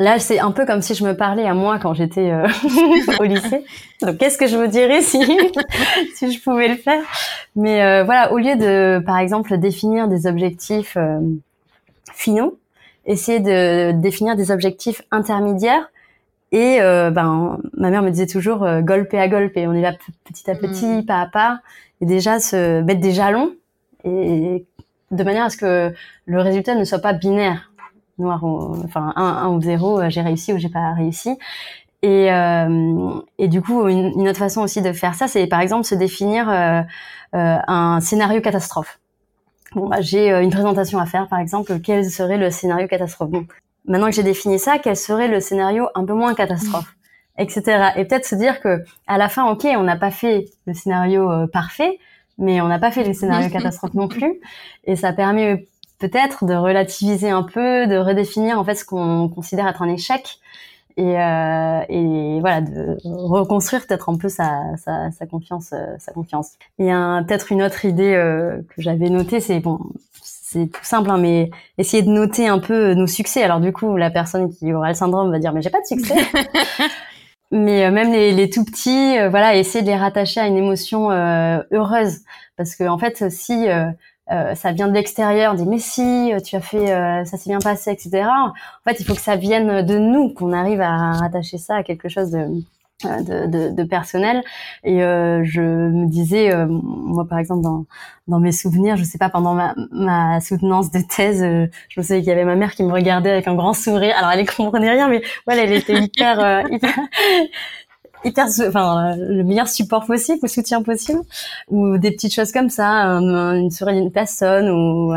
là 0.01 0.21
c'est 0.21 0.39
un 0.39 0.53
peu 0.53 0.65
comme 0.65 0.81
si 0.81 0.95
je 0.95 1.05
me 1.05 1.17
parlais 1.17 1.45
à 1.45 1.55
moi 1.55 1.81
quand 1.81 1.93
j'étais 1.93 2.33
au 3.21 3.25
lycée. 3.25 3.65
Donc 4.03 4.19
qu'est-ce 4.19 4.39
que 4.39 4.47
je 4.47 4.57
me 4.57 4.69
dirais 4.69 5.03
si 5.03 5.21
si 6.15 6.33
je 6.33 6.41
pouvais 6.41 6.69
le 6.69 6.77
faire? 6.77 7.03
Mais 7.57 8.05
voilà, 8.05 8.33
au 8.33 8.39
lieu 8.39 8.55
de 8.55 9.03
par 9.05 9.19
exemple 9.19 9.59
définir 9.59 10.07
des 10.07 10.29
objectifs 10.29 10.97
finaux, 12.13 12.59
essayer 13.07 13.41
de 13.41 13.93
définir 13.93 14.37
des 14.37 14.51
objectifs 14.51 15.03
intermédiaires. 15.11 15.91
Et 16.51 16.81
euh, 16.81 17.11
ben, 17.11 17.59
ma 17.77 17.91
mère 17.91 18.03
me 18.03 18.11
disait 18.11 18.27
toujours 18.27 18.65
euh, 18.65 18.81
golpe 18.81 19.13
à 19.15 19.29
golpe, 19.29 19.57
et 19.57 19.67
on 19.67 19.75
est 19.75 19.83
là 19.83 19.93
petit 20.25 20.51
à 20.51 20.55
petit, 20.55 20.87
mm. 20.87 21.07
pas 21.07 21.21
à 21.21 21.27
pas, 21.27 21.61
et 22.01 22.07
déjà 22.07 22.41
se 22.41 22.81
mettre 22.83 23.01
des 23.01 23.13
jalons, 23.13 23.53
et 24.05 24.65
de 25.11 25.25
manière 25.25 25.45
à 25.45 25.51
ce 25.51 25.57
que 25.57 25.93
le 26.27 26.41
résultat 26.41 26.75
ne 26.75 26.85
soit 26.85 27.01
pas 27.01 27.13
binaire, 27.13 27.71
noir 28.19 28.43
ou, 28.45 28.77
enfin 28.85 29.13
1, 29.17 29.49
ou 29.49 29.61
0, 29.61 30.01
euh, 30.01 30.11
j'ai 30.11 30.21
réussi 30.21 30.53
ou 30.53 30.59
j'ai 30.59 30.69
pas 30.69 30.93
réussi. 30.93 31.37
Et, 32.03 32.33
euh, 32.33 33.21
et 33.39 33.49
du 33.49 33.61
coup, 33.61 33.89
une, 33.89 34.13
une, 34.21 34.29
autre 34.29 34.39
façon 34.39 34.63
aussi 34.63 34.83
de 34.83 34.93
faire 34.93 35.15
ça, 35.15 35.27
c'est 35.27 35.47
par 35.49 35.61
exemple 35.61 35.85
se 35.85 35.97
définir 35.97 36.49
euh, 36.49 36.83
un 37.33 38.01
scénario 38.01 38.41
catastrophe. 38.41 39.01
Bon, 39.75 39.89
bah, 39.89 40.01
j'ai 40.01 40.33
euh, 40.33 40.43
une 40.43 40.51
présentation 40.51 40.99
à 40.99 41.07
faire, 41.07 41.29
par 41.29 41.39
exemple, 41.39 41.79
quel 41.81 42.05
serait 42.11 42.39
le 42.39 42.51
scénario 42.51 42.87
catastrophe. 42.89 43.31
Bon, 43.31 43.47
Maintenant 43.87 44.07
que 44.07 44.15
j'ai 44.15 44.23
défini 44.23 44.59
ça, 44.59 44.79
quel 44.79 44.97
serait 44.97 45.29
le 45.29 45.41
scénario 45.41 45.89
un 45.95 46.05
peu 46.05 46.13
moins 46.13 46.35
catastrophe 46.35 46.95
etc. 47.39 47.91
Et 47.97 48.05
peut-être 48.05 48.27
se 48.27 48.35
dire 48.35 48.61
que 48.61 48.85
à 49.07 49.17
la 49.17 49.29
fin, 49.29 49.49
ok, 49.51 49.67
on 49.77 49.85
n'a 49.85 49.97
pas 49.97 50.11
fait 50.11 50.47
le 50.67 50.75
scénario 50.75 51.31
euh, 51.31 51.47
parfait, 51.47 51.99
mais 52.37 52.61
on 52.61 52.69
n'a 52.69 52.79
pas 52.79 52.91
fait 52.91 53.05
le 53.05 53.13
scénario 53.15 53.49
catastrophe 53.49 53.95
non 53.95 54.09
plus, 54.09 54.41
et 54.85 54.97
ça 54.97 55.13
permet 55.13 55.67
peut-être 55.99 56.45
de 56.45 56.55
relativiser 56.55 57.31
un 57.31 57.43
peu, 57.43 57.87
de 57.87 57.97
redéfinir 57.97 58.59
en 58.59 58.65
fait 58.65 58.75
ce 58.75 58.85
qu'on 58.85 59.29
considère 59.29 59.67
être 59.67 59.83
un 59.83 59.89
échec, 59.89 60.39
et, 60.99 61.17
euh, 61.17 61.81
et 61.89 62.41
voilà 62.41 62.61
de 62.61 62.97
reconstruire 63.05 63.87
peut-être 63.87 64.09
un 64.09 64.17
peu 64.17 64.29
sa, 64.29 64.77
sa, 64.77 65.13
sa 65.13 65.27
confiance 65.27 65.71
euh, 65.73 65.95
sa 65.99 66.13
confiance. 66.13 66.55
Et 66.81 66.89
peut-être 66.89 67.53
une 67.53 67.63
autre 67.63 67.85
idée 67.85 68.15
euh, 68.15 68.59
que 68.75 68.83
j'avais 68.83 69.09
notée 69.09 69.41
c'est 69.41 69.61
bon 69.61 69.79
c'est 70.21 70.67
tout 70.67 70.83
simple 70.83 71.11
hein, 71.11 71.19
mais 71.19 71.51
essayer 71.77 72.03
de 72.03 72.11
noter 72.11 72.49
un 72.49 72.59
peu 72.59 72.95
nos 72.95 73.07
succès. 73.07 73.45
Alors 73.45 73.61
du 73.61 73.73
coup 73.73 73.97
la 73.97 74.11
personne 74.11 74.53
qui 74.53 74.73
aura 74.73 74.89
le 74.89 74.95
syndrome 74.95 75.31
va 75.31 75.39
dire 75.39 75.53
mais 75.53 75.63
j'ai 75.63 75.71
pas 75.71 75.81
de 75.81 75.87
succès. 75.87 76.17
Mais 77.51 77.91
même 77.91 78.13
les, 78.13 78.33
les 78.33 78.51
tout 78.51 78.63
petits 78.63 79.17
voilà 79.31 79.57
essayer 79.57 79.81
de 79.81 79.89
les 79.89 79.97
rattacher 79.97 80.39
à 80.39 80.47
une 80.47 80.59
émotion 80.59 81.11
heureuse. 81.11 82.19
Parce 82.59 82.77
que 82.77 82.87
en 82.87 82.99
fait 82.99 83.31
si 83.31 83.67
euh, 84.31 84.55
ça 84.55 84.73
vient 84.73 84.89
de 84.89 84.93
l'extérieur, 84.93 85.53
on 85.53 85.57
dit 85.57 85.67
mais 85.67 85.79
si 85.79 86.33
tu 86.45 86.57
as 86.57 86.61
fait, 86.61 86.93
euh, 86.93 87.25
ça 87.25 87.37
s'est 87.37 87.51
bien 87.51 87.61
passé, 87.61 87.91
etc. 87.91 88.27
En 88.27 88.53
fait, 88.89 89.01
il 89.01 89.05
faut 89.05 89.15
que 89.15 89.21
ça 89.21 89.37
vienne 89.37 89.83
de 89.83 89.99
nous, 89.99 90.33
qu'on 90.35 90.53
arrive 90.53 90.81
à 90.81 91.13
rattacher 91.13 91.59
ça 91.59 91.77
à 91.77 91.83
quelque 91.83 92.09
chose 92.09 92.31
de 92.31 92.47
euh, 93.05 93.23
de, 93.23 93.47
de, 93.47 93.71
de 93.77 93.85
personnel 93.85 94.43
et 94.83 94.99
je 94.99 95.61
me 95.61 96.09
disais 96.09 96.51
moi 96.67 97.25
par 97.29 97.39
exemple 97.39 97.63
dans, 97.63 97.85
dans 98.27 98.41
mes 98.41 98.51
souvenirs 98.51 98.97
je 98.97 99.05
sais 99.05 99.19
pas 99.19 99.31
pendant 99.31 99.55
ma, 99.55 99.73
ma 99.93 100.41
soutenance 100.41 100.91
de 100.91 100.99
thèse 101.09 101.39
je 101.41 102.01
me 102.01 102.03
souviens 102.03 102.19
qu'il 102.19 102.27
y 102.27 102.33
avait 102.33 102.45
ma 102.45 102.57
mère 102.57 102.75
qui 102.75 102.83
me 102.83 102.93
regardait 102.93 103.31
avec 103.31 103.47
un 103.47 103.55
grand 103.55 103.73
sourire 103.73 104.17
alors 104.19 104.33
elle 104.33 104.41
ne 104.41 104.51
comprenait 104.51 104.91
rien 104.91 105.07
mais 105.09 105.23
voilà 105.47 105.63
elle 105.63 105.75
était 105.75 105.95
hyper 105.95 106.67
hyper 106.73 106.93
hyper, 108.25 108.47
enfin, 108.67 109.17
le 109.17 109.43
meilleur 109.45 109.69
support 109.69 110.07
possible, 110.07 110.41
le 110.43 110.49
soutien 110.49 110.83
possible, 110.83 111.21
ou 111.69 111.99
des 111.99 112.11
petites 112.11 112.35
choses 112.35 112.53
comme 112.53 112.71
ça, 112.71 113.05
une 113.05 113.71
souris 113.71 113.95
d'une 113.95 114.13
personne 114.13 114.69
ou 114.69 115.15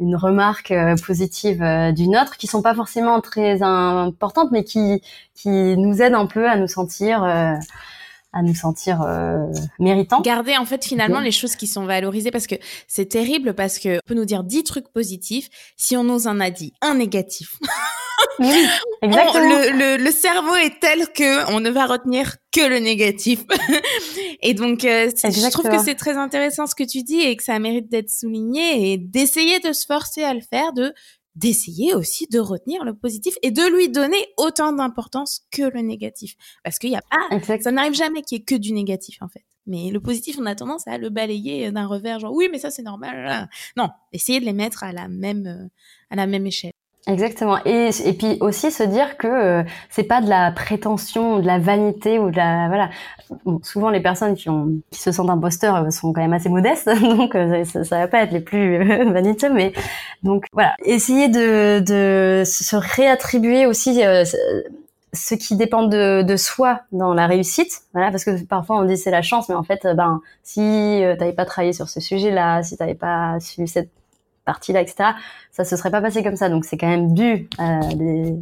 une 0.00 0.16
remarque 0.16 0.70
euh, 0.70 0.96
positive 1.06 1.62
euh, 1.62 1.92
d'une 1.92 2.16
autre, 2.16 2.36
qui 2.36 2.46
sont 2.46 2.62
pas 2.62 2.74
forcément 2.74 3.20
très 3.20 3.62
importantes, 3.62 4.50
mais 4.50 4.64
qui 4.64 5.02
qui 5.34 5.48
nous 5.48 6.02
aident 6.02 6.14
un 6.14 6.26
peu 6.26 6.48
à 6.48 6.56
nous 6.56 6.68
sentir 6.68 7.22
euh, 7.22 7.54
à 8.32 8.42
nous 8.42 8.54
sentir 8.54 9.02
euh, 9.02 9.46
méritants. 9.78 10.20
Garder 10.20 10.56
en 10.56 10.64
fait 10.64 10.84
finalement 10.84 11.20
les 11.20 11.32
choses 11.32 11.56
qui 11.56 11.66
sont 11.66 11.84
valorisées 11.84 12.30
parce 12.30 12.46
que 12.46 12.54
c'est 12.86 13.06
terrible 13.06 13.54
parce 13.54 13.78
que 13.78 13.96
on 13.96 14.06
peut 14.06 14.14
nous 14.14 14.24
dire 14.24 14.44
10 14.44 14.64
trucs 14.64 14.88
positifs 14.88 15.48
si 15.76 15.96
on 15.96 16.04
nous 16.04 16.26
en 16.28 16.38
a 16.40 16.50
dit 16.50 16.72
un 16.80 16.94
négatif. 16.94 17.58
Oui, 18.38 18.66
exactement. 19.02 19.44
le, 19.44 19.96
le, 19.96 20.04
le, 20.04 20.10
cerveau 20.10 20.54
est 20.56 20.80
tel 20.80 21.08
que 21.12 21.52
on 21.52 21.60
ne 21.60 21.70
va 21.70 21.86
retenir 21.86 22.36
que 22.52 22.66
le 22.66 22.78
négatif. 22.78 23.44
et 24.42 24.54
donc 24.54 24.84
euh, 24.84 25.10
je 25.10 25.50
trouve 25.50 25.68
que 25.68 25.78
c'est 25.78 25.94
très 25.94 26.16
intéressant 26.16 26.66
ce 26.66 26.74
que 26.74 26.84
tu 26.84 27.02
dis 27.02 27.20
et 27.20 27.36
que 27.36 27.42
ça 27.42 27.58
mérite 27.58 27.88
d'être 27.88 28.10
souligné 28.10 28.92
et 28.92 28.98
d'essayer 28.98 29.60
de 29.60 29.72
se 29.72 29.86
forcer 29.86 30.22
à 30.22 30.34
le 30.34 30.40
faire 30.40 30.72
de 30.72 30.92
d'essayer 31.36 31.94
aussi 31.94 32.26
de 32.26 32.38
retenir 32.38 32.84
le 32.84 32.94
positif 32.94 33.34
et 33.42 33.50
de 33.50 33.62
lui 33.62 33.88
donner 33.88 34.18
autant 34.36 34.72
d'importance 34.72 35.42
que 35.50 35.62
le 35.62 35.80
négatif. 35.80 36.34
Parce 36.64 36.78
qu'il 36.78 36.90
y 36.90 36.96
a 36.96 37.02
pas, 37.02 37.58
ça 37.60 37.70
n'arrive 37.70 37.94
jamais 37.94 38.22
qu'il 38.22 38.38
y 38.38 38.40
ait 38.40 38.44
que 38.44 38.56
du 38.56 38.72
négatif, 38.72 39.22
en 39.22 39.28
fait. 39.28 39.44
Mais 39.66 39.90
le 39.90 40.00
positif, 40.00 40.36
on 40.40 40.46
a 40.46 40.54
tendance 40.54 40.86
à 40.88 40.98
le 40.98 41.08
balayer 41.08 41.70
d'un 41.70 41.86
revers, 41.86 42.18
genre 42.18 42.32
oui, 42.32 42.48
mais 42.50 42.58
ça 42.58 42.70
c'est 42.70 42.82
normal. 42.82 43.48
Non, 43.76 43.88
essayer 44.12 44.40
de 44.40 44.44
les 44.44 44.52
mettre 44.52 44.82
à 44.82 44.92
la 44.92 45.06
même, 45.08 45.46
euh, 45.46 45.68
à 46.10 46.16
la 46.16 46.26
même 46.26 46.46
échelle. 46.46 46.72
Exactement. 47.06 47.58
Et, 47.64 47.90
et 48.04 48.12
puis 48.12 48.36
aussi 48.40 48.70
se 48.70 48.82
dire 48.82 49.16
que 49.16 49.26
euh, 49.26 49.62
c'est 49.88 50.04
pas 50.04 50.20
de 50.20 50.28
la 50.28 50.52
prétention, 50.52 51.38
de 51.38 51.46
la 51.46 51.58
vanité 51.58 52.18
ou 52.18 52.30
de 52.30 52.36
la 52.36 52.68
voilà. 52.68 52.90
souvent 53.62 53.88
les 53.88 54.00
personnes 54.00 54.34
qui 54.34 54.50
ont 54.50 54.74
qui 54.90 55.00
se 55.00 55.10
sentent 55.10 55.30
imposteurs 55.30 55.76
euh, 55.76 55.90
sont 55.90 56.12
quand 56.12 56.20
même 56.20 56.34
assez 56.34 56.50
modestes, 56.50 56.90
donc 57.00 57.34
euh, 57.34 57.64
ça, 57.64 57.84
ça, 57.84 57.98
va 57.98 58.08
pas 58.08 58.22
être 58.22 58.32
les 58.32 58.40
plus 58.40 58.84
vaniteux, 59.12 59.50
mais 59.50 59.72
donc 60.22 60.44
voilà. 60.52 60.74
Essayer 60.84 61.28
de 61.28 61.80
de 61.80 62.42
se 62.44 62.76
réattribuer 62.76 63.64
aussi 63.64 64.02
ce 65.12 65.34
qui 65.34 65.56
dépend 65.56 65.84
de, 65.84 66.22
de 66.22 66.36
soi 66.36 66.82
dans 66.92 67.14
la 67.14 67.26
réussite, 67.26 67.82
voilà, 67.94 68.10
parce 68.10 68.24
que 68.24 68.44
parfois 68.44 68.76
on 68.78 68.84
dit 68.84 68.98
c'est 68.98 69.10
la 69.10 69.22
chance, 69.22 69.48
mais 69.48 69.54
en 69.54 69.64
fait, 69.64 69.86
ben 69.96 70.20
si 70.44 70.60
tu 70.60 71.18
t'avais 71.18 71.32
pas 71.32 71.46
travaillé 71.46 71.72
sur 71.72 71.88
ce 71.88 71.98
sujet-là, 72.00 72.62
si 72.62 72.76
t'avais 72.76 72.94
pas 72.94 73.40
suivi 73.40 73.68
cette 73.68 73.90
partie-là, 74.52 74.80
etc. 74.80 75.10
Ça 75.52 75.64
se 75.64 75.76
serait 75.76 75.90
pas 75.90 76.00
passé 76.00 76.22
comme 76.22 76.36
ça. 76.36 76.48
Donc 76.48 76.64
c'est 76.64 76.76
quand 76.76 76.88
même 76.88 77.14
dû 77.14 77.48
à 77.58 77.80
des, 77.94 78.34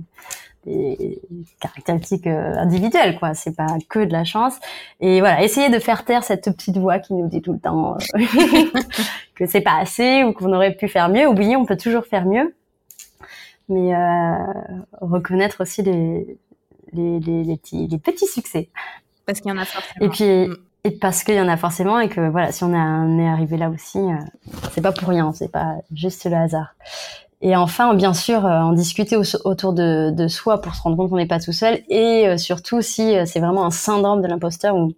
des 0.64 1.20
caractéristiques 1.60 2.26
euh, 2.26 2.54
individuelles, 2.56 3.18
quoi. 3.18 3.34
C'est 3.34 3.54
pas 3.54 3.66
que 3.88 4.00
de 4.04 4.12
la 4.12 4.24
chance. 4.24 4.54
Et 5.00 5.20
voilà, 5.20 5.42
essayer 5.42 5.68
de 5.68 5.78
faire 5.78 6.04
taire 6.04 6.24
cette 6.24 6.50
petite 6.56 6.78
voix 6.78 6.98
qui 6.98 7.14
nous 7.14 7.28
dit 7.28 7.42
tout 7.42 7.52
le 7.52 7.58
temps 7.58 7.96
euh, 7.96 8.18
que 9.34 9.46
c'est 9.46 9.60
pas 9.60 9.78
assez 9.78 10.24
ou 10.24 10.32
qu'on 10.32 10.52
aurait 10.52 10.74
pu 10.74 10.88
faire 10.88 11.08
mieux. 11.08 11.26
Oubliez, 11.26 11.56
on 11.56 11.66
peut 11.66 11.76
toujours 11.76 12.06
faire 12.06 12.26
mieux. 12.26 12.54
Mais 13.68 13.94
euh, 13.94 14.34
reconnaître 15.00 15.60
aussi 15.60 15.82
les, 15.82 16.38
les, 16.92 17.20
les, 17.20 17.44
les, 17.44 17.56
petits, 17.56 17.86
les 17.86 17.98
petits 17.98 18.26
succès. 18.26 18.70
Parce 19.26 19.40
qu'il 19.40 19.50
y 19.50 19.52
en 19.52 19.58
a 19.58 19.64
forcément. 19.64 20.06
Et 20.06 20.08
puis, 20.08 20.48
mm. 20.48 20.56
Parce 20.90 21.24
qu'il 21.24 21.34
y 21.34 21.40
en 21.40 21.48
a 21.48 21.56
forcément 21.56 21.98
et 22.00 22.08
que 22.08 22.28
voilà, 22.30 22.52
si 22.52 22.64
on 22.64 22.72
est 22.72 23.28
arrivé 23.28 23.56
là 23.56 23.70
aussi, 23.70 23.98
euh, 23.98 24.14
c'est 24.72 24.80
pas 24.80 24.92
pour 24.92 25.08
rien, 25.08 25.32
c'est 25.32 25.50
pas 25.50 25.76
juste 25.92 26.24
le 26.24 26.36
hasard. 26.36 26.74
Et 27.40 27.54
enfin, 27.56 27.94
bien 27.94 28.14
sûr, 28.14 28.44
euh, 28.44 28.60
en 28.60 28.72
discuter 28.72 29.16
autour 29.16 29.72
de, 29.72 30.26
soi 30.28 30.60
pour 30.60 30.74
se 30.74 30.82
rendre 30.82 30.96
compte 30.96 31.10
qu'on 31.10 31.16
n'est 31.16 31.26
pas 31.26 31.40
tout 31.40 31.52
seul 31.52 31.80
et 31.88 32.26
euh, 32.26 32.36
surtout 32.36 32.82
si 32.82 33.14
c'est 33.26 33.40
vraiment 33.40 33.64
un 33.64 33.70
syndrome 33.70 34.22
de 34.22 34.26
l'imposteur 34.26 34.76
où 34.76 34.92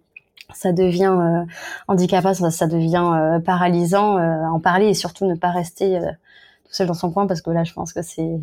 ça 0.53 0.73
devient 0.73 1.45
handicapant, 1.87 2.33
ça, 2.33 2.67
devient 2.67 3.39
paralysant, 3.45 4.17
en 4.17 4.59
parler 4.59 4.87
et 4.87 4.93
surtout 4.93 5.25
ne 5.25 5.35
pas 5.35 5.49
rester 5.49 5.97
tout 6.65 6.73
seul 6.73 6.87
dans 6.87 6.93
son 6.93 7.09
coin 7.09 7.25
parce 7.25 7.41
que 7.41 7.51
là, 7.51 7.63
je 7.63 7.71
pense 7.71 7.93
que 7.93 8.01
c'est 8.01 8.41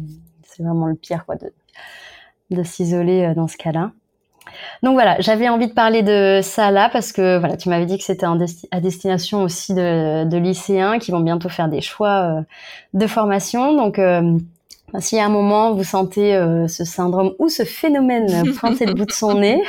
vraiment 0.59 0.87
le 0.87 0.95
pire 0.95 1.27
quoi 1.27 1.37
de 2.51 2.63
s'isoler 2.63 3.35
dans 3.35 3.47
ce 3.47 3.59
cas-là. 3.59 3.93
Donc 4.83 4.95
voilà, 4.95 5.17
j'avais 5.21 5.49
envie 5.49 5.67
de 5.67 5.73
parler 5.73 6.03
de 6.03 6.41
ça 6.43 6.71
là 6.71 6.89
parce 6.93 7.13
que 7.13 7.39
voilà, 7.39 7.57
tu 7.57 7.69
m'avais 7.69 7.87
dit 7.87 7.99
que 7.99 8.05
c'était 8.05 8.27
à 8.71 8.81
destination 8.81 9.43
aussi 9.43 9.75
de, 9.75 10.37
lycéens 10.37 10.99
qui 10.99 11.11
vont 11.11 11.21
bientôt 11.21 11.49
faire 11.49 11.69
des 11.69 11.81
choix 11.81 12.39
euh, 12.39 12.41
de 12.95 13.07
formation. 13.07 13.75
Donc 13.75 13.99
euh, 13.99 14.39
si 15.01 15.19
à 15.19 15.27
un 15.27 15.29
moment 15.29 15.73
vous 15.73 15.85
sentez 15.85 16.37
euh, 16.37 16.69
ce 16.69 16.85
syndrome 16.85 17.35
ou 17.39 17.49
ce 17.49 17.65
phénomène 17.65 18.53
pointer 18.59 18.87
le 18.87 18.95
bout 18.95 19.07
de 19.07 19.13
son 19.13 19.35
nez, 19.35 19.63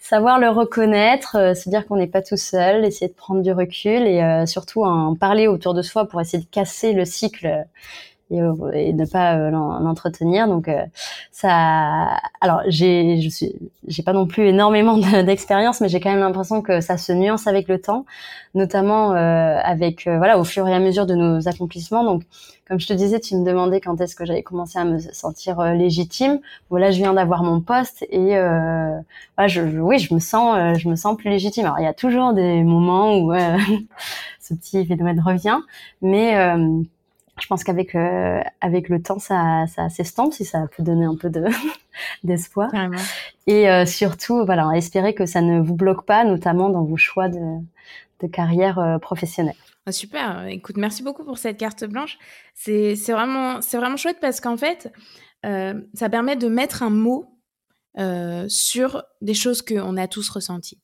savoir 0.00 0.38
le 0.38 0.50
reconnaître, 0.50 1.56
se 1.56 1.68
dire 1.70 1.86
qu'on 1.86 1.96
n'est 1.96 2.06
pas 2.06 2.22
tout 2.22 2.36
seul, 2.36 2.84
essayer 2.84 3.08
de 3.08 3.16
prendre 3.16 3.42
du 3.42 3.52
recul 3.52 4.06
et 4.06 4.44
surtout 4.46 4.84
en 4.84 5.14
parler 5.14 5.46
autour 5.48 5.72
de 5.72 5.82
soi 5.82 6.06
pour 6.06 6.20
essayer 6.20 6.42
de 6.42 6.48
casser 6.50 6.92
le 6.92 7.04
cycle 7.04 7.66
et, 8.30 8.42
euh, 8.42 8.72
et 8.72 8.92
ne 8.92 9.04
pas 9.04 9.36
euh, 9.36 9.50
l'entretenir. 9.50 10.48
Donc 10.48 10.68
euh, 10.68 10.84
ça, 11.30 12.18
alors 12.40 12.62
j'ai, 12.66 13.20
je 13.20 13.28
suis, 13.28 13.54
j'ai 13.86 14.02
pas 14.02 14.12
non 14.12 14.26
plus 14.26 14.48
énormément 14.48 14.98
d'expérience, 14.98 15.80
mais 15.80 15.88
j'ai 15.88 16.00
quand 16.00 16.10
même 16.10 16.20
l'impression 16.20 16.62
que 16.62 16.80
ça 16.80 16.96
se 16.96 17.12
nuance 17.12 17.46
avec 17.46 17.68
le 17.68 17.80
temps, 17.80 18.04
notamment 18.54 19.10
avec 19.10 20.06
voilà 20.06 20.38
au 20.38 20.44
fur 20.44 20.66
et 20.68 20.74
à 20.74 20.78
mesure 20.78 21.06
de 21.06 21.14
nos 21.14 21.48
accomplissements. 21.48 22.04
Donc 22.04 22.22
comme 22.68 22.80
je 22.80 22.88
te 22.88 22.92
disais, 22.92 23.20
tu 23.20 23.36
me 23.36 23.44
demandais 23.44 23.80
quand 23.80 24.00
est-ce 24.00 24.16
que 24.16 24.24
j'avais 24.24 24.42
commencé 24.42 24.76
à 24.76 24.84
me 24.84 24.98
sentir 24.98 25.62
légitime. 25.74 26.40
Voilà, 26.68 26.90
je 26.90 26.96
viens 26.96 27.14
d'avoir 27.14 27.44
mon 27.44 27.60
poste 27.60 28.04
et 28.10 28.36
euh, 28.36 28.98
voilà, 29.36 29.46
je, 29.46 29.62
oui, 29.62 30.00
je 30.00 30.12
me 30.14 30.18
sens, 30.18 30.76
je 30.76 30.88
me 30.88 30.96
sens 30.96 31.16
plus 31.16 31.30
légitime. 31.30 31.66
Alors 31.66 31.78
il 31.78 31.84
y 31.84 31.88
a 31.88 31.94
toujours 31.94 32.32
des 32.32 32.62
moments 32.64 33.18
où 33.18 33.32
ce 34.40 34.54
petit 34.54 34.84
phénomène 34.84 35.20
revient, 35.20 35.58
mais 36.02 36.34
je 37.40 37.46
pense 37.46 37.64
qu'avec 37.64 37.94
euh, 37.94 38.40
avec 38.60 38.88
le 38.88 39.02
temps, 39.02 39.18
ça, 39.18 39.66
ça 39.66 39.88
s'estompe, 39.88 40.32
si 40.32 40.44
ça 40.44 40.66
peut 40.74 40.82
donner 40.82 41.04
un 41.04 41.16
peu 41.16 41.28
de 41.28 41.44
d'espoir. 42.24 42.70
Et 43.46 43.68
euh, 43.68 43.84
surtout, 43.84 44.44
voilà, 44.44 44.70
espérer 44.74 45.14
que 45.14 45.26
ça 45.26 45.42
ne 45.42 45.60
vous 45.60 45.74
bloque 45.74 46.06
pas, 46.06 46.24
notamment 46.24 46.70
dans 46.70 46.84
vos 46.84 46.96
choix 46.96 47.28
de, 47.28 47.58
de 48.20 48.26
carrière 48.26 48.78
euh, 48.78 48.98
professionnelle. 48.98 49.56
Ah, 49.84 49.92
super. 49.92 50.46
Écoute, 50.48 50.78
merci 50.78 51.02
beaucoup 51.02 51.24
pour 51.24 51.38
cette 51.38 51.58
carte 51.58 51.84
blanche. 51.84 52.18
C'est 52.54 52.94
vraiment 53.08 53.60
c'est 53.60 53.76
vraiment 53.76 53.96
chouette 53.96 54.18
parce 54.20 54.40
qu'en 54.40 54.56
fait, 54.56 54.92
ça 55.44 56.08
permet 56.10 56.34
de 56.34 56.48
mettre 56.48 56.82
un 56.82 56.90
mot 56.90 57.26
sur 58.48 59.04
des 59.20 59.34
choses 59.34 59.62
qu'on 59.62 59.96
a 59.96 60.08
tous 60.08 60.28
ressenties. 60.28 60.80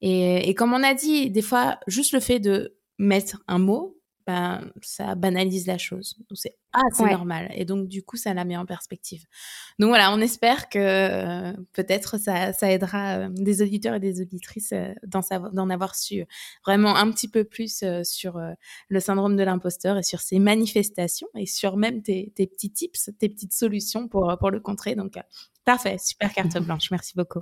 Et, 0.00 0.48
et 0.48 0.54
comme 0.54 0.72
on 0.72 0.82
a 0.82 0.94
dit, 0.94 1.28
des 1.28 1.42
fois, 1.42 1.78
juste 1.88 2.12
le 2.12 2.20
fait 2.20 2.38
de 2.38 2.78
mettre 2.98 3.42
un 3.48 3.58
mot, 3.58 3.97
ben, 4.28 4.70
ça 4.82 5.14
banalise 5.14 5.66
la 5.66 5.78
chose. 5.78 6.18
c'est 6.34 6.58
ah, 6.74 6.82
c'est 6.92 7.10
normal. 7.10 7.50
Et 7.54 7.64
donc, 7.64 7.88
du 7.88 8.02
coup, 8.02 8.18
ça 8.18 8.34
la 8.34 8.44
met 8.44 8.58
en 8.58 8.66
perspective. 8.66 9.24
Donc 9.78 9.88
voilà, 9.88 10.12
on 10.12 10.20
espère 10.20 10.68
que 10.68 10.78
euh, 10.78 11.52
peut-être 11.72 12.20
ça, 12.20 12.52
ça 12.52 12.70
aidera 12.70 13.20
euh, 13.20 13.28
des 13.30 13.62
auditeurs 13.62 13.94
et 13.94 14.00
des 14.00 14.20
auditrices 14.20 14.74
euh, 14.74 14.92
d'en 15.06 15.70
avoir 15.70 15.94
su 15.94 16.26
vraiment 16.62 16.94
un 16.94 17.10
petit 17.10 17.28
peu 17.28 17.44
plus 17.44 17.82
sur 18.02 18.38
le 18.88 19.00
syndrome 19.00 19.34
de 19.34 19.42
l'imposteur 19.42 19.96
et 19.96 20.02
sur 20.02 20.20
ses 20.20 20.38
manifestations 20.38 21.28
et 21.34 21.46
sur 21.46 21.78
même 21.78 22.02
tes, 22.02 22.30
tes, 22.36 22.46
petits 22.46 22.70
tips, 22.70 23.08
tes 23.18 23.30
petites 23.30 23.54
solutions 23.54 24.06
pour, 24.06 24.36
pour 24.38 24.50
le 24.50 24.60
contrer. 24.60 24.94
Donc, 24.94 25.14
parfait, 25.64 25.96
super 25.98 26.34
carte 26.34 26.58
blanche. 26.62 26.90
Merci 26.90 27.14
beaucoup. 27.16 27.40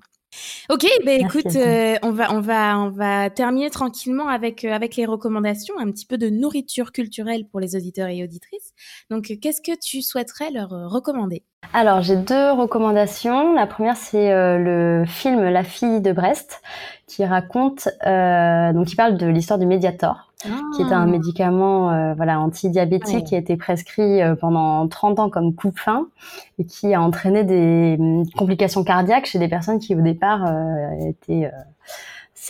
Ok, 0.70 0.86
ben 1.04 1.24
écoute, 1.24 1.54
euh, 1.56 1.96
on 2.02 2.10
va 2.10 2.32
on 2.32 2.40
va 2.40 2.78
on 2.78 2.90
va 2.90 3.30
terminer 3.30 3.70
tranquillement 3.70 4.28
avec 4.28 4.64
euh, 4.64 4.72
avec 4.72 4.96
les 4.96 5.06
recommandations, 5.06 5.78
un 5.78 5.90
petit 5.90 6.06
peu 6.06 6.18
de 6.18 6.28
nourriture 6.28 6.92
culturelle 6.92 7.46
pour 7.48 7.60
les 7.60 7.76
auditeurs 7.76 8.08
et 8.08 8.22
auditrices. 8.22 8.72
Donc, 9.10 9.36
qu'est-ce 9.40 9.60
que 9.60 9.78
tu 9.78 10.02
souhaiterais 10.02 10.50
leur 10.50 10.70
recommander? 10.90 11.44
Alors, 11.72 12.00
j'ai 12.00 12.16
deux 12.16 12.52
recommandations. 12.52 13.52
La 13.54 13.66
première, 13.66 13.96
c'est 13.96 14.32
euh, 14.32 14.58
le 14.58 15.04
film 15.06 15.42
La 15.42 15.62
fille 15.62 16.00
de 16.00 16.12
Brest, 16.12 16.62
qui 17.06 17.24
raconte, 17.24 17.88
euh, 18.06 18.72
donc 18.72 18.86
qui 18.86 18.96
parle 18.96 19.16
de 19.16 19.26
l'histoire 19.26 19.58
du 19.58 19.66
Mediator, 19.66 20.32
qui 20.42 20.82
est 20.82 20.92
un 20.92 21.02
ah. 21.02 21.06
médicament 21.06 21.90
euh, 21.92 22.14
voilà 22.14 22.40
antidiabétique 22.40 23.26
qui 23.26 23.34
a 23.36 23.38
été 23.38 23.56
prescrit 23.56 24.22
euh, 24.22 24.34
pendant 24.34 24.86
30 24.88 25.20
ans 25.20 25.30
comme 25.30 25.54
coupe-fin 25.54 26.06
et 26.58 26.64
qui 26.64 26.94
a 26.94 27.00
entraîné 27.00 27.44
des 27.44 27.96
hum, 27.98 28.24
complications 28.36 28.82
cardiaques 28.82 29.26
chez 29.26 29.38
des 29.38 29.48
personnes 29.48 29.78
qui 29.78 29.94
au 29.94 30.00
départ 30.00 30.44
étaient 31.06 31.50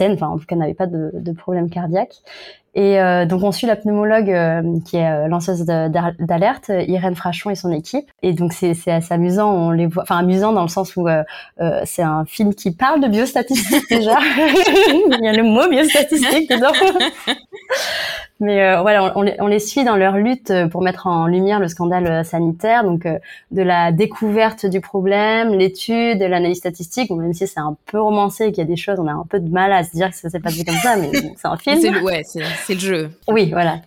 enfin 0.01 0.28
en 0.28 0.39
tout 0.39 0.47
cas 0.47 0.56
n'avaient 0.56 0.74
pas 0.74 0.86
de, 0.86 1.10
de 1.14 1.32
problème 1.32 1.70
cardiaque. 1.70 2.14
Et 2.77 3.01
euh, 3.01 3.24
donc 3.24 3.43
on 3.43 3.52
suit 3.52 3.66
la 3.66 3.74
pneumologue 3.74 4.31
euh, 4.31 4.62
qui 4.85 4.98
est 4.98 5.10
euh, 5.10 5.28
lanceuse 5.28 5.64
d'alerte, 5.64 6.70
Irène 6.86 7.16
Frachon 7.16 7.48
et 7.48 7.55
son 7.55 7.73
équipe. 7.73 8.05
Et 8.23 8.35
donc 8.35 8.52
c'est 8.52 8.73
assez 8.90 9.14
amusant, 9.14 9.51
on 9.51 9.70
les 9.70 9.86
voit, 9.86 10.02
enfin 10.02 10.18
amusant 10.18 10.52
dans 10.52 10.60
le 10.60 10.68
sens 10.68 10.94
où 10.94 11.09
c'est 11.85 12.02
un 12.02 12.27
film 12.27 12.55
qui 12.55 12.73
parle 12.73 13.01
de 13.01 13.09
biostatistique 13.09 13.89
déjà. 13.89 14.18
Il 14.89 15.20
y 15.23 15.28
a 15.28 15.32
le 15.32 15.43
mot 15.43 15.66
biostatistique 15.70 16.51
dedans. 16.51 16.74
Mais 18.38 18.62
euh, 18.62 18.82
voilà, 18.82 19.16
on, 19.16 19.24
on, 19.38 19.46
les, 19.46 19.58
suit 19.58 19.84
dans 19.84 19.96
leur 19.96 20.16
lutte 20.16 20.50
euh, 20.50 20.68
pour 20.68 20.82
mettre 20.82 21.06
en 21.06 21.26
lumière 21.26 21.58
le 21.58 21.68
scandale 21.68 22.06
euh, 22.06 22.22
sanitaire, 22.22 22.84
donc 22.84 23.06
de 23.06 23.62
la 23.62 23.92
découverte 23.92 24.66
du 24.66 24.80
problème, 24.80 25.54
l'étude, 25.54 26.18
l'analyse 26.20 26.58
statistique. 26.58 27.10
même 27.10 27.32
si 27.32 27.46
c'est 27.46 27.60
un 27.60 27.76
peu 27.86 28.00
romancé 28.00 28.46
et 28.46 28.52
qu'il 28.52 28.58
y 28.58 28.66
a 28.66 28.68
des 28.68 28.76
choses, 28.76 29.00
on 29.00 29.06
a 29.06 29.12
un 29.12 29.24
peu 29.28 29.40
de 29.40 29.50
mal 29.50 29.72
à 29.72 29.84
se 29.84 29.92
dire 29.92 30.10
que 30.10 30.16
ça 30.16 30.28
s'est 30.28 30.40
passé 30.40 30.64
comme 30.64 30.74
ça, 30.76 30.96
mais 30.96 31.10
c'est 31.36 31.48
un 31.48 31.56
film. 31.56 31.80
C'est 31.80 31.90
le, 31.90 32.02
ouais, 32.02 32.22
c'est 32.24 32.74
le 32.74 32.80
jeu. 32.80 33.10
Oui, 33.28 33.50
voilà. 33.52 33.80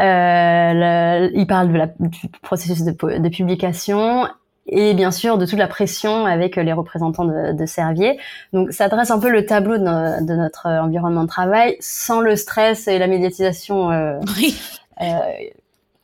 Euh, 0.00 1.30
il 1.34 1.46
parle 1.46 1.72
de 1.72 1.78
la, 1.78 1.86
du 2.00 2.28
processus 2.42 2.82
de, 2.82 3.18
de 3.18 3.28
publication 3.28 4.26
et 4.66 4.94
bien 4.94 5.10
sûr 5.10 5.38
de 5.38 5.46
toute 5.46 5.58
la 5.58 5.66
pression 5.66 6.26
avec 6.26 6.56
les 6.56 6.72
représentants 6.72 7.24
de, 7.24 7.52
de 7.52 7.66
Servier. 7.66 8.18
Donc 8.52 8.72
ça 8.72 8.88
dresse 8.88 9.10
un 9.10 9.18
peu 9.18 9.30
le 9.30 9.44
tableau 9.44 9.78
de, 9.78 10.24
de, 10.24 10.34
notre 10.34 10.66
environnement 10.68 11.22
de 11.22 11.28
travail 11.28 11.76
sans 11.80 12.20
le 12.20 12.36
stress 12.36 12.88
et 12.88 12.98
la 12.98 13.06
médiatisation. 13.06 13.90
Euh, 13.90 14.18
oui. 14.36 14.56
Euh, 15.00 15.04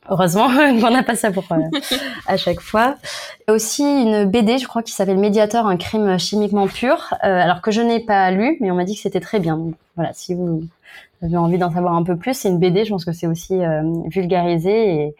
heureusement 0.09 0.49
qu'on 0.81 0.91
n'a 0.91 1.03
pas 1.03 1.15
ça 1.15 1.31
pour 1.31 1.45
euh, 1.51 1.79
à 2.27 2.37
chaque 2.37 2.59
fois. 2.59 2.95
Aussi 3.47 3.83
une 3.83 4.25
BD, 4.25 4.57
je 4.57 4.67
crois, 4.67 4.83
qui 4.83 4.91
s'appelle 4.91 5.17
Médiateur, 5.17 5.65
un 5.67 5.77
crime 5.77 6.17
chimiquement 6.17 6.67
pur, 6.67 7.13
euh, 7.23 7.41
alors 7.41 7.61
que 7.61 7.71
je 7.71 7.81
n'ai 7.81 7.99
pas 7.99 8.31
lu, 8.31 8.57
mais 8.61 8.71
on 8.71 8.75
m'a 8.75 8.85
dit 8.85 8.95
que 8.95 9.01
c'était 9.01 9.19
très 9.19 9.39
bien. 9.39 9.57
Donc 9.57 9.75
voilà, 9.95 10.13
si 10.13 10.33
vous 10.33 10.63
avez 11.21 11.37
envie 11.37 11.57
d'en 11.57 11.71
savoir 11.71 11.95
un 11.95 12.03
peu 12.03 12.15
plus, 12.15 12.33
c'est 12.33 12.49
une 12.49 12.59
BD. 12.59 12.85
Je 12.85 12.91
pense 12.91 13.05
que 13.05 13.13
c'est 13.13 13.27
aussi 13.27 13.55
euh, 13.63 13.81
vulgarisé 14.07 14.93
et 14.93 15.15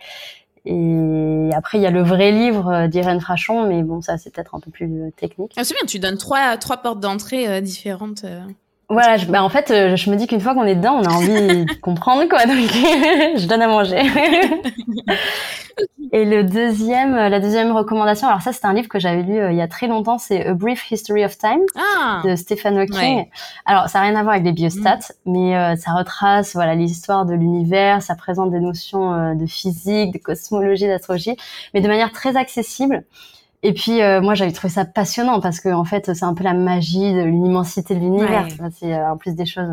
et 0.66 1.50
après, 1.56 1.80
il 1.80 1.82
y 1.82 1.88
a 1.88 1.92
le 1.92 2.04
vrai 2.04 2.32
livre 2.32 2.68
euh, 2.68 2.88
d'Irène 2.88 3.20
Frachon, 3.20 3.68
mais 3.68 3.82
bon, 3.82 4.02
ça, 4.02 4.18
c'est 4.18 4.30
peut-être 4.34 4.54
un 4.54 4.60
peu 4.60 4.70
plus 4.70 4.86
euh, 4.86 5.10
technique. 5.16 5.54
Ah, 5.58 5.64
c'est 5.64 5.74
bien, 5.74 5.86
tu 5.88 5.98
donnes 5.98 6.18
trois, 6.18 6.58
trois 6.58 6.78
portes 6.78 7.00
d'entrée 7.00 7.48
euh, 7.48 7.62
différentes. 7.62 8.26
Voilà, 8.92 9.18
je, 9.18 9.26
bah 9.26 9.44
en 9.44 9.50
fait, 9.50 9.96
je 9.96 10.10
me 10.10 10.16
dis 10.16 10.28
qu'une 10.28 10.42
fois 10.42 10.54
qu'on 10.54 10.66
est 10.66 10.76
dedans, 10.76 11.00
on 11.02 11.04
a 11.04 11.14
envie 11.14 11.66
de 11.66 11.80
comprendre, 11.80 12.28
quoi. 12.28 12.46
Donc, 12.46 12.56
je 12.58 13.48
donne 13.48 13.62
à 13.62 13.68
manger. 13.68 14.02
Et 16.14 16.26
le 16.26 16.44
deuxième, 16.44 17.16
la 17.16 17.40
deuxième 17.40 17.72
recommandation, 17.72 18.28
alors 18.28 18.42
ça 18.42 18.52
c'est 18.52 18.66
un 18.66 18.74
livre 18.74 18.90
que 18.90 19.00
j'avais 19.00 19.24
lu 19.24 19.38
euh, 19.38 19.52
il 19.52 19.58
y 19.58 19.62
a 19.62 19.68
très 19.70 19.88
longtemps, 19.88 20.18
c'est 20.18 20.46
A 20.46 20.54
Brief 20.54 20.92
History 20.92 21.24
of 21.24 21.38
Time 21.38 21.62
ah, 21.76 22.22
de 22.26 22.36
Stephen 22.36 22.78
Hawking. 22.78 23.28
Alors 23.66 23.88
ça 23.88 24.00
n'a 24.00 24.08
rien 24.08 24.16
à 24.18 24.24
voir 24.24 24.34
avec 24.34 24.46
les 24.46 24.52
biostats, 24.52 25.14
mm. 25.26 25.32
mais 25.32 25.56
euh, 25.56 25.76
ça 25.78 25.92
retrace 25.94 26.54
voilà 26.54 26.76
l'histoire 26.76 27.26
de 27.26 27.34
l'univers, 27.34 28.02
ça 28.02 28.16
présente 28.16 28.52
des 28.52 28.60
notions 28.60 29.14
euh, 29.14 29.36
de 29.36 29.46
physique, 29.46 30.14
de 30.14 30.18
cosmologie, 30.18 30.88
d'astrologie, 30.88 31.38
mais 31.74 31.80
de 31.80 31.88
manière 31.88 32.12
très 32.12 32.36
accessible. 32.36 33.06
Et 33.64 33.74
puis 33.74 34.00
moi 34.22 34.34
j'avais 34.34 34.52
trouvé 34.52 34.74
ça 34.74 34.86
passionnant 34.86 35.40
parce 35.40 35.60
que 35.60 35.70
en 35.70 35.86
fait 35.86 36.14
c'est 36.14 36.26
un 36.26 36.34
peu 36.34 36.44
la 36.44 36.54
magie 36.54 37.14
de 37.14 37.24
l'immensité 37.24 37.96
de 37.96 38.00
l'univers. 38.00 38.48
C'est 38.80 38.96
en 38.96 39.18
plus 39.18 39.36
des 39.36 39.46
choses 39.46 39.70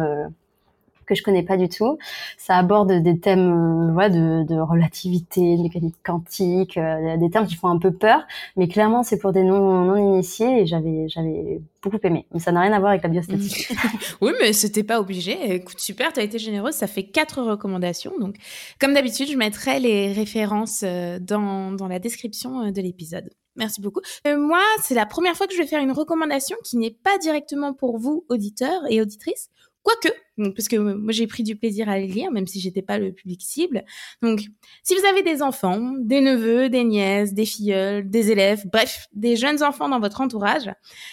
que 1.08 1.14
je 1.14 1.22
connais 1.22 1.42
pas 1.42 1.56
du 1.56 1.68
tout. 1.68 1.98
Ça 2.36 2.56
aborde 2.56 2.92
des 2.92 3.18
thèmes 3.18 3.96
euh, 3.98 4.08
de, 4.08 4.44
de, 4.44 4.60
relativité, 4.60 5.56
de 5.56 5.62
mécanique 5.62 5.96
quantique, 6.04 6.76
euh, 6.76 7.16
des 7.16 7.30
termes 7.30 7.46
qui 7.46 7.56
font 7.56 7.68
un 7.68 7.78
peu 7.78 7.92
peur, 7.92 8.22
mais 8.56 8.68
clairement 8.68 9.02
c'est 9.02 9.18
pour 9.18 9.32
des 9.32 9.42
non, 9.42 9.84
non 9.84 9.96
initiés 9.96 10.60
et 10.60 10.66
j'avais 10.66 11.08
j'avais 11.08 11.60
beaucoup 11.82 11.98
aimé. 12.04 12.26
Mais 12.32 12.40
ça 12.40 12.52
n'a 12.52 12.60
rien 12.60 12.72
à 12.72 12.78
voir 12.78 12.90
avec 12.90 13.02
la 13.02 13.08
biostatistique. 13.08 13.76
oui, 14.20 14.32
mais 14.40 14.52
c'était 14.52 14.84
pas 14.84 15.00
obligé. 15.00 15.54
Écoute, 15.54 15.80
super, 15.80 16.12
tu 16.12 16.20
as 16.20 16.22
été 16.22 16.38
généreuse. 16.38 16.74
Ça 16.74 16.86
fait 16.86 17.04
quatre 17.04 17.42
recommandations. 17.42 18.12
Donc, 18.20 18.36
comme 18.78 18.94
d'habitude, 18.94 19.28
je 19.30 19.36
mettrai 19.36 19.80
les 19.80 20.12
références 20.12 20.82
euh, 20.84 21.18
dans, 21.18 21.72
dans 21.72 21.88
la 21.88 21.98
description 21.98 22.70
de 22.70 22.80
l'épisode. 22.80 23.30
Merci 23.58 23.80
beaucoup. 23.80 24.00
moi, 24.24 24.62
c'est 24.82 24.94
la 24.94 25.06
première 25.06 25.36
fois 25.36 25.46
que 25.46 25.52
je 25.52 25.58
vais 25.58 25.66
faire 25.66 25.82
une 25.82 25.92
recommandation 25.92 26.56
qui 26.64 26.76
n'est 26.76 26.96
pas 27.02 27.18
directement 27.18 27.74
pour 27.74 27.98
vous, 27.98 28.24
auditeurs 28.28 28.82
et 28.88 29.02
auditrices, 29.02 29.50
Quoique, 29.82 30.14
parce 30.54 30.68
que 30.68 30.76
moi 30.76 31.12
j'ai 31.12 31.26
pris 31.26 31.42
du 31.42 31.56
plaisir 31.56 31.88
à 31.88 31.98
les 31.98 32.08
lire, 32.08 32.30
même 32.30 32.46
si 32.46 32.60
j'étais 32.60 32.82
pas 32.82 32.98
le 32.98 33.12
public 33.12 33.40
cible. 33.42 33.84
Donc, 34.22 34.40
si 34.82 34.94
vous 34.94 35.06
avez 35.06 35.22
des 35.22 35.40
enfants, 35.40 35.94
des 35.98 36.20
neveux, 36.20 36.68
des 36.68 36.84
nièces, 36.84 37.32
des 37.32 37.46
filleuls, 37.46 38.08
des 38.10 38.30
élèves, 38.30 38.64
bref, 38.70 39.06
des 39.12 39.36
jeunes 39.36 39.62
enfants 39.62 39.88
dans 39.88 40.00
votre 40.00 40.20
entourage, 40.20 40.70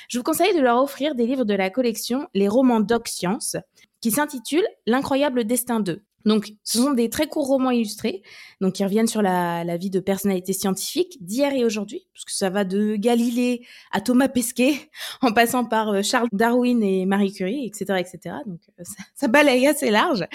je 0.10 0.18
vous 0.18 0.24
conseille 0.24 0.56
de 0.56 0.62
leur 0.62 0.82
offrir 0.82 1.16
des 1.16 1.26
livres 1.26 1.46
de 1.46 1.54
la 1.54 1.70
collection 1.70 2.28
Les 2.34 2.50
romans 2.50 2.82
Doc 2.82 3.08
Science, 3.08 3.56
qui 4.02 4.12
s'intitule 4.12 4.66
L'incroyable 4.86 5.46
destin 5.46 5.80
d'eux. 5.80 6.04
Donc, 6.26 6.53
ce 6.64 6.80
sont 6.80 6.93
des 6.93 7.10
très 7.10 7.27
courts 7.27 7.47
romans 7.47 7.72
illustrés, 7.72 8.23
donc 8.60 8.73
qui 8.73 8.84
reviennent 8.84 9.07
sur 9.07 9.22
la, 9.22 9.77
vie 9.77 9.89
de 9.89 9.99
personnalités 9.99 10.53
scientifiques 10.53 11.18
d'hier 11.23 11.53
et 11.53 11.64
aujourd'hui, 11.64 12.07
parce 12.14 12.26
que 12.26 12.31
ça 12.31 12.49
va 12.49 12.64
de 12.64 12.95
Galilée 12.95 13.65
à 13.91 14.02
Thomas 14.02 14.27
Pesquet, 14.27 14.73
en 15.22 15.34
passant 15.34 15.65
par 15.65 15.89
euh, 15.89 16.02
Charles 16.02 16.30
Darwin 16.31 16.81
et 16.81 17.06
Marie 17.06 17.31
Curie, 17.31 17.65
etc., 17.65 17.99
etc. 17.99 18.35
Donc, 18.45 18.60
euh, 18.80 18.84
ça, 18.84 19.03
ça 19.14 19.27
balaye 19.27 19.68
assez 19.68 19.91
large. 19.91 20.26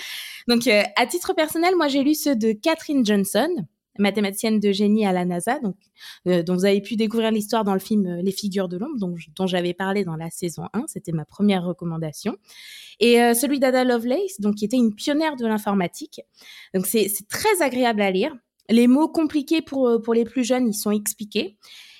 Donc, 0.46 0.66
euh, 0.66 0.82
à 0.96 1.06
titre 1.06 1.32
personnel, 1.34 1.74
moi, 1.76 1.88
j'ai 1.88 2.02
lu 2.02 2.14
ceux 2.14 2.36
de 2.36 2.52
Catherine 2.52 3.04
Johnson, 3.04 3.48
mathématicienne 4.00 4.58
de 4.58 4.72
génie 4.72 5.06
à 5.06 5.12
la 5.12 5.24
NASA, 5.24 5.60
donc 5.60 5.76
dont 6.24 6.54
vous 6.54 6.64
avez 6.64 6.80
pu 6.80 6.96
découvrir 6.96 7.30
l'histoire 7.30 7.64
dans 7.64 7.74
le 7.74 7.80
film 7.80 8.20
Les 8.22 8.32
Figures 8.32 8.68
de 8.68 8.76
l'ombre, 8.76 8.96
dont, 8.98 9.46
j'avais 9.46 9.74
parlé 9.74 10.04
dans 10.04 10.16
la 10.16 10.30
saison 10.30 10.64
1. 10.72 10.84
C'était 10.88 11.12
ma 11.12 11.24
première 11.24 11.64
recommandation 11.64 12.36
et 13.00 13.20
euh, 13.20 13.34
celui 13.34 13.58
d'Ada 13.58 13.82
Lovelace, 13.82 14.40
donc 14.40 14.56
qui 14.56 14.66
était 14.66 14.76
une 14.76 14.94
pionnière 14.94 15.36
de 15.36 15.46
l'informatique. 15.46 16.20
Donc 16.74 16.86
c'est 16.86 17.10
très 17.28 17.62
agréable 17.62 18.02
à 18.02 18.10
lire. 18.10 18.36
Les 18.68 18.86
mots 18.86 19.08
compliqués 19.08 19.62
pour, 19.62 19.88
euh, 19.88 19.98
pour 19.98 20.14
les 20.14 20.24
plus 20.24 20.44
jeunes, 20.44 20.68
ils 20.68 20.74
sont 20.74 20.90
expliqués. 20.90 21.56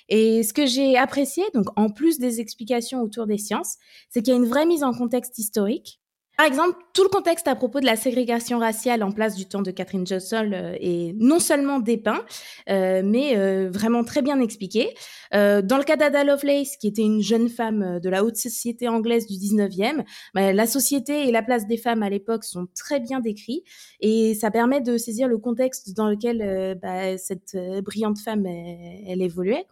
Et 0.07 0.43
ce 0.43 0.53
que 0.53 0.65
j'ai 0.65 0.97
apprécié, 0.97 1.43
donc 1.53 1.67
en 1.75 1.89
plus 1.89 2.19
des 2.19 2.39
explications 2.39 3.01
autour 3.01 3.27
des 3.27 3.37
sciences, 3.37 3.77
c'est 4.09 4.21
qu'il 4.21 4.33
y 4.33 4.35
a 4.35 4.39
une 4.39 4.47
vraie 4.47 4.65
mise 4.65 4.83
en 4.83 4.93
contexte 4.93 5.37
historique. 5.39 5.99
Par 6.41 6.47
exemple, 6.47 6.75
tout 6.93 7.03
le 7.03 7.09
contexte 7.09 7.47
à 7.47 7.55
propos 7.55 7.79
de 7.81 7.85
la 7.85 7.95
ségrégation 7.95 8.57
raciale 8.57 9.03
en 9.03 9.11
place 9.11 9.35
du 9.35 9.45
temps 9.45 9.61
de 9.61 9.69
Catherine 9.69 10.07
Johnson 10.07 10.49
euh, 10.53 10.75
est 10.79 11.13
non 11.19 11.39
seulement 11.39 11.79
dépeint, 11.79 12.25
euh, 12.67 13.03
mais 13.05 13.37
euh, 13.37 13.69
vraiment 13.71 14.03
très 14.03 14.23
bien 14.23 14.39
expliqué. 14.39 14.89
dans 15.31 15.77
le 15.77 15.83
cas 15.83 15.97
d'Ada 15.97 16.23
Lovelace, 16.23 16.77
qui 16.77 16.87
était 16.87 17.03
une 17.03 17.21
jeune 17.21 17.47
femme 17.47 17.99
de 17.99 18.09
la 18.09 18.23
haute 18.25 18.37
société 18.37 18.89
anglaise 18.89 19.27
du 19.27 19.35
19e, 19.35 20.03
bah, 20.33 20.51
la 20.51 20.65
société 20.65 21.27
et 21.27 21.31
la 21.31 21.43
place 21.43 21.67
des 21.67 21.77
femmes 21.77 22.01
à 22.01 22.09
l'époque 22.09 22.43
sont 22.43 22.67
très 22.75 22.99
bien 22.99 23.19
décrits 23.19 23.63
et 23.99 24.33
ça 24.33 24.49
permet 24.51 24.81
de 24.81 24.97
saisir 24.97 25.27
le 25.27 25.37
contexte 25.37 25.95
dans 25.95 26.09
lequel 26.09 26.77
bah, 26.81 27.17
cette 27.17 27.55
brillante 27.83 28.19
femme 28.19 28.45
évoluait. 28.45 29.65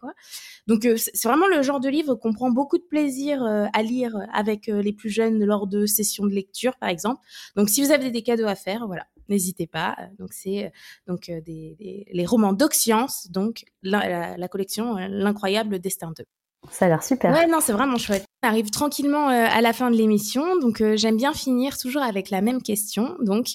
Donc 0.66 0.88
c'est 0.96 1.28
vraiment 1.28 1.48
le 1.48 1.62
genre 1.62 1.80
de 1.80 1.88
livre 1.88 2.14
qu'on 2.14 2.32
prend 2.32 2.50
beaucoup 2.50 2.78
de 2.78 2.84
plaisir 2.88 3.42
à 3.42 3.82
lire 3.82 4.16
avec 4.32 4.68
les 4.68 4.92
plus 4.92 5.10
jeunes 5.10 5.44
lors 5.44 5.66
de 5.66 5.84
sessions 5.84 6.24
de 6.24 6.32
lecture 6.32 6.59
par 6.80 6.88
exemple. 6.88 7.20
Donc, 7.56 7.68
si 7.68 7.82
vous 7.82 7.90
avez 7.90 8.10
des 8.10 8.22
cadeaux 8.22 8.46
à 8.46 8.54
faire, 8.54 8.86
voilà, 8.86 9.06
n'hésitez 9.30 9.66
pas. 9.66 9.96
Donc, 10.18 10.32
c'est 10.32 10.66
euh, 10.66 10.70
donc 11.06 11.28
euh, 11.28 11.40
des, 11.40 12.06
les 12.12 12.26
romans 12.26 12.52
d'Oxiance, 12.52 13.30
donc 13.30 13.64
la, 13.82 14.48
collection 14.48 14.98
euh, 14.98 15.06
L'incroyable 15.08 15.78
destin 15.78 16.12
2. 16.16 16.24
Ça 16.70 16.86
a 16.86 16.88
l'air 16.88 17.02
super. 17.02 17.32
Ouais, 17.32 17.46
non, 17.46 17.60
c'est 17.60 17.72
vraiment 17.72 17.96
chouette. 17.96 18.24
On 18.42 18.48
arrive 18.48 18.70
tranquillement 18.70 19.28
à 19.28 19.60
la 19.62 19.72
fin 19.72 19.90
de 19.90 19.96
l'émission, 19.96 20.56
donc 20.60 20.82
j'aime 20.94 21.16
bien 21.16 21.32
finir 21.32 21.78
toujours 21.78 22.02
avec 22.02 22.28
la 22.28 22.42
même 22.42 22.60
question. 22.60 23.16
Donc, 23.22 23.48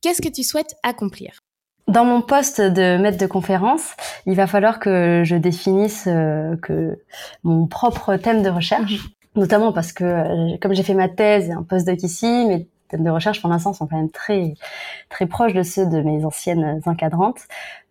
qu'est-ce 0.00 0.20
que 0.20 0.28
tu 0.28 0.42
souhaites 0.42 0.74
accomplir? 0.82 1.38
Dans 1.86 2.04
mon 2.04 2.20
poste 2.20 2.60
de 2.60 2.96
maître 2.96 3.18
de 3.18 3.26
conférence, 3.26 3.92
il 4.26 4.34
va 4.34 4.48
falloir 4.48 4.80
que 4.80 5.22
je 5.24 5.36
définisse 5.36 6.04
que 6.04 6.98
mon 7.44 7.68
propre 7.68 8.16
thème 8.16 8.42
de 8.42 8.48
recherche 8.48 9.08
notamment 9.36 9.72
parce 9.72 9.92
que 9.92 10.04
euh, 10.04 10.56
comme 10.60 10.74
j'ai 10.74 10.82
fait 10.82 10.94
ma 10.94 11.08
thèse 11.08 11.48
et 11.48 11.52
un 11.52 11.62
postdoc 11.62 12.02
ici, 12.02 12.26
mes 12.46 12.68
thèmes 12.88 13.04
de 13.04 13.10
recherche 13.10 13.40
pour 13.40 13.50
l'instant 13.50 13.72
sont 13.72 13.86
quand 13.86 13.96
même 13.96 14.10
très 14.10 14.54
très 15.08 15.26
proches 15.26 15.54
de 15.54 15.62
ceux 15.62 15.86
de 15.86 16.02
mes 16.02 16.24
anciennes 16.24 16.80
encadrantes. 16.86 17.42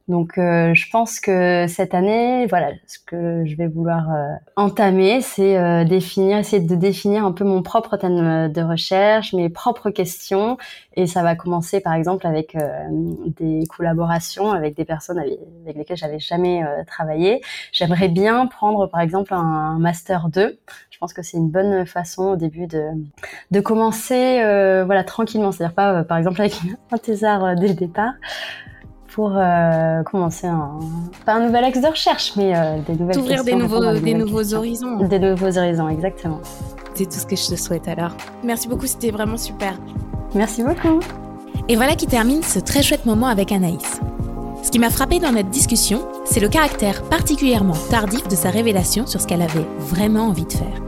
Donc, 0.07 0.37
euh, 0.37 0.73
je 0.73 0.89
pense 0.89 1.19
que 1.19 1.67
cette 1.67 1.93
année, 1.93 2.45
voilà, 2.47 2.71
ce 2.87 2.97
que 2.99 3.45
je 3.45 3.55
vais 3.55 3.67
vouloir 3.67 4.11
euh, 4.11 4.33
entamer, 4.55 5.21
c'est 5.21 5.57
euh, 5.57 5.83
définir, 5.83 6.37
essayer 6.37 6.61
de 6.61 6.75
définir 6.75 7.25
un 7.25 7.31
peu 7.31 7.43
mon 7.43 7.61
propre 7.61 7.97
thème 7.97 8.51
de 8.51 8.61
recherche, 8.61 9.33
mes 9.33 9.49
propres 9.49 9.89
questions, 9.89 10.57
et 10.95 11.07
ça 11.07 11.23
va 11.23 11.35
commencer, 11.35 11.79
par 11.79 11.93
exemple, 11.93 12.27
avec 12.27 12.57
des 13.37 13.63
collaborations 13.69 14.51
avec 14.51 14.75
des 14.75 14.85
personnes 14.85 15.19
avec, 15.19 15.77
lesquelles 15.77 15.97
j'avais 15.97 16.19
jamais 16.19 16.63
travaillé. 16.87 17.41
J'aimerais 17.71 18.09
bien 18.09 18.47
prendre, 18.47 18.87
par 18.87 18.99
exemple, 18.99 19.33
un, 19.33 19.77
master 19.79 20.29
2. 20.29 20.59
Je 20.89 20.97
pense 20.97 21.13
que 21.13 21.21
c'est 21.21 21.37
une 21.37 21.49
bonne 21.49 21.85
façon 21.85 22.31
au 22.31 22.35
début 22.35 22.67
de 22.67 22.89
de 23.51 23.59
commencer, 23.59 24.41
voilà, 24.85 25.03
tranquillement, 25.03 25.51
c'est-à-dire 25.51 25.75
pas, 25.75 26.03
par 26.03 26.17
exemple, 26.17 26.41
avec 26.41 26.59
un 26.91 26.97
thésard 26.97 27.55
dès 27.55 27.69
le 27.69 27.73
départ 27.73 28.13
pour 29.13 29.33
euh, 29.35 30.03
commencer 30.03 30.47
un, 30.47 30.79
pas 31.25 31.33
un 31.33 31.45
nouvel 31.45 31.63
axe 31.63 31.81
de 31.81 31.87
recherche, 31.87 32.33
mais 32.37 32.55
euh, 32.55 32.77
des 32.87 32.95
nouvelles 32.95 33.17
Ouvrir 33.17 33.43
des 33.43 33.55
nouveaux, 33.55 33.93
des 33.93 34.13
nouveaux 34.13 34.53
horizons. 34.53 34.97
Des 34.97 35.19
nouveaux 35.19 35.57
horizons, 35.57 35.89
exactement. 35.89 36.39
C'est 36.95 37.05
tout 37.05 37.19
ce 37.19 37.25
que 37.25 37.35
je 37.35 37.49
te 37.49 37.55
souhaite 37.55 37.87
alors. 37.87 38.11
Merci 38.43 38.67
beaucoup, 38.67 38.87
c'était 38.87 39.11
vraiment 39.11 39.37
super. 39.37 39.73
Merci 40.33 40.63
beaucoup. 40.63 40.99
Et 41.67 41.75
voilà 41.75 41.95
qui 41.95 42.07
termine 42.07 42.41
ce 42.41 42.59
très 42.59 42.81
chouette 42.81 43.05
moment 43.05 43.27
avec 43.27 43.51
Anaïs. 43.51 43.99
Ce 44.63 44.69
qui 44.69 44.79
m'a 44.79 44.89
frappé 44.89 45.19
dans 45.19 45.31
notre 45.31 45.49
discussion, 45.49 46.01
c'est 46.25 46.39
le 46.39 46.47
caractère 46.47 47.03
particulièrement 47.03 47.75
tardif 47.89 48.27
de 48.27 48.35
sa 48.35 48.49
révélation 48.49 49.07
sur 49.07 49.19
ce 49.19 49.27
qu'elle 49.27 49.41
avait 49.41 49.65
vraiment 49.79 50.27
envie 50.27 50.45
de 50.45 50.53
faire. 50.53 50.81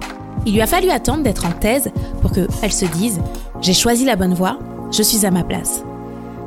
Il 0.45 0.53
lui 0.53 0.61
a 0.61 0.67
fallu 0.67 0.89
attendre 0.89 1.23
d'être 1.23 1.45
en 1.45 1.51
thèse 1.51 1.91
pour 2.21 2.31
qu'elle 2.31 2.71
se 2.71 2.85
dise⁇ 2.85 3.19
J'ai 3.61 3.73
choisi 3.73 4.05
la 4.05 4.15
bonne 4.15 4.33
voie, 4.33 4.59
je 4.91 5.01
suis 5.01 5.25
à 5.25 5.31
ma 5.31 5.43
place⁇ 5.43 5.83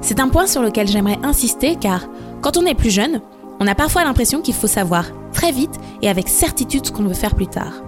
c'est 0.06 0.20
un 0.20 0.28
point 0.28 0.46
sur 0.46 0.62
lequel 0.62 0.86
j'aimerais 0.86 1.18
insister 1.24 1.74
car 1.74 2.06
quand 2.40 2.56
on 2.56 2.64
est 2.64 2.76
plus 2.76 2.90
jeune, 2.90 3.20
on 3.58 3.66
a 3.66 3.74
parfois 3.74 4.04
l'impression 4.04 4.40
qu'il 4.40 4.54
faut 4.54 4.68
savoir 4.68 5.06
très 5.32 5.50
vite 5.50 5.74
et 6.00 6.08
avec 6.08 6.28
certitude 6.28 6.86
ce 6.86 6.92
qu'on 6.92 7.02
veut 7.02 7.12
faire 7.12 7.34
plus 7.34 7.48
tard. 7.48 7.82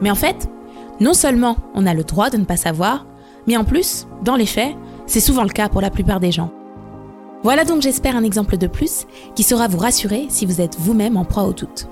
Mais 0.00 0.10
en 0.10 0.14
fait, 0.14 0.48
non 1.00 1.14
seulement 1.14 1.56
on 1.74 1.84
a 1.84 1.92
le 1.92 2.04
droit 2.04 2.30
de 2.30 2.36
ne 2.36 2.44
pas 2.44 2.56
savoir, 2.56 3.06
mais 3.48 3.56
en 3.56 3.64
plus, 3.64 4.06
dans 4.22 4.36
les 4.36 4.46
faits, 4.46 4.72
c'est 5.06 5.18
souvent 5.18 5.42
le 5.42 5.48
cas 5.48 5.68
pour 5.68 5.80
la 5.80 5.90
plupart 5.90 6.20
des 6.20 6.30
gens. 6.30 6.52
Voilà 7.42 7.64
donc 7.64 7.82
j'espère 7.82 8.14
un 8.14 8.22
exemple 8.22 8.56
de 8.56 8.68
plus 8.68 9.08
qui 9.34 9.42
saura 9.42 9.66
vous 9.66 9.78
rassurer 9.78 10.26
si 10.28 10.46
vous 10.46 10.60
êtes 10.60 10.78
vous-même 10.78 11.16
en 11.16 11.24
proie 11.24 11.42
au 11.42 11.52
doute. 11.52 11.88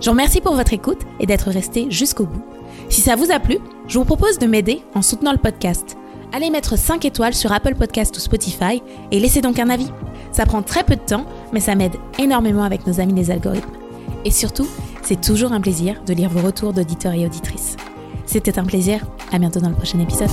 Je 0.00 0.06
vous 0.06 0.12
remercie 0.12 0.40
pour 0.40 0.54
votre 0.54 0.72
écoute 0.72 1.02
et 1.20 1.26
d'être 1.26 1.50
resté 1.50 1.90
jusqu'au 1.90 2.24
bout. 2.24 2.42
Si 2.88 3.02
ça 3.02 3.14
vous 3.14 3.30
a 3.30 3.40
plu, 3.40 3.58
je 3.88 3.98
vous 3.98 4.06
propose 4.06 4.38
de 4.38 4.46
m'aider 4.46 4.80
en 4.94 5.02
soutenant 5.02 5.32
le 5.32 5.38
podcast 5.38 5.98
allez 6.32 6.50
mettre 6.50 6.76
5 6.76 7.04
étoiles 7.04 7.34
sur 7.34 7.52
Apple 7.52 7.74
Podcast 7.74 8.16
ou 8.16 8.20
Spotify 8.20 8.82
et 9.10 9.20
laissez 9.20 9.40
donc 9.40 9.58
un 9.58 9.70
avis. 9.70 9.90
Ça 10.32 10.46
prend 10.46 10.62
très 10.62 10.84
peu 10.84 10.96
de 10.96 11.00
temps, 11.00 11.26
mais 11.52 11.60
ça 11.60 11.74
m'aide 11.74 11.96
énormément 12.18 12.64
avec 12.64 12.86
nos 12.86 13.00
amis 13.00 13.14
les 13.14 13.30
algorithmes. 13.30 13.70
Et 14.24 14.30
surtout, 14.30 14.68
c'est 15.02 15.20
toujours 15.20 15.52
un 15.52 15.60
plaisir 15.60 16.02
de 16.06 16.14
lire 16.14 16.30
vos 16.30 16.40
retours 16.40 16.72
d'auditeurs 16.72 17.12
et 17.12 17.26
auditrices. 17.26 17.76
C'était 18.26 18.58
un 18.58 18.64
plaisir, 18.64 19.04
à 19.32 19.38
bientôt 19.38 19.60
dans 19.60 19.68
le 19.68 19.74
prochain 19.74 19.98
épisode. 19.98 20.30